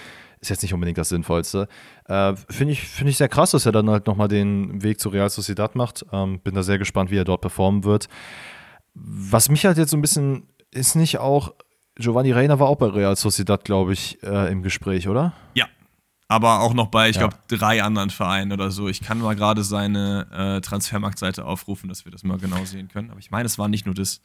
Ist 0.41 0.49
jetzt 0.49 0.61
nicht 0.61 0.73
unbedingt 0.73 0.97
das 0.97 1.07
Sinnvollste. 1.07 1.69
Äh, 2.05 2.33
finde 2.49 2.73
ich, 2.73 2.81
find 2.81 3.09
ich 3.09 3.15
sehr 3.15 3.29
krass, 3.29 3.51
dass 3.51 3.65
er 3.65 3.71
dann 3.71 3.89
halt 3.89 4.07
nochmal 4.07 4.27
den 4.27 4.83
Weg 4.83 4.99
zu 4.99 5.07
Real 5.07 5.29
Sociedad 5.29 5.75
macht. 5.75 6.05
Ähm, 6.11 6.39
bin 6.39 6.53
da 6.53 6.63
sehr 6.63 6.79
gespannt, 6.79 7.11
wie 7.11 7.17
er 7.17 7.23
dort 7.23 7.39
performen 7.39 7.85
wird. 7.85 8.09
Was 8.93 9.49
mich 9.49 9.65
halt 9.65 9.77
jetzt 9.77 9.91
so 9.91 9.97
ein 9.97 10.01
bisschen, 10.01 10.47
ist 10.71 10.95
nicht 10.95 11.17
auch, 11.19 11.53
Giovanni 11.95 12.31
Reina 12.31 12.59
war 12.59 12.67
auch 12.67 12.77
bei 12.77 12.87
Real 12.87 13.15
Sociedad, 13.15 13.63
glaube 13.63 13.93
ich, 13.93 14.21
äh, 14.23 14.51
im 14.51 14.63
Gespräch, 14.63 15.07
oder? 15.07 15.33
Ja, 15.53 15.65
aber 16.31 16.61
auch 16.61 16.73
noch 16.73 16.87
bei, 16.87 17.09
ich 17.09 17.17
glaube, 17.17 17.35
drei 17.49 17.83
anderen 17.83 18.09
Vereinen 18.09 18.53
oder 18.53 18.71
so. 18.71 18.87
Ich 18.87 19.01
kann 19.01 19.19
mal 19.19 19.35
gerade 19.35 19.65
seine 19.65 20.27
äh, 20.31 20.61
Transfermarktseite 20.61 21.43
aufrufen, 21.43 21.89
dass 21.89 22.05
wir 22.05 22.11
das 22.13 22.23
mal 22.23 22.37
genau 22.37 22.63
sehen 22.63 22.87
können. 22.87 23.11
Aber 23.11 23.19
ich 23.19 23.31
meine, 23.31 23.47
es 23.47 23.59
war 23.59 23.67
nicht 23.67 23.85
nur 23.85 23.93
das. 23.93 24.21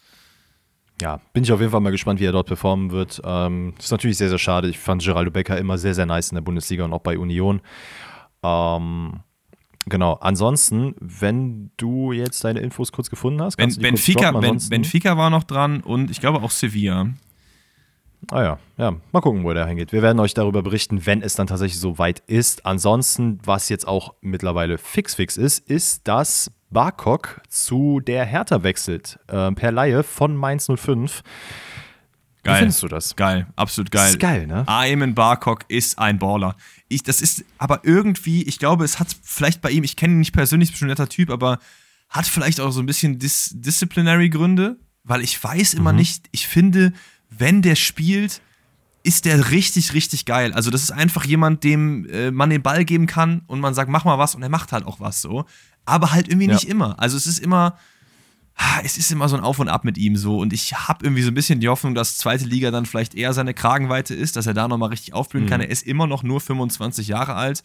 Ja, 1.03 1.21
bin 1.33 1.43
ich 1.43 1.51
auf 1.51 1.59
jeden 1.59 1.73
Fall 1.73 1.81
mal 1.81 1.91
gespannt, 1.91 2.21
wie 2.21 2.25
er 2.25 2.31
dort 2.31 2.47
performen 2.47 2.93
wird. 2.93 3.21
Ähm, 3.25 3.75
ist 3.77 3.91
natürlich 3.91 4.19
sehr, 4.19 4.29
sehr 4.29 4.39
schade. 4.39 4.69
Ich 4.69 4.79
fand 4.79 5.03
Geraldo 5.03 5.33
Becker 5.33 5.59
immer 5.59 5.79
sehr, 5.79 5.95
sehr 5.95 6.07
nice 6.07 6.31
in 6.31 6.37
der 6.37 6.43
Bundesliga 6.43 6.85
und 6.85 6.93
auch 6.93 7.01
bei 7.01 7.19
Union. 7.19 7.61
Ähm, 8.45 9.21
genau. 9.87 10.15
Ansonsten, 10.15 10.95
wenn 11.01 11.71
du 11.77 12.13
jetzt 12.13 12.45
deine 12.45 12.61
Infos 12.61 12.93
kurz 12.93 13.11
gefunden 13.11 13.43
hast, 13.43 13.57
kannst 13.57 13.81
ben, 13.81 13.95
Benfica, 13.95 14.33
ben, 14.33 14.59
Benfica 14.69 15.17
war 15.17 15.31
noch 15.31 15.45
dran 15.45 15.81
und 15.81 16.11
ich 16.11 16.21
glaube 16.21 16.43
auch 16.43 16.51
Sevilla. 16.51 17.09
Ah 18.31 18.43
ja, 18.43 18.59
ja, 18.77 18.97
mal 19.13 19.21
gucken, 19.21 19.45
wo 19.45 19.53
der 19.53 19.67
hingeht. 19.67 19.93
Wir 19.93 20.03
werden 20.03 20.19
euch 20.19 20.35
darüber 20.35 20.63
berichten, 20.63 21.07
wenn 21.07 21.23
es 21.23 21.35
dann 21.35 21.47
tatsächlich 21.47 21.79
so 21.79 21.99
weit 21.99 22.23
ist. 22.27 22.67
Ansonsten, 22.67 23.39
was 23.45 23.69
jetzt 23.69 23.87
auch 23.87 24.15
mittlerweile 24.21 24.79
fix 24.79 25.15
fix 25.15 25.37
ist, 25.37 25.69
ist, 25.69 26.09
dass 26.09 26.51
Barkok 26.71 27.41
zu 27.49 28.01
der 28.01 28.25
Hertha 28.25 28.63
wechselt. 28.63 29.19
Äh, 29.29 29.53
per 29.53 29.71
Laie 29.71 30.03
von 30.03 30.35
Mainz 30.35 30.69
05. 30.75 31.23
Geil. 32.47 32.55
Wie 32.55 32.59
findest 32.61 32.83
du 32.83 32.89
das? 32.89 33.17
Geil, 33.17 33.47
absolut 33.57 33.91
geil. 33.91 34.05
Das 34.05 34.13
ist 34.13 34.21
geil, 34.21 34.47
ne? 34.47 34.67
Ayman 34.67 35.15
Barkok 35.15 35.65
ist 35.69 35.99
ein 35.99 36.19
Baller. 36.19 36.57
Ich, 36.89 37.03
das 37.03 37.21
ist 37.21 37.45
aber 37.59 37.81
irgendwie, 37.85 38.43
ich 38.45 38.59
glaube, 38.59 38.85
es 38.85 38.99
hat 38.99 39.09
vielleicht 39.23 39.61
bei 39.61 39.71
ihm, 39.71 39.85
ich 39.85 39.97
kenne 39.97 40.15
ihn 40.15 40.21
nicht 40.21 40.33
persönlich, 40.33 40.73
ist 40.73 40.81
ein 40.83 40.89
netter 40.89 41.09
Typ, 41.09 41.31
aber 41.31 41.59
hat 42.09 42.27
vielleicht 42.27 42.61
auch 42.61 42.71
so 42.71 42.81
ein 42.81 42.87
bisschen 42.87 43.19
Dis 43.19 43.51
Disciplinary 43.55 44.31
Gründe, 44.31 44.77
weil 45.05 45.23
ich 45.23 45.43
weiß 45.43 45.75
immer 45.75 45.93
mhm. 45.93 45.99
nicht, 45.99 46.29
ich 46.33 46.47
finde, 46.47 46.93
wenn 47.31 47.63
der 47.63 47.75
spielt, 47.75 48.41
ist 49.03 49.25
der 49.25 49.51
richtig, 49.51 49.95
richtig 49.95 50.25
geil. 50.25 50.53
Also, 50.53 50.71
das 50.71 50.83
ist 50.83 50.91
einfach 50.91 51.25
jemand, 51.25 51.63
dem 51.63 52.07
äh, 52.07 52.33
man 52.33 52.51
den 52.51 52.63
Ball 52.63 52.85
geben 52.85 53.07
kann 53.07 53.43
und 53.47 53.61
man 53.61 53.73
sagt, 53.73 53.89
mach 53.89 54.05
mal 54.05 54.19
was 54.19 54.35
und 54.35 54.43
er 54.43 54.49
macht 54.49 54.73
halt 54.73 54.85
auch 54.85 54.99
was 54.99 55.23
so. 55.23 55.45
Aber 55.85 56.11
halt 56.11 56.27
irgendwie 56.27 56.49
ja. 56.49 56.55
nicht 56.55 56.69
immer. 56.69 56.99
Also, 56.99 57.17
es 57.17 57.27
ist 57.29 57.39
immer, 57.39 57.79
es 58.85 58.97
ist 58.97 59.11
immer 59.13 59.29
so 59.29 59.37
ein 59.37 59.43
Auf 59.43 59.59
und 59.59 59.69
Ab 59.69 59.85
mit 59.85 59.99
ihm 59.99 60.17
so. 60.17 60.39
Und 60.39 60.53
ich 60.53 60.73
habe 60.75 61.05
irgendwie 61.05 61.23
so 61.23 61.31
ein 61.31 61.35
bisschen 61.35 61.61
die 61.61 61.69
Hoffnung, 61.69 61.95
dass 61.95 62.19
zweite 62.19 62.45
Liga 62.45 62.71
dann 62.71 62.87
vielleicht 62.87 63.15
eher 63.15 63.33
seine 63.33 63.55
Kragenweite 63.55 64.15
ist, 64.15 64.37
dass 64.37 64.47
er 64.47 64.55
da 64.55 64.69
nochmal 64.69 64.91
richtig 64.91 65.15
aufblühen 65.15 65.45
mhm. 65.45 65.51
kann. 65.51 65.61
Er 65.61 65.71
ist 65.71 65.87
immer 65.87 66.07
noch 66.07 66.23
nur 66.23 66.41
25 66.41 67.09
Jahre 67.09 67.35
alt, 67.35 67.63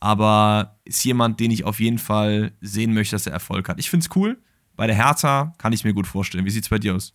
aber 0.00 0.78
ist 0.84 1.04
jemand, 1.04 1.40
den 1.40 1.50
ich 1.50 1.64
auf 1.64 1.80
jeden 1.80 1.98
Fall 1.98 2.52
sehen 2.60 2.94
möchte, 2.94 3.14
dass 3.14 3.26
er 3.26 3.32
Erfolg 3.32 3.68
hat. 3.68 3.78
Ich 3.78 3.90
finde 3.90 4.06
es 4.06 4.16
cool. 4.16 4.38
Bei 4.76 4.86
der 4.86 4.96
Hertha 4.96 5.54
kann 5.58 5.72
ich 5.72 5.84
mir 5.84 5.94
gut 5.94 6.06
vorstellen. 6.06 6.44
Wie 6.44 6.50
sieht 6.50 6.64
es 6.64 6.68
bei 6.68 6.78
dir 6.78 6.96
aus? 6.96 7.14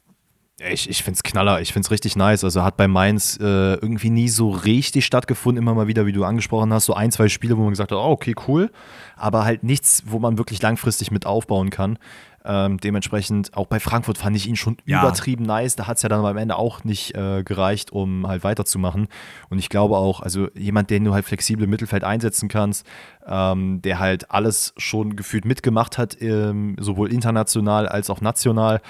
Ich, 0.62 0.90
ich 0.90 1.04
finde 1.04 1.16
es 1.16 1.24
knaller, 1.24 1.62
ich 1.62 1.72
finde 1.72 1.86
es 1.86 1.92
richtig 1.92 2.16
nice. 2.16 2.44
Also 2.44 2.64
hat 2.64 2.76
bei 2.76 2.88
Mainz 2.88 3.38
äh, 3.40 3.74
irgendwie 3.76 4.10
nie 4.10 4.28
so 4.28 4.50
richtig 4.50 5.06
stattgefunden, 5.06 5.62
immer 5.62 5.74
mal 5.74 5.88
wieder, 5.88 6.06
wie 6.06 6.12
du 6.12 6.26
angesprochen 6.26 6.74
hast, 6.74 6.86
so 6.86 6.94
ein, 6.94 7.12
zwei 7.12 7.30
Spiele, 7.30 7.58
wo 7.58 7.62
man 7.62 7.70
gesagt 7.70 7.92
hat, 7.92 7.98
oh, 7.98 8.12
okay, 8.12 8.36
cool, 8.48 8.70
aber 9.16 9.46
halt 9.46 9.64
nichts, 9.64 10.04
wo 10.06 10.20
man 10.20 10.38
wirklich 10.38 10.62
langfristig 10.62 11.12
mit 11.12 11.26
aufbauen 11.26 11.70
kann. 11.70 11.98
Ähm, 12.46 12.78
dementsprechend, 12.78 13.56
auch 13.56 13.68
bei 13.68 13.80
Frankfurt 13.80 14.18
fand 14.18 14.36
ich 14.36 14.48
ihn 14.48 14.56
schon 14.56 14.78
ja. 14.86 15.02
übertrieben 15.02 15.44
nice. 15.44 15.76
Da 15.76 15.88
hat 15.88 15.98
es 15.98 16.04
ja 16.04 16.10
dann 16.10 16.26
am 16.26 16.38
Ende 16.38 16.56
auch 16.56 16.84
nicht 16.84 17.16
äh, 17.16 17.44
gereicht, 17.44 17.92
um 17.92 18.28
halt 18.28 18.44
weiterzumachen. 18.44 19.08
Und 19.50 19.60
ich 19.60 19.70
glaube 19.70 19.98
auch, 19.98 20.22
also 20.22 20.48
jemand, 20.56 20.90
den 20.90 21.04
du 21.04 21.14
halt 21.14 21.26
flexibel 21.26 21.66
im 21.66 21.70
Mittelfeld 21.70 22.04
einsetzen 22.04 22.50
kannst, 22.50 22.86
ähm, 23.28 23.82
der 23.82 24.00
halt 24.00 24.32
alles 24.32 24.74
schon 24.78 25.16
gefühlt 25.16 25.46
mitgemacht 25.46 25.98
hat, 25.98 26.22
ähm, 26.22 26.76
sowohl 26.80 27.12
international 27.12 27.88
als 27.88 28.10
auch 28.10 28.22
national, 28.22 28.82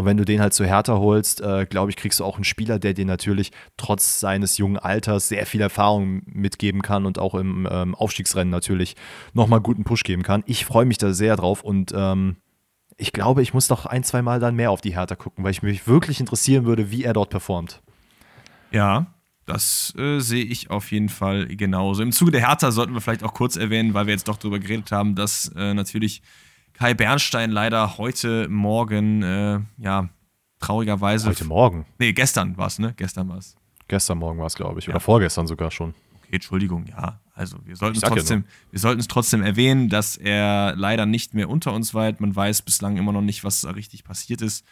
und 0.00 0.06
wenn 0.06 0.16
du 0.16 0.24
den 0.24 0.40
halt 0.40 0.54
zu 0.54 0.64
Hertha 0.64 0.96
holst, 0.96 1.42
äh, 1.42 1.66
glaube 1.66 1.90
ich, 1.90 1.96
kriegst 1.96 2.20
du 2.20 2.24
auch 2.24 2.36
einen 2.36 2.44
Spieler, 2.44 2.78
der 2.78 2.94
dir 2.94 3.04
natürlich 3.04 3.52
trotz 3.76 4.18
seines 4.18 4.56
jungen 4.56 4.78
Alters 4.78 5.28
sehr 5.28 5.44
viel 5.44 5.60
Erfahrung 5.60 6.22
mitgeben 6.24 6.80
kann 6.80 7.04
und 7.04 7.18
auch 7.18 7.34
im 7.34 7.68
ähm, 7.70 7.94
Aufstiegsrennen 7.94 8.50
natürlich 8.50 8.96
nochmal 9.34 9.60
guten 9.60 9.84
Push 9.84 10.04
geben 10.04 10.22
kann. 10.22 10.42
Ich 10.46 10.64
freue 10.64 10.86
mich 10.86 10.96
da 10.96 11.12
sehr 11.12 11.36
drauf 11.36 11.62
und 11.62 11.92
ähm, 11.94 12.36
ich 13.00 13.12
glaube, 13.12 13.42
ich 13.42 13.54
muss 13.54 13.66
doch 13.66 13.86
ein, 13.86 14.04
zwei 14.04 14.20
Mal 14.20 14.40
dann 14.40 14.54
mehr 14.54 14.70
auf 14.70 14.82
die 14.82 14.94
Hertha 14.94 15.16
gucken, 15.16 15.42
weil 15.42 15.52
ich 15.52 15.62
mich 15.62 15.86
wirklich 15.86 16.20
interessieren 16.20 16.66
würde, 16.66 16.90
wie 16.90 17.04
er 17.04 17.14
dort 17.14 17.30
performt. 17.30 17.80
Ja, 18.70 19.06
das 19.46 19.94
äh, 19.96 20.20
sehe 20.20 20.44
ich 20.44 20.70
auf 20.70 20.92
jeden 20.92 21.08
Fall 21.08 21.46
genauso. 21.46 22.02
Im 22.02 22.12
Zuge 22.12 22.30
der 22.30 22.46
Hertha 22.46 22.70
sollten 22.70 22.92
wir 22.92 23.00
vielleicht 23.00 23.24
auch 23.24 23.32
kurz 23.32 23.56
erwähnen, 23.56 23.94
weil 23.94 24.06
wir 24.06 24.12
jetzt 24.12 24.28
doch 24.28 24.36
darüber 24.36 24.58
geredet 24.58 24.92
haben, 24.92 25.14
dass 25.14 25.50
äh, 25.56 25.72
natürlich 25.72 26.22
Kai 26.74 26.94
Bernstein 26.94 27.50
leider 27.50 27.96
heute 27.96 28.48
Morgen, 28.48 29.22
äh, 29.22 29.60
ja, 29.78 30.10
traurigerweise. 30.60 31.28
Heute 31.28 31.46
Morgen? 31.46 31.86
Nee, 31.98 32.12
gestern 32.12 32.56
war 32.58 32.66
es, 32.66 32.78
ne? 32.78 32.92
Gestern 32.96 33.28
war 33.30 33.38
es. 33.38 33.56
Gestern 33.88 34.18
Morgen 34.18 34.38
war 34.38 34.46
es, 34.46 34.54
glaube 34.54 34.78
ich. 34.78 34.86
Ja. 34.86 34.92
Oder 34.92 35.00
vorgestern 35.00 35.46
sogar 35.46 35.70
schon. 35.70 35.94
Okay, 36.30 36.36
Entschuldigung, 36.36 36.86
ja. 36.86 37.20
Also 37.34 37.58
wir 37.66 37.74
sollten 37.74 37.96
es 37.96 38.04
trotzdem, 38.04 38.44
wir 38.70 38.78
sollten 38.78 39.00
es 39.00 39.08
trotzdem 39.08 39.42
erwähnen, 39.42 39.88
dass 39.88 40.16
er 40.16 40.76
leider 40.76 41.04
nicht 41.04 41.34
mehr 41.34 41.50
unter 41.50 41.72
uns 41.72 41.92
weilt. 41.92 42.20
Man 42.20 42.36
weiß 42.36 42.62
bislang 42.62 42.96
immer 42.98 43.10
noch 43.10 43.20
nicht, 43.20 43.42
was 43.42 43.62
da 43.62 43.70
richtig 43.70 44.04
passiert 44.04 44.40
ist. 44.40 44.64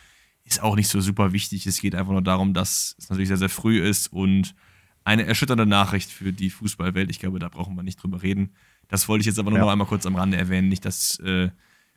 Ist 0.44 0.62
auch 0.62 0.76
nicht 0.76 0.86
so 0.86 1.00
super 1.00 1.32
wichtig. 1.32 1.66
Es 1.66 1.80
geht 1.80 1.96
einfach 1.96 2.12
nur 2.12 2.22
darum, 2.22 2.54
dass 2.54 2.94
es 2.96 3.10
natürlich 3.10 3.26
sehr, 3.26 3.38
sehr 3.38 3.48
früh 3.48 3.80
ist 3.80 4.12
und 4.12 4.54
eine 5.02 5.24
erschütternde 5.24 5.66
Nachricht 5.66 6.10
für 6.12 6.32
die 6.32 6.50
Fußballwelt. 6.50 7.10
Ich 7.10 7.18
glaube, 7.18 7.40
da 7.40 7.48
brauchen 7.48 7.74
wir 7.74 7.82
nicht 7.82 8.00
drüber 8.00 8.22
reden. 8.22 8.54
Das 8.86 9.08
wollte 9.08 9.22
ich 9.22 9.26
jetzt 9.26 9.40
aber 9.40 9.50
nur 9.50 9.58
ja. 9.58 9.64
noch 9.64 9.72
einmal 9.72 9.88
kurz 9.88 10.06
am 10.06 10.14
Rande 10.14 10.36
erwähnen. 10.36 10.68
Nicht, 10.68 10.84
dass 10.84 11.18
äh, 11.18 11.50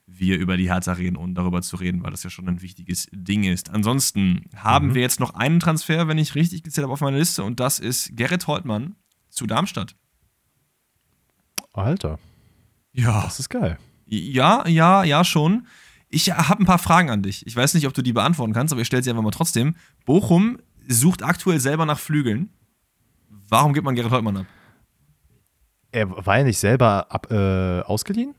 wir 0.07 0.39
über 0.39 0.57
die 0.57 0.72
Hertha 0.72 0.93
reden 0.93 1.18
und 1.18 1.36
darüber 1.36 1.62
zu 1.62 1.76
reden, 1.76 2.01
weil 2.01 2.09
das 2.09 2.24
ja 2.24 2.32
schon 2.32 2.49
ein 2.49 2.64
wichtiges 2.64 3.07
Ding 3.12 3.43
ist. 3.43 3.70
Ansonsten 3.70 4.45
haben 4.55 4.88
mhm. 4.88 4.95
wir 4.95 5.01
jetzt 5.03 5.20
noch 5.20 5.36
einen 5.36 5.59
Transfer, 5.59 6.07
wenn 6.07 6.18
ich 6.18 6.34
richtig 6.34 6.64
gezählt 6.64 6.84
habe, 6.84 6.93
auf 6.93 7.01
meiner 7.01 7.20
Liste 7.20 7.43
und 7.43 7.59
das 7.59 7.78
ist 7.78 8.18
Gerrit 8.18 8.47
Holtmann 8.47 8.95
zu 9.32 9.47
Darmstadt. 9.47 9.95
Alter. 11.73 12.19
Ja. 12.91 13.23
Das 13.23 13.39
ist 13.39 13.49
geil. 13.49 13.77
Ja, 14.05 14.67
ja, 14.67 15.03
ja, 15.03 15.23
schon. 15.23 15.67
Ich 16.09 16.29
habe 16.32 16.61
ein 16.61 16.65
paar 16.65 16.79
Fragen 16.79 17.09
an 17.09 17.23
dich. 17.23 17.47
Ich 17.47 17.55
weiß 17.55 17.73
nicht, 17.73 17.88
ob 17.88 17.93
du 17.93 18.01
die 18.01 18.13
beantworten 18.13 18.53
kannst, 18.53 18.73
aber 18.73 18.82
ich 18.82 18.88
stelle 18.88 19.01
sie 19.01 19.09
einfach 19.09 19.23
mal 19.23 19.32
trotzdem. 19.32 19.75
Bochum 20.05 20.59
sucht 20.88 21.23
aktuell 21.23 21.59
selber 21.59 21.86
nach 21.86 21.99
Flügeln. 21.99 22.49
Warum 23.47 23.73
gibt 23.73 23.86
man 23.86 23.95
Gerrit 23.95 24.11
Holtmann 24.11 24.38
ab? 24.38 24.45
Er 25.93 26.25
war 26.25 26.38
ja 26.38 26.43
nicht 26.43 26.59
selber 26.59 27.07
ab, 27.09 27.32
äh, 27.32 27.82
ausgeliehen? 27.82 28.36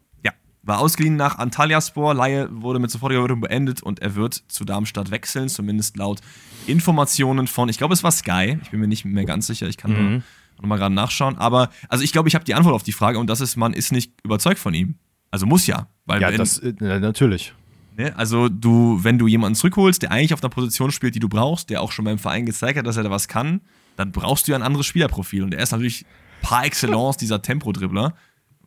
War 0.64 0.78
ausgeliehen 0.78 1.16
nach 1.16 1.38
Antalyaspor, 1.38 2.14
Laie 2.14 2.48
wurde 2.52 2.78
mit 2.78 2.88
sofortiger 2.88 3.20
Wirkung 3.22 3.40
beendet 3.40 3.82
und 3.82 3.98
er 3.98 4.14
wird 4.14 4.34
zu 4.46 4.64
Darmstadt 4.64 5.10
wechseln, 5.10 5.48
zumindest 5.48 5.96
laut 5.96 6.20
Informationen 6.68 7.48
von, 7.48 7.68
ich 7.68 7.78
glaube, 7.78 7.94
es 7.94 8.04
war 8.04 8.12
Sky, 8.12 8.60
ich 8.62 8.70
bin 8.70 8.78
mir 8.78 8.86
nicht 8.86 9.04
mehr 9.04 9.24
ganz 9.24 9.48
sicher, 9.48 9.66
ich 9.66 9.76
kann 9.76 9.90
mhm. 9.90 10.12
nur 10.12 10.22
mal 10.60 10.76
gerade 10.76 10.94
nachschauen, 10.94 11.38
aber 11.38 11.70
also 11.88 12.04
ich 12.04 12.12
glaube, 12.12 12.28
ich 12.28 12.34
habe 12.34 12.44
die 12.44 12.54
Antwort 12.54 12.74
auf 12.74 12.82
die 12.82 12.92
Frage 12.92 13.18
und 13.18 13.28
das 13.28 13.40
ist, 13.40 13.56
man 13.56 13.72
ist 13.72 13.92
nicht 13.92 14.12
überzeugt 14.24 14.58
von 14.58 14.74
ihm. 14.74 14.96
Also 15.30 15.46
muss 15.46 15.66
ja. 15.66 15.88
Weil 16.04 16.20
ja, 16.20 16.30
das, 16.30 16.58
äh, 16.58 16.72
natürlich. 16.80 17.54
Ne? 17.96 18.16
Also 18.16 18.48
du, 18.48 19.02
wenn 19.02 19.18
du 19.18 19.26
jemanden 19.26 19.54
zurückholst, 19.54 20.02
der 20.02 20.10
eigentlich 20.10 20.34
auf 20.34 20.42
einer 20.42 20.50
Position 20.50 20.90
spielt, 20.90 21.14
die 21.14 21.20
du 21.20 21.28
brauchst, 21.28 21.70
der 21.70 21.82
auch 21.82 21.92
schon 21.92 22.04
beim 22.04 22.18
Verein 22.18 22.46
gezeigt 22.46 22.78
hat, 22.78 22.86
dass 22.86 22.96
er 22.96 23.02
da 23.02 23.10
was 23.10 23.28
kann, 23.28 23.60
dann 23.96 24.12
brauchst 24.12 24.46
du 24.46 24.52
ja 24.52 24.58
ein 24.58 24.62
anderes 24.62 24.86
Spielerprofil. 24.86 25.42
Und 25.42 25.54
er 25.54 25.62
ist 25.62 25.72
natürlich 25.72 26.04
par 26.42 26.64
excellence 26.64 27.16
dieser 27.16 27.40
Tempo-Dribbler. 27.42 28.14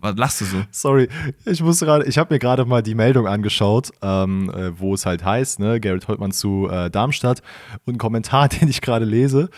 Was 0.05 0.15
lachst 0.17 0.41
du 0.41 0.45
so? 0.45 0.63
Sorry, 0.71 1.09
ich 1.45 1.61
muss 1.61 1.79
gerade, 1.79 2.05
ich 2.05 2.17
habe 2.17 2.33
mir 2.33 2.39
gerade 2.39 2.63
mal 2.65 2.81
die 2.81 2.95
Meldung 2.95 3.27
angeschaut, 3.27 3.91
ähm, 4.01 4.49
äh, 4.51 4.79
wo 4.79 4.93
es 4.93 5.05
halt 5.05 5.25
heißt, 5.25 5.59
ne, 5.59 5.79
Gerrit 5.79 6.07
Holtmann 6.07 6.31
zu 6.31 6.69
äh, 6.69 6.89
Darmstadt 6.89 7.41
und 7.85 7.95
ein 7.95 7.97
Kommentar, 7.97 8.47
den 8.49 8.69
ich 8.69 8.81
gerade 8.81 9.05
lese, 9.05 9.49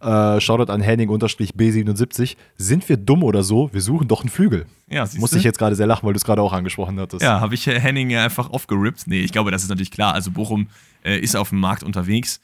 äh, 0.00 0.40
Shoutout 0.40 0.72
an 0.72 0.80
Henning-B77, 0.80 2.36
sind 2.56 2.88
wir 2.88 2.96
dumm 2.96 3.22
oder 3.22 3.42
so? 3.42 3.70
Wir 3.72 3.80
suchen 3.80 4.08
doch 4.08 4.20
einen 4.20 4.30
Flügel. 4.30 4.66
Ja, 4.88 5.06
Musste 5.16 5.38
ich 5.38 5.44
jetzt 5.44 5.58
gerade 5.58 5.76
sehr 5.76 5.86
lachen, 5.86 6.04
weil 6.04 6.12
du 6.12 6.18
es 6.18 6.24
gerade 6.24 6.42
auch 6.42 6.52
angesprochen 6.52 7.00
hattest. 7.00 7.22
Ja, 7.22 7.40
habe 7.40 7.54
ich 7.54 7.66
Henning 7.66 8.10
ja 8.10 8.24
einfach 8.24 8.50
aufgerippt. 8.50 9.06
Nee, 9.06 9.20
ich 9.20 9.32
glaube, 9.32 9.50
das 9.50 9.62
ist 9.62 9.68
natürlich 9.68 9.90
klar. 9.90 10.12
Also 10.12 10.30
Bochum 10.30 10.68
äh, 11.02 11.18
ist 11.18 11.36
auf 11.36 11.48
dem 11.48 11.60
Markt 11.60 11.82
unterwegs 11.82 12.40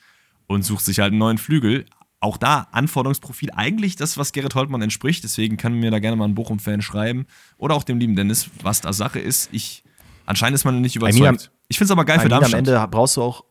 und 0.46 0.64
sucht 0.64 0.84
sich 0.84 0.98
halt 0.98 1.10
einen 1.10 1.18
neuen 1.18 1.38
Flügel 1.38 1.84
auch 2.20 2.36
da 2.36 2.68
Anforderungsprofil 2.72 3.50
eigentlich 3.54 3.96
das, 3.96 4.18
was 4.18 4.32
Gerrit 4.32 4.54
Holtmann 4.54 4.82
entspricht. 4.82 5.24
Deswegen 5.24 5.56
kann 5.56 5.74
mir 5.74 5.90
da 5.90 5.98
gerne 5.98 6.16
mal 6.16 6.24
ein 6.24 6.34
Bochum-Fan 6.34 6.82
schreiben. 6.82 7.26
Oder 7.56 7.74
auch 7.74 7.84
dem 7.84 7.98
lieben 7.98 8.16
Dennis, 8.16 8.50
was 8.62 8.80
da 8.80 8.92
Sache 8.92 9.20
ist. 9.20 9.48
Ich, 9.52 9.84
anscheinend 10.26 10.56
ist 10.56 10.64
man 10.64 10.80
nicht 10.80 10.96
überzeugt. 10.96 11.52
ich 11.68 11.78
finde 11.78 11.86
es 11.86 11.90
aber 11.92 12.04
geil 12.04 12.20
für 12.20 12.28
Darmstadt. 12.28 12.54
Am 12.54 12.58
Ende 12.58 12.88
brauchst 12.90 13.16
du 13.16 13.22
auch, 13.22 13.44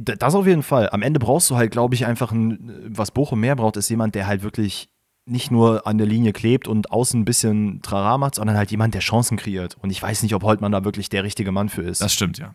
das 0.00 0.34
auf 0.34 0.46
jeden 0.46 0.62
Fall. 0.62 0.88
Am 0.90 1.02
Ende 1.02 1.20
brauchst 1.20 1.50
du 1.50 1.56
halt, 1.56 1.70
glaube 1.70 1.94
ich, 1.94 2.06
einfach, 2.06 2.32
ein, 2.32 2.72
was 2.88 3.10
Bochum 3.10 3.40
mehr 3.40 3.56
braucht, 3.56 3.76
ist 3.76 3.90
jemand, 3.90 4.14
der 4.14 4.26
halt 4.26 4.42
wirklich 4.42 4.88
nicht 5.26 5.50
nur 5.50 5.86
an 5.86 5.98
der 5.98 6.06
Linie 6.06 6.32
klebt 6.32 6.68
und 6.68 6.90
außen 6.90 7.20
ein 7.20 7.24
bisschen 7.24 7.80
Trara 7.82 8.18
macht, 8.18 8.34
sondern 8.34 8.56
halt 8.56 8.70
jemand, 8.70 8.94
der 8.94 9.00
Chancen 9.00 9.36
kreiert. 9.36 9.76
Und 9.80 9.90
ich 9.90 10.02
weiß 10.02 10.22
nicht, 10.22 10.34
ob 10.34 10.42
Holtmann 10.42 10.72
da 10.72 10.84
wirklich 10.84 11.08
der 11.08 11.24
richtige 11.24 11.50
Mann 11.52 11.68
für 11.68 11.82
ist. 11.82 12.00
Das 12.00 12.12
stimmt, 12.12 12.38
ja. 12.38 12.54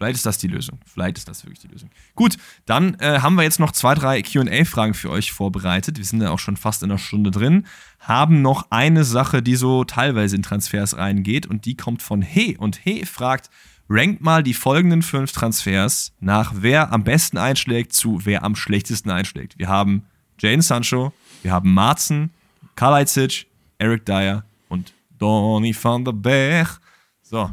Vielleicht 0.00 0.16
ist 0.16 0.24
das 0.24 0.38
die 0.38 0.46
Lösung. 0.46 0.78
Vielleicht 0.86 1.18
ist 1.18 1.28
das 1.28 1.44
wirklich 1.44 1.58
die 1.58 1.68
Lösung. 1.68 1.90
Gut, 2.14 2.38
dann 2.64 2.94
äh, 3.00 3.18
haben 3.20 3.34
wir 3.34 3.42
jetzt 3.42 3.60
noch 3.60 3.70
zwei, 3.70 3.94
drei 3.94 4.22
QA-Fragen 4.22 4.94
für 4.94 5.10
euch 5.10 5.30
vorbereitet. 5.30 5.98
Wir 5.98 6.06
sind 6.06 6.22
ja 6.22 6.30
auch 6.30 6.38
schon 6.38 6.56
fast 6.56 6.82
in 6.82 6.90
einer 6.90 6.96
Stunde 6.96 7.30
drin. 7.30 7.66
Haben 7.98 8.40
noch 8.40 8.68
eine 8.70 9.04
Sache, 9.04 9.42
die 9.42 9.56
so 9.56 9.84
teilweise 9.84 10.36
in 10.36 10.42
Transfers 10.42 10.96
reingeht 10.96 11.44
und 11.44 11.66
die 11.66 11.76
kommt 11.76 12.00
von 12.00 12.22
He. 12.22 12.56
Und 12.56 12.76
He 12.76 13.04
fragt, 13.04 13.50
rankt 13.90 14.22
mal 14.22 14.42
die 14.42 14.54
folgenden 14.54 15.02
fünf 15.02 15.32
Transfers 15.32 16.14
nach 16.18 16.54
wer 16.56 16.94
am 16.94 17.04
besten 17.04 17.36
einschlägt 17.36 17.92
zu 17.92 18.24
wer 18.24 18.42
am 18.42 18.56
schlechtesten 18.56 19.10
einschlägt. 19.10 19.58
Wir 19.58 19.68
haben 19.68 20.06
Jane 20.38 20.62
Sancho, 20.62 21.12
wir 21.42 21.52
haben 21.52 21.74
Marzen, 21.74 22.30
Kalajdzic, 22.74 23.48
Eric 23.76 24.06
Dyer 24.06 24.44
und 24.70 24.94
Donny 25.18 25.76
van 25.78 26.06
der 26.06 26.12
Berg. 26.12 26.80
So, 27.20 27.50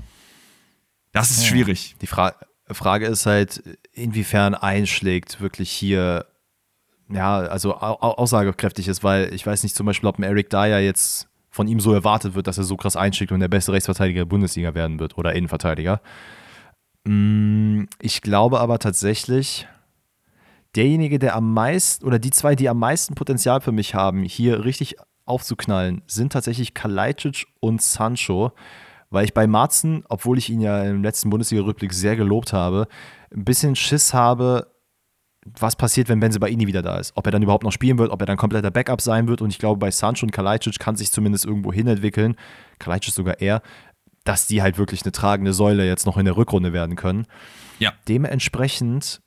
das 1.18 1.32
ist 1.32 1.44
ja. 1.44 1.50
schwierig. 1.50 1.96
Die 2.02 2.08
Fra 2.08 2.34
Frage 2.70 3.06
ist 3.06 3.26
halt, 3.26 3.64
inwiefern 3.94 4.54
einschlägt 4.54 5.40
wirklich 5.40 5.72
hier, 5.72 6.26
ja, 7.10 7.38
also 7.38 7.76
aussagekräftig 7.76 8.90
ist, 8.90 9.04
weil 9.04 9.34
ich 9.34 9.46
weiß 9.46 9.64
nicht 9.64 9.76
zum 9.76 9.86
Beispiel, 9.86 10.10
ob 10.10 10.20
ein 10.20 10.24
Eric 10.24 10.50
Dyer 10.50 10.80
jetzt 10.80 11.30
von 11.50 11.68
ihm 11.68 11.80
so 11.80 11.94
erwartet 11.94 12.36
wird, 12.36 12.48
dass 12.48 12.58
er 12.58 12.66
so 12.66 12.76
krass 12.76 12.98
einschlägt 12.98 13.32
und 13.32 13.40
der 13.40 13.48
beste 13.48 13.72
Rechtsverteidiger 13.72 14.22
der 14.22 14.26
Bundesliga 14.26 14.76
werden 14.76 15.00
wird 15.00 15.18
oder 15.18 15.34
Innenverteidiger. 15.34 16.02
Mm, 17.06 17.86
ich 18.02 18.22
glaube 18.22 18.60
aber 18.60 18.80
tatsächlich, 18.80 19.66
derjenige, 20.76 21.20
der 21.20 21.36
am 21.36 21.54
meisten 21.54 22.06
oder 22.06 22.20
die 22.20 22.32
zwei, 22.32 22.56
die 22.56 22.68
am 22.68 22.80
meisten 22.80 23.16
Potenzial 23.16 23.62
für 23.62 23.72
mich 23.72 23.96
haben, 23.96 24.24
hier 24.24 24.66
richtig 24.66 24.98
aufzuknallen, 25.26 26.02
sind 26.06 26.34
tatsächlich 26.34 26.74
Kalajdzic 26.74 27.48
und 27.60 27.82
Sancho 27.82 28.52
weil 29.10 29.26
ich 29.26 29.34
bei 29.34 29.48
Marzen, 29.48 30.04
obwohl 30.10 30.38
ich 30.38 30.50
ihn 30.50 30.62
ja 30.62 30.84
im 30.84 31.04
letzten 31.04 31.30
Bundesliga-Rückblick 31.30 31.94
sehr 31.94 32.16
gelobt 32.16 32.54
habe, 32.54 32.88
ein 33.34 33.46
bisschen 33.46 33.76
Schiss 33.76 34.14
habe, 34.14 34.68
was 35.60 35.76
passiert, 35.76 36.10
wenn 36.10 36.20
Benze 36.20 36.40
Baini 36.40 36.68
wieder 36.68 36.82
da 36.82 36.98
ist. 36.98 37.14
Ob 37.16 37.26
er 37.26 37.32
dann 37.32 37.42
überhaupt 37.42 37.64
noch 37.64 37.72
spielen 37.72 37.98
wird, 37.98 38.12
ob 38.12 38.22
er 38.22 38.26
dann 38.26 38.38
kompletter 38.38 38.72
Backup 38.72 39.02
sein 39.02 39.28
wird. 39.28 39.42
Und 39.42 39.50
ich 39.50 39.60
glaube, 39.60 39.80
bei 39.80 39.92
Sancho 39.92 40.26
und 40.26 40.32
Kalajdzic 40.32 40.80
kann 40.80 40.96
sich 40.96 41.12
zumindest 41.12 41.46
irgendwo 41.46 41.72
hin 41.72 41.88
entwickeln, 41.88 42.36
Kalajdzic 42.80 43.14
sogar 43.14 43.40
eher, 43.40 43.62
dass 44.24 44.48
die 44.48 44.62
halt 44.62 44.78
wirklich 44.78 45.04
eine 45.04 45.14
tragende 45.14 45.54
Säule 45.54 45.88
jetzt 45.88 46.06
noch 46.06 46.18
in 46.18 46.26
der 46.26 46.36
Rückrunde 46.36 46.74
werden 46.74 46.96
können. 46.98 47.28
Ja. 47.80 47.94
Dementsprechend 48.10 49.22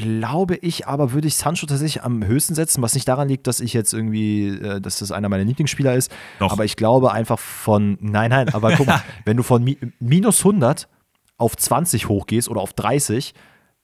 glaube 0.00 0.56
ich 0.56 0.86
aber, 0.86 1.12
würde 1.12 1.28
ich 1.28 1.36
Sancho 1.36 1.66
tatsächlich 1.66 2.02
am 2.02 2.24
höchsten 2.24 2.54
setzen, 2.54 2.82
was 2.82 2.94
nicht 2.94 3.06
daran 3.06 3.28
liegt, 3.28 3.46
dass 3.46 3.60
ich 3.60 3.72
jetzt 3.72 3.92
irgendwie, 3.92 4.48
äh, 4.48 4.80
dass 4.80 4.98
das 4.98 5.12
einer 5.12 5.28
meiner 5.28 5.44
Lieblingsspieler 5.44 5.94
ist. 5.94 6.10
Doch. 6.38 6.52
Aber 6.52 6.64
ich 6.64 6.76
glaube 6.76 7.12
einfach 7.12 7.38
von, 7.38 7.98
nein, 8.00 8.30
nein, 8.30 8.48
aber 8.54 8.72
guck 8.72 8.86
mal, 8.86 9.02
wenn 9.24 9.36
du 9.36 9.42
von 9.42 9.62
mi 9.62 9.76
minus 9.98 10.40
100 10.40 10.88
auf 11.36 11.56
20 11.56 12.08
hochgehst 12.08 12.48
oder 12.48 12.60
auf 12.60 12.72
30, 12.72 13.34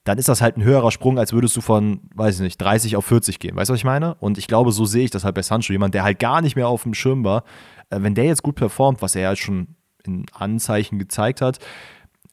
dann 0.04 0.18
ist 0.18 0.28
das 0.28 0.40
halt 0.40 0.56
ein 0.56 0.62
höherer 0.62 0.92
Sprung, 0.92 1.18
als 1.18 1.32
würdest 1.32 1.56
du 1.56 1.60
von, 1.60 2.00
weiß 2.14 2.36
ich 2.36 2.40
nicht, 2.40 2.58
30 2.58 2.96
auf 2.96 3.04
40 3.06 3.40
gehen. 3.40 3.56
Weißt 3.56 3.70
du, 3.70 3.72
was 3.72 3.80
ich 3.80 3.84
meine? 3.84 4.14
Und 4.16 4.38
ich 4.38 4.46
glaube, 4.46 4.70
so 4.70 4.84
sehe 4.84 5.04
ich 5.04 5.10
das 5.10 5.24
halt 5.24 5.34
bei 5.34 5.42
Sancho. 5.42 5.72
Jemand, 5.72 5.94
der 5.94 6.04
halt 6.04 6.20
gar 6.20 6.42
nicht 6.42 6.54
mehr 6.54 6.68
auf 6.68 6.84
dem 6.84 6.94
Schirm 6.94 7.24
war. 7.24 7.42
Äh, 7.90 7.98
wenn 8.02 8.14
der 8.14 8.24
jetzt 8.24 8.42
gut 8.42 8.54
performt, 8.54 9.02
was 9.02 9.16
er 9.16 9.22
ja 9.22 9.36
schon 9.36 9.76
in 10.04 10.26
Anzeichen 10.32 10.98
gezeigt 10.98 11.40
hat, 11.40 11.58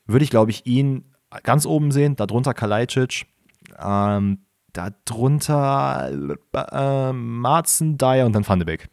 würde 0.05 0.23
ich, 0.23 0.29
glaube 0.29 0.51
ich, 0.51 0.65
ihn 0.67 1.05
ganz 1.41 1.65
oben 1.65 1.91
sehen. 1.91 2.15
Darunter 2.15 2.53
Kalajdzic, 2.53 3.25
ähm, 3.80 4.39
darunter 4.74 6.38
äh, 6.53 7.13
Marzen, 7.13 7.97
Dyer 7.97 8.26
und 8.26 8.34
dann 8.34 8.47
Van 8.47 8.59
de 8.59 8.65
Beek. 8.65 8.89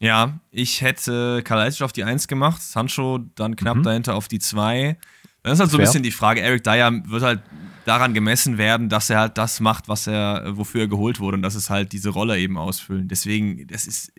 Ja, 0.00 0.40
ich 0.50 0.80
hätte 0.80 1.42
Kalajdzic 1.42 1.82
auf 1.82 1.92
die 1.92 2.04
1 2.04 2.28
gemacht, 2.28 2.62
Sancho 2.62 3.18
dann 3.34 3.56
knapp 3.56 3.78
mhm. 3.78 3.82
dahinter 3.82 4.14
auf 4.14 4.28
die 4.28 4.38
2. 4.38 4.96
Dann 5.42 5.52
ist 5.52 5.60
halt 5.60 5.70
so 5.70 5.76
ein 5.76 5.80
bisschen 5.80 6.02
die 6.02 6.10
Frage, 6.10 6.40
Eric 6.40 6.62
Dyer 6.62 6.92
wird 7.06 7.22
halt 7.22 7.42
daran 7.84 8.14
gemessen 8.14 8.58
werden, 8.58 8.88
dass 8.88 9.10
er 9.10 9.20
halt 9.20 9.38
das 9.38 9.60
macht, 9.60 9.88
was 9.88 10.06
er, 10.06 10.56
wofür 10.56 10.82
er 10.82 10.88
geholt 10.88 11.20
wurde 11.20 11.36
und 11.36 11.42
das 11.42 11.54
ist 11.54 11.70
halt 11.70 11.92
diese 11.92 12.10
Rolle 12.10 12.38
eben 12.38 12.58
ausfüllen. 12.58 13.08
Deswegen, 13.08 13.66
das 13.66 13.86
ist, 13.86 14.12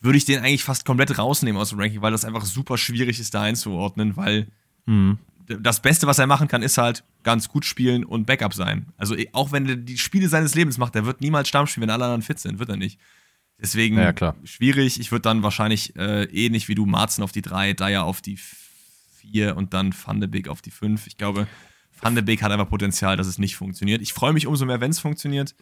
würde 0.00 0.18
ich 0.18 0.24
den 0.24 0.40
eigentlich 0.40 0.64
fast 0.64 0.84
komplett 0.84 1.18
rausnehmen 1.18 1.60
aus 1.60 1.70
dem 1.70 1.80
Ranking, 1.80 2.02
weil 2.02 2.12
das 2.12 2.24
einfach 2.24 2.44
super 2.44 2.76
schwierig 2.76 3.20
ist, 3.20 3.34
da 3.34 3.42
einzuordnen, 3.42 4.16
weil 4.16 4.48
mhm 4.86 5.18
das 5.46 5.80
Beste, 5.80 6.06
was 6.06 6.18
er 6.18 6.26
machen 6.26 6.48
kann, 6.48 6.62
ist 6.62 6.78
halt 6.78 7.04
ganz 7.22 7.48
gut 7.48 7.64
spielen 7.64 8.04
und 8.04 8.26
Backup 8.26 8.54
sein. 8.54 8.86
Also 8.96 9.16
eh, 9.16 9.28
auch 9.32 9.52
wenn 9.52 9.68
er 9.68 9.76
die 9.76 9.98
Spiele 9.98 10.28
seines 10.28 10.54
Lebens 10.54 10.78
macht, 10.78 10.96
er 10.96 11.06
wird 11.06 11.20
niemals 11.20 11.48
Stamm 11.48 11.66
spielen, 11.66 11.82
wenn 11.82 11.90
alle 11.90 12.04
anderen 12.04 12.22
fit 12.22 12.38
sind, 12.38 12.58
wird 12.58 12.68
er 12.68 12.76
nicht. 12.76 12.98
Deswegen 13.60 13.96
ja, 13.96 14.12
schwierig. 14.44 14.98
Ich 14.98 15.12
würde 15.12 15.22
dann 15.22 15.42
wahrscheinlich 15.42 15.94
äh, 15.96 16.24
ähnlich 16.24 16.68
wie 16.68 16.74
du 16.74 16.84
Marzen 16.84 17.22
auf 17.22 17.30
die 17.30 17.42
3, 17.42 17.74
Dyer 17.74 18.04
auf 18.04 18.20
die 18.20 18.38
4 19.18 19.56
und 19.56 19.72
dann 19.72 19.94
Van 19.94 20.20
de 20.20 20.28
Beek 20.28 20.48
auf 20.48 20.62
die 20.62 20.72
5. 20.72 21.06
Ich 21.06 21.16
glaube, 21.16 21.46
Van 22.00 22.16
de 22.16 22.24
Beek 22.24 22.42
hat 22.42 22.50
einfach 22.50 22.68
Potenzial, 22.68 23.16
dass 23.16 23.28
es 23.28 23.38
nicht 23.38 23.54
funktioniert. 23.54 24.02
Ich 24.02 24.12
freue 24.12 24.32
mich 24.32 24.48
umso 24.48 24.66
mehr, 24.66 24.80
wenn 24.80 24.90
es 24.90 24.98
funktioniert. 24.98 25.54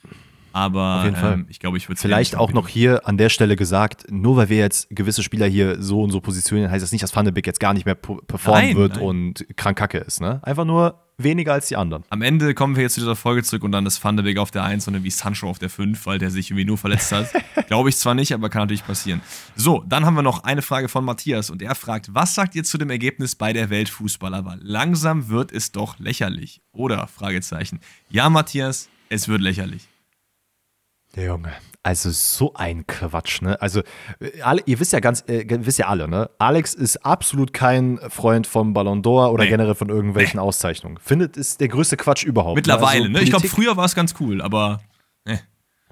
Aber 0.53 1.13
ähm, 1.23 1.47
ich 1.49 1.61
glaube, 1.61 1.77
ich 1.77 1.89
würde 1.89 2.01
Vielleicht 2.01 2.37
auch 2.37 2.53
noch 2.53 2.69
hier 2.69 3.07
an 3.07 3.17
der 3.17 3.29
Stelle 3.29 3.57
gesagt, 3.57 4.11
nur 4.11 4.37
weil 4.37 4.49
wir 4.49 4.59
jetzt 4.59 4.89
gewisse 4.91 5.23
Spieler 5.23 5.47
hier 5.47 5.83
so 5.83 6.03
und 6.03 6.11
so 6.11 6.21
positionieren, 6.21 6.71
heißt 6.71 6.83
das 6.83 6.93
nicht, 6.93 7.03
dass 7.03 7.15
Van 7.15 7.25
de 7.25 7.33
Beek 7.33 7.47
jetzt 7.47 7.61
gar 7.61 7.75
nicht 7.75 7.87
mehr 7.87 7.95
performen 7.95 8.69
nein, 8.69 8.77
wird 8.77 8.95
nein. 8.97 9.05
und 9.05 9.47
krank 9.57 9.79
kacke 9.79 9.99
ist. 9.99 10.21
Ne? 10.21 10.41
Einfach 10.43 10.65
nur 10.65 11.01
weniger 11.23 11.53
als 11.53 11.69
die 11.69 11.77
anderen. 11.77 12.05
Am 12.11 12.23
Ende 12.23 12.55
kommen 12.55 12.77
wir 12.77 12.83
jetzt 12.83 12.95
zu 12.95 13.01
dieser 13.01 13.17
Folge 13.17 13.43
zurück 13.43 13.63
und 13.63 13.73
dann 13.73 13.87
ist 13.87 14.03
Van 14.03 14.17
de 14.17 14.25
Beek 14.25 14.39
auf 14.39 14.51
der 14.51 14.65
1 14.65 14.87
und 14.89 14.95
dann 14.95 15.05
wie 15.05 15.11
Sancho 15.11 15.49
auf 15.49 15.59
der 15.59 15.71
5, 15.71 16.07
weil 16.07 16.19
der 16.19 16.31
sich 16.31 16.51
irgendwie 16.51 16.65
nur 16.65 16.79
verletzt 16.79 17.13
hat. 17.13 17.29
glaube 17.69 17.89
ich 17.89 17.97
zwar 17.97 18.15
nicht, 18.15 18.33
aber 18.33 18.49
kann 18.49 18.63
natürlich 18.63 18.87
passieren. 18.87 19.21
So, 19.55 19.85
dann 19.87 20.07
haben 20.07 20.15
wir 20.15 20.23
noch 20.23 20.45
eine 20.45 20.63
Frage 20.63 20.89
von 20.89 21.05
Matthias 21.05 21.51
und 21.51 21.63
er 21.63 21.75
fragt, 21.75 22.15
was 22.15 22.35
sagt 22.35 22.55
ihr 22.55 22.65
zu 22.65 22.79
dem 22.79 22.91
Ergebnis 22.91 23.35
bei 23.35 23.53
der 23.53 23.71
Weltfußballerwahl? 23.71 24.59
Langsam 24.63 25.29
wird 25.29 25.53
es 25.53 25.73
doch 25.73 25.99
lächerlich. 25.99 26.63
Oder? 26.73 27.07
Fragezeichen. 27.07 27.81
Ja, 28.09 28.31
Matthias, 28.31 28.89
es 29.09 29.29
wird 29.29 29.43
lächerlich. 29.43 29.90
Der 31.17 31.25
Junge. 31.25 31.53
Also 31.83 32.11
so 32.11 32.53
ein 32.55 32.87
Quatsch, 32.87 33.41
ne? 33.41 33.61
Also 33.61 33.81
äh, 34.21 34.43
alle, 34.43 34.63
ihr 34.67 34.79
wisst 34.79 34.93
ja 34.93 35.01
ganz, 35.01 35.25
äh, 35.29 35.45
wisst 35.49 35.79
ja 35.79 35.89
alle, 35.89 36.09
ne? 36.09 36.29
Alex 36.39 36.75
ist 36.75 37.05
absolut 37.07 37.55
kein 37.55 37.99
Freund 38.11 38.47
vom 38.47 38.75
Ballon 38.75 39.03
d'Or 39.03 39.31
oder 39.31 39.45
nee. 39.45 39.51
generell 39.51 39.75
von 39.75 39.89
irgendwelchen 39.89 40.39
nee. 40.39 40.47
Auszeichnungen. 40.47 40.99
Findet 40.99 41.37
ist 41.39 41.61
der 41.61 41.69
größte 41.69 41.97
Quatsch 41.97 42.25
überhaupt. 42.25 42.57
Ne? 42.57 42.59
Mittlerweile, 42.59 43.05
also, 43.05 43.13
ne? 43.13 43.23
Ich 43.23 43.31
glaube, 43.31 43.49
früher 43.49 43.77
war 43.77 43.87
es 43.87 43.95
ganz 43.95 44.15
cool, 44.21 44.43
aber. 44.43 44.81
Eh. 45.25 45.39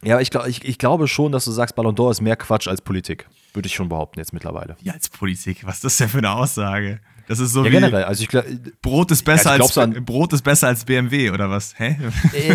Ja, 0.03 0.21
ich, 0.21 0.31
glaub, 0.31 0.47
ich, 0.47 0.65
ich 0.65 0.79
glaube 0.79 1.09
schon, 1.09 1.33
dass 1.33 1.47
du 1.47 1.53
sagst, 1.53 1.75
Ballon 1.75 1.97
d'Or 1.97 2.11
ist 2.11 2.21
mehr 2.21 2.37
Quatsch 2.37 2.69
als 2.69 2.83
Politik. 2.83 3.27
Würde 3.53 3.67
ich 3.67 3.75
schon 3.75 3.89
behaupten 3.89 4.19
jetzt 4.19 4.33
mittlerweile. 4.33 4.77
Ja, 4.83 4.93
als 4.93 5.09
Politik. 5.09 5.67
Was 5.67 5.77
ist 5.77 5.85
das 5.85 5.97
denn 5.99 6.09
für 6.09 6.19
eine 6.19 6.33
Aussage? 6.33 7.01
Das 7.29 7.41
ist 7.41 7.53
so 7.53 7.61
ja, 7.61 7.67
wie 7.67 7.75
generell. 7.75 8.05
Also 8.05 8.23
ich 8.23 8.29
glaub, 8.29 8.45
Brot 8.81 9.11
ist 9.11 9.23
besser 9.23 9.55
ja, 9.55 9.63
als 9.63 10.05
Brot 10.05 10.33
ist 10.33 10.41
besser 10.41 10.69
als 10.69 10.85
BMW 10.85 11.31
oder 11.31 11.51
was? 11.51 11.75
Hä? 11.79 11.97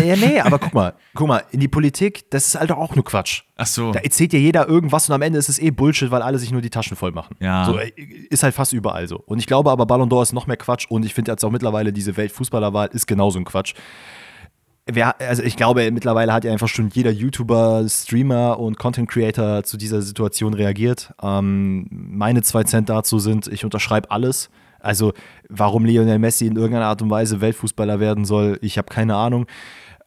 Ja, 0.04 0.16
nee, 0.16 0.40
aber 0.40 0.58
guck 0.58 0.74
mal, 0.74 0.94
guck 1.14 1.28
mal, 1.28 1.44
in 1.52 1.60
die 1.60 1.68
Politik, 1.68 2.28
das 2.30 2.48
ist 2.48 2.54
halt 2.56 2.72
auch 2.72 2.96
nur 2.96 3.04
Quatsch. 3.04 3.42
Ach 3.56 3.66
so. 3.66 3.92
Da 3.92 4.00
erzählt 4.00 4.32
ja 4.32 4.40
jeder 4.40 4.68
irgendwas 4.68 5.08
und 5.08 5.14
am 5.14 5.22
Ende 5.22 5.38
ist 5.38 5.48
es 5.48 5.60
eh 5.60 5.70
Bullshit, 5.70 6.10
weil 6.10 6.22
alle 6.22 6.38
sich 6.40 6.50
nur 6.50 6.60
die 6.60 6.70
Taschen 6.70 6.96
voll 6.96 7.12
machen. 7.12 7.36
Ja. 7.38 7.66
So, 7.66 7.78
ist 7.78 8.42
halt 8.42 8.54
fast 8.54 8.72
überall 8.72 9.06
so. 9.06 9.22
Und 9.26 9.38
ich 9.38 9.46
glaube 9.46 9.70
aber, 9.70 9.86
Ballon 9.86 10.10
d'Or 10.10 10.22
ist 10.24 10.32
noch 10.32 10.48
mehr 10.48 10.56
Quatsch 10.56 10.86
und 10.88 11.06
ich 11.06 11.14
finde 11.14 11.30
jetzt 11.30 11.44
auch 11.44 11.52
mittlerweile 11.52 11.92
diese 11.92 12.16
Weltfußballerwahl 12.16 12.88
ist 12.92 13.06
genauso 13.06 13.38
ein 13.38 13.44
Quatsch. 13.44 13.74
Wer, 14.86 15.18
also 15.18 15.42
ich 15.42 15.56
glaube, 15.56 15.90
mittlerweile 15.90 16.32
hat 16.32 16.44
ja 16.44 16.52
einfach 16.52 16.68
schon 16.68 16.90
jeder 16.90 17.10
YouTuber, 17.10 17.86
Streamer 17.88 18.58
und 18.58 18.78
Content 18.78 19.08
Creator 19.08 19.64
zu 19.64 19.78
dieser 19.78 20.02
Situation 20.02 20.52
reagiert. 20.52 21.14
Ähm, 21.22 21.86
meine 21.90 22.42
zwei 22.42 22.64
Cent 22.64 22.90
dazu 22.90 23.18
sind, 23.18 23.46
ich 23.46 23.64
unterschreibe 23.64 24.10
alles 24.10 24.50
Also, 24.80 25.14
warum 25.48 25.86
Lionel 25.86 26.18
Messi 26.18 26.46
in 26.46 26.56
irgendeiner 26.56 26.86
Art 26.86 27.00
und 27.00 27.08
Weise 27.08 27.40
Weltfußballer 27.40 27.98
werden 27.98 28.26
soll, 28.26 28.58
ich 28.60 28.76
habe 28.76 28.88
keine 28.88 29.16
Ahnung. 29.16 29.46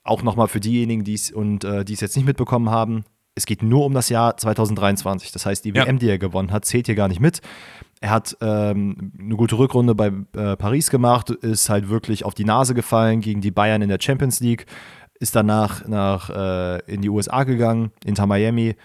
Auch 0.04 0.22
nochmal 0.22 0.48
für 0.48 0.60
diejenigen, 0.60 1.04
die 1.04 1.16
es 1.16 1.32
und 1.32 1.64
äh, 1.64 1.84
die 1.84 1.94
es 1.94 2.02
jetzt 2.02 2.16
nicht 2.16 2.28
mitbekommen 2.28 2.70
haben, 2.70 3.04
es 3.34 3.48
geht 3.48 3.64
nur 3.64 3.86
um 3.86 3.94
das 3.94 4.10
Jahr 4.10 4.38
2023. 4.38 5.32
Das 5.32 5.46
heißt, 5.46 5.66
die 5.66 5.70
ja. 5.70 5.86
WM, 5.86 5.98
die 5.98 6.10
er 6.10 6.20
gewonnen 6.20 6.52
hat, 6.52 6.66
zählt 6.66 6.86
hier 6.86 6.96
gar 6.96 7.08
nicht 7.08 7.20
mit. 7.20 7.42
Er 8.00 8.12
hat 8.12 8.38
ähm, 8.42 9.12
eine 9.20 9.36
gute 9.36 9.58
Rückrunde 9.58 9.96
bei 9.96 10.12
äh, 10.36 10.56
Paris 10.56 10.90
gemacht, 10.90 11.32
ist 11.32 11.70
halt 11.70 11.90
wirklich 11.90 12.26
auf 12.26 12.36
die 12.36 12.46
Nase 12.46 12.74
gefallen 12.76 13.22
gegen 13.22 13.42
die 13.42 13.52
Bayern 13.52 13.82
in 13.82 13.90
der 13.90 14.00
Champions 14.00 14.40
League, 14.40 14.68
ist 15.20 15.36
danach 15.36 15.88
nach, 15.88 16.30
äh, 16.30 16.80
in 16.86 17.02
die 17.02 17.10
USA 17.10 17.44
gegangen, 17.44 17.92
Inter 18.06 18.28
Miami, 18.28 18.76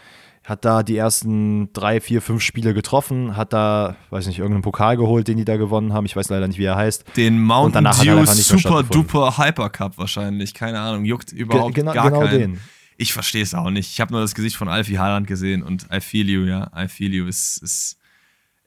hat 0.45 0.65
da 0.65 0.83
die 0.83 0.97
ersten 0.97 1.73
drei, 1.73 2.01
vier, 2.01 2.21
fünf 2.21 2.43
Spiele 2.43 2.75
getroffen, 2.75 3.37
hat 3.37 3.53
da, 3.53 3.97
weiß 4.11 4.27
nicht, 4.27 4.39
irgendeinen 4.39 4.63
Pokal 4.63 4.97
geholt, 4.97 5.29
den 5.29 5.37
die 5.37 5.45
da 5.45 5.57
gewonnen 5.57 5.93
haben. 5.93 6.05
Ich 6.05 6.17
weiß 6.17 6.31
leider 6.31 6.49
nicht, 6.49 6.59
wie 6.59 6.65
er 6.65 6.77
heißt. 6.77 7.05
Den 7.17 7.41
Mountain 7.41 7.85
Dew 7.85 8.25
Super 8.25 8.83
Duper 8.83 9.39
Hyper 9.39 9.71
Cup 9.71 9.99
wahrscheinlich. 9.99 10.55
Keine 10.55 10.81
Ahnung, 10.81 11.05
juckt 11.05 11.33
überhaupt 11.33 11.75
Ge 11.75 11.83
genau, 11.83 11.93
gar 11.93 12.11
genau 12.11 12.25
keinen. 12.25 12.39
den. 12.39 12.61
Ich 12.97 13.13
verstehe 13.13 13.43
es 13.43 13.55
auch 13.55 13.71
nicht. 13.71 13.91
Ich 13.91 14.01
habe 14.01 14.13
nur 14.13 14.21
das 14.21 14.35
Gesicht 14.35 14.57
von 14.57 14.69
Alfie 14.69 14.99
Haaland 14.99 15.27
gesehen 15.27 15.63
und 15.63 15.87
I 15.93 16.01
feel 16.01 16.29
you, 16.29 16.45
ja. 16.45 16.71
I 16.77 16.89
feel 16.89 17.13
you 17.13 17.27
ist, 17.27 17.63
ist, 17.63 17.99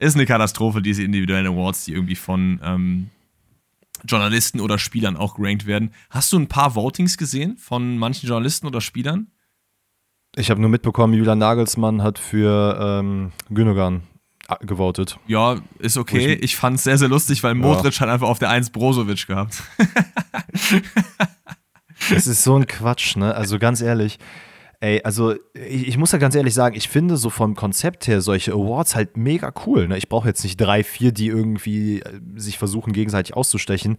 ist 0.06 0.16
eine 0.16 0.26
Katastrophe, 0.26 0.82
diese 0.82 1.04
individuellen 1.04 1.48
Awards, 1.48 1.86
die 1.86 1.94
irgendwie 1.94 2.16
von 2.16 2.60
ähm, 2.64 3.10
Journalisten 4.06 4.60
oder 4.60 4.78
Spielern 4.78 5.18
auch 5.18 5.36
gerankt 5.36 5.66
werden. 5.66 5.92
Hast 6.10 6.32
du 6.32 6.40
ein 6.40 6.48
paar 6.48 6.76
Votings 6.76 7.18
gesehen 7.18 7.58
von 7.58 7.98
manchen 7.98 8.28
Journalisten 8.28 8.68
oder 8.68 8.82
Spielern? 8.82 9.28
Ich 10.36 10.52
habe 10.52 10.60
nur 10.60 10.70
mitbekommen, 10.70 11.14
Julian 11.14 11.40
Nagelsmann 11.40 12.04
hat 12.04 12.20
für 12.20 12.78
ähm, 12.80 13.32
Gündogan 13.50 14.04
gewotet. 14.62 15.18
Ja, 15.28 15.58
ist 15.80 15.98
okay. 15.98 16.34
Ich, 16.34 16.44
ich 16.44 16.56
fand 16.56 16.78
es 16.78 16.84
sehr, 16.84 16.98
sehr 16.98 17.08
lustig, 17.08 17.42
weil 17.44 17.56
Modric 17.56 17.96
ja. 17.96 18.02
hat 18.02 18.10
einfach 18.10 18.28
auf 18.28 18.38
der 18.38 18.50
1 18.50 18.70
Brozovic 18.70 19.28
gehabt. 19.28 19.64
das 22.12 22.28
ist 22.28 22.44
so 22.44 22.56
ein 22.56 22.68
Quatsch, 22.68 23.16
ne? 23.16 23.34
Also 23.34 23.58
ganz 23.58 23.82
ehrlich. 23.82 24.20
Ey, 24.80 25.02
also 25.04 25.36
ich, 25.54 25.88
ich, 25.88 25.98
muss 25.98 26.12
ja 26.12 26.18
ganz 26.18 26.36
ehrlich 26.36 26.54
sagen, 26.54 26.76
ich 26.76 26.90
finde 26.90 27.18
so 27.18 27.30
vom 27.30 27.56
Konzept 27.56 28.08
her 28.08 28.22
solche 28.22 28.54
Awards 28.54 28.96
halt 28.96 29.18
mega 29.18 29.54
cool. 29.66 29.88
Ne? 29.88 29.98
Ich 29.98 30.10
brauche 30.10 30.28
jetzt 30.28 30.44
nicht 30.44 30.58
drei, 30.58 30.84
vier, 30.84 31.12
die 31.12 31.28
irgendwie 31.28 32.02
äh, 32.02 32.20
sich 32.36 32.58
versuchen, 32.58 32.94
gegenseitig 32.94 33.36
auszustechen. 33.36 33.98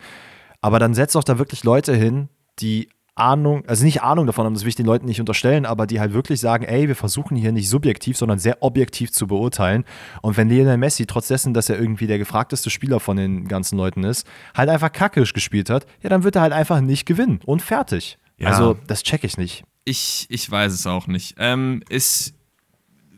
Aber 0.60 0.78
dann 0.78 0.94
setzt 0.94 1.14
doch 1.14 1.24
da 1.24 1.38
wirklich 1.38 1.64
Leute 1.64 1.94
hin, 1.94 2.28
die 2.60 2.88
Ahnung, 3.16 3.64
also 3.66 3.82
nicht 3.82 4.02
Ahnung 4.02 4.26
davon 4.26 4.44
haben, 4.44 4.52
das 4.52 4.64
will 4.64 4.68
ich 4.68 4.74
den 4.74 4.84
Leuten 4.84 5.06
nicht 5.06 5.20
unterstellen, 5.20 5.64
aber 5.64 5.86
die 5.86 6.00
halt 6.00 6.12
wirklich 6.12 6.38
sagen, 6.38 6.64
ey, 6.64 6.86
wir 6.86 6.94
versuchen 6.94 7.34
hier 7.34 7.50
nicht 7.50 7.70
subjektiv, 7.70 8.18
sondern 8.18 8.38
sehr 8.38 8.62
objektiv 8.62 9.10
zu 9.10 9.26
beurteilen. 9.26 9.84
Und 10.20 10.36
wenn 10.36 10.50
Lionel 10.50 10.76
Messi, 10.76 11.06
trotz 11.06 11.28
dessen, 11.28 11.54
dass 11.54 11.70
er 11.70 11.78
irgendwie 11.78 12.06
der 12.06 12.18
gefragteste 12.18 12.68
Spieler 12.68 13.00
von 13.00 13.16
den 13.16 13.48
ganzen 13.48 13.78
Leuten 13.78 14.04
ist, 14.04 14.26
halt 14.54 14.68
einfach 14.68 14.92
kackisch 14.92 15.32
gespielt 15.32 15.70
hat, 15.70 15.86
ja, 16.02 16.10
dann 16.10 16.24
wird 16.24 16.36
er 16.36 16.42
halt 16.42 16.52
einfach 16.52 16.82
nicht 16.82 17.06
gewinnen 17.06 17.40
und 17.46 17.62
fertig. 17.62 18.18
Ja. 18.36 18.50
Also, 18.50 18.76
das 18.86 19.02
check 19.02 19.24
ich 19.24 19.38
nicht. 19.38 19.64
Ich, 19.86 20.26
ich 20.30 20.50
weiß 20.50 20.72
es 20.72 20.86
auch 20.86 21.06
nicht. 21.06 21.36
Ähm, 21.38 21.82
ist 21.88 22.34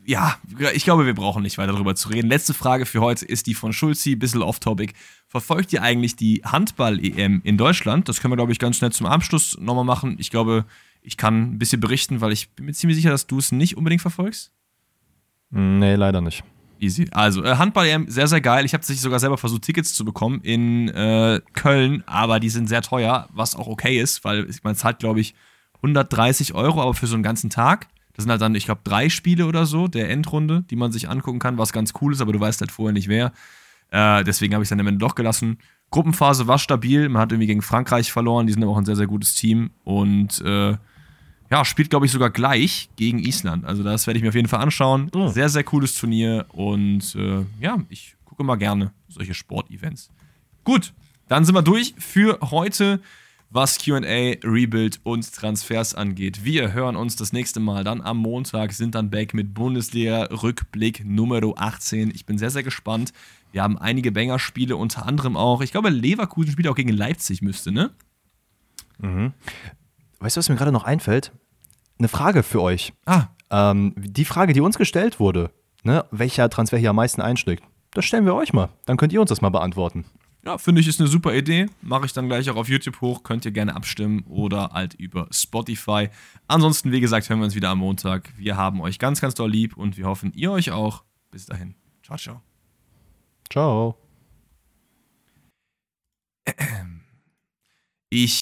ja, 0.05 0.37
ich 0.75 0.85
glaube, 0.85 1.07
wir 1.07 1.15
brauchen 1.15 1.43
nicht 1.43 1.59
weiter 1.59 1.73
darüber 1.73 1.95
zu 1.95 2.11
reden. 2.11 2.29
Letzte 2.29 2.55
Frage 2.55 2.87
für 2.87 3.01
heute 3.01 3.25
ist 3.25 3.47
die 3.47 3.55
von 3.55 3.73
Schulzi, 3.73 4.17
bisschen 4.17 4.43
off-topic. 4.43 4.95
Verfolgt 5.27 5.73
ihr 5.73 5.83
eigentlich 5.83 6.15
die 6.15 6.43
Handball-EM 6.45 7.41
in 7.43 7.57
Deutschland? 7.59 8.09
Das 8.09 8.21
können 8.21 8.33
wir, 8.33 8.37
glaube 8.37 8.53
ich, 8.53 8.59
ganz 8.59 8.77
schnell 8.77 8.93
zum 8.93 9.07
Abschluss 9.07 9.59
nochmal 9.59 9.85
machen. 9.85 10.17
Ich 10.19 10.31
glaube, 10.31 10.67
ich 11.03 11.17
kann 11.17 11.53
ein 11.53 11.59
bisschen 11.59 11.81
berichten, 11.81 12.21
weil 12.21 12.33
ich 12.33 12.51
bin 12.51 12.67
mir 12.67 12.73
ziemlich 12.73 12.97
sicher, 12.97 13.11
dass 13.11 13.27
du 13.27 13.39
es 13.39 13.51
nicht 13.51 13.77
unbedingt 13.77 14.03
verfolgst. 14.03 14.53
Nee, 15.51 15.95
leider 15.95 16.21
nicht. 16.21 16.45
Easy. 16.79 17.09
Also, 17.11 17.43
äh, 17.45 17.57
Handball-EM, 17.57 18.09
sehr, 18.09 18.29
sehr 18.29 18.43
geil. 18.43 18.67
Ich 18.67 18.75
habe 18.75 18.85
sich 18.85 19.01
sogar 19.01 19.21
selber 19.21 19.39
versucht, 19.39 19.63
Tickets 19.63 19.95
zu 19.95 20.05
bekommen 20.05 20.41
in 20.43 20.89
äh, 20.89 21.41
Köln, 21.55 22.03
aber 22.07 22.41
die 22.41 22.51
sind 22.51 22.69
sehr 22.69 22.83
teuer, 22.83 23.29
was 23.33 23.57
auch 23.57 23.67
okay 23.67 24.01
ist, 24.01 24.25
weil 24.25 24.49
man 24.63 24.75
zahlt, 24.75 24.99
glaube 25.01 25.21
ich, 25.21 25.35
130 25.79 26.55
Euro, 26.55 26.83
aber 26.83 26.95
für 26.95 27.07
so 27.07 27.15
einen 27.15 27.23
ganzen 27.23 27.51
Tag. 27.51 27.89
Das 28.15 28.25
sind 28.25 28.31
halt 28.31 28.41
dann, 28.41 28.55
ich 28.55 28.65
glaube, 28.65 28.81
drei 28.83 29.09
Spiele 29.09 29.47
oder 29.47 29.65
so 29.65 29.87
der 29.87 30.11
Endrunde, 30.11 30.65
die 30.71 30.77
man 30.77 30.91
sich 30.91 31.09
angucken 31.09 31.39
kann, 31.39 31.57
was 31.57 31.73
ganz 31.73 31.93
cool 32.01 32.13
ist, 32.13 32.21
aber 32.21 32.33
du 32.33 32.41
weißt 32.41 32.61
halt 32.61 32.73
vorher 32.73 32.93
nicht 32.93 33.09
wer. 33.09 33.33
Äh, 33.91 34.25
deswegen 34.25 34.55
habe 34.55 34.63
ich 34.63 34.67
es 34.67 34.71
dann 34.71 34.81
am 34.81 34.89
Ende 34.89 34.99
doch 34.99 35.15
gelassen. 35.15 35.59
Gruppenphase 35.91 36.47
war 36.47 36.59
stabil, 36.59 37.09
man 37.09 37.23
hat 37.23 37.33
irgendwie 37.33 37.47
gegen 37.47 37.63
Frankreich 37.63 38.13
verloren, 38.13 38.47
die 38.47 38.53
sind 38.53 38.63
aber 38.63 38.73
auch 38.73 38.79
ein 38.79 38.85
sehr, 38.85 38.97
sehr 38.97 39.07
gutes 39.07 39.35
Team 39.35 39.71
und 39.85 40.41
äh, 40.43 40.77
ja, 41.51 41.65
spielt, 41.65 41.91
glaube 41.91 42.05
ich, 42.05 42.13
sogar 42.13 42.31
gleich 42.31 42.91
gegen 42.97 43.21
Island. 43.21 43.65
Also 43.65 43.83
das 43.83 44.07
werde 44.07 44.19
ich 44.19 44.23
mir 44.23 44.29
auf 44.29 44.35
jeden 44.35 44.49
Fall 44.49 44.61
anschauen. 44.61 45.11
Oh. 45.15 45.29
Sehr, 45.29 45.49
sehr 45.49 45.65
cooles 45.65 45.95
Turnier 45.95 46.45
und 46.49 47.15
äh, 47.15 47.45
ja, 47.61 47.79
ich 47.89 48.17
gucke 48.25 48.45
mal 48.45 48.57
gerne 48.57 48.93
solche 49.09 49.33
Sportevents. 49.33 50.11
Gut, 50.65 50.93
dann 51.29 51.45
sind 51.45 51.55
wir 51.55 51.63
durch 51.63 51.95
für 51.99 52.39
heute 52.43 53.01
was 53.51 53.79
QA, 53.79 54.37
Rebuild 54.45 55.01
und 55.05 55.33
Transfers 55.33 55.95
angeht. 55.95 56.45
Wir 56.45 56.73
hören 56.73 56.97
uns 56.97 57.17
das 57.17 57.33
nächste 57.33 57.61
Mal 57.61 57.83
dann 57.83 58.01
am 58.01 58.19
Montag, 58.19 58.73
sind 58.73 58.95
dann 58.95 59.11
back 59.11 59.33
mit 59.33 59.55
Bundesliga-Rückblick 59.55 61.05
Nummer 61.05 61.41
18. 61.57 62.11
Ich 62.15 62.27
bin 62.27 62.37
sehr, 62.39 62.51
sehr 62.51 62.63
gespannt. 62.63 63.13
Wir 63.53 63.63
haben 63.63 63.79
einige 63.79 64.13
Banger-Spiele, 64.13 64.77
unter 64.77 65.07
anderem 65.07 65.37
auch, 65.37 65.63
ich 65.63 65.73
glaube, 65.73 65.89
Leverkusen 65.89 66.53
spielt 66.53 66.69
auch 66.69 66.75
gegen 66.75 66.93
Leipzig, 66.93 67.41
müsste, 67.41 67.73
ne? 67.73 67.91
Mhm. 68.99 69.33
Weißt 70.21 70.37
du, 70.37 70.39
was 70.41 70.49
mir 70.49 70.57
gerade 70.57 70.73
noch 70.73 70.85
einfällt? 70.85 71.33
Eine 71.99 72.09
Frage 72.09 72.43
für 72.43 72.61
euch. 72.61 72.93
Ah. 73.07 73.29
Ähm, 73.51 73.95
die 73.97 74.27
Frage, 74.27 74.53
die 74.53 74.61
uns 74.61 74.77
gestellt 74.77 75.19
wurde, 75.21 75.51
ne, 75.83 76.05
welcher 76.11 76.51
Transfer 76.51 76.77
hier 76.77 76.91
am 76.91 76.97
meisten 76.97 77.23
einschlägt, 77.23 77.65
das 77.93 78.05
stellen 78.05 78.27
wir 78.27 78.35
euch 78.35 78.53
mal. 78.53 78.69
Dann 78.85 78.99
könnt 78.99 79.13
ihr 79.13 79.21
uns 79.21 79.31
das 79.31 79.41
mal 79.41 79.49
beantworten. 79.49 80.05
Ja, 80.49 80.57
finde 80.57 80.81
ich, 80.81 80.89
ist 80.89 80.99
eine 80.99 81.11
super 81.11 81.35
Idee. 81.35 81.67
Mache 81.83 82.07
ich 82.07 82.15
dann 82.15 82.27
gleich 82.27 82.49
auch 82.49 82.57
auf 82.57 82.71
YouTube 82.71 83.03
hoch. 83.03 83.23
Könnt 83.23 83.45
ihr 83.45 83.51
gerne 83.51 83.77
abstimmen 83.77 84.23
oder 84.23 84.71
halt 84.73 84.95
über 84.95 85.29
Spotify. 85.31 86.09
Ansonsten, 86.47 86.91
wie 86.91 87.03
gesagt, 87.03 87.29
hören 87.29 87.41
wir 87.41 87.45
uns 87.45 87.55
wieder 87.55 87.69
am 87.69 87.81
Montag. 87.81 88.33
Wir 88.39 88.57
haben 88.57 88.81
euch 88.81 88.99
ganz, 88.99 89.21
ganz 89.21 89.35
doll 89.35 89.51
lieb 89.51 89.77
und 89.77 89.99
wir 89.99 90.07
hoffen, 90.07 90.33
ihr 90.35 90.51
euch 90.51 90.71
auch. 90.71 91.05
Bis 91.31 91.45
dahin. 91.45 91.75
Ciao, 92.03 92.17
ciao. 92.17 92.41
Ciao. 93.51 93.99
Ich 98.09 98.37